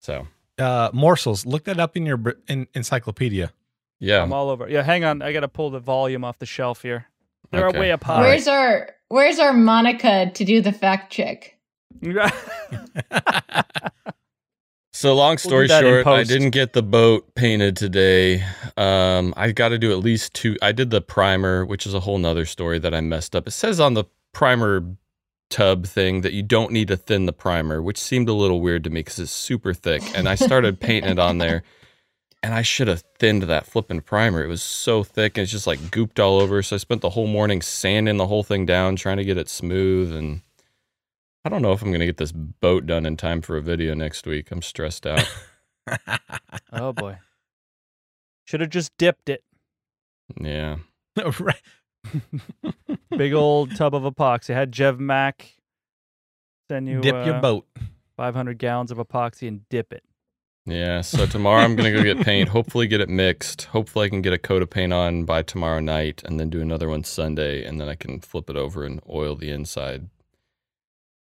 So, 0.00 0.26
Uh, 0.58 0.90
morsels. 0.92 1.46
Look 1.46 1.64
that 1.64 1.78
up 1.78 1.96
in 1.96 2.04
your 2.06 2.20
in, 2.48 2.66
encyclopedia. 2.74 3.52
Yeah. 4.00 4.22
I'm 4.22 4.32
all 4.32 4.50
over. 4.50 4.68
Yeah, 4.68 4.82
hang 4.82 5.04
on. 5.04 5.22
I 5.22 5.32
got 5.32 5.40
to 5.40 5.48
pull 5.48 5.70
the 5.70 5.78
volume 5.80 6.24
off 6.24 6.38
the 6.40 6.46
shelf 6.46 6.82
here. 6.82 7.06
They're 7.52 7.68
Okay. 7.68 7.78
way 7.78 7.92
up 7.92 8.02
high. 8.04 8.20
Where's 8.22 8.48
our 8.48 8.90
Where's 9.08 9.38
our 9.38 9.52
Monica 9.52 10.30
to 10.34 10.44
do 10.44 10.60
the 10.60 10.72
fact 10.72 11.12
check? 11.12 11.56
So 14.92 15.14
long 15.14 15.38
story 15.38 15.66
that 15.68 15.82
in 15.84 16.04
short, 16.04 16.06
I 16.06 16.24
didn't 16.24 16.50
get 16.50 16.74
the 16.74 16.82
boat 16.82 17.34
painted 17.34 17.76
today. 17.76 18.44
Um, 18.76 19.32
I 19.36 19.52
got 19.52 19.70
to 19.70 19.78
do 19.78 19.92
at 19.92 19.98
least 19.98 20.34
two. 20.34 20.56
I 20.60 20.72
did 20.72 20.90
the 20.90 21.00
primer, 21.00 21.64
which 21.64 21.86
is 21.86 21.94
a 21.94 22.00
whole 22.00 22.18
nother 22.18 22.44
story 22.44 22.78
that 22.80 22.92
I 22.92 23.00
messed 23.00 23.34
up. 23.34 23.46
It 23.48 23.52
says 23.52 23.80
on 23.80 23.94
the 23.94 24.04
primer 24.32 24.84
tub 25.48 25.86
thing 25.86 26.20
that 26.20 26.32
you 26.34 26.42
don't 26.42 26.70
need 26.70 26.88
to 26.88 26.96
thin 26.96 27.24
the 27.26 27.32
primer, 27.32 27.80
which 27.80 27.98
seemed 27.98 28.28
a 28.28 28.34
little 28.34 28.60
weird 28.60 28.84
to 28.84 28.90
me 28.90 29.00
because 29.00 29.18
it's 29.18 29.32
super 29.32 29.72
thick. 29.72 30.02
And 30.14 30.28
I 30.28 30.34
started 30.34 30.78
painting 30.80 31.12
it 31.12 31.18
on 31.18 31.38
there, 31.38 31.62
and 32.42 32.54
I 32.54 32.62
should 32.62 32.88
have 32.88 33.02
thinned 33.18 33.42
that 33.42 33.66
flipping 33.66 34.00
primer. 34.00 34.42
It 34.42 34.48
was 34.48 34.62
so 34.62 35.02
thick 35.02 35.36
and 35.36 35.42
it's 35.42 35.52
just 35.52 35.66
like 35.66 35.78
gooped 35.78 36.18
all 36.18 36.40
over. 36.40 36.62
So 36.62 36.76
I 36.76 36.78
spent 36.78 37.00
the 37.00 37.10
whole 37.10 37.26
morning 37.26 37.60
sanding 37.62 38.16
the 38.16 38.26
whole 38.26 38.42
thing 38.42 38.66
down, 38.66 38.96
trying 38.96 39.18
to 39.18 39.24
get 39.24 39.38
it 39.38 39.48
smooth 39.48 40.14
and. 40.14 40.42
I 41.42 41.48
don't 41.48 41.62
know 41.62 41.72
if 41.72 41.80
I'm 41.80 41.88
going 41.88 42.00
to 42.00 42.06
get 42.06 42.18
this 42.18 42.32
boat 42.32 42.84
done 42.84 43.06
in 43.06 43.16
time 43.16 43.40
for 43.40 43.56
a 43.56 43.62
video 43.62 43.94
next 43.94 44.26
week. 44.26 44.50
I'm 44.50 44.60
stressed 44.60 45.06
out. 45.06 45.26
oh 46.72 46.92
boy. 46.92 47.16
Should 48.44 48.60
have 48.60 48.68
just 48.68 48.94
dipped 48.98 49.30
it. 49.30 49.42
Yeah. 50.38 50.76
right. 51.40 51.62
Big 53.16 53.32
old 53.32 53.74
tub 53.74 53.94
of 53.94 54.02
epoxy. 54.02 54.50
I 54.54 54.58
had 54.58 54.72
Jev 54.72 54.98
Mack 54.98 55.54
send 56.68 56.88
you 56.88 57.00
Dip 57.00 57.14
uh, 57.14 57.24
your 57.24 57.40
boat. 57.40 57.66
500 58.16 58.58
gallons 58.58 58.90
of 58.90 58.98
epoxy 58.98 59.48
and 59.48 59.66
dip 59.70 59.94
it. 59.94 60.04
Yeah. 60.66 61.00
So 61.00 61.26
tomorrow 61.26 61.62
I'm 61.62 61.74
going 61.74 61.92
to 61.92 61.98
go 61.98 62.04
get 62.14 62.24
paint, 62.24 62.48
hopefully 62.50 62.86
get 62.86 63.00
it 63.00 63.08
mixed. 63.08 63.62
Hopefully 63.66 64.06
I 64.06 64.08
can 64.08 64.22
get 64.22 64.32
a 64.32 64.38
coat 64.38 64.62
of 64.62 64.70
paint 64.70 64.92
on 64.92 65.24
by 65.24 65.42
tomorrow 65.42 65.80
night 65.80 66.22
and 66.24 66.38
then 66.38 66.50
do 66.50 66.60
another 66.60 66.88
one 66.88 67.04
Sunday 67.04 67.64
and 67.64 67.80
then 67.80 67.88
I 67.88 67.94
can 67.94 68.20
flip 68.20 68.48
it 68.50 68.56
over 68.56 68.84
and 68.84 69.00
oil 69.08 69.34
the 69.36 69.50
inside. 69.50 70.08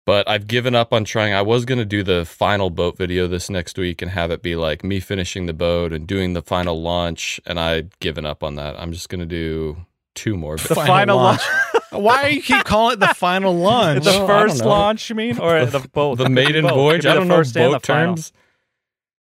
But 0.07 0.29
I've 0.29 0.47
given 0.47 0.75
up 0.75 0.93
on 0.93 1.05
trying. 1.05 1.33
I 1.33 1.41
was 1.41 1.65
going 1.65 1.79
to 1.79 1.85
do 1.87 2.03
the 2.03 2.27
final 2.27 2.69
boat 2.69 2.99
video 2.99 3.27
this 3.27 3.49
next 3.49 3.79
week 3.79 4.03
and 4.03 4.11
have 4.11 4.31
it 4.31 4.43
be 4.43 4.55
like 4.55 4.85
me 4.85 5.01
finishing 5.01 5.47
the 5.47 5.55
boat 5.55 5.95
and 5.95 6.07
doing 6.07 6.35
the 6.35 6.43
final 6.43 6.81
launch. 6.81 7.41
And 7.47 7.59
I've 7.59 7.99
given 8.01 8.27
up 8.27 8.43
on 8.43 8.57
that. 8.57 8.79
I'm 8.79 8.93
just 8.93 9.09
going 9.09 9.21
to 9.21 9.27
do 9.27 9.87
two 10.15 10.37
more. 10.37 10.57
The 10.59 10.75
final 10.75 11.17
launch. 11.17 11.41
Why 11.91 12.29
do 12.29 12.35
you 12.35 12.43
keep 12.43 12.65
calling 12.65 12.95
it 12.95 13.01
the 13.01 13.15
final 13.15 13.57
launch? 13.57 14.05
the 14.05 14.11
Well, 14.11 14.27
first 14.27 14.63
launch, 14.65 15.09
you 15.09 15.15
mean, 15.17 15.39
or 15.39 15.65
the, 15.65 15.79
both? 15.93 16.19
the 16.19 16.25
Could 16.25 16.31
be 16.31 16.35
maiden 16.35 16.69
voyage. 16.69 17.07
I 17.07 17.15
don't 17.15 17.29
know 17.29 17.37
first 17.37 17.55
boat 17.55 17.81
the 17.81 17.87
final. 17.87 18.17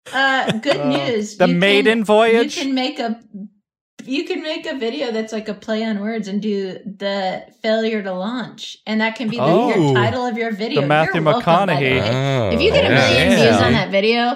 Terms. 0.05 0.15
Uh, 0.15 0.57
good 0.59 0.77
Uh, 0.77 0.89
news. 0.89 1.37
the 1.37 1.47
You 1.47 1.53
can- 1.53 1.59
maiden 1.59 2.03
voyage? 2.03 2.55
You 2.57 2.63
can 2.63 2.73
make 2.75 2.99
a 2.99 3.19
you 4.07 4.23
can 4.25 4.43
make 4.43 4.67
a 4.67 4.75
video 4.77 5.11
that's 5.11 5.33
like 5.33 5.49
a 5.49 5.53
play 5.55 5.83
on 5.83 5.99
words 5.99 6.27
and 6.27 6.39
do 6.39 6.73
the 6.85 7.43
failure 7.63 8.03
to 8.03 8.13
launch, 8.13 8.77
and 8.85 9.01
that 9.01 9.15
can 9.15 9.29
be 9.29 9.37
the, 9.37 9.41
Oh. 9.43 9.73
your 9.73 9.95
title 9.95 10.23
of 10.27 10.37
your 10.37 10.51
video. 10.51 10.81
The 10.81 10.87
Matthew 10.87 11.15
You're 11.21 11.23
welcome, 11.23 11.65
the 11.67 11.73
McConaughey. 11.73 12.01
Oh, 12.13 12.49
If 12.53 12.61
you 12.61 12.71
get 12.71 12.85
a 12.85 12.89
million 12.89 13.31
Yeah. 13.31 13.35
views 13.49 13.61
on 13.61 13.71
that 13.73 13.89
video, 13.89 14.35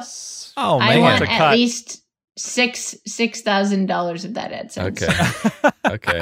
Oh 0.57 0.80
I 0.80 0.97
want 0.97 1.22
at 1.22 1.28
cut. 1.28 1.55
least 1.55 2.01
six 2.36 2.95
six 3.05 3.41
thousand 3.41 3.86
dollars 3.86 4.26
of 4.26 4.34
that 4.34 4.51
AdSense. 4.51 5.03
Okay. 5.03 5.70
okay. 5.95 6.22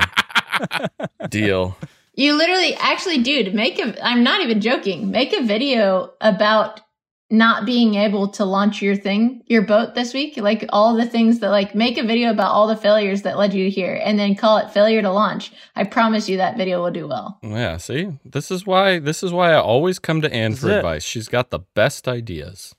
Deal. 1.29 1.77
You 2.15 2.33
literally, 2.35 2.75
actually, 2.75 3.19
dude, 3.19 3.53
make 3.53 3.79
a. 3.79 3.95
I'm 4.05 4.23
not 4.23 4.41
even 4.41 4.59
joking. 4.59 5.09
Make 5.11 5.31
a 5.33 5.43
video 5.43 6.11
about 6.19 6.81
not 7.29 7.65
being 7.65 7.95
able 7.95 8.29
to 8.29 8.45
launch 8.45 8.81
your 8.81 8.95
thing, 8.95 9.43
your 9.47 9.61
boat 9.61 9.95
this 9.95 10.13
week. 10.13 10.37
Like 10.37 10.65
all 10.69 10.95
the 10.95 11.05
things 11.05 11.39
that, 11.39 11.49
like, 11.49 11.75
make 11.75 11.97
a 11.97 12.03
video 12.03 12.29
about 12.31 12.51
all 12.51 12.67
the 12.67 12.77
failures 12.77 13.23
that 13.23 13.37
led 13.37 13.53
you 13.53 13.69
here, 13.69 13.99
and 14.03 14.17
then 14.17 14.35
call 14.35 14.57
it 14.57 14.71
failure 14.71 15.01
to 15.01 15.11
launch. 15.11 15.51
I 15.75 15.83
promise 15.83 16.29
you 16.29 16.37
that 16.37 16.57
video 16.57 16.81
will 16.81 16.91
do 16.91 17.07
well. 17.07 17.37
Yeah. 17.43 17.77
See, 17.77 18.13
this 18.23 18.49
is 18.49 18.65
why. 18.65 18.99
This 18.99 19.23
is 19.23 19.33
why 19.33 19.51
I 19.51 19.59
always 19.59 19.99
come 19.99 20.21
to 20.21 20.33
Anne 20.33 20.55
for 20.55 20.69
advice. 20.69 21.03
She's 21.03 21.27
got 21.27 21.49
the 21.49 21.59
best 21.59 22.07
ideas. 22.07 22.75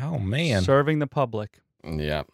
oh 0.00 0.18
man. 0.18 0.62
Serving 0.62 0.98
the 0.98 1.06
public. 1.06 1.60
Yeah. 1.84 2.24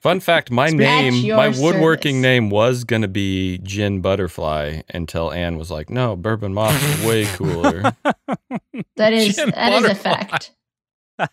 Fun 0.00 0.20
fact: 0.20 0.50
My 0.50 0.66
At 0.68 0.74
name, 0.74 1.28
my 1.28 1.48
woodworking 1.48 2.16
service. 2.16 2.22
name 2.22 2.50
was 2.50 2.84
gonna 2.84 3.08
be 3.08 3.58
Gin 3.58 4.00
Butterfly 4.00 4.82
until 4.92 5.32
Anne 5.32 5.56
was 5.56 5.70
like, 5.70 5.88
"No, 5.90 6.14
Bourbon 6.16 6.52
Moth 6.54 6.74
is 7.00 7.06
way 7.06 7.24
cooler." 7.36 7.82
That 8.96 9.12
is 9.12 9.36
Gin 9.36 9.50
that 9.50 9.72
is 9.72 9.90
a 9.90 9.94
fact. 9.94 10.52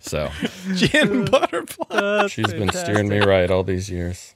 So 0.00 0.30
Gin 0.74 1.26
butterfly. 1.26 1.86
That's 1.90 2.32
she's 2.32 2.52
been 2.54 2.70
steering 2.72 3.08
me 3.08 3.18
right 3.18 3.50
all 3.50 3.62
these 3.62 3.90
years. 3.90 4.34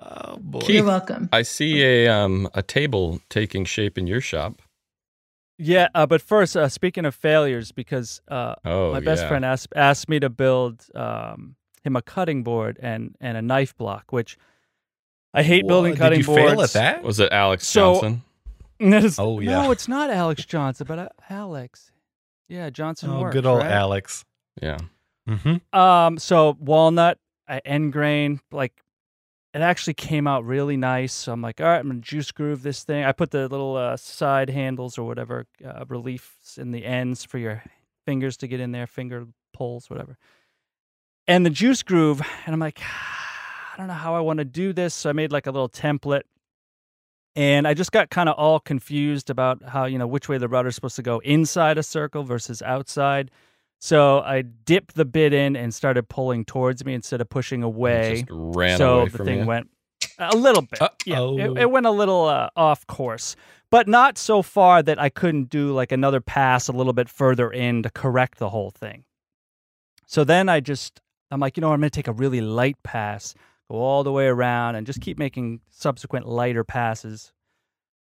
Oh 0.00 0.38
boy. 0.38 0.60
Keith. 0.60 0.76
You're 0.76 0.84
welcome. 0.86 1.28
I 1.32 1.42
see 1.42 1.82
a 1.84 2.08
um 2.08 2.48
a 2.54 2.62
table 2.62 3.20
taking 3.28 3.64
shape 3.66 3.98
in 3.98 4.06
your 4.06 4.20
shop. 4.22 4.62
Yeah, 5.58 5.88
uh, 5.94 6.06
but 6.06 6.22
first, 6.22 6.56
uh, 6.56 6.70
speaking 6.70 7.04
of 7.04 7.14
failures, 7.14 7.70
because 7.70 8.22
uh, 8.28 8.54
Oh, 8.64 8.92
my 8.92 9.00
best 9.00 9.22
yeah. 9.24 9.28
friend 9.28 9.44
asked 9.44 9.68
asked 9.76 10.08
me 10.08 10.18
to 10.20 10.30
build 10.30 10.86
um, 10.94 11.54
him 11.82 11.96
a 11.96 12.02
cutting 12.02 12.42
board 12.42 12.78
and 12.82 13.14
and 13.20 13.36
a 13.36 13.42
knife 13.42 13.76
block, 13.76 14.12
which 14.12 14.36
I 15.32 15.42
hate 15.42 15.66
building 15.66 15.92
Whoa, 15.92 15.98
cutting 15.98 16.18
Did 16.20 16.28
you 16.28 16.34
boards. 16.34 16.50
fail 16.52 16.62
at 16.62 16.70
that? 16.72 17.02
Was 17.02 17.20
it 17.20 17.32
Alex 17.32 17.66
So- 17.66 17.94
Johnson? 17.94 18.22
It's- 18.80 19.18
Oh, 19.18 19.40
yeah. 19.40 19.62
No, 19.64 19.70
it's 19.72 19.88
not 19.88 20.08
Alex 20.10 20.44
Johnson, 20.46 20.86
but 20.88 20.98
uh, 20.98 21.08
Alex. 21.28 21.92
Yeah, 22.48 22.70
Johnson. 22.70 23.10
Oh, 23.10 23.20
works, 23.20 23.34
good 23.34 23.44
old 23.46 23.60
right? 23.60 23.70
Alex. 23.70 24.24
Yeah. 24.62 24.78
Mm-hmm. 25.28 25.78
Um, 25.78 26.18
so 26.18 26.56
walnut, 26.58 27.18
I 27.46 27.58
end 27.64 27.92
grain, 27.92 28.40
like 28.50 28.72
it 29.52 29.60
actually 29.60 29.94
came 29.94 30.26
out 30.26 30.44
really 30.44 30.76
nice. 30.78 31.12
So 31.12 31.30
I'm 31.32 31.42
like, 31.42 31.60
all 31.60 31.66
right, 31.66 31.78
I'm 31.78 31.88
gonna 31.88 32.00
juice 32.00 32.32
groove 32.32 32.62
this 32.62 32.82
thing. 32.84 33.04
I 33.04 33.12
put 33.12 33.30
the 33.32 33.48
little 33.48 33.76
uh, 33.76 33.96
side 33.98 34.48
handles 34.48 34.96
or 34.98 35.04
whatever 35.06 35.46
uh, 35.64 35.84
reliefs 35.88 36.56
in 36.58 36.70
the 36.70 36.84
ends 36.84 37.24
for 37.24 37.36
your 37.38 37.62
fingers 38.06 38.36
to 38.38 38.48
get 38.48 38.60
in 38.60 38.72
there, 38.72 38.86
finger 38.86 39.26
pulls, 39.52 39.90
whatever. 39.90 40.16
And 41.30 41.46
the 41.46 41.50
juice 41.50 41.84
groove, 41.84 42.20
and 42.44 42.52
I'm 42.52 42.58
like, 42.58 42.80
I 43.72 43.76
don't 43.76 43.86
know 43.86 43.94
how 43.94 44.16
I 44.16 44.20
want 44.20 44.38
to 44.38 44.44
do 44.44 44.72
this. 44.72 44.94
So 44.94 45.10
I 45.10 45.12
made 45.12 45.30
like 45.30 45.46
a 45.46 45.52
little 45.52 45.68
template. 45.68 46.22
And 47.36 47.68
I 47.68 47.74
just 47.74 47.92
got 47.92 48.10
kind 48.10 48.28
of 48.28 48.34
all 48.36 48.58
confused 48.58 49.30
about 49.30 49.62
how, 49.62 49.84
you 49.84 49.96
know, 49.96 50.06
which 50.08 50.28
way 50.28 50.38
the 50.38 50.48
router's 50.48 50.74
supposed 50.74 50.96
to 50.96 51.02
go 51.02 51.20
inside 51.20 51.78
a 51.78 51.82
circle 51.84 52.24
versus 52.24 52.60
outside. 52.62 53.30
So 53.78 54.18
I 54.20 54.42
dipped 54.42 54.96
the 54.96 55.04
bit 55.04 55.32
in 55.32 55.54
and 55.54 55.72
started 55.72 56.08
pulling 56.08 56.44
towards 56.44 56.84
me 56.84 56.94
instead 56.94 57.20
of 57.20 57.28
pushing 57.30 57.62
away. 57.62 58.24
Just 58.26 58.26
ran 58.30 58.76
so 58.76 58.96
away 59.00 59.04
the 59.08 59.16
from 59.16 59.26
thing 59.26 59.38
you. 59.40 59.46
went 59.46 59.70
a 60.18 60.36
little 60.36 60.62
bit. 60.62 60.80
Yeah, 61.06 61.20
Uh-oh. 61.20 61.38
it, 61.38 61.62
it 61.62 61.70
went 61.70 61.86
a 61.86 61.90
little 61.92 62.26
uh, 62.26 62.50
off 62.56 62.84
course, 62.88 63.36
but 63.70 63.86
not 63.86 64.18
so 64.18 64.42
far 64.42 64.82
that 64.82 65.00
I 65.00 65.08
couldn't 65.08 65.48
do 65.48 65.72
like 65.72 65.92
another 65.92 66.20
pass 66.20 66.66
a 66.66 66.72
little 66.72 66.92
bit 66.92 67.08
further 67.08 67.50
in 67.50 67.84
to 67.84 67.90
correct 67.90 68.38
the 68.38 68.50
whole 68.50 68.70
thing. 68.72 69.04
So 70.06 70.24
then 70.24 70.48
I 70.48 70.58
just, 70.58 71.00
I'm 71.30 71.40
like, 71.40 71.56
you 71.56 71.60
know, 71.60 71.72
I'm 71.72 71.80
going 71.80 71.90
to 71.90 71.94
take 71.94 72.08
a 72.08 72.12
really 72.12 72.40
light 72.40 72.76
pass, 72.82 73.34
go 73.70 73.76
all 73.76 74.02
the 74.04 74.12
way 74.12 74.26
around, 74.26 74.74
and 74.76 74.86
just 74.86 75.00
keep 75.00 75.18
making 75.18 75.60
subsequent 75.70 76.26
lighter 76.26 76.64
passes, 76.64 77.32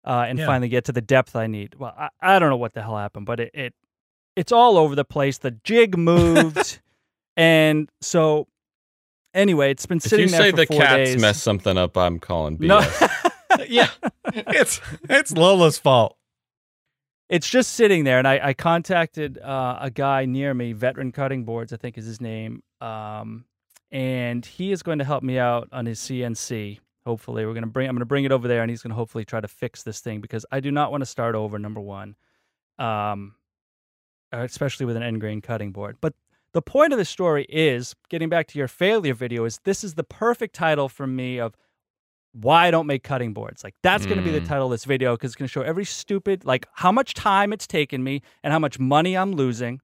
uh, 0.05 0.27
and 0.29 0.39
Yeah. 0.39 0.47
finally 0.47 0.69
get 0.69 0.85
to 0.87 0.93
the 0.93 1.01
depth 1.01 1.35
I 1.37 1.47
need. 1.47 1.75
Well, 1.77 1.95
I, 1.97 2.09
I 2.21 2.39
don't 2.39 2.51
know 2.51 2.57
what 2.57 2.75
the 2.75 2.83
hell 2.83 2.97
happened, 2.97 3.27
but 3.27 3.41
it, 3.41 3.51
it 3.55 3.75
it's 4.37 4.53
all 4.53 4.77
over 4.77 4.95
the 4.95 5.05
place. 5.05 5.39
The 5.39 5.53
jig 5.53 5.97
moved, 5.99 6.81
and 7.37 7.89
so 8.01 8.49
anyway, 9.35 9.71
it's 9.71 9.87
been 9.87 9.97
If 9.99 10.05
sitting 10.05 10.27
you 10.27 10.31
there 10.33 10.41
say 10.43 10.51
the 10.51 10.67
cats 10.67 11.11
days. 11.13 11.21
mess 11.21 11.43
something 11.43 11.79
up, 11.79 11.97
I'm 11.97 12.19
calling 12.19 12.59
BS. 12.59 12.69
no, 13.59 13.65
yeah, 13.69 13.89
it's 14.35 14.81
it's 15.09 15.33
Lola's 15.33 15.79
fault. 15.79 16.17
it's 17.31 17.49
just 17.49 17.73
sitting 17.73 18.05
there, 18.05 18.19
and 18.19 18.29
I, 18.29 18.49
I 18.49 18.53
contacted 18.55 19.39
uh, 19.39 19.79
a 19.81 19.91
guy 19.91 20.27
near 20.27 20.53
me, 20.55 20.73
Veteran 20.75 21.13
Cutting 21.13 21.45
Boards, 21.45 21.73
I 21.73 21.77
think 21.79 21.97
is 21.99 22.05
his 22.07 22.21
name, 22.21 22.63
um, 22.87 23.45
and 23.91 24.45
he 24.45 24.73
is 24.73 24.83
going 24.83 24.99
to 24.99 25.05
help 25.05 25.23
me 25.23 25.39
out 25.39 25.69
on 25.73 25.87
his 25.87 25.99
CNC. 26.01 26.81
Hopefully, 27.05 27.47
we're 27.47 27.55
gonna 27.55 27.67
bring. 27.69 27.89
I'm 27.89 27.95
gonna 27.95 28.05
bring 28.05 28.25
it 28.25 28.33
over 28.33 28.49
there, 28.49 28.63
and 28.63 28.69
he's 28.71 28.83
gonna 28.83 28.95
hopefully 28.97 29.25
try 29.25 29.41
to 29.41 29.47
fix 29.49 29.83
this 29.85 30.01
thing 30.01 30.21
because 30.21 30.45
I 30.51 30.59
do 30.61 30.71
not 30.73 30.91
want 30.91 31.03
to 31.03 31.07
start 31.07 31.35
over. 31.37 31.57
Number 31.59 31.81
one, 31.81 32.17
um, 32.79 33.37
especially 34.33 34.87
with 34.87 34.97
an 34.97 35.03
end 35.03 35.21
grain 35.21 35.41
cutting 35.41 35.71
board. 35.71 35.99
But 36.01 36.15
the 36.53 36.63
point 36.63 36.93
of 36.93 36.99
the 36.99 37.05
story 37.05 37.47
is 37.49 37.95
getting 38.09 38.29
back 38.29 38.49
to 38.49 38.59
your 38.59 38.67
failure 38.69 39.15
video. 39.15 39.45
Is 39.45 39.61
this 39.65 39.85
is 39.85 39.95
the 39.95 40.03
perfect 40.05 40.55
title 40.55 40.89
for 40.89 41.07
me 41.07 41.39
of 41.39 41.55
why 42.33 42.67
I 42.67 42.71
don't 42.71 42.87
make 42.87 43.03
cutting 43.05 43.33
boards. 43.33 43.63
Like 43.65 43.75
that's 43.83 44.05
going 44.05 44.19
to 44.19 44.25
be 44.25 44.31
the 44.33 44.41
Mm. 44.41 44.49
title 44.49 44.67
of 44.67 44.73
this 44.73 44.85
video 44.85 45.15
because 45.15 45.31
it's 45.31 45.37
going 45.37 45.47
to 45.49 45.53
show 45.53 45.63
every 45.63 45.85
stupid 45.85 46.45
like 46.45 46.67
how 46.75 46.91
much 46.93 47.15
time 47.15 47.53
it's 47.53 47.67
taken 47.67 48.03
me 48.03 48.21
and 48.43 48.53
how 48.53 48.59
much 48.59 48.79
money 48.79 49.17
I'm 49.17 49.33
losing. 49.33 49.81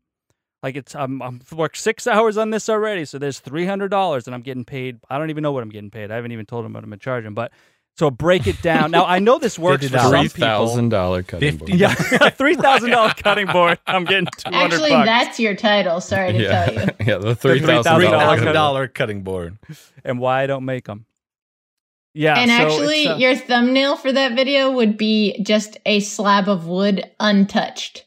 Like 0.62 0.76
it's 0.76 0.94
I'm 0.94 1.20
I'm 1.22 1.40
worked 1.52 1.76
six 1.76 2.06
hours 2.06 2.36
on 2.36 2.50
this 2.50 2.68
already, 2.68 3.04
so 3.04 3.18
there's 3.18 3.40
three 3.40 3.66
hundred 3.66 3.88
dollars 3.88 4.26
and 4.26 4.34
I'm 4.34 4.42
getting 4.42 4.64
paid. 4.64 5.00
I 5.10 5.18
don't 5.18 5.30
even 5.30 5.42
know 5.42 5.52
what 5.52 5.62
I'm 5.62 5.70
getting 5.70 5.90
paid. 5.90 6.10
I 6.10 6.16
haven't 6.16 6.32
even 6.32 6.46
told 6.46 6.64
him 6.64 6.72
what 6.74 6.84
I'm 6.84 6.98
charging. 7.00 7.34
But 7.34 7.50
so 7.96 8.10
break 8.10 8.46
it 8.46 8.62
down. 8.62 8.90
now 8.92 9.04
I 9.04 9.18
know 9.18 9.38
this 9.38 9.58
works 9.58 9.86
for 9.88 9.96
$50. 9.96 10.00
some 10.00 10.10
Three 10.12 10.28
people. 10.28 10.40
thousand 10.40 10.88
dollar 10.90 11.22
cutting 11.24 11.56
board. 11.56 11.74
Yeah, 11.74 11.92
three 12.30 12.54
thousand 12.54 12.90
dollar 12.90 13.12
cutting 13.16 13.48
board. 13.48 13.78
I'm 13.88 14.04
getting 14.04 14.26
two 14.38 14.50
hundred 14.52 14.74
Actually, 14.74 14.90
bucks. 14.90 15.06
that's 15.06 15.40
your 15.40 15.56
title. 15.56 16.00
Sorry 16.00 16.32
to 16.32 16.38
yeah, 16.42 16.64
tell 16.66 16.74
you. 16.74 16.80
yeah, 17.06 17.18
the 17.18 17.34
three 17.34 17.60
thousand 17.60 17.96
Three 17.96 18.06
$3,000 18.06 18.52
thousand. 18.54 18.88
cutting 18.94 19.22
board. 19.22 19.58
and 20.04 20.20
why 20.20 20.42
I 20.42 20.46
don't 20.46 20.64
make 20.64 20.84
them. 20.84 21.06
Yeah, 22.14 22.38
and 22.38 22.50
so 22.50 22.54
actually, 22.56 23.02
it's, 23.04 23.10
uh, 23.10 23.16
your 23.16 23.34
thumbnail 23.36 23.96
for 23.96 24.12
that 24.12 24.36
video 24.36 24.70
would 24.70 24.96
be 24.98 25.42
just 25.42 25.78
a 25.86 26.00
slab 26.00 26.48
of 26.48 26.66
wood 26.66 27.10
untouched. 27.18 28.04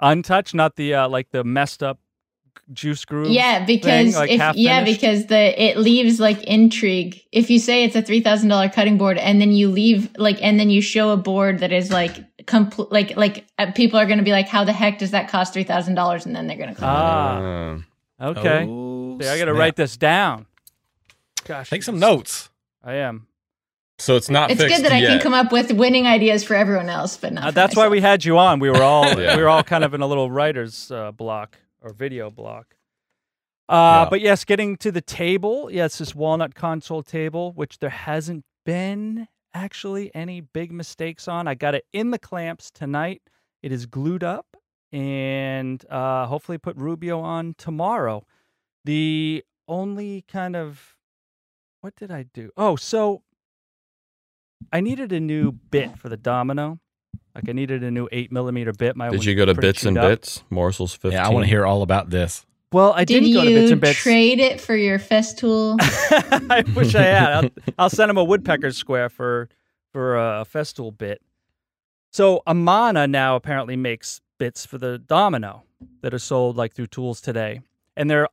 Untouched, 0.00 0.54
not 0.54 0.76
the 0.76 0.94
uh, 0.94 1.08
like 1.08 1.30
the 1.30 1.44
messed 1.44 1.82
up 1.82 1.98
juice 2.72 3.04
groove. 3.04 3.28
Yeah, 3.30 3.64
because 3.64 4.16
like 4.16 4.30
if 4.30 4.56
yeah, 4.56 4.82
because 4.84 5.26
the 5.26 5.62
it 5.62 5.76
leaves 5.76 6.18
like 6.20 6.42
intrigue. 6.44 7.20
If 7.32 7.50
you 7.50 7.58
say 7.58 7.84
it's 7.84 7.96
a 7.96 8.02
three 8.02 8.20
thousand 8.20 8.48
dollar 8.48 8.68
cutting 8.68 8.98
board, 8.98 9.18
and 9.18 9.40
then 9.40 9.52
you 9.52 9.68
leave 9.68 10.10
like, 10.16 10.42
and 10.42 10.58
then 10.58 10.70
you 10.70 10.80
show 10.80 11.10
a 11.10 11.16
board 11.16 11.60
that 11.60 11.72
is 11.72 11.90
like 11.90 12.16
complete, 12.46 12.90
like 12.90 13.16
like 13.16 13.46
uh, 13.58 13.70
people 13.72 13.98
are 13.98 14.06
going 14.06 14.18
to 14.18 14.24
be 14.24 14.32
like, 14.32 14.48
how 14.48 14.64
the 14.64 14.72
heck 14.72 14.98
does 14.98 15.12
that 15.12 15.28
cost 15.28 15.52
three 15.52 15.64
thousand 15.64 15.94
dollars? 15.94 16.26
And 16.26 16.34
then 16.34 16.46
they're 16.46 16.56
going 16.56 16.74
to 16.74 16.80
comment. 16.80 17.84
Ah, 18.20 18.24
Uh, 18.26 18.30
okay. 18.30 18.66
Oh, 18.68 19.18
See, 19.20 19.28
I 19.28 19.38
got 19.38 19.46
to 19.46 19.54
write 19.54 19.76
this 19.76 19.96
down. 19.96 20.46
Gosh, 21.44 21.70
Take 21.70 21.82
some 21.84 21.98
notes. 21.98 22.50
I 22.82 22.94
am. 22.94 23.26
So 23.98 24.16
it's 24.16 24.28
not 24.28 24.50
it's 24.50 24.60
fixed 24.60 24.76
good 24.76 24.84
that 24.84 24.92
I 24.92 25.00
can 25.00 25.20
come 25.20 25.34
up 25.34 25.52
with 25.52 25.72
winning 25.72 26.06
ideas 26.06 26.44
for 26.44 26.54
everyone 26.54 26.88
else, 26.88 27.16
but 27.16 27.32
not. 27.32 27.44
Uh, 27.44 27.46
for 27.48 27.52
that's 27.52 27.76
why 27.76 27.88
we 27.88 28.00
had 28.00 28.24
you 28.24 28.38
on. 28.38 28.58
We 28.60 28.70
were 28.70 28.82
all 28.82 29.06
Yeah. 29.20 29.36
we 29.36 29.42
were 29.42 29.48
all 29.48 29.62
kind 29.62 29.84
of 29.84 29.94
in 29.94 30.00
a 30.02 30.06
little 30.06 30.30
writer's 30.30 30.90
uh, 30.90 31.12
block 31.12 31.56
or 31.80 31.92
video 31.92 32.30
block. 32.30 32.74
Uh, 33.68 33.74
Yeah. 34.04 34.10
But 34.10 34.20
yes, 34.20 34.44
getting 34.44 34.76
to 34.78 34.92
the 34.92 35.00
table. 35.00 35.70
Yes, 35.70 35.98
this 35.98 36.14
walnut 36.14 36.54
console 36.54 37.02
table, 37.02 37.52
which 37.52 37.78
there 37.78 37.90
hasn't 37.90 38.44
been 38.64 39.28
actually 39.54 40.14
any 40.14 40.40
big 40.40 40.70
mistakes 40.72 41.26
on. 41.26 41.48
I 41.48 41.54
got 41.54 41.74
it 41.74 41.84
in 41.92 42.10
the 42.10 42.18
clamps 42.18 42.70
tonight. 42.70 43.22
It 43.62 43.72
is 43.72 43.86
glued 43.86 44.22
up, 44.22 44.56
and 44.92 45.84
uh, 45.90 46.26
hopefully 46.26 46.58
put 46.58 46.76
Rubio 46.76 47.20
on 47.20 47.54
tomorrow. 47.58 48.24
The 48.84 49.42
only 49.66 50.24
kind 50.28 50.54
of 50.54 50.94
what 51.80 51.96
did 51.96 52.10
I 52.10 52.24
do? 52.34 52.50
Oh, 52.56 52.76
so 52.76 53.22
I 54.72 54.80
needed 54.80 55.12
a 55.12 55.20
new 55.20 55.52
bit 55.52 55.98
for 55.98 56.08
the 56.08 56.16
domino. 56.16 56.78
Like 57.34 57.48
I 57.48 57.52
needed 57.52 57.82
a 57.84 57.90
new 57.90 58.08
eight 58.12 58.32
millimeter 58.32 58.72
bit. 58.72 58.96
My 58.96 59.10
Did 59.10 59.24
you 59.24 59.34
go 59.34 59.44
to 59.44 59.54
Bits 59.54 59.84
and 59.84 59.98
up. 59.98 60.08
Bits? 60.08 60.42
Morsel's 60.50 60.94
15. 60.94 61.12
Yeah, 61.12 61.26
I 61.26 61.30
want 61.30 61.44
to 61.44 61.48
hear 61.48 61.66
all 61.66 61.82
about 61.82 62.08
this. 62.10 62.46
Well, 62.72 62.92
I 62.94 63.04
Did 63.04 63.14
didn't 63.20 63.28
you 63.28 63.34
go 63.34 63.44
to 63.44 63.50
Bits 63.50 63.72
and 63.72 63.80
Bits. 63.80 63.98
trade 63.98 64.38
it 64.40 64.60
for 64.60 64.74
your 64.74 64.98
Festool? 64.98 65.76
I 65.80 66.64
wish 66.74 66.94
I 66.94 67.02
had. 67.02 67.32
I'll, 67.32 67.50
I'll 67.78 67.90
send 67.90 68.10
him 68.10 68.16
a 68.16 68.24
woodpecker 68.24 68.70
square 68.72 69.08
for 69.08 69.48
for 69.92 70.16
a 70.16 70.44
festool 70.50 70.96
bit. 70.96 71.22
So 72.12 72.42
Amana 72.46 73.06
now 73.06 73.34
apparently 73.36 73.76
makes 73.76 74.20
bits 74.38 74.66
for 74.66 74.76
the 74.78 74.98
domino 74.98 75.62
that 76.02 76.12
are 76.12 76.18
sold 76.18 76.56
like 76.56 76.74
through 76.74 76.88
tools 76.88 77.20
today, 77.20 77.60
and 77.96 78.10
they're, 78.10 78.28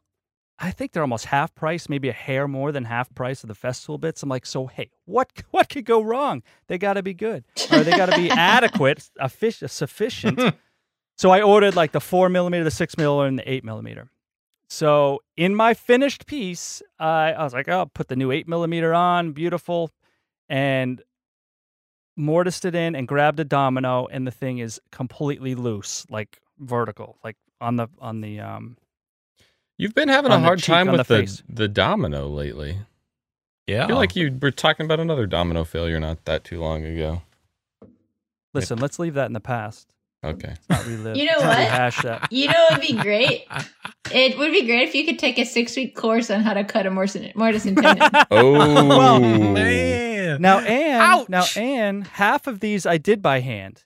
I 0.60 0.72
think 0.72 0.91
they're 0.91 1.04
almost 1.04 1.26
half 1.26 1.54
price, 1.56 1.89
maybe 1.89 2.10
a 2.10 2.14
hair 2.14 2.47
more 2.47 2.72
than 2.72 2.86
half 2.86 3.14
price 3.14 3.43
of 3.43 3.47
the 3.47 3.56
festool 3.56 3.99
bits. 3.99 4.22
I'm 4.24 4.30
like, 4.30 4.45
so 4.45 4.68
hey, 4.68 4.91
what 5.06 5.32
what 5.51 5.70
could 5.70 5.86
go 5.86 6.01
wrong? 6.01 6.43
They 6.68 6.78
got 6.78 6.93
to 6.93 7.04
be 7.04 7.14
good, 7.14 7.43
or 7.72 7.84
they 7.84 7.91
got 7.91 8.08
to 8.08 8.18
be 8.18 8.30
adequate, 8.32 9.10
effic- 9.20 9.70
sufficient. 9.70 10.56
so 11.18 11.32
I 11.32 11.41
ordered 11.41 11.76
like 11.76 11.91
the 11.91 12.01
four 12.01 12.30
millimeter, 12.30 12.64
the 12.64 12.72
six 12.72 12.97
millimeter, 12.97 13.28
and 13.28 13.39
the 13.39 13.51
eight 13.51 13.64
millimeter. 13.64 14.10
So 14.70 15.20
in 15.38 15.56
my 15.56 15.74
finished 15.74 16.26
piece, 16.28 16.82
I 16.99 17.34
I 17.34 17.43
was 17.43 17.54
like, 17.54 17.68
oh, 17.68 17.80
I'll 17.80 17.86
put 17.86 18.08
the 18.08 18.16
new 18.16 18.32
eight 18.32 18.47
millimeter 18.47 18.93
on, 18.93 19.32
beautiful, 19.34 19.91
and 20.49 21.01
mortised 22.16 22.66
it 22.66 22.76
in 22.76 22.95
and 22.95 23.08
grabbed 23.08 23.39
a 23.39 23.45
domino, 23.45 24.08
and 24.08 24.26
the 24.28 24.32
thing 24.32 24.60
is 24.60 24.80
completely 24.91 25.56
loose, 25.56 26.06
like 26.10 26.39
vertical, 26.60 27.18
like 27.24 27.38
on 27.60 27.76
the 27.78 27.88
on 27.99 28.22
the 28.22 28.39
um. 28.39 28.78
You've 29.78 29.95
been 29.95 30.09
having 30.09 30.32
a 30.32 30.39
hard 30.39 30.59
cheek, 30.59 30.67
time 30.67 30.91
with 30.91 31.07
the 31.07 31.21
the, 31.21 31.43
the 31.53 31.67
domino 31.67 32.28
lately. 32.28 32.78
Yeah. 33.67 33.86
I 33.86 33.88
feel 33.88 33.95
like 33.95 34.15
you 34.15 34.38
were 34.41 34.51
talking 34.51 34.86
about 34.86 34.99
another 34.99 35.26
domino 35.26 35.63
failure 35.63 35.99
not 35.99 36.26
that 36.26 36.43
too 36.43 36.59
long 36.59 36.84
ago. 36.86 37.21
Listen, 38.53 38.78
let's 38.78 38.99
leave 38.99 39.15
that 39.15 39.26
in 39.28 39.34
the 39.34 39.39
past. 39.39 39.93
Okay. 40.24 40.53
Not 40.69 40.86
relive. 40.86 41.17
You 41.17 41.26
know 41.26 41.32
let's 41.39 41.43
not 41.43 41.49
what? 41.49 41.57
Rehash 41.57 42.01
that. 42.03 42.28
You 42.32 42.47
know, 42.47 42.67
it'd 42.71 42.82
be 42.82 42.93
great. 42.93 43.45
It 44.11 44.38
would 44.38 44.51
be 44.51 44.65
great 44.65 44.88
if 44.88 44.95
you 44.95 45.05
could 45.05 45.19
take 45.19 45.38
a 45.38 45.45
six 45.45 45.76
week 45.76 45.95
course 45.95 46.30
on 46.30 46.41
how 46.41 46.53
to 46.53 46.63
cut 46.63 46.86
a 46.86 46.91
mortise, 46.91 47.34
mortise 47.36 47.65
and 47.65 47.76
tenon. 47.76 48.09
Oh, 48.32 48.53
Well, 48.88 49.15
oh, 49.15 49.19
man. 49.19 50.41
Now, 50.41 50.59
and 50.59 51.01
Ouch! 51.01 51.30
now, 51.30 51.45
and 51.57 52.07
half 52.07 52.47
of 52.47 52.59
these 52.59 52.86
I 52.86 52.97
did 52.97 53.21
by 53.21 53.39
hand, 53.41 53.84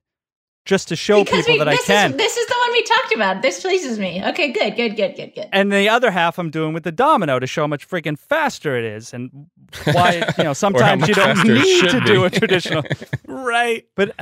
just 0.67 0.89
to 0.89 0.95
show 0.95 1.23
because 1.23 1.45
people 1.45 1.53
we, 1.53 1.59
that 1.59 1.67
I 1.69 1.75
this 1.75 1.85
can. 1.85 2.11
is 2.11 2.17
this 2.17 2.37
is 2.37 2.45
the 2.47 2.55
one 2.59 2.71
we 2.73 2.83
talked 2.83 3.13
about. 3.15 3.41
This 3.41 3.61
pleases 3.61 3.97
me. 3.97 4.23
Okay, 4.23 4.51
good, 4.51 4.75
good, 4.75 4.95
good, 4.95 5.15
good, 5.15 5.33
good. 5.33 5.49
and 5.51 5.71
the 5.71 5.89
other 5.89 6.11
half 6.11 6.37
I'm 6.37 6.51
doing 6.51 6.73
with 6.73 6.83
the 6.83 6.91
domino 6.91 7.39
to 7.39 7.47
show 7.47 7.63
how 7.63 7.67
much 7.67 7.87
freaking 7.89 8.19
faster 8.19 8.77
it 8.77 8.85
is 8.85 9.13
and 9.13 9.47
why 9.93 10.23
you 10.37 10.43
know 10.43 10.53
sometimes 10.65 11.07
you 11.07 11.15
don't 11.15 11.47
need 11.47 11.81
to 11.81 11.89
should 11.89 12.05
do 12.05 12.25
a 12.25 12.29
traditional 12.29 12.83
right. 13.27 13.85
but 13.95 14.13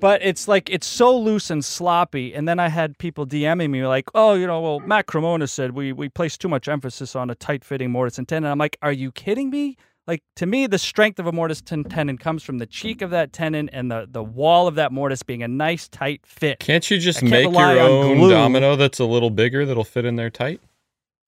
but 0.00 0.22
it's 0.22 0.48
like 0.48 0.70
it's 0.70 0.86
so 0.86 1.16
loose 1.16 1.50
and 1.50 1.64
sloppy 1.64 2.34
and 2.34 2.48
then 2.48 2.58
I 2.58 2.68
had 2.68 2.96
people 2.98 3.26
DMing 3.26 3.70
me 3.70 3.86
like 3.86 4.08
oh 4.14 4.34
you 4.34 4.46
know 4.46 4.60
well 4.60 4.80
Matt 4.80 5.06
Cremona 5.06 5.46
said 5.46 5.72
we 5.72 5.92
we 5.92 6.08
place 6.08 6.38
too 6.38 6.48
much 6.48 6.68
emphasis 6.68 7.14
on 7.14 7.30
a 7.30 7.34
tight 7.34 7.64
fitting 7.64 7.90
mortise 7.90 8.18
and 8.18 8.26
tenon 8.26 8.50
I'm 8.50 8.58
like 8.58 8.78
are 8.82 8.92
you 8.92 9.12
kidding 9.12 9.50
me 9.50 9.76
like 10.06 10.22
to 10.36 10.46
me 10.46 10.66
the 10.66 10.78
strength 10.78 11.18
of 11.18 11.26
a 11.26 11.32
mortise 11.32 11.62
and 11.70 11.88
tenon 11.90 12.18
comes 12.18 12.42
from 12.42 12.58
the 12.58 12.66
cheek 12.66 13.00
of 13.02 13.10
that 13.10 13.32
tenon 13.32 13.68
and 13.70 13.90
the 13.90 14.06
the 14.10 14.22
wall 14.22 14.66
of 14.66 14.74
that 14.74 14.92
mortise 14.92 15.22
being 15.22 15.42
a 15.42 15.48
nice 15.48 15.88
tight 15.88 16.20
fit 16.26 16.58
Can't 16.60 16.90
you 16.90 16.98
just 16.98 17.20
can't 17.20 17.30
make 17.30 17.44
your 17.52 17.78
own 17.80 18.28
domino 18.28 18.76
that's 18.76 18.98
a 19.00 19.04
little 19.04 19.30
bigger 19.30 19.64
that'll 19.64 19.84
fit 19.84 20.04
in 20.04 20.16
there 20.16 20.30
tight? 20.30 20.60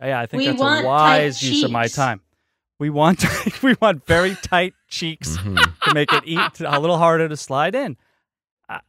Yeah, 0.00 0.20
I 0.20 0.26
think 0.26 0.40
We 0.42 0.46
that's 0.48 0.60
a 0.60 0.84
wise 0.86 1.42
use 1.42 1.62
of 1.62 1.70
my 1.70 1.86
time. 1.86 2.20
We 2.78 2.90
want 2.90 3.24
we 3.62 3.74
want 3.80 4.04
very 4.06 4.34
tight 4.42 4.74
cheeks 4.88 5.38
Mhm. 5.38 5.56
to 5.84 5.94
make 5.94 6.12
it 6.12 6.22
eat 6.26 6.60
a 6.60 6.78
little 6.78 6.98
harder 6.98 7.28
to 7.28 7.36
slide 7.36 7.74
in. 7.74 7.96
Uh, 8.68 8.80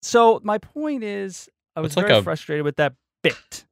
so 0.00 0.40
my 0.42 0.56
point 0.56 1.04
is, 1.04 1.50
I 1.76 1.80
was 1.80 1.90
It's 1.90 1.96
like 1.98 2.06
very 2.06 2.18
a- 2.20 2.22
frustrated 2.22 2.64
with 2.64 2.76
that 2.76 2.94
bit, 3.22 3.66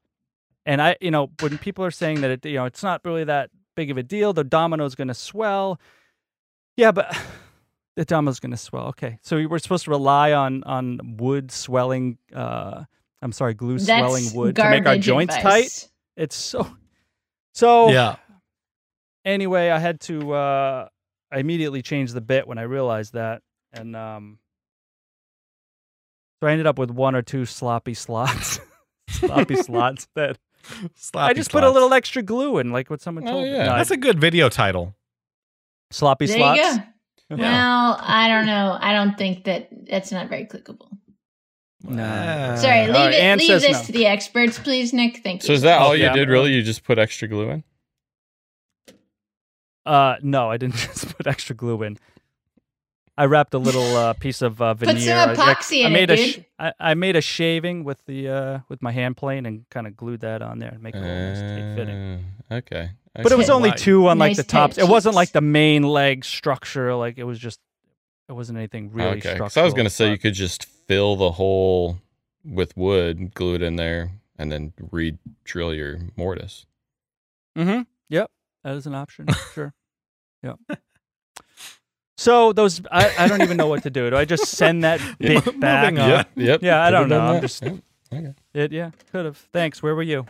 and 0.67 0.83
I, 0.83 0.97
you 1.01 1.11
know, 1.11 1.31
when 1.41 1.57
people 1.57 1.83
are 1.87 1.91
saying 1.91 2.21
that 2.21 2.31
it, 2.31 2.45
you 2.45 2.57
know, 2.57 2.67
it's 2.67 2.83
not 2.83 3.01
really 3.07 3.25
that 3.25 3.49
big 3.77 3.91
of 3.93 3.97
a 3.99 4.03
deal. 4.03 4.33
The 4.33 4.43
domino's 4.45 4.97
going 4.97 5.09
to 5.09 5.15
swell. 5.15 5.81
Yeah, 6.77 6.91
but 6.93 7.17
the 7.97 8.05
domino's 8.05 8.41
going 8.41 8.51
to 8.51 8.57
swell. 8.57 8.89
Okay, 8.89 9.19
so 9.23 9.37
we 9.37 9.47
were 9.47 9.59
supposed 9.61 9.85
to 9.85 9.91
rely 9.91 10.33
on 10.33 10.65
on 10.65 11.17
wood 11.19 11.53
swelling. 11.53 12.19
Uh, 12.35 12.85
I'm 13.23 13.33
sorry, 13.33 13.55
glue 13.55 13.79
swelling 13.79 14.33
wood 14.35 14.57
to 14.57 14.63
make 14.69 14.81
our 14.81 14.85
garbage 14.95 15.05
joints 15.05 15.37
tight. 15.37 15.89
It's 16.17 16.35
so. 16.37 16.67
So 17.55 17.91
Yeah. 17.91 18.17
anyway, 19.25 19.71
I 19.71 19.79
had 19.79 20.01
to. 20.03 20.33
uh 20.33 20.89
I 21.33 21.39
immediately 21.39 21.83
changed 21.83 22.15
the 22.15 22.21
bit 22.21 22.47
when 22.47 22.59
I 22.59 22.63
realized 22.63 23.13
that, 23.15 23.43
and 23.73 23.95
um. 23.97 24.39
So 26.43 26.49
I 26.49 26.53
ended 26.53 26.67
up 26.67 26.79
with 26.79 26.91
one 26.91 27.15
or 27.15 27.23
two 27.23 27.47
sloppy 27.47 27.95
slots, 27.95 28.61
sloppy 29.09 29.57
slots 29.63 30.07
that 30.17 30.37
I 30.71 30.89
Sloppy 30.95 31.35
just 31.35 31.51
put 31.51 31.65
a 31.65 31.71
little 31.71 31.93
extra 31.95 32.23
glue 32.23 32.59
in, 32.59 32.73
like 32.73 32.91
what 32.91 33.01
someone 33.01 33.27
Oh, 33.27 33.33
told 33.33 33.45
me. 33.45 33.53
yeah. 33.53 33.67
No, 33.67 33.77
That's 33.77 33.91
a 33.91 33.97
good 33.97 34.21
video 34.21 34.49
title. 34.49 34.95
sloppy 35.91 36.27
There 36.27 36.37
slots. 36.39 36.59
you 36.61 37.37
go. 37.37 37.43
Well, 37.43 37.99
I 38.01 38.29
don't 38.29 38.47
know. 38.47 38.77
I 38.81 38.93
don't 38.93 39.17
think 39.19 39.45
that 39.45 39.69
that's 39.89 40.13
not 40.13 40.29
very 40.29 40.45
clickable. 40.47 40.89
No. 41.83 42.57
Sorry, 42.57 42.87
leave 42.87 42.95
all 42.97 43.05
right, 43.07 43.13
it. 43.15 43.21
Ann 43.21 43.39
leave 43.39 43.49
this 43.61 43.71
no. 43.81 43.83
to 43.85 43.93
the 43.93 44.07
experts, 44.07 44.59
please, 44.59 44.93
Nick. 44.93 45.23
Thank 45.23 45.43
you. 45.43 45.47
So 45.49 45.53
is 45.53 45.63
that 45.63 45.81
all 45.81 45.91
Okay, 45.93 46.01
you 46.03 46.07
I'm- 46.07 46.15
did? 46.17 46.29
Really? 46.29 46.53
You 46.53 46.63
just 46.63 46.85
put 46.85 46.99
extra 46.99 47.29
glue 47.29 47.51
in? 47.51 47.65
Uh, 49.85 50.17
no, 50.23 50.51
I 50.51 50.57
didn't 50.57 50.75
just 50.95 51.17
put 51.17 51.27
extra 51.27 51.55
glue 51.55 51.83
in. 51.83 51.99
I 53.19 53.25
wrapped 53.27 53.55
a 53.55 53.59
little 53.59 53.97
uh, 53.97 54.13
piece 54.15 54.43
of 54.43 54.61
uh, 54.61 54.75
Put 54.79 54.89
veneer. 54.89 55.01
some 55.17 55.31
I- 55.31 55.35
epoxy 55.55 55.85
I, 55.85 55.87
in 55.87 55.93
made 55.93 56.11
it, 56.11 56.19
a 56.19 56.23
sh- 56.23 56.35
dude. 56.37 56.45
I, 56.59 56.73
I 56.79 56.95
made 56.95 57.17
a 57.17 57.21
shaving 57.21 57.85
with 57.85 58.05
the 58.07 58.29
uh, 58.29 58.59
with 58.69 58.83
my 58.83 58.93
hand 58.93 59.17
plane 59.17 59.47
and 59.47 59.69
kind 59.71 59.87
of 59.87 59.97
glued 59.97 60.21
that 60.21 60.43
on 60.43 60.59
there 60.59 60.71
and 60.71 60.83
make 60.83 60.95
it 60.95 60.99
a 60.99 61.01
nice 61.03 61.41
tight 61.41 61.77
fitting. 61.77 62.25
Uh, 62.51 62.55
okay. 62.57 62.91
I 63.17 63.23
But 63.23 63.33
it 63.33 63.39
was 63.39 63.49
only 63.49 63.71
Right. 63.71 63.79
two 63.79 64.07
on 64.09 64.19
like 64.19 64.31
Nice 64.31 64.37
the 64.37 64.43
tops. 64.45 64.77
tight 64.77 64.85
It 64.85 64.89
wasn't 64.91 65.15
like 65.15 65.33
the 65.33 65.41
main 65.41 65.83
leg 65.83 66.25
structure. 66.25 66.95
Like 66.95 67.17
it 67.17 67.25
was 67.25 67.39
just, 67.39 67.59
it 68.29 68.33
wasn't 68.33 68.59
anything 68.59 68.93
really 68.93 69.09
okay. 69.13 69.21
structural. 69.21 69.49
So 69.51 69.63
I 69.63 69.65
was 69.65 69.73
gonna 69.73 69.89
say 69.89 70.11
you 70.11 70.19
could 70.19 70.35
just 70.35 70.67
fill 70.67 71.17
the 71.17 71.31
hole 71.33 71.97
with 72.45 72.77
wood, 72.77 73.33
glue 73.35 73.55
it 73.55 73.63
in 73.63 73.77
there, 73.77 74.11
and 74.39 74.53
then 74.53 74.75
re-drill 74.93 75.73
your 75.73 75.99
mortise. 76.17 76.67
Mm-hmm. 77.57 77.83
Yep, 78.11 78.31
that 78.65 78.75
is 78.77 78.87
an 78.87 78.95
option. 78.95 79.27
sure. 79.55 79.73
Yep. 80.43 80.59
So 82.17 82.53
those, 82.53 82.81
I, 82.91 83.13
I 83.19 83.29
don't 83.29 83.43
even 83.43 83.57
know 83.57 83.67
what 83.67 83.83
to 83.83 83.91
do. 83.91 84.09
Do 84.11 84.17
I 84.17 84.25
just 84.25 84.47
send 84.47 84.85
that 84.85 85.01
bit 85.19 85.45
Moving 85.45 85.61
back? 85.61 85.93
on. 85.93 85.97
Yep. 85.97 86.29
Yep. 86.37 86.63
Yeah, 86.63 86.83
I 86.83 86.91
don't 86.91 87.09
know. 87.09 87.21
I'm 87.21 87.41
just- 87.41 87.63
Yep, 87.63 87.75
Okay. 88.13 88.35
It, 88.55 88.73
yeah, 88.73 88.91
could 89.11 89.25
have. 89.27 89.37
Thanks. 89.53 89.83
Where 89.83 89.95
were 89.95 90.03
you? 90.03 90.27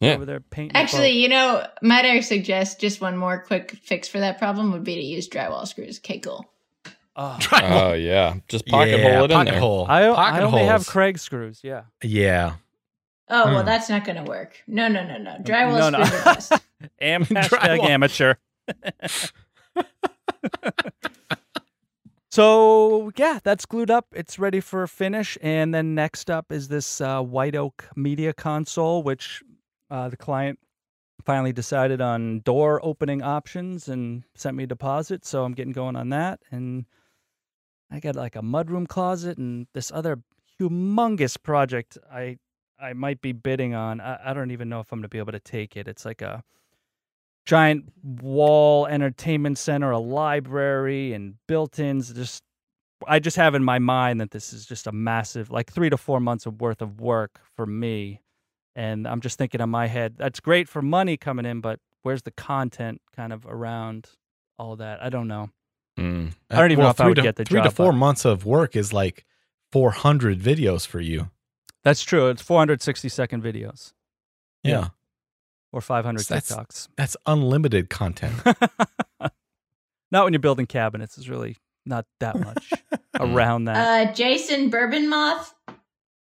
Yeah. 0.00 0.14
Over 0.14 0.24
there 0.24 0.40
painting. 0.40 0.74
Actually, 0.76 1.10
you 1.10 1.28
know, 1.28 1.64
might 1.82 2.04
I 2.06 2.20
suggest 2.20 2.80
just 2.80 3.00
one 3.00 3.16
more 3.16 3.38
quick 3.46 3.72
fix 3.82 4.08
for 4.08 4.18
that 4.20 4.38
problem 4.38 4.72
would 4.72 4.82
be 4.84 4.94
to 4.94 5.02
use 5.02 5.28
drywall 5.28 5.66
screws. 5.68 5.98
Okay, 5.98 6.18
cool. 6.20 6.44
Oh, 7.20 7.36
Oh 7.52 7.92
yeah. 7.94 8.34
Just 8.48 8.64
pocket 8.66 9.00
Yeah, 9.00 9.16
hole 9.16 9.24
it 9.24 9.30
in 9.32 9.44
there. 9.46 9.58
hole. 9.58 9.86
I, 9.88 10.06
pocket 10.14 10.40
I 10.40 10.44
only 10.44 10.64
have. 10.64 10.82
Kreg 10.86 11.18
screws. 11.18 11.60
Yeah. 11.64 11.82
Yeah. 12.02 12.54
Oh 13.28 13.46
well, 13.46 13.60
Hmm. 13.60 13.66
that's 13.66 13.88
not 13.90 14.04
going 14.04 14.16
to 14.24 14.30
work. 14.30 14.56
No, 14.68 14.86
no, 14.88 15.04
no, 15.04 15.18
no. 15.18 15.36
Drywall 15.42 15.78
No, 15.90 15.98
no. 15.98 16.04
screws 16.04 16.20
are 16.20 16.34
best. 16.34 16.52
Am 17.00 17.24
hashtag 17.24 17.48
Drywall. 17.80 17.88
amateur. 17.90 18.34
so 22.30 23.10
yeah, 23.16 23.38
that's 23.42 23.66
glued 23.66 23.90
up. 23.90 24.06
It's 24.14 24.38
ready 24.38 24.60
for 24.60 24.82
a 24.82 24.88
finish. 24.88 25.38
And 25.40 25.74
then 25.74 25.94
next 25.94 26.30
up 26.30 26.52
is 26.52 26.68
this 26.68 27.00
uh, 27.00 27.22
White 27.22 27.56
Oak 27.56 27.88
Media 27.96 28.32
Console, 28.32 29.02
which 29.02 29.42
uh, 29.90 30.08
the 30.08 30.16
client 30.16 30.58
finally 31.24 31.52
decided 31.52 32.00
on 32.00 32.40
door 32.40 32.80
opening 32.82 33.22
options 33.22 33.88
and 33.88 34.24
sent 34.34 34.56
me 34.56 34.64
a 34.64 34.66
deposit. 34.66 35.26
So 35.26 35.44
I'm 35.44 35.52
getting 35.52 35.72
going 35.72 35.96
on 35.96 36.10
that. 36.10 36.40
And 36.50 36.86
I 37.90 38.00
got 38.00 38.16
like 38.16 38.36
a 38.36 38.42
mudroom 38.42 38.86
closet 38.86 39.38
and 39.38 39.66
this 39.74 39.90
other 39.92 40.20
humongous 40.60 41.40
project 41.40 41.98
I 42.10 42.38
I 42.80 42.92
might 42.92 43.20
be 43.20 43.32
bidding 43.32 43.74
on. 43.74 44.00
I, 44.00 44.30
I 44.30 44.34
don't 44.34 44.52
even 44.52 44.68
know 44.68 44.80
if 44.80 44.92
I'm 44.92 45.00
gonna 45.00 45.08
be 45.08 45.18
able 45.18 45.32
to 45.32 45.40
take 45.40 45.76
it. 45.76 45.88
It's 45.88 46.04
like 46.04 46.22
a 46.22 46.44
giant 47.48 47.90
wall 48.04 48.86
entertainment 48.86 49.56
center, 49.56 49.90
a 49.90 49.98
library, 49.98 51.14
and 51.14 51.34
built-ins. 51.46 52.12
Just 52.12 52.42
I 53.06 53.20
just 53.20 53.38
have 53.38 53.54
in 53.54 53.64
my 53.64 53.78
mind 53.78 54.20
that 54.20 54.32
this 54.32 54.52
is 54.52 54.66
just 54.66 54.86
a 54.86 54.92
massive, 54.92 55.50
like 55.50 55.72
three 55.72 55.88
to 55.88 55.96
four 55.96 56.20
months 56.20 56.44
of 56.44 56.60
worth 56.60 56.82
of 56.82 57.00
work 57.00 57.40
for 57.56 57.64
me. 57.64 58.20
And 58.76 59.08
I'm 59.08 59.22
just 59.22 59.38
thinking 59.38 59.62
in 59.62 59.70
my 59.70 59.86
head, 59.86 60.16
that's 60.18 60.40
great 60.40 60.68
for 60.68 60.82
money 60.82 61.16
coming 61.16 61.46
in, 61.46 61.62
but 61.62 61.80
where's 62.02 62.20
the 62.22 62.32
content 62.32 63.00
kind 63.16 63.32
of 63.32 63.46
around 63.46 64.10
all 64.58 64.76
that? 64.76 65.02
I 65.02 65.08
don't 65.08 65.26
know. 65.26 65.48
Mm. 65.98 66.34
I 66.50 66.56
don't 66.56 66.70
even 66.70 66.84
know 66.84 66.90
if 66.90 67.00
I 67.00 67.08
would 67.08 67.16
to, 67.16 67.22
get 67.22 67.36
the 67.36 67.44
three 67.44 67.62
to 67.62 67.70
four 67.70 67.92
but- 67.92 67.98
months 67.98 68.26
of 68.26 68.44
work 68.44 68.76
is 68.76 68.92
like 68.92 69.24
400 69.72 70.38
videos 70.38 70.86
for 70.86 71.00
you. 71.00 71.30
That's 71.82 72.02
true. 72.02 72.28
It's 72.28 72.42
460 72.42 73.08
second 73.08 73.42
videos 73.42 73.94
Yeah. 74.62 74.70
Yeah. 74.70 74.88
Or 75.72 75.80
500 75.80 76.24
That's- 76.26 76.50
TikToks. 76.52 76.88
That's 76.96 77.16
unlimited 77.26 77.90
content. 77.90 78.34
not 80.10 80.24
when 80.24 80.32
you're 80.32 80.40
building 80.40 80.66
cabinets. 80.66 81.18
It's 81.18 81.28
really 81.28 81.56
not 81.86 82.06
that 82.20 82.38
much. 82.38 82.72
around 83.20 83.64
that. 83.64 84.08
Uh, 84.08 84.12
Jason 84.12 84.70
Bourbon 84.70 85.08
Moth 85.08 85.54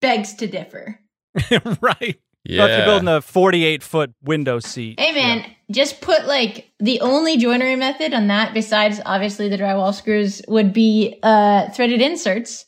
begs 0.01 0.33
to 0.35 0.47
differ. 0.47 0.99
right. 1.81 2.19
Yeah. 2.45 2.59
Well, 2.59 2.69
if 2.69 2.77
you're 2.77 2.85
building 2.85 3.07
a 3.09 3.21
48 3.21 3.83
foot 3.83 4.13
window 4.23 4.59
seat. 4.59 4.99
Hey 4.99 5.11
man, 5.13 5.45
just 5.69 6.01
put 6.01 6.25
like 6.25 6.71
the 6.79 7.01
only 7.01 7.37
joinery 7.37 7.75
method 7.75 8.13
on 8.13 8.27
that, 8.27 8.53
besides 8.53 8.99
obviously 9.05 9.49
the 9.49 9.57
drywall 9.57 9.93
screws, 9.93 10.41
would 10.47 10.73
be 10.73 11.19
uh, 11.21 11.69
threaded 11.71 12.01
inserts. 12.01 12.65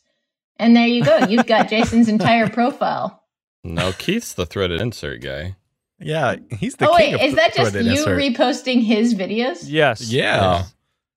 And 0.58 0.76
there 0.76 0.86
you 0.86 1.04
go. 1.04 1.26
You've 1.26 1.46
got 1.46 1.68
Jason's 1.70 2.08
entire 2.08 2.48
profile. 2.48 3.24
no, 3.64 3.92
Keith's 3.92 4.34
the 4.34 4.46
threaded 4.46 4.80
insert 4.80 5.20
guy. 5.22 5.56
Yeah, 6.02 6.36
he's 6.58 6.76
the 6.76 6.88
oh 6.90 6.96
king 6.96 7.12
wait, 7.12 7.20
of 7.20 7.28
is 7.28 7.34
that 7.36 7.54
just 7.54 7.74
you 7.74 7.80
insert. 7.80 8.18
reposting 8.18 8.82
his 8.82 9.14
videos? 9.14 9.64
Yes. 9.66 10.10
Yeah. 10.10 10.64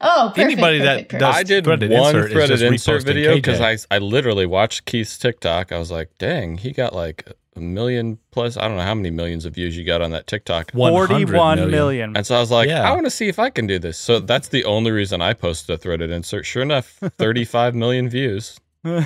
Oh, 0.02 0.32
perfect, 0.36 0.52
Anybody 0.52 0.80
that 0.80 0.94
perfect, 0.94 1.10
perfect. 1.12 1.20
does 1.22 1.36
I 1.36 1.44
did 1.44 1.64
threaded 1.64 1.92
one 1.92 2.16
insert 2.16 2.26
is 2.28 2.32
threaded 2.34 2.50
just 2.50 2.64
insert 2.64 3.02
reposting 3.02 3.06
video 3.06 3.36
because 3.36 3.62
I 3.62 3.78
I 3.96 3.98
literally 4.00 4.46
watched 4.46 4.86
Keith's 4.86 5.18
TikTok. 5.18 5.72
I 5.72 5.78
was 5.80 5.90
like, 5.92 6.12
dang, 6.20 6.58
he 6.58 6.72
got 6.72 6.94
like 6.94 7.32
a 7.56 7.60
million 7.62 8.20
plus. 8.32 8.58
I 8.58 8.68
don't 8.68 8.76
know 8.76 8.84
how 8.84 8.94
many 8.94 9.10
millions 9.10 9.46
of 9.46 9.56
views 9.56 9.78
you 9.78 9.86
got 9.86 10.02
on 10.02 10.12
that 10.12 10.28
TikTok. 10.28 10.74
41 10.74 11.56
million. 11.58 11.72
million. 11.72 12.18
And 12.18 12.28
so 12.28 12.36
I 12.36 12.40
was 12.42 12.52
like, 12.52 12.68
Yeah. 12.68 12.82
I 12.88 12.92
want 12.92 13.06
to 13.06 13.10
see 13.10 13.30
if 13.30 13.40
I 13.40 13.50
can 13.50 13.66
do 13.66 13.80
this. 13.80 13.98
So 13.98 14.20
that's 14.20 14.50
the 14.50 14.66
only 14.66 14.92
reason 14.92 15.22
I 15.22 15.34
posted 15.34 15.74
a 15.74 15.78
threaded 15.78 16.12
insert. 16.12 16.46
Sure 16.46 16.62
enough, 16.62 16.88
35 17.18 17.74
million 17.74 18.10
views. 18.10 18.60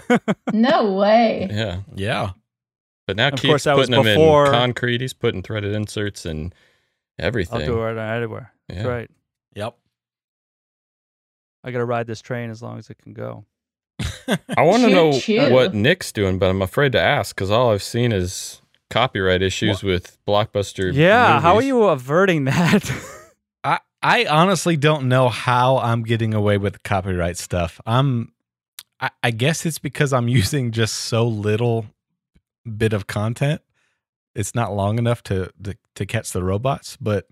No 0.51 0.93
way. 0.93 1.47
Yeah. 1.51 1.81
Yeah. 1.95 2.31
But 3.09 3.15
now 3.17 3.29
Of 3.29 3.33
Keith's 3.33 3.45
course, 3.47 3.63
that 3.63 3.75
putting 3.75 3.91
them 3.91 4.03
before- 4.03 4.45
in 4.45 4.51
concrete. 4.51 5.01
He's 5.01 5.13
putting 5.13 5.41
threaded 5.41 5.73
inserts 5.73 6.27
and 6.27 6.53
everything. 7.17 7.61
I'll 7.61 7.65
do 7.65 7.83
it 7.85 7.97
anywhere. 7.97 8.53
That's 8.67 8.85
right. 8.85 9.09
Yep. 9.55 9.75
I 11.63 11.71
got 11.71 11.79
to 11.79 11.85
ride 11.85 12.05
this 12.05 12.21
train 12.21 12.51
as 12.51 12.61
long 12.61 12.77
as 12.77 12.91
it 12.91 12.99
can 12.99 13.13
go. 13.13 13.45
I 14.55 14.61
want 14.61 14.83
to 14.83 14.89
know 14.91 15.11
Choo-choo. 15.13 15.51
what 15.51 15.73
Nick's 15.73 16.11
doing, 16.11 16.37
but 16.37 16.51
I'm 16.51 16.61
afraid 16.61 16.91
to 16.91 17.01
ask 17.01 17.35
because 17.35 17.49
all 17.49 17.71
I've 17.71 17.81
seen 17.81 18.11
is 18.11 18.61
copyright 18.91 19.41
issues 19.41 19.81
with 19.81 20.19
blockbuster. 20.27 20.93
Yeah. 20.93 21.41
How 21.41 21.55
are 21.55 21.63
you 21.63 21.85
averting 21.85 22.45
that? 22.45 22.91
I 23.63 23.79
I 24.03 24.25
honestly 24.27 24.77
don't 24.77 25.09
know 25.09 25.29
how 25.29 25.79
I'm 25.79 26.03
getting 26.03 26.35
away 26.35 26.57
with 26.59 26.83
copyright 26.83 27.37
stuff. 27.37 27.81
I'm 27.87 28.31
I, 29.01 29.09
I 29.23 29.31
guess 29.31 29.65
it's 29.65 29.79
because 29.79 30.13
I'm 30.13 30.27
using 30.41 30.71
just 30.71 30.93
so 30.93 31.27
little 31.27 31.87
bit 32.77 32.93
of 32.93 33.07
content. 33.07 33.61
It's 34.35 34.53
not 34.55 34.73
long 34.73 34.97
enough 34.97 35.23
to 35.23 35.51
to, 35.63 35.75
to 35.95 36.05
catch 36.05 36.31
the 36.31 36.43
robots, 36.43 36.97
but 37.01 37.27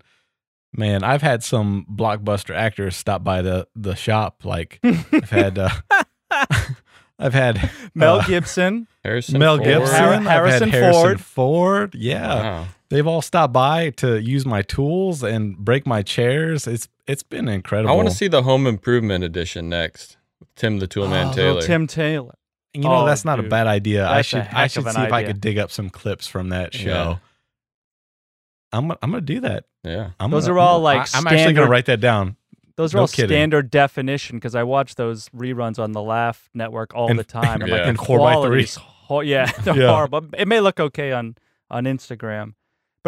man, 0.72 1.02
I've 1.04 1.22
had 1.22 1.42
some 1.42 1.86
blockbuster 1.90 2.54
actors 2.54 2.96
stop 2.96 3.22
by 3.24 3.42
the 3.42 3.66
the 3.74 3.94
shop. 3.94 4.44
Like 4.44 4.80
I've 4.82 5.30
had 5.30 5.58
uh, 5.58 5.70
I've 7.18 7.34
had 7.34 7.70
Mel 7.94 8.16
uh, 8.20 8.26
Gibson. 8.26 8.86
Harrison 9.04 9.38
Mel 9.38 9.56
Ford? 9.56 9.64
Gibson, 9.68 9.94
Har- 9.96 10.20
Harrison 10.20 10.68
Harrison 10.70 11.02
Ford. 11.02 11.20
Ford. 11.20 11.94
Yeah. 11.94 12.34
Wow. 12.34 12.66
They've 12.90 13.06
all 13.06 13.22
stopped 13.22 13.52
by 13.52 13.90
to 13.90 14.18
use 14.20 14.46
my 14.46 14.62
tools 14.62 15.22
and 15.22 15.56
break 15.58 15.86
my 15.86 16.02
chairs. 16.02 16.66
It's 16.66 16.88
it's 17.06 17.22
been 17.22 17.48
incredible. 17.48 17.90
I 17.92 17.96
want 17.96 18.08
to 18.08 18.14
see 18.14 18.28
the 18.28 18.42
Home 18.42 18.66
Improvement 18.66 19.24
edition 19.24 19.68
next. 19.68 20.16
Tim 20.56 20.78
the 20.78 20.88
Toolman 20.88 21.30
Oh, 21.30 21.34
Taylor. 21.34 21.62
Tim 21.62 21.86
Taylor. 21.86 22.34
You 22.74 22.82
know 22.82 23.02
Oh, 23.02 23.06
that's 23.06 23.24
not 23.24 23.36
dude. 23.36 23.46
a 23.46 23.48
bad 23.48 23.66
idea. 23.66 24.06
I 24.06 24.16
That's 24.16 24.28
a 24.28 24.30
should 24.30 24.48
I 24.52 24.66
should 24.66 24.84
see 24.84 25.00
an 25.00 25.06
if 25.06 25.12
I 25.12 25.24
could 25.24 25.40
dig 25.40 25.58
up 25.58 25.70
some 25.70 25.88
clips 25.90 26.26
from 26.26 26.50
that 26.50 26.74
show. 26.74 26.86
Yeah. 26.88 27.16
I'm 28.72 28.90
I'm 28.90 28.96
gonna 29.10 29.20
do 29.20 29.40
that. 29.40 29.64
yeah. 29.84 30.10
I'm 30.20 30.30
Those 30.30 30.46
gonna- 30.46 30.56
are 30.56 30.58
all, 30.60 30.74
I'm- 30.86 30.98
like, 30.98 31.14
I, 31.14 31.18
am 31.18 31.26
actually 31.26 31.54
gonna 31.54 31.70
write 31.70 31.86
that 31.86 32.00
down. 32.00 32.36
Those 32.76 32.94
are 32.94 32.98
No 32.98 33.02
all 33.02 33.08
kidding. 33.08 33.28
standard 33.30 33.70
definition 33.70 34.36
because 34.36 34.54
I 34.54 34.62
watch 34.62 34.94
those 34.94 35.28
reruns 35.30 35.78
on 35.78 35.92
the 35.92 36.02
Laff 36.02 36.48
Network 36.54 36.94
all 36.94 37.08
And- 37.10 37.18
the 37.18 37.24
time. 37.24 37.60
And 37.62 37.68
Yeah. 37.70 37.76
like 37.78 37.86
And 37.86 37.98
the 37.98 38.04
four 38.04 38.18
by 38.18 38.32
quality's 38.34 38.74
threes. 38.74 38.84
ho- 38.84 39.20
yeah, 39.20 39.46
they're 39.62 39.76
Yeah. 39.76 39.88
horrible. 39.90 40.26
It 40.36 40.46
may 40.46 40.60
look 40.60 40.78
okay 40.78 41.12
on 41.12 41.36
on 41.70 41.84
Instagram, 41.84 42.54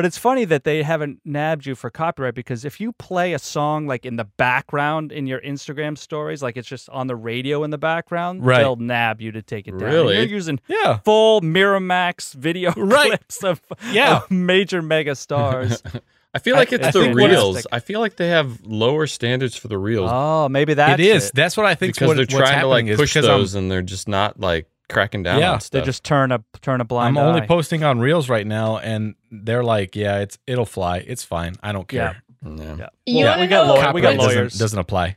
but 0.01 0.07
it's 0.07 0.17
funny 0.17 0.47
that 0.47 0.65
they 0.65 0.83
haven't 0.83 1.21
nabbed 1.27 1.67
you 1.67 1.75
for 1.75 1.91
copyright 1.91 2.35
because 2.35 2.65
if 2.65 2.81
you 2.81 2.91
play 2.93 3.35
a 3.35 3.39
song 3.39 3.87
like 3.87 4.07
in 4.07 4.17
the 4.17 4.25
background 4.25 5.13
in 5.13 5.27
your 5.27 5.39
Instagram 5.43 5.99
stories, 5.99 6.43
like 6.43 6.57
it's 6.57 6.67
just 6.67 6.89
on 6.89 7.07
the 7.07 7.15
radio 7.15 7.65
in 7.65 7.71
the 7.71 7.77
background, 7.77 8.43
Right. 8.43 8.61
they'll 8.61 8.77
nab 8.77 9.21
you 9.21 9.31
to 9.33 9.43
take 9.43 9.69
it 9.69 9.73
down. 9.73 9.83
And 9.83 9.93
Really? 9.93 10.17
You're 10.17 10.25
using 10.25 10.59
Yeah. 10.69 11.01
full 11.05 11.43
Miramax 11.43 12.33
video 12.33 12.73
Right. 12.79 13.09
clips 13.11 13.45
of, 13.45 13.61
Yeah. 13.93 14.17
of 14.23 14.31
major 14.31 14.81
mega 14.81 15.15
stars. 15.15 15.83
I 16.33 16.39
feel 16.39 16.57
like 16.57 16.73
I- 16.73 16.77
it's 16.77 16.87
I 16.87 16.91
the 16.93 17.01
think 17.03 17.17
reels. 17.19 17.67
I 17.71 17.81
feel 17.81 18.01
like 18.01 18.17
they 18.17 18.29
have 18.29 18.65
lower 18.65 19.07
standards 19.07 19.55
for 19.55 19.69
the 19.69 19.77
reels 19.77 20.09
oh, 20.11 20.49
maybe 20.49 20.73
that's 20.73 20.99
it 20.99 21.05
is. 21.05 21.27
it. 21.29 21.35
That's 21.35 21.59
what 21.59 21.67
I 21.67 21.75
think. 21.75 21.93
because 21.93 22.09
what, 22.09 22.15
they're 22.17 22.23
what's 22.23 22.51
trying 22.51 22.61
to 22.63 22.69
like 22.69 22.87
push 22.97 23.13
because 23.13 23.29
I'm- 23.29 23.39
those 23.41 23.55
and 23.55 23.71
they're 23.71 23.83
just 23.83 24.09
not 24.09 24.41
like 24.41 24.67
cracking 24.91 25.23
down 25.23 25.39
Yeah, 25.41 25.53
on 25.53 25.61
They 25.73 25.81
just 25.81 26.05
turn 26.05 26.33
a 26.33 26.43
turn 26.61 26.81
a 26.81 26.85
blind 26.85 27.17
I'm 27.19 27.25
only 27.25 27.41
eye. 27.43 27.47
posting 27.47 27.83
on 27.85 27.99
Reels 28.01 28.29
right 28.29 28.47
now, 28.47 28.79
and 28.79 29.15
they're 29.31 29.65
like, 29.65 29.97
"Yeah, 29.97 30.19
it's 30.19 30.39
it'll 30.47 30.67
fly. 30.67 30.99
It's 30.99 31.25
fine. 31.25 31.57
I 31.63 31.73
don't 31.73 31.89
care." 31.89 32.23
yeah. 32.45 32.53
Yeah. 32.79 32.89
You 33.07 33.25
Well, 33.25 33.33
wanna 33.33 33.43
we 33.43 33.47
got 33.49 33.67
know- 33.67 33.75
lawyer- 33.75 33.93
we 33.93 34.01
got 34.01 34.09
Copyright 34.13 34.17
doesn't- 34.19 34.35
lawyers. 34.37 34.59
Doesn't, 34.59 34.79
apply. 34.79 35.17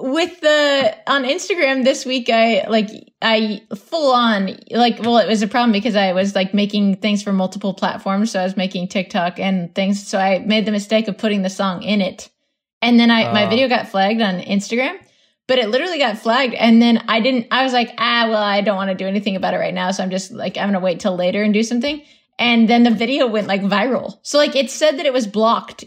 with 0.00 0.40
the 0.40 0.94
on 1.08 1.24
Instagram 1.24 1.82
this 1.82 2.06
week 2.06 2.30
I 2.30 2.64
like 2.68 2.88
I 3.20 3.62
full 3.74 4.12
on 4.14 4.56
like 4.70 5.00
well 5.00 5.18
it 5.18 5.26
was 5.26 5.42
a 5.42 5.48
problem 5.48 5.72
because 5.72 5.96
I 5.96 6.12
was 6.12 6.36
like 6.36 6.54
making 6.54 6.98
things 6.98 7.20
for 7.20 7.32
multiple 7.32 7.74
platforms 7.74 8.30
so 8.30 8.38
I 8.38 8.44
was 8.44 8.56
making 8.56 8.86
TikTok 8.86 9.40
and 9.40 9.74
things 9.74 10.06
so 10.06 10.16
I 10.20 10.38
made 10.38 10.66
the 10.66 10.70
mistake 10.70 11.08
of 11.08 11.18
putting 11.18 11.42
the 11.42 11.50
song 11.50 11.82
in 11.82 12.00
it 12.00 12.30
and 12.80 13.00
then 13.00 13.10
I 13.10 13.32
my 13.32 13.46
Ah. 13.46 13.50
video 13.50 13.66
got 13.68 13.88
flagged 13.88 14.20
on 14.22 14.38
Instagram 14.40 14.94
but 15.48 15.58
it 15.58 15.70
literally 15.70 15.98
got 15.98 16.18
flagged. 16.18 16.54
And 16.54 16.80
then 16.80 17.02
I 17.08 17.20
didn't 17.20 17.48
I 17.50 17.64
was 17.64 17.72
like 17.72 17.92
ah 17.98 18.26
well 18.28 18.42
I 18.42 18.60
don't 18.60 18.76
want 18.76 18.90
to 18.90 18.94
do 18.94 19.08
anything 19.08 19.34
about 19.34 19.54
it 19.54 19.58
right 19.58 19.74
now 19.74 19.90
so 19.90 20.04
I'm 20.04 20.10
just 20.10 20.30
like 20.30 20.56
I'm 20.56 20.64
going 20.64 20.74
to 20.74 20.80
wait 20.80 21.00
till 21.00 21.16
later 21.16 21.42
and 21.42 21.52
do 21.52 21.64
something. 21.64 22.04
And 22.38 22.68
then 22.68 22.84
the 22.84 22.90
video 22.90 23.26
went 23.26 23.48
like 23.48 23.62
viral. 23.62 24.18
So 24.22 24.38
like 24.38 24.54
it 24.54 24.70
said 24.70 24.98
that 24.98 25.06
it 25.06 25.12
was 25.12 25.26
blocked. 25.26 25.82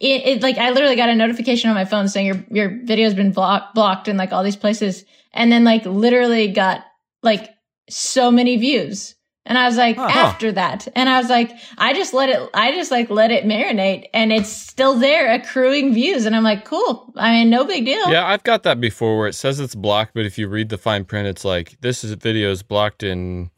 It, 0.00 0.26
it 0.26 0.42
like 0.42 0.58
I 0.58 0.70
literally 0.70 0.96
got 0.96 1.08
a 1.08 1.14
notification 1.14 1.70
on 1.70 1.74
my 1.74 1.86
phone 1.86 2.08
saying 2.08 2.26
your 2.26 2.44
your 2.50 2.84
video's 2.84 3.14
been 3.14 3.32
blocked 3.32 3.74
blocked 3.74 4.08
in 4.08 4.16
like 4.16 4.32
all 4.32 4.44
these 4.44 4.56
places, 4.56 5.04
and 5.32 5.50
then 5.50 5.64
like 5.64 5.84
literally 5.86 6.48
got 6.48 6.84
like 7.22 7.50
so 7.88 8.30
many 8.30 8.56
views. 8.58 9.16
And 9.48 9.58
I 9.58 9.66
was 9.66 9.76
like, 9.76 9.96
Huh. 9.96 10.06
after 10.08 10.52
that, 10.52 10.86
and 10.94 11.08
I 11.08 11.18
was 11.18 11.28
like, 11.28 11.50
I 11.78 11.94
just 11.94 12.14
let 12.14 12.28
it, 12.28 12.48
I 12.54 12.72
just 12.72 12.90
like 12.92 13.10
let 13.10 13.30
it 13.32 13.44
marinate, 13.44 14.08
and 14.14 14.30
it's 14.32 14.50
still 14.50 14.94
there 14.94 15.32
accruing 15.32 15.92
views, 15.94 16.26
and 16.26 16.36
I'm 16.36 16.44
like, 16.44 16.64
cool. 16.64 17.12
I 17.16 17.32
mean, 17.32 17.50
no 17.50 17.64
big 17.64 17.84
deal. 17.86 18.08
Yeah, 18.10 18.26
I've 18.26 18.44
got 18.44 18.62
that 18.62 18.80
before 18.80 19.18
where 19.18 19.26
it 19.26 19.34
says 19.34 19.58
it's 19.58 19.74
blocked, 19.74 20.12
but 20.14 20.26
if 20.26 20.38
you 20.38 20.46
read 20.48 20.68
the 20.68 20.78
fine 20.78 21.04
print, 21.04 21.26
it's 21.26 21.44
like 21.44 21.80
this 21.80 22.04
is 22.04 22.12
video 22.12 22.50
is 22.50 22.62
blocked 22.62 23.02
in 23.02 23.50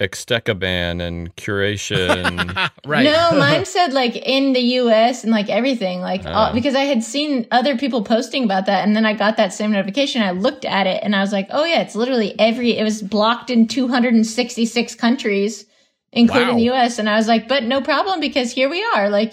Extecaban 0.00 1.00
and 1.00 1.34
curation. 1.36 2.54
right. 2.86 3.04
No, 3.04 3.30
mine 3.38 3.64
said 3.64 3.92
like 3.94 4.14
in 4.16 4.52
the 4.52 4.60
US 4.60 5.22
and 5.24 5.32
like 5.32 5.48
everything, 5.48 6.00
like 6.00 6.24
all, 6.26 6.32
Oh. 6.32 6.36
Uh, 6.50 6.52
because 6.52 6.74
I 6.74 6.82
had 6.84 7.02
seen 7.02 7.46
other 7.50 7.78
people 7.78 8.02
posting 8.04 8.44
about 8.44 8.66
that, 8.66 8.86
and 8.86 8.94
then 8.94 9.06
I 9.06 9.14
got 9.14 9.36
that 9.38 9.52
same 9.54 9.72
notification. 9.72 10.22
I 10.22 10.32
looked 10.32 10.64
at 10.66 10.86
it 10.86 11.00
and 11.02 11.16
I 11.16 11.20
was 11.20 11.32
like, 11.32 11.48
oh 11.50 11.64
yeah, 11.64 11.80
it's 11.80 11.94
literally 11.94 12.38
every. 12.38 12.76
It 12.76 12.84
was 12.84 13.00
blocked 13.02 13.48
in 13.50 13.66
266 13.68 14.94
countries, 14.96 15.64
including 16.12 16.48
Wow. 16.48 16.54
the 16.56 16.70
US, 16.72 16.98
and 16.98 17.08
I 17.08 17.16
was 17.16 17.26
like, 17.28 17.48
but 17.48 17.62
no 17.64 17.80
problem 17.80 18.20
because 18.20 18.52
here 18.52 18.68
we 18.68 18.84
are, 18.94 19.08
like 19.08 19.32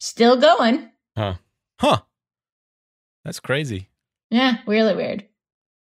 still 0.00 0.36
going. 0.36 0.90
Huh. 1.16 1.34
Huh. 1.78 1.98
That's 3.24 3.38
crazy. 3.40 3.88
Yeah, 4.30 4.56
really 4.66 4.96
weird. 4.96 5.26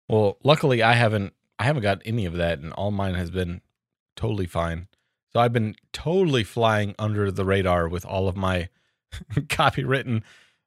Well, 0.09 0.37
luckily 0.43 0.83
I 0.83 0.93
haven't 0.93 1.33
I 1.57 1.63
haven't 1.63 1.83
got 1.83 2.01
any 2.03 2.25
of 2.25 2.33
that 2.33 2.59
and 2.59 2.73
all 2.73 2.91
mine 2.91 3.13
has 3.13 3.29
been 3.31 3.61
totally 4.19 4.47
fine. 4.47 4.87
So 5.31 5.39
I've 5.39 5.53
been 5.53 5.75
totally 5.93 6.43
flying 6.43 6.93
under 6.99 7.31
the 7.31 7.45
radar 7.45 7.87
with 7.87 8.05
all 8.05 8.27
of 8.27 8.35
my 8.35 8.67
copywritten 9.33 10.23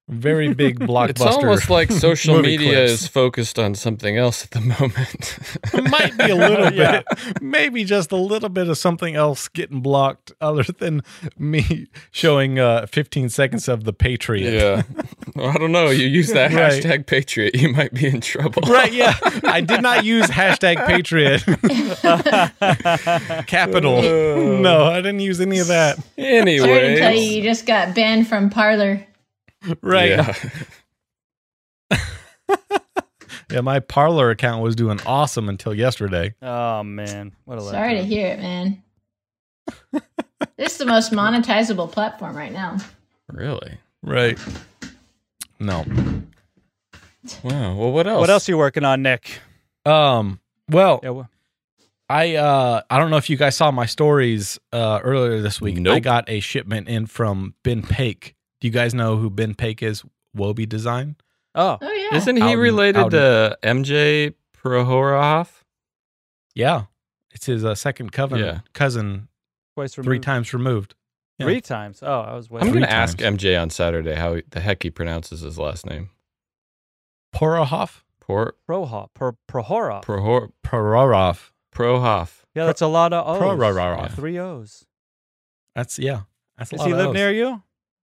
very 0.09 0.53
big 0.53 0.79
blockbuster. 0.81 1.11
it's 1.11 1.21
almost 1.23 1.71
like 1.71 1.91
social 1.93 2.41
media 2.43 2.73
clips. 2.87 2.93
is 2.93 3.09
focused 3.09 3.59
on 3.59 3.75
something 3.75 4.17
else 4.17 4.45
at 4.45 4.51
the 4.51 4.61
moment. 4.61 5.39
It 5.73 5.91
might 5.91 6.17
be 6.19 6.31
a 6.31 6.35
little 6.35 6.73
Yeah. 6.73 7.03
bit, 7.17 7.43
maybe 7.43 7.85
just 7.85 8.13
a 8.13 8.17
little 8.17 8.49
bit 8.49 8.69
of 8.69 8.77
something 8.79 9.15
else 9.15 9.49
getting 9.49 9.81
blocked, 9.81 10.33
other 10.41 10.65
than 10.65 11.03
me 11.39 11.87
showing 12.11 12.59
uh, 12.59 12.87
15 12.87 13.29
seconds 13.31 13.69
of 13.69 13.85
the 13.85 13.93
Patriot. 13.93 14.53
yeah. 14.53 14.83
Well, 15.37 15.49
I 15.51 15.55
don't 15.55 15.73
know. 15.73 15.91
You 15.91 16.07
use 16.09 16.29
that 16.33 16.53
Right. 16.53 16.73
hashtag 16.73 17.07
Patriot, 17.07 17.55
you 17.55 17.73
might 17.73 17.95
be 17.95 18.07
in 18.07 18.21
trouble. 18.21 18.63
Right, 18.69 18.93
yeah. 18.93 19.15
I 19.45 19.61
did 19.61 19.83
not 19.83 20.05
use 20.05 20.27
hashtag 20.27 20.85
Patriot. 20.87 21.43
Capital. 23.47 24.03
No, 24.03 24.85
I 24.87 24.97
didn't 24.97 25.21
use 25.21 25.41
any 25.41 25.59
of 25.59 25.69
that. 25.69 25.99
Anyway. 26.19 26.67
Sorry 26.67 26.81
to 26.95 26.99
tell 26.99 27.15
you, 27.15 27.21
you 27.23 27.43
just 27.43 27.67
got 27.67 27.95
banned 27.95 28.29
from 28.29 28.51
Parler. 28.51 29.07
Right. 29.83 30.11
Yeah. 30.11 30.35
Yeah, 33.53 33.61
my 33.61 33.81
Parler 33.81 34.31
account 34.31 34.63
was 34.63 34.75
doing 34.75 34.99
awesome 35.05 35.51
until 35.51 35.75
yesterday. 35.75 36.35
Oh 36.41 36.83
man, 36.83 37.33
what 37.45 37.59
a 37.59 37.61
Sorry 37.63 37.97
to 37.97 38.03
hear 38.03 38.29
it, 38.29 38.39
man. 38.39 38.83
this 40.57 40.73
is 40.73 40.79
the 40.79 40.87
most 40.87 41.13
monetizable 41.13 41.93
platform 41.93 42.35
right 42.35 42.53
now. 42.53 42.79
Really? 43.31 43.77
Right. 44.03 44.39
No. 45.61 45.85
Wow. 47.43 47.77
Well, 47.77 47.93
what 47.93 48.07
else? 48.07 48.21
What 48.21 48.31
else 48.31 48.49
are 48.49 48.53
you 48.53 48.59
working 48.59 48.85
on, 48.85 49.03
Nick? 49.03 49.41
Um 49.85 50.41
Well, 50.71 51.01
Yeah, 51.03 51.11
well, 51.11 51.29
I 52.09 52.37
uh 52.37 52.81
I 52.89 52.99
don't 52.99 53.11
know 53.11 53.19
if 53.19 53.29
you 53.29 53.37
guys 53.37 53.55
saw 53.55 53.71
my 53.71 53.87
stories 53.87 54.59
uh 54.73 55.01
earlier 55.03 55.43
this 55.43 55.61
week. 55.61 55.87
I 55.87 56.01
got 56.01 56.29
a 56.29 56.41
shipment 56.41 56.89
in 56.89 57.05
from 57.05 57.55
Ben 57.63 57.83
Pake. 57.83 58.35
Do 58.63 58.69
you 58.69 58.73
guys 58.73 58.95
know 58.95 59.17
who 59.17 59.29
Ben 59.29 59.55
Pake 59.57 59.83
is? 59.83 60.05
Wobie 60.37 60.69
Design. 60.69 61.17
oh, 61.57 61.79
Oh 61.83 61.93
yeah. 61.93 62.17
Isn't 62.17 62.37
he 62.37 62.43
Out 62.43 62.53
in- 62.53 62.59
related 62.61 62.97
out 63.01 63.07
in- 63.07 63.11
to 63.21 63.59
MJ 63.65 64.35
Prohorov? 64.57 65.49
Yeah, 66.55 66.85
it's 67.33 67.47
his 67.47 67.65
uh, 67.65 67.75
second 67.75 68.13
cousin. 68.13 68.39
Yeah. 68.39 68.61
Cousin, 68.73 69.27
twice 69.75 69.95
three 69.97 70.21
times 70.21 70.55
removed. 70.55 70.95
yeah. 71.39 71.47
Three 71.47 71.61
times. 71.61 72.05
Oh, 72.05 72.21
I 72.21 72.35
was 72.35 72.49
way. 72.51 72.61
I'm 72.61 72.69
going 72.69 72.83
to 72.85 72.91
ask. 72.93 73.19
MJ 73.19 73.61
on 73.61 73.69
Saturday 73.71 74.15
how 74.15 74.35
he, 74.37 74.43
the 74.49 74.61
heck 74.61 74.85
he 74.85 74.91
pronounces 74.91 75.41
his 75.41 75.59
last 75.59 75.85
name. 75.85 76.11
Porohoff. 77.35 78.03
Por, 78.21 78.55
Prohop. 78.69 79.09
Pro, 79.15 79.33
Prohorov. 79.49 80.05
Prohor, 80.05 80.51
Pororov. 80.65 81.51
Prohoff. 81.75 82.43
yeah, 82.55 82.67
that's 82.67 82.81
a 82.81 82.87
lot 82.87 83.13
of 83.13 83.27
O's. 83.27 83.41
Prororov. 83.43 84.13
Three 84.13 84.39
O's. 84.39 84.85
That's 85.75 85.99
yeah. 85.99 86.21
That's 86.57 86.71
a 86.73 86.77
Does 86.77 86.81
lot 86.81 86.87
he 86.87 86.93
of 86.93 86.99
live 86.99 87.09
O's. 87.09 87.15
near 87.15 87.33
you, 87.33 87.63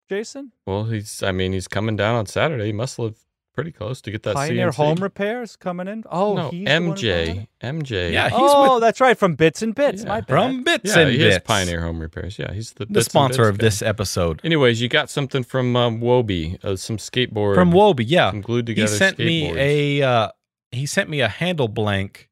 Jason? 0.08 0.52
Well, 0.66 0.86
he's, 0.86 1.22
I 1.24 1.32
mean, 1.32 1.54
he's 1.54 1.68
coming 1.68 1.96
down 1.96 2.16
on 2.16 2.26
Saturday. 2.26 2.66
He 2.68 2.74
must 2.74 2.98
live 3.00 3.18
pretty 3.58 3.72
close 3.72 4.02
to 4.02 4.12
get 4.12 4.22
that 4.22 4.36
Pioneer 4.36 4.70
CNC. 4.70 4.76
Home 4.76 4.98
Repairs 4.98 5.56
coming 5.56 5.88
in. 5.88 6.04
Oh, 6.12 6.36
no, 6.36 6.50
he's 6.52 6.66
the 6.66 6.74
one 6.74 6.82
who 6.84 6.88
brought 6.90 7.00
it? 7.04 7.28
MJ. 7.28 7.48
MJ. 7.64 8.12
Yeah, 8.14 8.30
he's 8.30 8.38
oh, 8.40 8.76
with 8.76 8.82
that's 8.82 9.02
right. 9.02 9.18
From 9.18 9.34
Bits 9.34 9.64
and 9.64 9.74
Bits. 9.74 10.04
Yeah. 10.04 10.10
My 10.10 10.22
bad. 10.22 10.28
from 10.28 10.64
Bits 10.64 10.96
Yeah, 10.96 11.00
and 11.02 11.12
he 11.12 11.18
Bits. 11.18 11.38
is 11.38 11.42
Pioneer 11.42 11.82
Home 11.82 12.00
Repairs. 12.00 12.38
Yeah, 12.38 12.54
he's 12.54 12.74
the, 12.74 12.86
the 12.86 13.02
sponsor 13.02 13.48
of 13.50 13.58
guy. 13.58 13.66
this 13.66 13.82
episode. 13.82 14.42
Anyways, 14.44 14.80
you 14.80 14.88
got 14.90 15.10
something 15.10 15.44
from 15.44 15.76
um, 15.76 16.00
Wobie, 16.00 16.64
uh, 16.64 16.76
some 16.76 16.98
skateboard. 16.98 17.56
From 17.56 17.72
Wobie, 17.72 18.06
yeah. 18.06 18.30
some 18.30 18.42
glued 18.42 18.68
He 18.68 18.76
together 18.76 18.96
sent 18.96 19.18
me 19.18 19.52
a 19.58 20.08
uh 20.08 20.30
he 20.72 20.86
sent 20.86 21.10
me 21.10 21.22
a 21.22 21.28
handle 21.28 21.68
blank. 21.68 22.30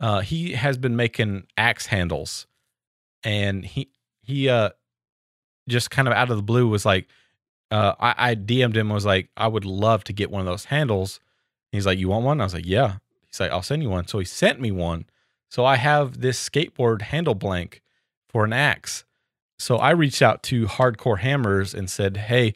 Uh 0.00 0.20
he 0.20 0.52
has 0.54 0.76
been 0.76 0.96
making 0.96 1.46
axe 1.56 1.86
handles. 1.86 2.48
And 3.22 3.64
he 3.64 3.90
he 4.22 4.48
uh 4.48 4.70
just 5.68 5.90
kind 5.90 6.08
of 6.08 6.14
out 6.14 6.30
of 6.30 6.36
the 6.36 6.42
blue 6.42 6.68
was 6.68 6.84
like 6.84 7.06
uh 7.70 7.94
I, 7.98 8.14
I 8.30 8.34
DM'd 8.34 8.76
him 8.76 8.88
was 8.88 9.06
like, 9.06 9.30
I 9.36 9.48
would 9.48 9.64
love 9.64 10.04
to 10.04 10.12
get 10.12 10.30
one 10.30 10.40
of 10.40 10.46
those 10.46 10.66
handles. 10.66 11.20
He's 11.72 11.86
like, 11.86 11.98
You 11.98 12.08
want 12.08 12.24
one? 12.24 12.40
I 12.40 12.44
was 12.44 12.54
like, 12.54 12.66
Yeah. 12.66 12.96
He's 13.26 13.40
like, 13.40 13.50
I'll 13.50 13.62
send 13.62 13.82
you 13.82 13.90
one. 13.90 14.06
So 14.06 14.18
he 14.18 14.24
sent 14.24 14.60
me 14.60 14.70
one. 14.70 15.06
So 15.50 15.64
I 15.64 15.76
have 15.76 16.20
this 16.20 16.48
skateboard 16.48 17.02
handle 17.02 17.34
blank 17.34 17.82
for 18.28 18.44
an 18.44 18.52
axe. 18.52 19.04
So 19.58 19.76
I 19.76 19.90
reached 19.90 20.22
out 20.22 20.42
to 20.44 20.66
Hardcore 20.66 21.20
Hammers 21.20 21.74
and 21.74 21.88
said, 21.88 22.16
Hey, 22.16 22.54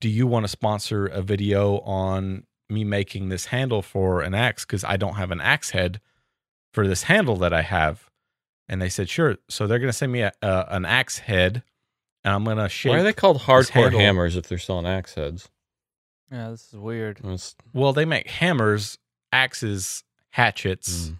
do 0.00 0.08
you 0.08 0.26
want 0.26 0.44
to 0.44 0.48
sponsor 0.48 1.06
a 1.06 1.22
video 1.22 1.78
on 1.80 2.44
me 2.68 2.84
making 2.84 3.28
this 3.28 3.46
handle 3.46 3.82
for 3.82 4.22
an 4.22 4.34
axe? 4.34 4.64
Because 4.64 4.84
I 4.84 4.96
don't 4.96 5.14
have 5.14 5.30
an 5.30 5.40
axe 5.40 5.70
head 5.70 6.00
for 6.72 6.86
this 6.86 7.04
handle 7.04 7.36
that 7.36 7.52
I 7.52 7.62
have. 7.62 8.10
And 8.68 8.82
they 8.82 8.88
said, 8.88 9.08
Sure. 9.08 9.36
So 9.48 9.66
they're 9.66 9.78
going 9.78 9.88
to 9.88 9.96
send 9.96 10.12
me 10.12 10.22
a, 10.22 10.32
uh, 10.42 10.66
an 10.68 10.84
axe 10.84 11.18
head 11.18 11.62
and 12.24 12.34
I'm 12.34 12.44
going 12.44 12.56
to 12.58 12.68
shape. 12.68 12.90
Why 12.90 12.98
are 13.00 13.02
they 13.02 13.12
called 13.12 13.38
hardcore 13.40 13.70
handle- 13.84 14.00
hammers 14.00 14.36
if 14.36 14.48
they're 14.48 14.58
selling 14.58 14.86
axe 14.86 15.14
heads? 15.14 15.48
Yeah, 16.30 16.50
this 16.50 16.68
is 16.72 16.78
weird. 16.78 17.18
That's- 17.18 17.54
well, 17.72 17.92
they 17.92 18.04
make 18.04 18.28
hammers, 18.28 18.98
axes, 19.32 20.02
hatchets, 20.30 21.08
Mm. 21.08 21.18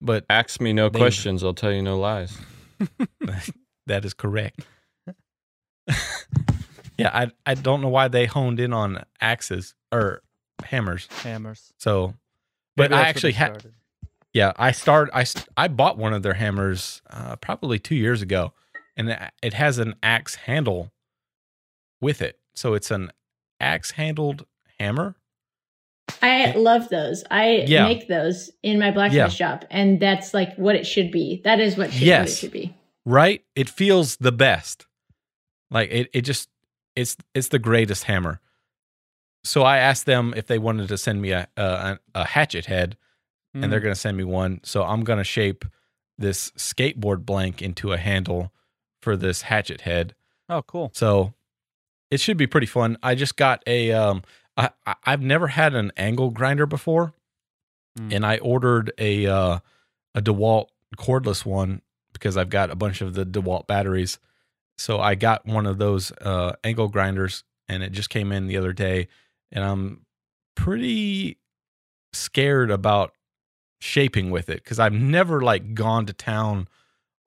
but 0.00 0.24
Ask 0.28 0.60
me 0.60 0.72
no 0.72 0.88
They- 0.88 0.98
questions, 0.98 1.44
I'll 1.44 1.54
tell 1.54 1.72
you 1.72 1.82
no 1.82 1.98
lies. 1.98 2.36
that 3.86 4.04
is 4.04 4.14
correct. 4.14 4.60
yeah, 6.96 7.10
I 7.12 7.30
I 7.46 7.54
don't 7.54 7.80
know 7.80 7.88
why 7.88 8.08
they 8.08 8.26
honed 8.26 8.60
in 8.60 8.72
on 8.72 9.04
axes 9.20 9.74
or 9.92 10.22
hammers. 10.64 11.06
Hammers. 11.22 11.72
So, 11.78 12.14
but 12.76 12.92
I 12.92 13.02
actually 13.02 13.32
had 13.32 13.72
yeah, 14.32 14.52
I 14.56 14.72
start 14.72 15.10
I 15.12 15.24
I 15.56 15.68
bought 15.68 15.98
one 15.98 16.12
of 16.12 16.22
their 16.22 16.34
hammers 16.34 17.02
uh, 17.10 17.36
probably 17.36 17.78
two 17.78 17.94
years 17.96 18.22
ago, 18.22 18.52
and 19.00 19.10
it- 19.10 19.32
it 19.42 19.54
has 19.54 19.78
an 19.78 19.94
axe 20.02 20.34
handle 20.36 20.92
with 22.00 22.20
it. 22.22 22.38
So 22.54 22.74
it's 22.74 22.90
an 22.90 23.10
axe 23.58 23.92
handled 23.92 24.46
hammer. 24.78 25.16
I 26.22 26.52
love 26.52 26.88
those. 26.88 27.24
I 27.30 27.64
Yeah. 27.66 27.84
make 27.88 28.08
those 28.08 28.50
in 28.62 28.78
my 28.78 28.90
blacksmith 28.90 29.16
Yeah. 29.18 29.28
shop, 29.28 29.64
and 29.70 30.00
that's 30.00 30.34
like 30.34 30.54
what 30.56 30.74
it 30.76 30.86
should 30.86 31.10
be. 31.10 31.40
That 31.44 31.60
is 31.60 31.76
what, 31.76 31.92
should, 31.92 32.06
what 32.08 32.28
it 32.28 32.32
should 32.32 32.50
be. 32.52 32.74
right? 33.06 33.44
It 33.54 33.68
feels 33.70 34.16
the 34.16 34.32
best. 34.32 34.86
Like 35.70 35.90
it, 35.90 36.10
it 36.12 36.22
just 36.22 36.48
it's 36.96 37.16
it's 37.34 37.48
the 37.48 37.58
greatest 37.60 38.04
hammer. 38.04 38.40
So 39.44 39.62
I 39.62 39.78
asked 39.78 40.04
them 40.06 40.34
if 40.36 40.46
they 40.46 40.58
wanted 40.58 40.88
to 40.88 40.98
send 40.98 41.22
me 41.22 41.30
a 41.30 41.48
a, 41.56 41.98
a 42.14 42.24
hatchet 42.26 42.66
head, 42.66 42.96
and 43.54 43.64
Mm. 43.64 43.70
they're 43.70 43.80
going 43.80 43.94
to 43.94 44.00
send 44.00 44.16
me 44.16 44.24
one. 44.24 44.60
So 44.64 44.84
I'm 44.84 45.04
going 45.04 45.18
to 45.18 45.24
shape 45.24 45.64
this 46.18 46.50
skateboard 46.52 47.24
blank 47.24 47.62
into 47.62 47.92
a 47.92 47.96
handle 47.98 48.52
for 49.00 49.16
this 49.16 49.42
hatchet 49.42 49.82
head. 49.82 50.14
Oh, 50.48 50.62
cool. 50.62 50.90
So 50.94 51.34
it 52.10 52.20
should 52.20 52.36
be 52.36 52.46
pretty 52.46 52.66
fun. 52.66 52.96
I 53.02 53.14
just 53.14 53.36
got 53.36 53.62
a 53.66 53.92
um 53.92 54.22
I 54.56 54.70
I've 55.04 55.22
never 55.22 55.48
had 55.48 55.74
an 55.74 55.92
angle 55.96 56.30
grinder 56.30 56.66
before 56.66 57.12
Mm. 57.98 58.14
and 58.14 58.24
I 58.26 58.38
ordered 58.38 58.92
a 58.98 59.26
uh 59.26 59.58
a 60.14 60.22
DeWalt 60.22 60.66
cordless 60.96 61.44
one 61.44 61.82
because 62.12 62.36
I've 62.36 62.48
got 62.50 62.70
a 62.70 62.76
bunch 62.76 63.00
of 63.00 63.14
the 63.14 63.26
DeWalt 63.26 63.66
batteries. 63.66 64.20
So 64.78 65.00
I 65.00 65.16
got 65.16 65.44
one 65.44 65.66
of 65.66 65.78
those 65.78 66.12
uh 66.20 66.52
angle 66.62 66.86
grinders 66.88 67.42
and 67.68 67.82
it 67.82 67.90
just 67.90 68.08
came 68.08 68.30
in 68.30 68.46
the 68.46 68.56
other 68.56 68.72
day 68.72 69.08
and 69.50 69.64
I'm 69.64 70.06
pretty 70.54 71.38
scared 72.12 72.70
about 72.70 73.12
shaping 73.80 74.30
with 74.30 74.48
it 74.48 74.64
cuz 74.64 74.78
I've 74.78 74.92
never 74.92 75.40
like 75.40 75.74
gone 75.74 76.06
to 76.06 76.12
town 76.12 76.68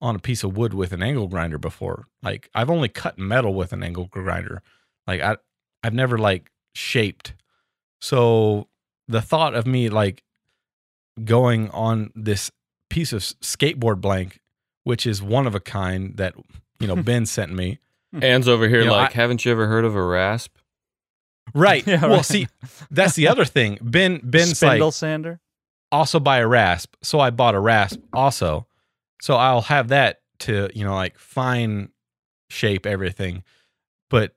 on 0.03 0.15
a 0.15 0.19
piece 0.19 0.43
of 0.43 0.55
wood 0.55 0.73
with 0.75 0.91
an 0.91 1.01
angle 1.01 1.27
grinder 1.27 1.57
before. 1.57 2.05
Like 2.21 2.49
I've 2.53 2.69
only 2.69 2.89
cut 2.89 3.17
metal 3.17 3.53
with 3.55 3.73
an 3.73 3.81
angle 3.81 4.05
grinder. 4.07 4.61
Like 5.07 5.21
I 5.21 5.37
I've 5.83 5.93
never 5.93 6.17
like 6.19 6.51
shaped. 6.75 7.33
So 8.01 8.67
the 9.07 9.21
thought 9.21 9.55
of 9.55 9.65
me 9.65 9.89
like 9.89 10.23
going 11.23 11.69
on 11.69 12.11
this 12.15 12.51
piece 12.89 13.13
of 13.13 13.21
skateboard 13.21 14.01
blank, 14.01 14.39
which 14.83 15.05
is 15.07 15.21
one 15.21 15.47
of 15.47 15.55
a 15.55 15.59
kind 15.59 16.17
that 16.17 16.35
you 16.79 16.87
know 16.87 16.95
Ben 17.03 17.25
sent 17.25 17.53
me. 17.53 17.79
Anne's 18.21 18.47
over 18.47 18.67
here 18.69 18.81
You 18.81 18.85
know, 18.87 18.91
like, 18.93 19.15
I- 19.15 19.21
haven't 19.21 19.43
you 19.43 19.51
ever 19.51 19.67
heard 19.67 19.85
of 19.85 19.95
a 19.95 20.03
rasp? 20.03 20.55
Right. 21.55 21.85
Yeah, 21.87 22.01
well, 22.03 22.17
right. 22.17 22.25
see, 22.25 22.47
that's 22.91 23.15
the 23.15 23.27
other 23.27 23.45
thing. 23.45 23.77
Ben 23.81 24.19
Ben's 24.23 24.57
Spindle 24.57 24.87
like 24.89 24.93
sander. 24.93 25.39
also 25.91 26.19
buy 26.19 26.37
a 26.37 26.47
rasp. 26.47 26.95
So 27.01 27.19
I 27.19 27.29
bought 27.31 27.55
a 27.55 27.59
rasp 27.59 27.99
also. 28.13 28.67
So 29.23 29.35
I'll 29.35 29.61
have 29.61 29.87
that 29.87 30.19
to, 30.39 30.69
you 30.75 30.83
know, 30.83 30.95
like 30.95 31.17
fine 31.17 31.91
shape 32.49 32.85
everything. 32.85 33.43
But 34.09 34.35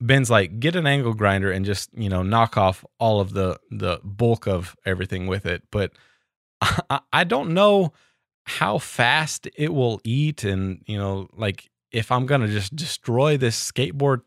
Ben's 0.00 0.30
like, 0.30 0.60
get 0.60 0.76
an 0.76 0.86
angle 0.86 1.12
grinder 1.12 1.50
and 1.50 1.66
just, 1.66 1.90
you 1.92 2.08
know, 2.08 2.22
knock 2.22 2.56
off 2.56 2.84
all 3.00 3.20
of 3.20 3.32
the 3.32 3.58
the 3.72 3.98
bulk 4.04 4.46
of 4.46 4.76
everything 4.86 5.26
with 5.26 5.44
it. 5.44 5.64
But 5.72 5.90
I, 6.60 7.00
I 7.12 7.24
don't 7.24 7.52
know 7.52 7.94
how 8.44 8.78
fast 8.78 9.48
it 9.56 9.74
will 9.74 10.00
eat 10.04 10.44
and, 10.44 10.84
you 10.86 10.98
know, 10.98 11.26
like 11.32 11.68
if 11.90 12.12
I'm 12.12 12.24
gonna 12.24 12.46
just 12.46 12.76
destroy 12.76 13.36
this 13.36 13.72
skateboard 13.72 14.20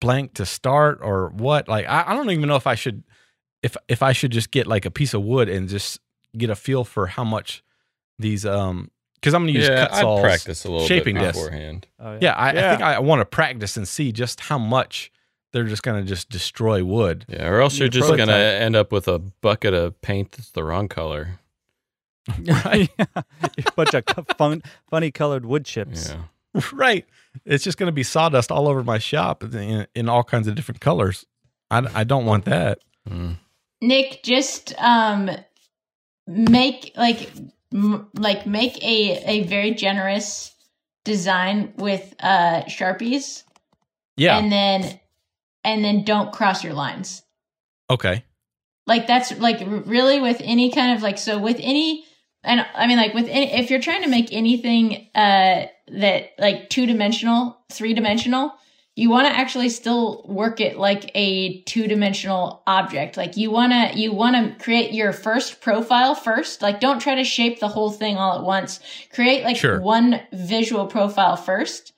blank 0.00 0.34
to 0.34 0.46
start 0.46 0.98
or 1.00 1.28
what. 1.28 1.68
Like 1.68 1.86
I, 1.86 2.06
I 2.08 2.14
don't 2.16 2.30
even 2.30 2.48
know 2.48 2.56
if 2.56 2.66
I 2.66 2.74
should 2.74 3.04
if 3.62 3.76
if 3.86 4.02
I 4.02 4.12
should 4.14 4.32
just 4.32 4.50
get 4.50 4.66
like 4.66 4.84
a 4.84 4.90
piece 4.90 5.14
of 5.14 5.22
wood 5.22 5.48
and 5.48 5.68
just 5.68 6.00
get 6.36 6.50
a 6.50 6.56
feel 6.56 6.82
for 6.82 7.06
how 7.06 7.22
much 7.22 7.62
these 8.18 8.44
um 8.44 8.90
because 9.20 9.34
I'm 9.34 9.42
gonna 9.42 9.52
use 9.52 9.68
yeah, 9.68 9.86
cut 9.86 9.94
I'd 9.94 10.00
saws. 10.00 10.20
practice 10.20 10.64
a 10.64 10.70
little 10.70 10.86
shaping 10.86 11.16
bit 11.16 11.34
beforehand. 11.34 11.86
Oh, 11.98 12.18
Yeah, 12.20 12.34
I, 12.34 12.50
I 12.50 12.52
think 12.52 12.82
I 12.82 12.98
want 13.00 13.20
to 13.20 13.24
practice 13.24 13.76
and 13.76 13.86
see 13.86 14.12
just 14.12 14.40
how 14.40 14.58
much 14.58 15.10
they're 15.52 15.64
just 15.64 15.82
gonna 15.82 16.02
just 16.02 16.28
destroy 16.28 16.84
wood. 16.84 17.24
Yeah, 17.28 17.48
or 17.48 17.60
else 17.60 17.78
you're 17.78 17.88
just 17.88 18.16
gonna 18.16 18.32
end 18.32 18.76
up 18.76 18.92
with 18.92 19.08
a 19.08 19.18
bucket 19.18 19.74
of 19.74 20.00
paint 20.00 20.32
that's 20.32 20.50
the 20.50 20.64
wrong 20.64 20.88
color. 20.88 21.40
Right. 22.64 22.90
a 22.98 23.24
bunch 23.76 23.94
of 23.94 24.04
fun, 24.36 24.62
funny 24.90 25.10
colored 25.10 25.46
wood 25.46 25.64
chips. 25.64 26.10
Yeah. 26.10 26.60
right. 26.74 27.06
It's 27.46 27.64
just 27.64 27.78
gonna 27.78 27.92
be 27.92 28.02
sawdust 28.02 28.52
all 28.52 28.68
over 28.68 28.84
my 28.84 28.98
shop 28.98 29.42
in, 29.42 29.86
in 29.94 30.08
all 30.10 30.24
kinds 30.24 30.46
of 30.46 30.54
different 30.54 30.82
colors. 30.82 31.24
I, 31.70 31.86
I 31.94 32.04
don't 32.04 32.26
want 32.26 32.44
that. 32.44 32.80
Mm. 33.08 33.38
Nick, 33.80 34.22
just 34.22 34.74
um, 34.78 35.30
make 36.26 36.92
like 36.96 37.30
m- 37.72 38.08
like 38.14 38.46
make 38.46 38.82
a 38.82 39.22
a 39.26 39.42
very 39.44 39.72
generous 39.74 40.54
design 41.04 41.72
with 41.76 42.14
uh 42.20 42.62
sharpies, 42.64 43.42
Yeah. 44.16 44.38
and 44.38 44.50
then 44.52 45.00
and 45.64 45.84
then 45.84 46.04
don't 46.04 46.32
cross 46.32 46.62
your 46.64 46.74
lines. 46.74 47.22
okay. 47.90 48.24
like 48.86 49.06
that's 49.06 49.36
like 49.38 49.60
really 49.86 50.20
with 50.20 50.40
any 50.44 50.70
kind 50.70 50.96
of 50.96 51.02
like 51.02 51.18
so 51.18 51.38
with 51.38 51.56
any 51.60 52.04
and 52.44 52.64
i 52.74 52.86
mean 52.86 52.96
like 52.96 53.12
with 53.14 53.26
any 53.28 53.52
if 53.52 53.70
you're 53.70 53.80
trying 53.80 54.02
to 54.02 54.08
make 54.08 54.32
anything 54.32 55.08
uh 55.14 55.66
that 55.88 56.30
like 56.38 56.68
two 56.70 56.86
dimensional 56.86 57.58
three 57.70 57.92
dimensional 57.94 58.52
you 58.98 59.10
want 59.10 59.28
to 59.28 59.38
actually 59.38 59.68
still 59.68 60.24
work 60.26 60.60
it 60.60 60.76
like 60.76 61.08
a 61.14 61.60
two-dimensional 61.62 62.64
object. 62.66 63.16
Like 63.16 63.36
you 63.36 63.48
want 63.48 63.72
to 63.72 63.96
you 63.96 64.12
want 64.12 64.34
to 64.58 64.64
create 64.64 64.92
your 64.92 65.12
first 65.12 65.60
profile 65.60 66.16
first. 66.16 66.62
Like 66.62 66.80
don't 66.80 66.98
try 66.98 67.14
to 67.14 67.22
shape 67.22 67.60
the 67.60 67.68
whole 67.68 67.92
thing 67.92 68.16
all 68.16 68.38
at 68.38 68.44
once. 68.44 68.80
Create 69.12 69.44
like 69.44 69.56
Sure. 69.56 69.80
one 69.80 70.20
visual 70.32 70.86
profile 70.88 71.36
first 71.36 71.92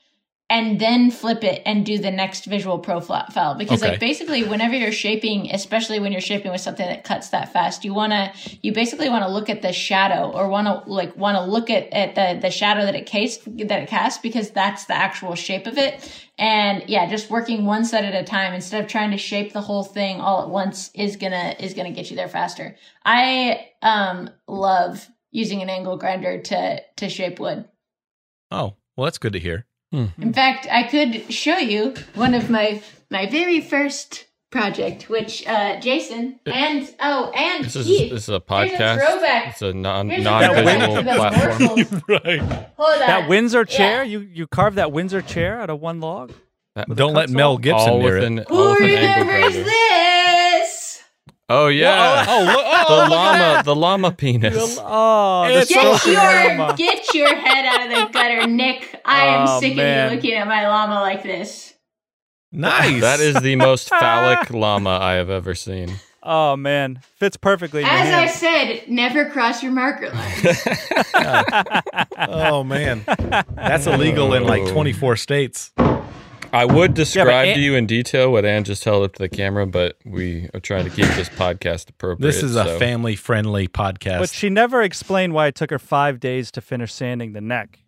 and 0.50 0.80
then 0.80 1.10
flip 1.12 1.44
it 1.44 1.62
and 1.64 1.86
do 1.86 1.96
the 1.96 2.10
next 2.10 2.44
visual 2.44 2.78
profile 2.78 3.54
because 3.54 3.80
Okay. 3.80 3.92
like 3.92 4.00
basically 4.00 4.42
whenever 4.42 4.74
you're 4.74 4.92
shaping 4.92 5.48
especially 5.52 6.00
when 6.00 6.10
you're 6.12 6.20
shaping 6.20 6.50
with 6.50 6.60
something 6.60 6.86
that 6.86 7.04
cuts 7.04 7.28
that 7.28 7.52
fast 7.52 7.84
you 7.84 7.94
want 7.94 8.12
to 8.12 8.32
you 8.62 8.72
basically 8.72 9.08
want 9.08 9.24
to 9.24 9.30
look 9.30 9.48
at 9.48 9.62
the 9.62 9.72
shadow 9.72 10.30
or 10.32 10.48
want 10.48 10.66
to 10.66 10.90
like 10.90 11.16
want 11.16 11.36
to 11.38 11.44
look 11.44 11.70
at, 11.70 11.90
at 11.92 12.14
the 12.16 12.40
the 12.42 12.50
shadow 12.50 12.82
that 12.82 12.94
it 12.96 13.06
cast 13.06 13.44
that 13.68 13.82
it 13.82 13.88
casts 13.88 14.20
because 14.20 14.50
that's 14.50 14.86
the 14.86 14.94
actual 14.94 15.34
shape 15.36 15.66
of 15.66 15.78
it 15.78 16.24
and 16.36 16.82
yeah 16.88 17.08
just 17.08 17.30
working 17.30 17.64
one 17.64 17.84
set 17.84 18.04
at 18.04 18.14
a 18.14 18.24
time 18.24 18.52
instead 18.52 18.82
of 18.82 18.90
trying 18.90 19.12
to 19.12 19.16
shape 19.16 19.52
the 19.52 19.60
whole 19.60 19.84
thing 19.84 20.20
all 20.20 20.42
at 20.42 20.50
once 20.50 20.90
is 20.94 21.16
gonna 21.16 21.54
is 21.60 21.74
gonna 21.74 21.92
get 21.92 22.10
you 22.10 22.16
there 22.16 22.28
faster 22.28 22.76
i 23.04 23.68
um 23.82 24.28
love 24.48 25.08
using 25.30 25.62
an 25.62 25.70
angle 25.70 25.96
grinder 25.96 26.42
to 26.42 26.82
to 26.96 27.08
shape 27.08 27.38
wood 27.38 27.64
Oh, 28.52 28.74
well, 28.96 29.04
that's 29.04 29.18
good 29.18 29.32
to 29.34 29.38
hear. 29.38 29.64
In 29.92 30.32
fact, 30.32 30.66
I 30.70 30.84
could 30.84 31.32
show 31.32 31.56
you 31.58 31.94
one 32.14 32.34
of 32.34 32.48
my 32.50 32.82
my 33.10 33.26
very 33.26 33.60
first 33.60 34.26
project, 34.52 35.08
which 35.08 35.46
uh, 35.46 35.78
Jason 35.80 36.38
and 36.46 36.92
oh 37.00 37.30
and 37.34 37.64
This 37.64 37.76
is 37.76 37.86
Keith. 37.86 38.12
this 38.12 38.22
is 38.24 38.28
a 38.28 38.32
Here's 38.32 38.38
a 38.38 38.40
podcast. 38.40 38.98
throwback. 38.98 39.46
It's 39.52 39.62
a 39.62 39.72
non 39.72 40.08
non 40.08 40.54
visual 40.54 41.02
platform. 41.02 42.02
right. 42.08 42.40
Hold 42.76 42.94
on. 42.94 42.98
That 43.00 43.28
Windsor 43.28 43.60
Yeah. 43.68 43.76
chair, 43.76 44.04
you 44.04 44.20
you 44.20 44.46
carved 44.46 44.76
that 44.76 44.92
Windsor 44.92 45.22
chair 45.22 45.60
out 45.60 45.70
of 45.70 45.80
one 45.80 46.00
log. 46.00 46.32
That- 46.76 46.88
Don't 46.94 47.14
let 47.14 47.30
Mel? 47.30 47.58
Gibson 47.58 47.90
all 47.90 47.98
near 48.00 48.20
with 48.20 48.38
it. 48.38 48.50
all 48.50 48.74
Who 48.74 48.84
with 48.84 48.90
an 48.92 49.04
angle 49.04 49.26
remembers 49.34 49.54
this? 49.54 49.66
Oh 51.52 51.66
yeah, 51.66 52.24
oh, 52.28 52.38
oh, 52.38 52.44
look, 52.44 52.64
oh, 52.64 52.94
the 52.94 53.00
look 53.02 53.10
llama, 53.10 53.62
the 53.64 53.74
llama 53.74 54.08
oh, 54.08 54.10
penis. 54.12 54.78
Oh, 54.80 55.48
the 55.48 55.66
Get 55.66 56.06
your 56.06 56.14
llama. 56.56 56.74
get 56.76 57.12
your 57.14 57.34
head 57.34 57.66
out 57.66 57.82
of 57.82 57.90
the 57.90 58.12
gutter, 58.12 58.46
Nick. 58.46 59.00
I 59.04 59.26
am 59.26 59.48
Oh, 59.48 59.60
sick 59.60 59.74
man. 59.74 60.06
of 60.06 60.12
you 60.12 60.16
looking 60.16 60.34
at 60.34 60.46
my 60.46 60.68
llama 60.68 61.00
like 61.00 61.24
this. 61.24 61.74
Nice. 62.52 63.00
That 63.00 63.18
is 63.18 63.34
the 63.40 63.56
most 63.56 63.88
phallic 64.00 64.48
llama 64.50 64.90
I 65.02 65.14
have 65.14 65.28
ever 65.28 65.56
seen. 65.56 65.90
Oh 66.22 66.54
man, 66.54 67.00
fits 67.16 67.36
perfectly 67.36 67.82
As 67.82 68.14
I 68.14 68.26
said, 68.28 68.88
never 68.88 69.28
cross 69.30 69.60
your 69.62 69.72
marker 69.72 70.10
line. 70.10 70.54
Oh 72.28 72.62
man, 72.62 73.02
that's 73.56 73.86
illegal 73.86 74.34
in 74.34 74.44
like 74.44 74.62
Oh. 74.62 74.72
24 74.72 75.16
states. 75.16 75.72
I 76.52 76.64
would 76.64 76.94
describe 76.94 77.28
Anne- 77.48 77.54
to 77.56 77.60
you 77.60 77.74
in 77.76 77.86
detail 77.86 78.32
what 78.32 78.44
Anne 78.44 78.64
just 78.64 78.82
held 78.84 79.04
up 79.04 79.12
to 79.14 79.18
the 79.22 79.28
camera, 79.28 79.66
but 79.66 79.96
we 80.04 80.48
are 80.52 80.60
trying 80.60 80.84
to 80.84 80.90
keep 80.90 81.06
this 81.14 81.28
podcast 81.28 81.88
appropriate. 81.90 82.26
This 82.26 82.42
is 82.42 82.56
a 82.56 82.64
so- 82.64 82.78
family-friendly 82.78 83.68
podcast. 83.68 84.18
But 84.18 84.30
she 84.30 84.50
never 84.50 84.82
explained 84.82 85.32
why 85.32 85.46
it 85.46 85.54
took 85.54 85.70
her 85.70 85.78
five 85.78 86.18
days 86.20 86.50
to 86.52 86.60
finish 86.60 86.92
sanding 86.92 87.32
the 87.32 87.40
neck. 87.40 87.78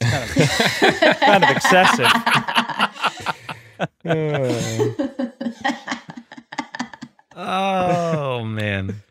That's 0.00 0.34
kind 0.80 1.04
of 1.04 1.20
kind 1.20 1.44
of 1.44 1.50
excessive. 1.50 2.08
oh 7.36 8.44
man. 8.44 9.02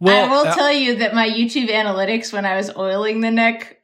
Well, 0.00 0.26
I 0.26 0.28
will 0.28 0.48
uh, 0.48 0.54
tell 0.54 0.72
you 0.72 0.96
that 0.96 1.14
my 1.14 1.28
YouTube 1.28 1.70
analytics 1.70 2.32
when 2.32 2.44
I 2.44 2.56
was 2.56 2.74
oiling 2.76 3.20
the 3.20 3.30
neck 3.30 3.62
s- 3.62 3.76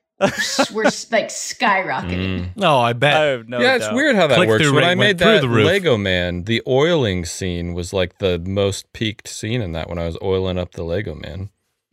were 0.72 0.86
s- 0.86 1.10
like 1.10 1.28
skyrocketing. 1.28 2.40
Mm. 2.40 2.56
no, 2.56 2.78
I 2.78 2.92
bet. 2.92 3.14
I 3.16 3.24
have 3.26 3.48
no 3.48 3.60
yeah, 3.60 3.76
it's 3.76 3.90
weird 3.92 4.16
how 4.16 4.26
that 4.26 4.36
Click 4.36 4.48
works. 4.48 4.64
When 4.66 4.74
rate 4.76 4.84
I 4.84 4.94
made 4.94 5.18
through 5.18 5.32
that 5.40 5.40
the. 5.40 5.48
Lego 5.48 5.96
Man, 5.96 6.44
the 6.44 6.62
oiling 6.66 7.24
scene 7.24 7.72
was 7.74 7.92
like 7.92 8.18
the 8.18 8.38
most 8.38 8.92
peaked 8.92 9.28
scene 9.28 9.62
in 9.62 9.72
that 9.72 9.88
when 9.88 9.98
I 9.98 10.06
was 10.06 10.16
oiling 10.22 10.58
up 10.58 10.72
the 10.72 10.84
Lego 10.84 11.14
Man. 11.14 11.50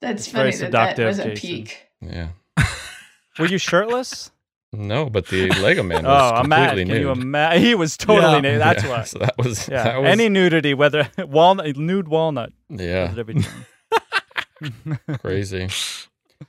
That's 0.00 0.28
very 0.28 0.52
funny 0.52 0.70
that 0.70 0.96
that 0.96 1.04
was 1.06 1.18
a 1.18 1.30
Jason. 1.30 1.36
peak. 1.36 1.86
Yeah. 2.00 2.28
Were 3.38 3.46
you 3.46 3.58
shirtless? 3.58 4.30
No, 4.72 5.08
but 5.08 5.28
the 5.28 5.48
Lego 5.60 5.82
Man 5.82 6.04
oh, 6.06 6.10
was 6.10 6.32
I'm 6.36 6.48
mad. 6.48 6.68
completely 6.68 6.92
Can 6.92 7.00
you 7.02 7.08
nude. 7.14 7.22
imagine? 7.24 7.62
He 7.62 7.74
was 7.74 7.96
totally 7.96 8.34
Yeah. 8.34 8.40
nude. 8.40 8.60
That's 8.60 8.84
yeah, 8.84 8.90
why. 8.90 9.02
So 9.04 9.18
that 9.20 9.34
was 9.38 9.68
Yeah. 9.68 9.82
that 9.84 10.02
was 10.02 10.10
Any 10.10 10.28
nudity, 10.28 10.74
whether 10.74 11.08
walnut, 11.18 11.76
nude 11.76 12.08
walnut, 12.08 12.52
yeah 12.68 13.08
does 13.08 13.18
everything. 13.18 13.46
crazy. 15.18 15.68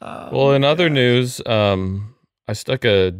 Oh, 0.01 0.29
Well, 0.31 0.51
in 0.53 0.63
other 0.63 0.89
news, 0.89 1.41
um, 1.45 2.15
I 2.47 2.53
stuck 2.53 2.85
a 2.85 3.13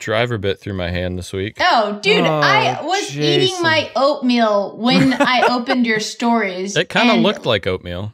driver 0.00 0.38
bit 0.38 0.58
through 0.60 0.74
my 0.74 0.90
hand 0.90 1.18
this 1.18 1.32
week. 1.32 1.56
Oh, 1.60 1.98
dude, 2.02 2.24
Oh, 2.26 2.40
I 2.42 2.80
was 2.82 3.16
eating 3.16 3.62
my 3.62 3.90
oatmeal 3.96 4.76
when 4.76 5.12
I 5.14 5.46
opened 5.50 5.86
your 5.86 6.00
stories. 6.00 6.76
It 6.76 6.88
kind 6.88 7.08
of 7.10 7.14
and 7.16 7.22
looked 7.22 7.46
like 7.46 7.66
oatmeal. 7.66 8.12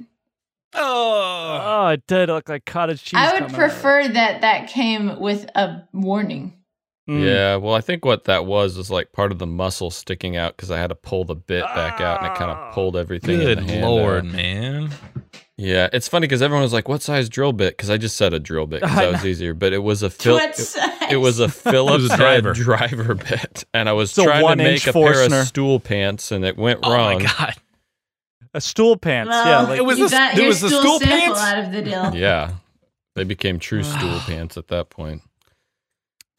oh. 0.74 1.61
oh, 1.62 1.88
it 1.88 2.07
did 2.07 2.28
look 2.28 2.49
like 2.49 2.64
cottage 2.64 3.03
cheese. 3.03 3.18
I 3.18 3.32
would 3.32 3.41
coming 3.41 3.55
out. 3.55 3.59
prefer 3.59 4.09
that 4.09 4.41
that 4.43 4.68
came 4.68 5.18
with 5.18 5.47
a 5.55 5.82
warning. 5.93 6.55
Mm. 7.09 7.24
Yeah, 7.24 7.57
well, 7.57 7.74
I 7.74 7.80
think 7.80 8.05
what 8.05 8.24
that 8.24 8.47
was 8.47 8.76
was 8.76 8.88
like 8.91 9.11
part 9.12 9.32
of 9.32 9.38
the 9.41 9.47
muscle 9.47 9.91
sticking 9.91 10.36
out 10.36 10.57
because 10.57 10.70
I 10.70 10.78
had 10.78 10.88
to 10.91 10.95
pull 10.95 11.24
the 11.24 11.34
bit 11.34 11.64
back 11.64 12.01
out, 12.01 12.22
and 12.22 12.30
it 12.30 12.38
kind 12.38 12.53
of 12.53 12.72
pulled 12.72 12.97
everything. 12.97 13.38
Good 13.41 13.59
in 13.59 13.66
the 13.66 13.72
hand 13.72 13.86
lord, 13.86 14.26
out. 14.26 14.32
man. 14.32 14.91
Yeah, 15.62 15.90
it's 15.92 16.08
funny 16.08 16.26
because 16.26 16.40
everyone 16.40 16.62
was 16.62 16.72
like, 16.72 16.88
"What 16.88 17.02
size 17.02 17.28
drill 17.28 17.52
bit?" 17.52 17.76
Because 17.76 17.90
I 17.90 17.98
just 17.98 18.16
said 18.16 18.32
a 18.32 18.40
drill 18.40 18.66
bit 18.66 18.80
because 18.80 18.96
I 18.96 19.04
that 19.04 19.12
was 19.12 19.26
easier, 19.26 19.52
but 19.52 19.74
it 19.74 19.82
was 19.82 20.02
a 20.02 20.08
Phil- 20.08 20.38
it, 20.38 20.58
it 21.11 21.16
was 21.18 21.38
a 21.38 21.48
Phillips 21.50 22.02
was 22.04 22.11
a 22.12 22.16
driver. 22.16 22.52
driver 22.54 23.14
bit, 23.14 23.64
and 23.74 23.86
I 23.86 23.92
was 23.92 24.16
It's 24.16 24.24
trying 24.24 24.46
to 24.56 24.56
make 24.56 24.86
a 24.86 24.92
pair 24.94 25.22
of 25.26 25.46
stool 25.46 25.78
pants, 25.78 26.32
and 26.32 26.46
it 26.46 26.56
went 26.56 26.80
Oh 26.82 26.90
wrong. 26.92 27.16
Oh 27.16 27.18
my 27.18 27.24
god. 27.24 27.54
A 28.54 28.61
stool 28.61 28.96
pants. 28.96 29.28
Well, 29.28 29.46
yeah, 29.46 29.68
like, 29.68 29.78
It 29.78 29.82
was 29.84 29.98
you 29.98 30.08
the- 30.08 30.11
got 30.16 30.32
it 30.32 30.38
your 30.38 30.46
was 30.48 30.61
the 30.62 30.70
stool 30.70 30.98
pants? 30.98 31.38
out 31.40 31.58
of 31.58 31.72
the 31.72 31.82
deal. 31.82 32.14
Yeah, 32.14 32.52
they 33.14 33.24
became 33.24 33.58
true 33.58 33.82
stool 33.84 34.18
pants 34.20 34.56
at 34.56 34.68
that 34.68 34.88
point. 34.88 35.20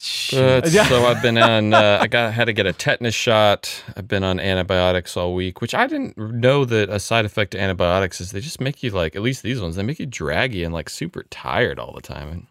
Shit. 0.04 0.70
Yeah. 0.72 0.88
so 0.88 1.04
I've 1.06 1.22
been 1.22 1.38
on. 1.38 1.72
Uh, 1.72 1.98
I 2.00 2.08
got 2.08 2.32
had 2.34 2.46
to 2.46 2.52
get 2.52 2.66
a 2.66 2.72
tetanus 2.72 3.14
shot. 3.14 3.84
I've 3.96 4.08
been 4.08 4.24
on 4.24 4.40
antibiotics 4.40 5.16
all 5.16 5.32
week, 5.34 5.60
which 5.60 5.74
I 5.74 5.86
didn't 5.86 6.18
know 6.18 6.64
that 6.64 6.88
a 6.90 6.98
side 6.98 7.24
effect 7.24 7.52
to 7.52 7.60
antibiotics 7.60 8.20
is 8.20 8.32
they 8.32 8.40
just 8.40 8.60
make 8.60 8.82
you 8.82 8.90
like 8.90 9.14
at 9.14 9.22
least 9.22 9.44
these 9.44 9.60
ones 9.60 9.76
they 9.76 9.84
make 9.84 10.00
you 10.00 10.06
draggy 10.06 10.64
and 10.64 10.74
like 10.74 10.90
super 10.90 11.22
tired 11.30 11.78
all 11.78 11.92
the 11.94 12.00
time. 12.00 12.48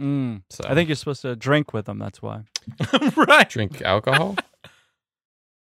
mm. 0.00 0.42
So 0.48 0.64
I 0.66 0.74
think 0.74 0.88
you're 0.88 0.96
supposed 0.96 1.20
to 1.22 1.36
drink 1.36 1.74
with 1.74 1.84
them. 1.84 1.98
That's 1.98 2.22
why. 2.22 2.44
right. 3.16 3.48
drink 3.50 3.82
alcohol. 3.82 4.36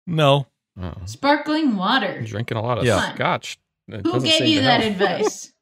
No. 0.05 0.47
Oh, 0.81 0.93
Sparkling 1.05 1.77
water. 1.77 2.15
I'm 2.19 2.25
drinking 2.25 2.57
a 2.57 2.61
lot 2.61 2.77
of 2.77 2.83
Yeah. 2.85 3.13
scotch. 3.15 3.57
It 3.87 4.05
Who 4.05 4.19
gave 4.21 4.45
you 4.45 4.61
that 4.61 4.81
help. 4.81 4.93
advice? 4.93 5.53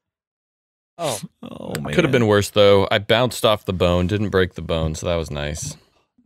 Oh, 0.97 1.19
Oh 1.43 1.73
man. 1.79 1.93
Could 1.93 2.03
have 2.03 2.11
been 2.11 2.27
worse 2.27 2.49
though. 2.49 2.87
I 2.91 2.97
bounced 2.99 3.45
off 3.45 3.65
the 3.65 3.73
bone, 3.73 4.07
didn't 4.07 4.29
break 4.29 4.55
the 4.55 4.61
bone, 4.61 4.95
so 4.95 5.05
that 5.07 5.15
was 5.15 5.29
nice. 5.31 5.71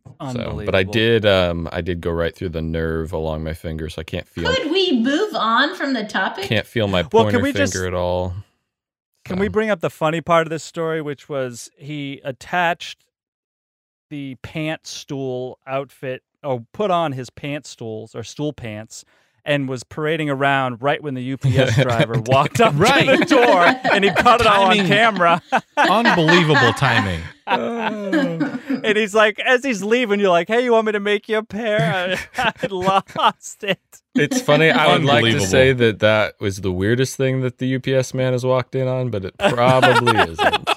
So, 0.06 0.14
unbelievable. 0.20 0.66
but 0.66 0.76
I 0.76 0.84
did. 0.84 1.26
Um, 1.26 1.68
I 1.72 1.82
did 1.82 2.00
go 2.02 2.12
right 2.12 2.36
through 2.36 2.50
the 2.50 2.62
nerve 2.62 3.12
along 3.14 3.44
my 3.44 3.54
finger, 3.54 3.90
so 3.90 4.02
I 4.02 4.04
can't 4.04 4.28
feel 4.28 4.54
Could 4.54 4.72
we 4.72 5.00
move 5.02 5.34
on 5.36 5.76
from 5.76 5.94
the 5.94 6.04
topic? 6.04 6.46
can't 6.46 6.66
feel 6.68 6.88
my 6.88 7.02
Well, 7.02 7.24
pointer 7.24 7.32
can 7.38 7.44
we 7.44 7.52
finger 7.54 7.66
just- 7.66 7.86
at 7.86 7.94
all. 7.94 8.34
Can 9.26 9.38
So, 9.38 9.42
we 9.42 9.48
bring 9.50 9.70
up 9.70 9.82
the 9.82 9.90
funny 9.92 10.22
part 10.22 10.48
of 10.48 10.52
this 10.52 10.64
story, 10.64 11.02
which 11.02 11.30
was 11.30 11.70
he 11.78 12.20
attached 12.24 13.06
the 14.10 14.36
pant 14.42 14.86
stool 14.88 15.60
outfit, 15.68 16.24
or 16.44 16.66
put 16.74 16.90
on 16.92 17.12
his 17.14 17.30
pant 17.30 17.66
stools 17.68 18.16
or 18.16 18.24
stool 18.24 18.52
pants, 18.54 19.06
and 19.46 19.68
was 19.70 19.84
parading 19.84 20.30
around 20.30 20.82
right 20.82 21.02
when 21.02 21.14
the 21.14 21.34
UPS 21.34 21.76
driver 21.82 22.20
walked 22.26 22.62
up 22.62 22.74
Right. 22.78 23.06
to 23.10 23.18
the 23.18 23.26
door, 23.46 23.66
and 23.94 24.04
he 24.04 24.12
caught 24.12 24.42
it 24.42 24.48
all 24.48 24.66
on 24.66 24.76
Timing. 24.78 24.88
camera. 24.88 25.42
Unbelievable 25.78 26.74
timing. 26.74 27.22
and 27.48 28.98
he's 28.98 29.14
like, 29.16 29.40
as 29.40 29.64
he's 29.64 29.84
leaving, 29.84 30.20
you're 30.20 30.30
like, 30.30 30.48
"Hey, 30.48 30.64
you 30.64 30.72
want 30.72 30.86
me 30.86 30.92
to 30.94 31.00
make 31.00 31.28
you 31.28 31.38
a 31.40 31.44
pair?" 31.44 32.18
I, 32.38 32.54
I 32.62 32.68
lost 32.68 33.64
it. 33.64 33.80
It's 34.16 34.42
funny. 34.42 34.70
I 34.70 34.94
would 34.94 35.04
like 35.06 35.24
to 35.26 35.40
say 35.42 35.74
that 35.74 36.00
that 36.00 36.40
was 36.40 36.62
the 36.62 36.72
weirdest 36.72 37.16
thing 37.18 37.42
that 37.42 37.58
the 37.58 37.76
UPS 37.76 38.14
man 38.14 38.34
has 38.34 38.46
walked 38.46 38.76
in 38.76 38.88
on, 38.88 39.10
but 39.10 39.26
it 39.26 39.38
probably 39.38 40.18
isn't. 40.32 40.70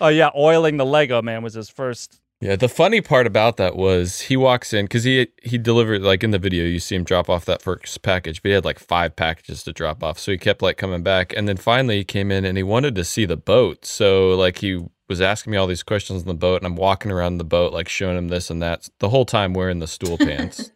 Oh 0.00 0.08
yeah, 0.08 0.30
oiling 0.36 0.76
the 0.78 0.86
Lego 0.86 1.22
man 1.22 1.42
was 1.42 1.54
his 1.54 1.68
first. 1.68 2.18
Yeah, 2.42 2.56
the 2.56 2.68
funny 2.68 3.00
part 3.00 3.28
about 3.28 3.56
that 3.58 3.76
was 3.76 4.22
he 4.22 4.36
walks 4.36 4.72
in 4.72 4.86
because 4.86 5.04
he 5.04 5.28
he 5.44 5.58
delivered 5.58 6.02
like 6.02 6.24
in 6.24 6.32
the 6.32 6.40
video 6.40 6.64
you 6.64 6.80
see 6.80 6.96
him 6.96 7.04
drop 7.04 7.30
off 7.30 7.44
that 7.44 7.62
first 7.62 8.02
package, 8.02 8.42
but 8.42 8.48
he 8.48 8.54
had 8.54 8.64
like 8.64 8.80
five 8.80 9.14
packages 9.14 9.62
to 9.62 9.72
drop 9.72 10.02
off, 10.02 10.18
so 10.18 10.32
he 10.32 10.38
kept 10.38 10.60
like 10.60 10.76
coming 10.76 11.04
back, 11.04 11.32
and 11.36 11.46
then 11.46 11.56
finally 11.56 11.98
he 11.98 12.04
came 12.04 12.32
in 12.32 12.44
and 12.44 12.56
he 12.56 12.64
wanted 12.64 12.96
to 12.96 13.04
see 13.04 13.26
the 13.26 13.36
boat, 13.36 13.84
so 13.84 14.30
like 14.30 14.58
he 14.58 14.84
was 15.08 15.20
asking 15.20 15.52
me 15.52 15.56
all 15.56 15.68
these 15.68 15.84
questions 15.84 16.22
on 16.22 16.26
the 16.26 16.34
boat, 16.34 16.56
and 16.56 16.66
I'm 16.66 16.74
walking 16.74 17.12
around 17.12 17.38
the 17.38 17.44
boat 17.44 17.72
like 17.72 17.88
showing 17.88 18.18
him 18.18 18.26
this 18.26 18.50
and 18.50 18.60
that 18.60 18.88
the 18.98 19.10
whole 19.10 19.24
time 19.24 19.54
wearing 19.54 19.78
the 19.78 19.86
stool 19.86 20.18
pants, 20.18 20.72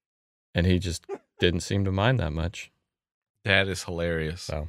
and 0.54 0.68
he 0.68 0.78
just 0.78 1.04
didn't 1.40 1.62
seem 1.62 1.84
to 1.84 1.90
mind 1.90 2.20
that 2.20 2.32
much. 2.32 2.70
That 3.44 3.66
is 3.66 3.82
hilarious. 3.82 4.42
So, 4.42 4.68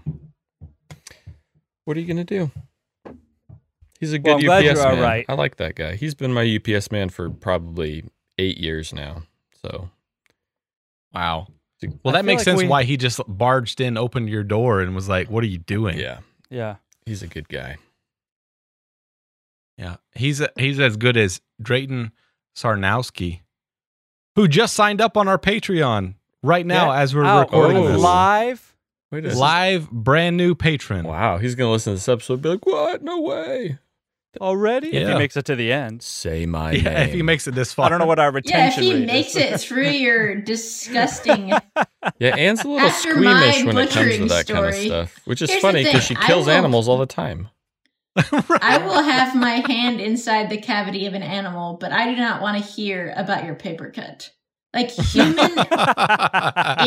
what 1.86 1.96
are 1.96 2.00
you 2.00 2.08
gonna 2.08 2.24
do? 2.24 2.50
He's 4.00 4.14
a 4.14 4.16
Well, 4.20 4.38
good 4.40 4.44
I'm 4.52 4.62
glad 4.62 4.66
UPS 4.66 4.80
you're 4.82 4.92
man. 4.94 5.02
right. 5.04 5.26
I 5.28 5.34
like 5.34 5.58
that 5.58 5.76
guy. 5.76 5.96
He's 5.96 6.16
been 6.16 6.34
my 6.34 6.44
UPS 6.44 6.92
man 6.92 7.10
for 7.10 7.30
probably 7.30 8.06
eight 8.38 8.58
years 8.58 8.94
now. 8.94 9.24
So 9.62 9.90
Wow. 11.14 11.48
Well, 12.04 12.14
that 12.14 12.26
makes 12.26 12.42
like 12.42 12.46
sense 12.46 12.62
we- 12.62 12.68
why 12.68 12.84
he 12.84 12.98
just 12.98 13.22
barged 13.28 13.80
in, 13.82 13.98
opened 13.98 14.30
your 14.30 14.44
door, 14.44 14.82
and 14.82 14.94
was 14.94 15.08
like, 15.10 15.30
"What 15.30 15.44
are 15.44 15.48
you 15.48 15.58
doing?" 15.60 15.98
yeah, 15.98 16.20
Yeah. 16.50 16.76
he's 17.06 17.24
a 17.24 17.28
good 17.28 17.48
guy. 17.48 17.78
Yeah, 19.78 19.96
he's 20.14 20.42
he's 20.58 20.80
as 20.80 20.98
good 20.98 21.16
as 21.16 21.40
Drayton 21.62 22.12
Sarnowski, 22.56 23.42
who 24.36 24.48
just 24.48 24.74
signed 24.74 25.00
up 25.00 25.16
on 25.16 25.28
our 25.30 25.38
Patreon 25.38 26.16
right 26.44 26.66
now 26.66 26.92
Yeah. 26.92 27.00
as 27.02 27.16
we're 27.16 27.24
Out 27.24 27.48
recording 27.48 27.78
Oh. 27.78 27.88
this. 27.94 28.02
live. 28.02 28.76
Wait 29.12 29.26
a 29.26 29.34
Live, 29.36 29.90
brand 29.90 30.38
new 30.38 30.54
patron. 30.54 31.06
Wow, 31.08 31.38
he's 31.40 31.56
gonna 31.56 31.72
listen 31.72 31.94
to 31.94 31.96
this 31.96 32.08
episode 32.10 32.34
and 32.36 32.44
be 32.44 32.50
like, 32.50 32.66
"What? 32.66 33.02
No 33.02 33.22
way!" 33.22 33.80
Already? 34.40 34.90
If 34.96 35.08
he 35.08 35.14
makes 35.16 35.36
it 35.38 35.46
to 35.46 35.56
the 35.56 35.72
end. 35.72 36.04
Say 36.04 36.46
my 36.46 36.72
Yeah, 36.74 36.84
name. 36.94 37.08
if 37.10 37.14
he 37.14 37.22
makes 37.24 37.48
it 37.48 37.56
this 37.56 37.74
far. 37.74 37.88
I 37.88 37.90
don't 37.90 38.00
know 38.00 38.06
what 38.06 38.20
our 38.20 38.32
retention 38.32 38.84
Yeah, 38.84 38.90
if 38.90 38.94
he 38.98 39.00
rate 39.00 39.06
makes 39.08 39.36
is. 39.36 39.38
it 39.38 39.60
through 39.68 39.90
your 39.90 40.36
disgusting. 40.42 41.50
Yeah, 42.20 42.36
Anne's 42.36 42.64
a 42.64 42.68
little 42.68 42.88
After 42.88 43.12
squeamish 43.12 43.64
when 43.66 43.78
it 43.78 43.90
comes 43.90 43.94
to 43.94 44.00
butchering 44.00 44.28
that 44.28 44.48
kind 44.48 44.66
of 44.66 44.76
stuff, 44.76 45.20
which 45.26 45.42
is 45.42 45.50
here's 45.50 45.62
funny 45.62 45.84
because 45.84 46.04
she 46.04 46.16
kills 46.16 46.46
will- 46.46 46.54
animals 46.54 46.88
all 46.88 46.98
the 46.98 47.06
time. 47.08 47.50
I 48.16 48.82
will 48.86 49.02
have 49.02 49.36
my 49.36 49.64
hand 49.68 50.02
inside 50.02 50.50
the 50.50 50.58
cavity 50.60 51.06
of 51.06 51.14
an 51.14 51.24
animal, 51.24 51.78
but 51.80 51.92
I 51.92 52.06
do 52.14 52.18
not 52.20 52.42
want 52.42 52.58
to 52.64 52.70
hear 52.72 53.14
about 53.16 53.46
your 53.46 53.56
paper 53.56 53.92
cut. 53.92 54.32
Like 54.74 54.92
human 54.92 55.50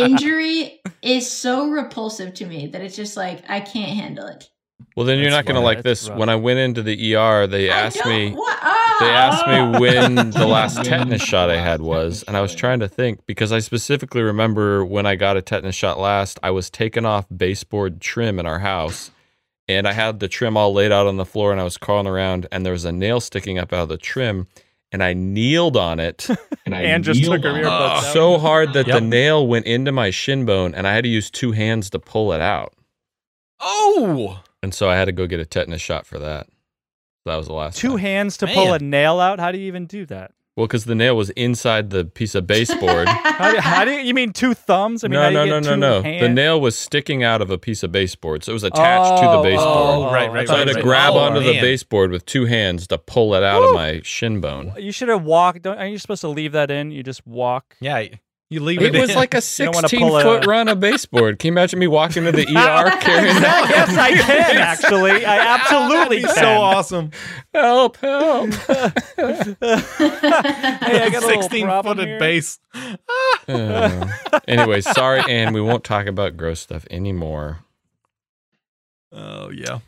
injury 0.01 0.81
is 1.03 1.31
so 1.31 1.69
repulsive 1.69 2.35
to 2.35 2.47
me 2.47 2.67
that 2.69 2.83
it's 2.83 2.97
just 2.97 3.17
like 3.17 3.43
I 3.49 3.61
can't 3.61 3.91
handle 3.99 4.27
it. 4.27 4.49
Well, 4.97 5.07
then 5.07 5.19
you're 5.19 5.31
That's 5.31 5.47
not 5.47 5.53
going 5.53 5.61
to 5.61 5.65
like 5.65 5.83
this. 5.83 6.09
rough. 6.09 6.19
When 6.19 6.29
I 6.29 6.37
went 6.37 6.59
into 6.59 6.83
the 6.83 7.15
ER, 7.17 7.47
they 7.47 7.71
I 7.71 7.81
asked 7.81 8.05
me. 8.07 8.33
wa-! 8.33 8.57
They 9.01 9.09
asked 9.11 9.47
me 9.47 9.79
when 9.81 10.31
the 10.31 10.47
last 10.47 10.85
tetanus 10.85 11.23
shot 11.23 11.51
I 11.51 11.57
had 11.57 11.81
was, 11.81 12.23
and 12.25 12.37
I 12.37 12.41
was 12.41 12.55
trying 12.55 12.81
to 12.81 12.89
think 12.89 13.21
because 13.27 13.51
I 13.53 13.59
specifically 13.59 14.23
remember 14.23 14.85
when 14.85 15.07
I 15.07 15.17
got 15.17 15.37
a 15.37 15.43
tetanus 15.43 15.75
shot 15.75 15.99
last, 15.99 16.39
I 16.43 16.51
was 16.51 16.71
taking 16.71 17.05
off 17.05 17.27
baseboard 17.35 18.01
trim 18.01 18.39
in 18.39 18.47
our 18.47 18.61
house, 18.61 19.11
and 19.67 19.89
I 19.89 19.93
had 19.93 20.21
the 20.21 20.29
trim 20.29 20.57
all 20.57 20.73
laid 20.73 20.93
out 20.93 21.07
on 21.07 21.17
the 21.17 21.25
floor, 21.27 21.51
and 21.53 21.61
I 21.61 21.65
was 21.65 21.79
crawling 21.79 22.07
around, 22.07 22.47
and 22.53 22.65
there 22.65 22.73
was 22.75 22.85
a 22.85 22.93
nail 22.93 23.21
sticking 23.21 23.59
up 23.59 23.73
out 23.73 23.85
of 23.85 23.89
the 23.89 23.97
trim, 23.97 24.47
and 24.93 25.03
I 25.03 25.15
kneeled 25.15 25.77
on 25.77 25.99
it 25.99 26.29
And 26.67 26.75
I 26.77 26.83
Anne 26.83 27.03
just 27.03 27.25
took 27.25 27.43
her 27.43 27.49
on 27.49 27.57
earbuds 27.65 28.11
it. 28.11 28.13
so 28.13 28.39
hard 28.39 28.73
that 28.75 28.87
the 28.87 29.01
nail 29.01 29.45
went 29.49 29.67
into 29.67 29.91
my 29.91 30.11
shin 30.11 30.45
bone, 30.47 30.75
and 30.77 30.87
I 30.87 30.95
had 30.95 31.03
to 31.05 31.11
use 31.11 31.29
two 31.31 31.51
hands 31.53 31.91
to 31.91 31.99
pull 31.99 32.33
it 32.33 32.41
out, 32.41 32.73
oh, 33.59 34.41
and 34.63 34.73
so 34.75 34.89
I 34.89 34.97
had 34.97 35.07
to 35.07 35.13
go 35.13 35.27
get 35.27 35.41
a 35.41 35.47
tetanus 35.47 35.81
shot 35.83 36.07
for 36.07 36.19
that. 36.19 36.47
That 37.25 37.37
was 37.37 37.47
the 37.47 37.53
last 37.53 37.79
Two 37.79 37.91
time. 37.91 37.99
hands 37.99 38.37
to 38.39 38.47
pull 38.47 38.73
a 38.73 38.79
nail 38.79 39.21
out? 39.21 39.39
How 39.39 39.53
do 39.53 39.59
you 39.59 39.67
even 39.67 39.87
do 39.87 40.07
that? 40.07 40.33
Well, 40.57 40.67
because 40.67 40.85
the 40.85 40.95
nail 40.95 41.17
was 41.17 41.31
inside 41.31 41.89
the 41.91 42.05
piece 42.05 42.35
of 42.35 42.47
baseboard. 42.47 43.09
How 43.43 43.53
do, 43.53 43.59
how 43.59 43.85
do 43.87 43.91
you, 43.91 44.01
you 44.01 44.13
mean 44.15 44.33
two 44.35 44.53
thumbs? 44.55 45.03
I 45.03 45.09
mean, 45.09 45.19
how 45.19 45.31
no, 45.31 45.31
do 45.31 45.35
no, 45.37 45.45
you 45.45 45.51
no, 45.51 45.61
get 45.61 45.67
no, 45.67 45.75
two 45.75 45.81
no. 45.81 46.03
hand- 46.03 46.25
The 46.25 46.29
nail 46.29 46.61
was 46.61 46.77
sticking 46.79 47.25
out 47.25 47.41
of 47.41 47.51
a 47.51 47.57
piece 47.59 47.83
of 47.83 47.91
baseboard, 47.91 48.45
so 48.45 48.53
it 48.53 48.55
was 48.55 48.63
attached 48.63 49.21
to 49.23 49.29
Oh, 49.29 49.37
the 49.39 49.49
baseboard. 49.49 49.69
oh, 49.69 50.13
right, 50.13 50.29
oh, 50.29 50.33
right, 50.33 50.47
so 50.47 50.55
I 50.55 50.59
had 50.59 50.67
right, 50.69 50.73
to 50.75 50.79
right. 50.79 50.85
grab 50.85 51.15
Oh, 51.15 51.19
onto 51.21 51.41
the 51.41 51.55
man. 51.55 51.63
baseboard 51.63 52.11
with 52.11 52.27
two 52.27 52.45
hands 52.45 52.87
to 52.89 52.99
pull 52.99 53.35
it 53.35 53.43
out 53.43 53.63
Woo. 53.63 53.69
of 53.71 53.75
my 53.75 54.01
shin 54.05 54.41
bone. 54.43 54.75
You 54.79 54.93
should 54.93 55.09
have 55.09 55.25
walked. 55.25 55.63
Don't, 55.63 55.79
aren't 55.79 55.91
you 55.93 55.99
supposed 55.99 56.21
to 56.21 56.29
leave 56.29 56.53
that 56.53 56.71
in? 56.71 56.91
You 56.91 57.03
just 57.03 57.27
walk. 57.27 57.77
yeah. 57.81 58.05
You 58.53 58.61
leave 58.61 58.83
It 58.83 58.95
it. 58.95 59.01
was 59.01 59.11
in. 59.11 59.17
like 59.17 59.33
a 59.35 59.39
You 59.59 59.65
don't 59.65 59.75
wanna 59.75 59.89
16 59.89 60.09
pull 60.09 60.21
foot 60.21 60.45
a- 60.45 60.49
run 60.49 60.69
of 60.69 60.79
baseboard. 60.79 61.39
Can 61.39 61.49
you 61.49 61.53
imagine 61.53 61.79
me 61.79 61.87
walking 61.87 62.25
to 62.25 62.33
the 62.33 62.43
ER 62.49 62.91
carrying 63.01 63.35
that? 63.41 63.67
yes, 63.71 63.97
I 63.97 64.11
can 64.13 64.57
actually. 64.59 65.25
I 65.25 65.55
absolutely 65.55 66.23
That'd 66.23 66.35
be 66.37 66.41
can. 66.41 66.45
so 66.45 66.61
awesome. 66.61 67.11
Help, 67.55 67.97
help. 67.97 68.51
hey, 68.51 68.93
I 71.01 71.09
got 71.11 71.23
a 71.23 71.27
little 71.27 71.43
Sixteen 71.43 71.67
problem 71.67 71.97
footed 71.97 72.09
here. 72.11 72.19
base. 72.19 72.59
Uh, 73.49 74.07
anyway, 74.47 74.81
sorry, 74.81 75.21
Anne. 75.29 75.53
We 75.53 75.61
won't 75.61 75.85
talk 75.85 76.07
about 76.07 76.37
gross 76.37 76.61
stuff 76.61 76.87
anymore. 76.91 77.61
Oh 79.13 79.51
yeah. 79.51 79.81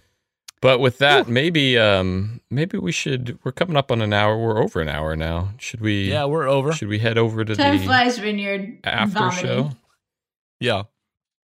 But 0.64 0.80
with 0.80 0.96
that, 0.96 1.28
maybe 1.28 1.78
um 1.78 2.40
maybe 2.50 2.78
we 2.78 2.90
should 2.90 3.38
we're 3.44 3.52
coming 3.52 3.76
up 3.76 3.92
on 3.92 4.00
an 4.00 4.14
hour. 4.14 4.38
We're 4.38 4.62
over 4.62 4.80
an 4.80 4.88
hour 4.88 5.14
now. 5.14 5.50
Should 5.58 5.82
we 5.82 6.10
Yeah, 6.10 6.24
we're 6.24 6.48
over. 6.48 6.72
should 6.72 6.88
we 6.88 6.98
head 7.00 7.18
over 7.18 7.44
to 7.44 7.54
Time 7.54 7.76
the 7.76 7.84
flies 7.84 8.18
when 8.18 8.38
you're 8.38 8.68
after 8.82 9.18
vomiting. 9.18 9.44
show? 9.44 9.70
Yeah. 10.60 10.84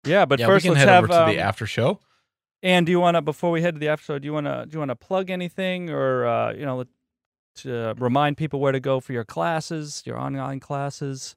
Yeah, 0.05 0.26
but 0.26 0.39
yeah, 0.39 0.45
first 0.45 0.64
we 0.64 0.68
can 0.68 0.74
let's 0.76 0.86
head 0.86 0.89
have. 0.93 1.03
over 1.05 1.14
to 1.14 1.24
um, 1.24 1.30
the 1.32 1.39
after 1.39 1.66
show. 1.66 1.99
And 2.62 2.86
do 2.86 2.91
you 2.91 2.99
want 2.99 3.16
to 3.16 3.24
before 3.24 3.49
we 3.49 3.64
head 3.64 3.74
to 3.74 3.80
the 3.80 3.88
after 3.88 4.03
show? 4.05 4.20
Do 4.20 4.28
you 4.28 4.34
want 4.34 4.45
to 4.45 4.68
do 4.70 4.76
you 4.76 4.80
want 4.80 4.89
to 4.89 4.95
plug 4.95 5.32
anything 5.32 5.89
or 5.89 6.28
uh, 6.28 6.53
you 6.53 6.64
know 6.68 6.84
to 7.64 7.95
remind 7.97 8.38
people 8.38 8.60
where 8.60 8.74
to 8.74 8.80
go 8.80 8.99
for 8.99 9.14
your 9.14 9.26
classes, 9.26 10.03
your 10.05 10.20
online 10.20 10.60
classes? 10.60 11.36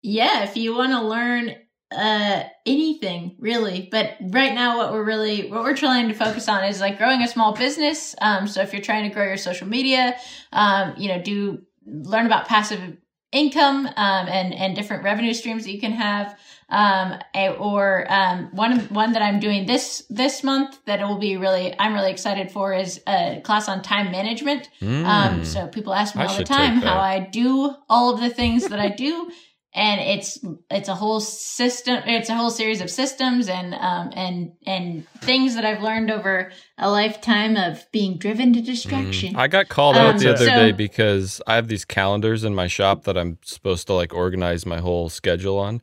Yeah, 0.00 0.42
if 0.44 0.56
you 0.56 0.74
want 0.74 0.92
to 0.92 1.02
learn 1.02 1.54
uh 1.94 2.44
anything 2.66 3.36
really. 3.38 3.88
But 3.90 4.16
right 4.20 4.54
now 4.54 4.78
what 4.78 4.92
we're 4.92 5.04
really 5.04 5.50
what 5.50 5.62
we're 5.62 5.76
trying 5.76 6.08
to 6.08 6.14
focus 6.14 6.48
on 6.48 6.64
is 6.64 6.80
like 6.80 6.98
growing 6.98 7.22
a 7.22 7.28
small 7.28 7.54
business. 7.54 8.14
Um 8.20 8.46
so 8.46 8.60
if 8.62 8.72
you're 8.72 8.82
trying 8.82 9.08
to 9.08 9.14
grow 9.14 9.24
your 9.24 9.36
social 9.36 9.66
media 9.68 10.16
um 10.52 10.94
you 10.96 11.08
know 11.08 11.20
do 11.22 11.62
learn 11.86 12.26
about 12.26 12.48
passive 12.48 12.96
income 13.32 13.86
um 13.86 14.26
and 14.28 14.54
and 14.54 14.76
different 14.76 15.02
revenue 15.04 15.34
streams 15.34 15.64
that 15.64 15.72
you 15.72 15.80
can 15.80 15.92
have. 15.92 16.38
Um 16.70 17.18
or 17.58 18.06
um 18.10 18.48
one 18.52 18.80
one 18.88 19.12
that 19.12 19.22
I'm 19.22 19.38
doing 19.40 19.66
this 19.66 20.04
this 20.08 20.42
month 20.42 20.78
that 20.86 21.00
it 21.00 21.04
will 21.04 21.18
be 21.18 21.36
really 21.36 21.74
I'm 21.78 21.92
really 21.94 22.10
excited 22.10 22.50
for 22.50 22.72
is 22.72 23.00
a 23.06 23.40
class 23.44 23.68
on 23.68 23.82
time 23.82 24.10
management. 24.10 24.70
Um, 24.82 25.40
Mm. 25.40 25.44
so 25.44 25.66
people 25.66 25.92
ask 25.92 26.14
me 26.16 26.22
I 26.22 26.26
all 26.26 26.36
the 26.36 26.44
time 26.44 26.76
how. 26.76 26.96
I 26.98 27.18
do 27.20 27.74
all 27.88 28.14
of 28.14 28.20
the 28.20 28.30
things 28.30 28.68
that 28.68 28.80
I 28.80 28.88
do, 28.88 29.30
and 29.74 30.00
it's 30.00 30.38
it's 30.70 30.88
a 30.88 30.94
whole 30.94 31.20
system. 31.20 32.02
It's 32.06 32.28
a 32.28 32.34
whole 32.34 32.50
series 32.50 32.80
of 32.80 32.90
systems 32.90 33.48
and 33.48 33.74
um, 33.74 34.10
and 34.14 34.52
and 34.66 35.08
things 35.20 35.54
that 35.56 35.64
I've 35.64 35.82
learned 35.82 36.10
over 36.10 36.52
a 36.78 36.90
lifetime 36.90 37.56
of 37.56 37.84
being 37.92 38.16
driven 38.18 38.52
to 38.52 38.60
distraction. 38.62 39.34
Mm. 39.34 39.38
I 39.38 39.48
got 39.48 39.68
called 39.68 39.96
Um, 39.96 40.06
out 40.14 40.20
the 40.20 40.30
other 40.34 40.46
so- 40.46 40.54
day 40.54 40.72
because 40.72 41.42
I 41.46 41.56
have 41.56 41.68
these 41.68 41.84
calendars 41.84 42.44
in 42.44 42.54
my 42.54 42.68
shop 42.68 43.04
that 43.04 43.18
I'm 43.18 43.38
supposed 43.42 43.86
to 43.88 43.94
like 43.94 44.14
organize 44.14 44.64
my 44.64 44.78
whole 44.78 45.08
schedule 45.08 45.58
on. 45.58 45.82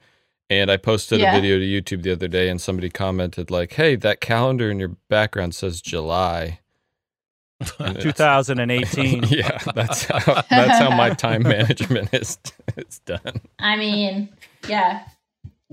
And 0.49 0.69
I 0.69 0.75
posted 0.77 1.21
Yeah. 1.21 1.31
a 1.31 1.41
video 1.41 1.59
to 1.59 1.65
YouTube 1.65 2.03
the 2.03 2.11
other 2.11 2.27
day 2.27 2.49
and 2.49 2.59
somebody 2.59 2.89
commented 2.89 3.49
like, 3.51 3.73
"Hey, 3.73 3.95
that 3.97 4.19
calendar 4.21 4.69
in 4.71 4.79
your 4.79 4.95
background 5.09 5.55
says 5.55 5.81
July." 5.81 6.59
And 7.79 7.97
it's- 7.97 8.03
2018. 8.03 9.23
yeah, 9.29 9.57
that's 9.75 10.05
how, 10.05 10.41
that's 10.49 10.77
how 10.79 10.89
my 10.95 11.11
time 11.11 11.43
management 11.43 12.13
is 12.13 12.37
is 12.77 12.99
done. 12.99 13.41
I 13.59 13.75
mean, 13.77 14.29
yeah. 14.67 15.03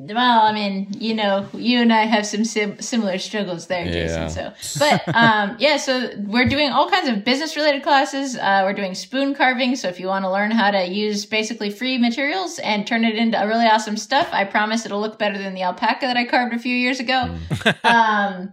Well, 0.00 0.42
I 0.46 0.52
mean, 0.52 0.86
you 0.96 1.12
know, 1.12 1.48
you 1.52 1.80
and 1.80 1.92
I 1.92 2.02
have 2.04 2.24
some 2.24 2.44
sim- 2.44 2.80
similar 2.80 3.18
struggles 3.18 3.66
there, 3.66 3.84
Yeah. 3.84 4.28
Jason. 4.28 4.52
So, 4.60 4.78
but 4.78 5.02
um, 5.12 5.56
yeah, 5.58 5.76
so 5.76 6.10
we're 6.18 6.44
doing 6.48 6.70
all 6.70 6.88
kinds 6.88 7.08
of 7.08 7.24
business-related 7.24 7.82
classes. 7.82 8.36
Uh, 8.36 8.60
we're 8.64 8.74
doing 8.74 8.94
spoon 8.94 9.34
carving. 9.34 9.74
So, 9.74 9.88
if 9.88 9.98
you 9.98 10.06
want 10.06 10.24
to 10.24 10.30
learn 10.30 10.52
how 10.52 10.70
to 10.70 10.86
use 10.86 11.26
basically 11.26 11.70
free 11.70 11.98
materials 11.98 12.60
and 12.60 12.86
turn 12.86 13.02
it 13.04 13.16
into 13.16 13.36
really 13.44 13.66
awesome 13.66 13.96
stuff, 13.96 14.28
I 14.30 14.44
promise 14.44 14.86
it'll 14.86 15.00
look 15.00 15.18
better 15.18 15.36
than 15.36 15.54
the 15.54 15.62
alpaca 15.62 16.06
that 16.06 16.16
I 16.16 16.26
carved 16.26 16.54
a 16.54 16.60
few 16.60 16.76
years 16.76 17.00
ago. 17.00 17.34
um, 17.82 18.52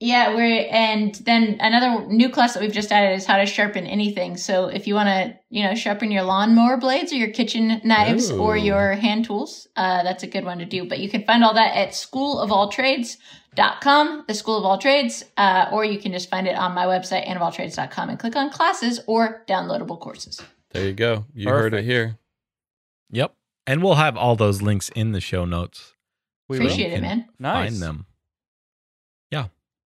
yeah, 0.00 0.34
we're 0.34 0.66
and 0.70 1.14
then 1.24 1.58
another 1.60 2.06
new 2.08 2.28
class 2.28 2.54
that 2.54 2.62
we've 2.62 2.72
just 2.72 2.90
added 2.90 3.14
is 3.14 3.24
how 3.24 3.36
to 3.36 3.46
sharpen 3.46 3.86
anything. 3.86 4.36
So 4.36 4.66
if 4.66 4.88
you 4.88 4.94
want 4.94 5.08
to, 5.08 5.36
you 5.50 5.62
know, 5.62 5.74
sharpen 5.74 6.10
your 6.10 6.24
lawnmower 6.24 6.76
blades 6.76 7.12
or 7.12 7.16
your 7.16 7.30
kitchen 7.30 7.80
knives 7.84 8.30
or 8.30 8.56
your 8.56 8.92
hand 8.94 9.24
tools, 9.24 9.68
uh, 9.76 10.02
that's 10.02 10.24
a 10.24 10.26
good 10.26 10.44
one 10.44 10.58
to 10.58 10.64
do. 10.64 10.88
But 10.88 10.98
you 10.98 11.08
can 11.08 11.22
find 11.24 11.44
all 11.44 11.54
that 11.54 11.76
at 11.76 11.90
schoolofalltrades.com, 11.90 14.24
the 14.26 14.34
School 14.34 14.58
of 14.58 14.64
All 14.64 14.78
Trades, 14.78 15.24
uh, 15.36 15.68
or 15.72 15.84
you 15.84 16.00
can 16.00 16.10
just 16.12 16.28
find 16.28 16.48
it 16.48 16.56
on 16.56 16.74
my 16.74 16.86
website, 16.86 17.28
anneofalltrades.com, 17.28 18.10
and 18.10 18.18
click 18.18 18.34
on 18.34 18.50
classes 18.50 18.98
or 19.06 19.44
downloadable 19.46 20.00
courses. 20.00 20.42
There 20.72 20.84
you 20.84 20.92
go. 20.92 21.24
You 21.34 21.48
heard 21.48 21.72
it 21.72 21.84
here. 21.84 22.18
Yep. 23.10 23.32
And 23.66 23.82
we'll 23.82 23.94
have 23.94 24.16
all 24.16 24.34
those 24.34 24.60
links 24.60 24.88
in 24.90 25.12
the 25.12 25.20
show 25.20 25.44
notes. 25.44 25.94
We 26.48 26.58
will. 26.58 26.66
Appreciate 26.66 26.92
it, 26.92 26.96
can 26.96 27.02
man. 27.02 27.28
Nice. 27.38 27.70
Find 27.70 27.80
them. 27.80 28.06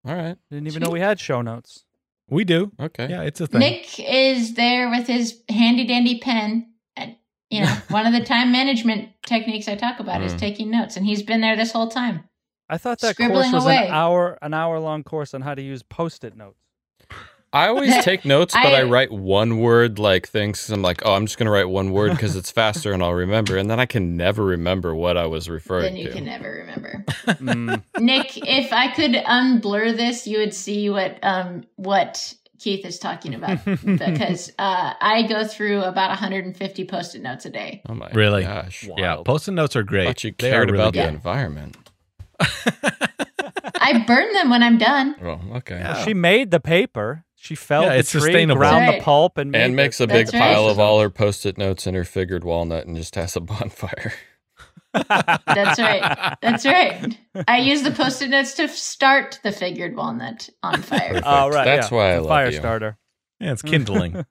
All 0.09 0.14
right. 0.16 0.36
Didn't 0.51 0.66
even 0.66 0.82
know 0.82 0.90
we 0.90 1.01
had 1.01 1.20
show 1.20 1.43
notes. 1.43 1.85
We 2.30 2.44
do. 2.44 2.72
Okay. 2.80 3.09
Yeah, 3.09 3.22
it's 3.22 3.40
a 3.40 3.47
thing. 3.47 3.60
Nick 3.60 3.98
is 4.01 4.55
there 4.55 4.90
with 4.90 5.06
his 5.06 5.40
handy 5.48 5.86
dandy 5.86 6.18
pen. 6.18 6.72
And, 6.97 7.16
you 7.51 7.60
know, 7.62 7.74
one 7.89 8.06
of 8.06 8.12
the 8.12 8.24
time 8.24 8.51
management 8.52 9.10
techniques 9.26 9.68
I 9.68 9.74
talk 9.76 10.01
about 10.01 10.22
is 10.22 10.35
Mm. 10.35 10.39
taking 10.39 10.70
notes, 10.70 10.97
and 10.97 11.05
he's 11.06 11.22
been 11.22 11.40
there 11.40 11.56
this 11.56 11.72
whole 11.72 11.89
time. 11.89 12.24
I 12.70 12.76
thought 12.78 13.01
that 13.01 13.16
course 13.16 13.51
was 13.52 13.64
away. 13.64 13.86
an 13.86 13.93
hour 13.94 14.39
an 14.43 14.52
hour 14.52 14.78
long 14.78 15.02
course 15.02 15.32
on 15.35 15.40
how 15.43 15.55
to 15.55 15.62
use 15.62 15.82
post-it 15.82 16.36
notes. 16.36 16.59
I 17.52 17.68
always 17.68 17.96
take 18.04 18.24
notes, 18.24 18.54
but 18.54 18.74
I, 18.74 18.80
I- 18.80 18.82
write 18.84 19.10
one 19.10 19.58
word 19.58 19.98
like 19.98 20.28
things. 20.28 20.68
I'm 20.70 20.82
like, 20.82 21.02
oh, 21.04 21.14
I'm 21.14 21.26
just 21.26 21.38
gonna 21.38 21.50
write 21.50 21.68
one 21.68 21.92
word 21.92 22.10
because 22.12 22.36
it's 22.36 22.50
faster 22.50 22.92
and 22.92 23.02
I'll 23.02 23.14
remember, 23.14 23.56
and 23.56 23.70
then 23.70 23.80
I 23.80 23.86
can 23.86 24.16
never 24.16 24.44
remember 24.44 24.94
what 24.94 25.16
I 25.16 25.26
was 25.26 25.48
referring 25.48 25.82
to. 25.84 25.88
Then 25.90 25.96
you 25.96 26.08
to. 26.08 26.14
can 26.14 26.24
never 26.24 26.50
remember. 26.50 27.04
Mm. 27.28 27.82
Nick, 27.98 28.38
if 28.38 28.72
I 28.72 28.88
could 28.88 29.12
unblur 29.12 29.94
this, 29.96 30.26
you 30.26 30.38
would 30.38 30.54
see 30.54 30.88
what 30.88 31.18
um 31.22 31.64
what 31.76 32.34
Keith 32.58 32.84
is 32.86 32.98
talking 32.98 33.34
about 33.34 33.62
because 33.84 34.50
uh, 34.58 34.94
I 35.00 35.22
go 35.28 35.46
through 35.46 35.82
about 35.82 36.08
150 36.08 36.84
post-it 36.86 37.22
notes 37.22 37.44
a 37.44 37.50
day. 37.50 37.82
Oh 37.88 37.94
my 37.94 38.10
Really? 38.12 38.42
gosh. 38.42 38.88
Yeah, 38.96 39.18
post-it 39.24 39.52
notes 39.52 39.76
are 39.76 39.82
great. 39.82 40.06
But 40.06 40.24
you 40.24 40.30
They 40.36 40.50
cared 40.50 40.70
really 40.70 40.82
about 40.82 40.94
good. 40.94 41.04
the 41.04 41.08
environment. 41.08 41.76
I 42.40 44.04
burn 44.06 44.32
them 44.32 44.50
when 44.50 44.62
I'm 44.62 44.78
done. 44.78 45.14
Well, 45.20 45.40
okay. 45.56 45.76
Yeah. 45.78 46.04
She 46.04 46.14
made 46.14 46.50
the 46.50 46.60
paper. 46.60 47.24
She 47.48 47.54
felled 47.54 47.86
Yeah, 47.86 47.92
the 47.94 47.98
it's 48.00 48.10
tree, 48.10 48.20
sustainable. 48.20 48.58
ground 48.58 48.86
Right. 48.86 48.98
the 48.98 49.04
pulp, 49.04 49.38
and 49.38 49.50
made 49.50 49.62
And 49.62 49.74
makes 49.74 49.96
the- 49.98 50.04
a 50.04 50.06
big 50.06 50.26
That's 50.26 50.34
right. 50.34 50.40
pile 50.54 50.68
of 50.68 50.78
all 50.78 51.00
her 51.00 51.08
post-it 51.08 51.56
notes 51.56 51.86
in 51.86 51.94
her 51.94 52.04
figured 52.04 52.44
walnut 52.44 52.86
and 52.86 52.94
just 52.94 53.14
has 53.14 53.36
a 53.36 53.40
bonfire. 53.52 54.12
That's 54.92 55.78
right. 55.80 56.36
That's 56.42 56.66
right. 56.66 57.16
I 57.46 57.58
use 57.60 57.82
the 57.82 57.90
post-it 57.90 58.28
notes 58.28 58.52
to 58.54 58.68
start 58.68 59.40
the 59.42 59.50
figured 59.52 59.96
walnut 59.96 60.50
on 60.62 60.82
fire. 60.82 61.22
Oh, 61.24 61.48
right. 61.48 61.64
That's 61.64 61.90
yeah. 61.90 61.96
why 61.96 62.04
I 62.04 62.16
It's 62.16 62.18
a 62.18 62.20
love 62.22 62.28
fire 62.28 62.50
you. 62.50 62.56
starter. 62.58 62.98
Yeah, 63.40 63.52
it's 63.52 63.62
kindling. 63.62 64.26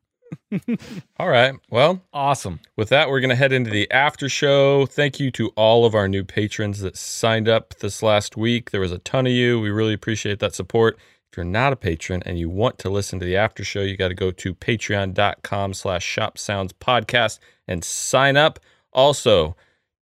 All 1.19 1.30
right. 1.30 1.56
Well, 1.72 2.03
awesome. 2.14 2.60
with 2.76 2.89
that, 2.89 3.10
we're 3.10 3.22
going 3.22 3.30
to 3.30 3.35
head 3.35 3.52
into 3.53 3.69
the 3.72 3.89
after 3.91 4.30
show. 4.30 4.85
Thank 4.85 5.19
you 5.19 5.31
to 5.31 5.49
all 5.56 5.85
of 5.85 5.95
our 5.95 6.07
new 6.07 6.23
patrons 6.23 6.81
that 6.81 6.98
signed 6.98 7.48
up 7.48 7.76
this 7.80 8.03
last 8.03 8.38
week. 8.38 8.72
There 8.72 8.81
was 8.81 8.91
a 8.91 8.98
ton 8.99 9.26
of 9.26 9.31
you. 9.34 9.60
We 9.60 9.69
really 9.69 9.94
appreciate 9.94 10.39
that 10.39 10.53
support. 10.53 10.99
You're 11.38 11.45
not 11.45 11.72
a 11.72 11.76
patron 11.76 12.23
and 12.26 12.39
you 12.39 12.49
want 12.49 12.80
to 12.80 12.89
listen 12.89 13.19
to 13.19 13.26
the 13.26 13.38
after 13.38 13.64
show, 13.64 13.81
you 13.81 13.95
got 13.95 14.07
to 14.07 14.15
go 14.15 14.31
to 14.31 14.55
patreon.com 14.55 15.76
slash 15.76 16.03
shop 16.03 16.39
sounds 16.39 16.73
podcast 16.73 17.38
and 17.68 17.84
sign 17.84 18.35
up. 18.35 18.59
Also, 18.91 19.55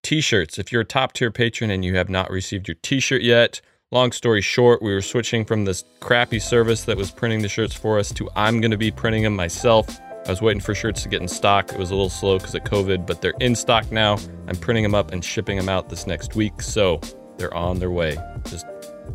t-shirts. 0.04 0.58
If 0.58 0.70
you're 0.70 0.82
a 0.82 0.86
top 0.86 1.12
tier 1.12 1.32
patron 1.32 1.70
and 1.70 1.84
you 1.84 1.96
have 1.96 2.08
not 2.08 2.30
received 2.30 2.68
your 2.68 2.76
t-shirt 2.82 3.22
yet, 3.22 3.60
long 3.90 4.12
story 4.12 4.40
short, 4.40 4.80
we 4.80 4.94
were 4.94 5.02
switching 5.02 5.44
from 5.44 5.64
this 5.64 5.84
crappy 5.98 6.38
service 6.38 6.84
that 6.84 6.96
was 6.96 7.10
printing 7.10 7.42
the 7.42 7.48
shirts 7.48 7.74
for 7.74 7.98
us 7.98 8.12
to 8.12 8.30
I'm 8.36 8.60
going 8.60 8.70
to 8.70 8.78
be 8.78 8.92
printing 8.92 9.24
them 9.24 9.34
myself. 9.34 9.98
I 10.26 10.30
was 10.30 10.40
waiting 10.40 10.60
for 10.60 10.74
shirts 10.74 11.02
to 11.02 11.08
get 11.08 11.20
in 11.20 11.28
stock. 11.28 11.72
It 11.72 11.78
was 11.78 11.90
a 11.90 11.94
little 11.94 12.08
slow 12.08 12.38
because 12.38 12.54
of 12.54 12.62
COVID, 12.62 13.06
but 13.06 13.20
they're 13.20 13.34
in 13.40 13.56
stock 13.56 13.90
now. 13.90 14.18
I'm 14.46 14.56
printing 14.56 14.84
them 14.84 14.94
up 14.94 15.12
and 15.12 15.24
shipping 15.24 15.56
them 15.56 15.68
out 15.68 15.88
this 15.88 16.06
next 16.06 16.36
week, 16.36 16.62
so 16.62 17.00
they're 17.36 17.52
on 17.52 17.80
their 17.80 17.90
way. 17.90 18.16
Just 18.44 18.66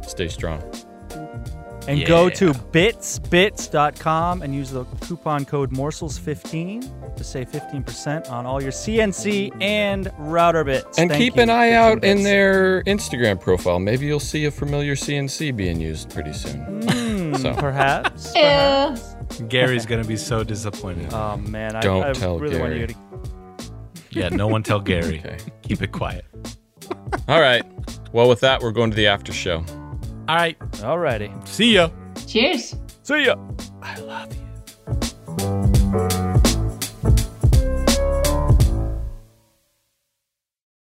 stay 0.02 0.28
strong. 0.28 0.62
And 1.88 2.06
go 2.06 2.30
to 2.30 2.52
bitsbits.com 2.54 4.42
and 4.42 4.54
use 4.54 4.70
the 4.70 4.84
coupon 5.02 5.46
code 5.46 5.72
morsels15 5.72 7.16
to 7.16 7.24
save 7.24 7.50
15% 7.50 8.30
on 8.30 8.46
all 8.46 8.62
your 8.62 8.72
CNC 8.72 9.60
and 9.62 10.12
router 10.20 10.64
bits. 10.64 11.00
And 11.00 11.10
Thank 11.10 11.20
keep 11.22 11.36
you, 11.38 11.42
an 11.44 11.50
eye 11.50 11.70
Bits 11.70 11.78
out 11.78 12.04
in 12.04 12.24
their 12.24 12.84
Instagram 12.84 13.40
profile. 13.42 13.80
Maybe 13.80 14.06
you'll 14.06 14.20
see 14.20 14.46
a 14.46 14.52
familiar 14.52 14.96
CNC 14.96 15.56
being 15.56 15.80
used 15.80 16.10
pretty 16.12 16.34
soon. 16.34 16.60
Hmm, 16.88 17.34
So. 17.36 17.54
perhaps. 17.56 18.34
Perhaps. 18.34 19.16
Gary's 19.48 19.86
gonna 19.86 20.04
be 20.04 20.18
so 20.18 20.44
disappointed. 20.44 21.14
Oh 21.14 21.38
man, 21.38 21.76
I, 21.76 21.82
Don't 21.82 22.04
I 22.04 22.14
tell 22.14 22.40
really 22.40 22.60
want 22.60 22.74
Gary. 22.74 22.82
you 22.82 22.88
to. 22.88 22.96
Yeah, 24.12 24.30
no 24.30 24.48
one 24.48 24.64
tell 24.64 24.80
Gary. 24.80 25.20
Okay. 25.26 25.38
Keep 25.62 25.82
it 25.84 25.92
quiet. 25.92 26.26
All 27.28 27.40
right. 27.40 27.64
Well, 28.12 28.28
with 28.28 28.40
that, 28.42 28.62
we're 28.62 28.72
going 28.72 28.90
to 28.90 28.96
the 28.96 29.06
after 29.08 29.32
show. 29.32 29.64
All 30.30 30.36
right. 30.36 30.56
All 30.84 31.00
righty. 31.00 31.32
See 31.46 31.74
ya. 31.74 31.90
Cheers. 32.28 32.76
See 33.02 33.26
ya. 33.26 33.36
I 33.82 33.98
love 33.98 34.30
you. 34.36 35.79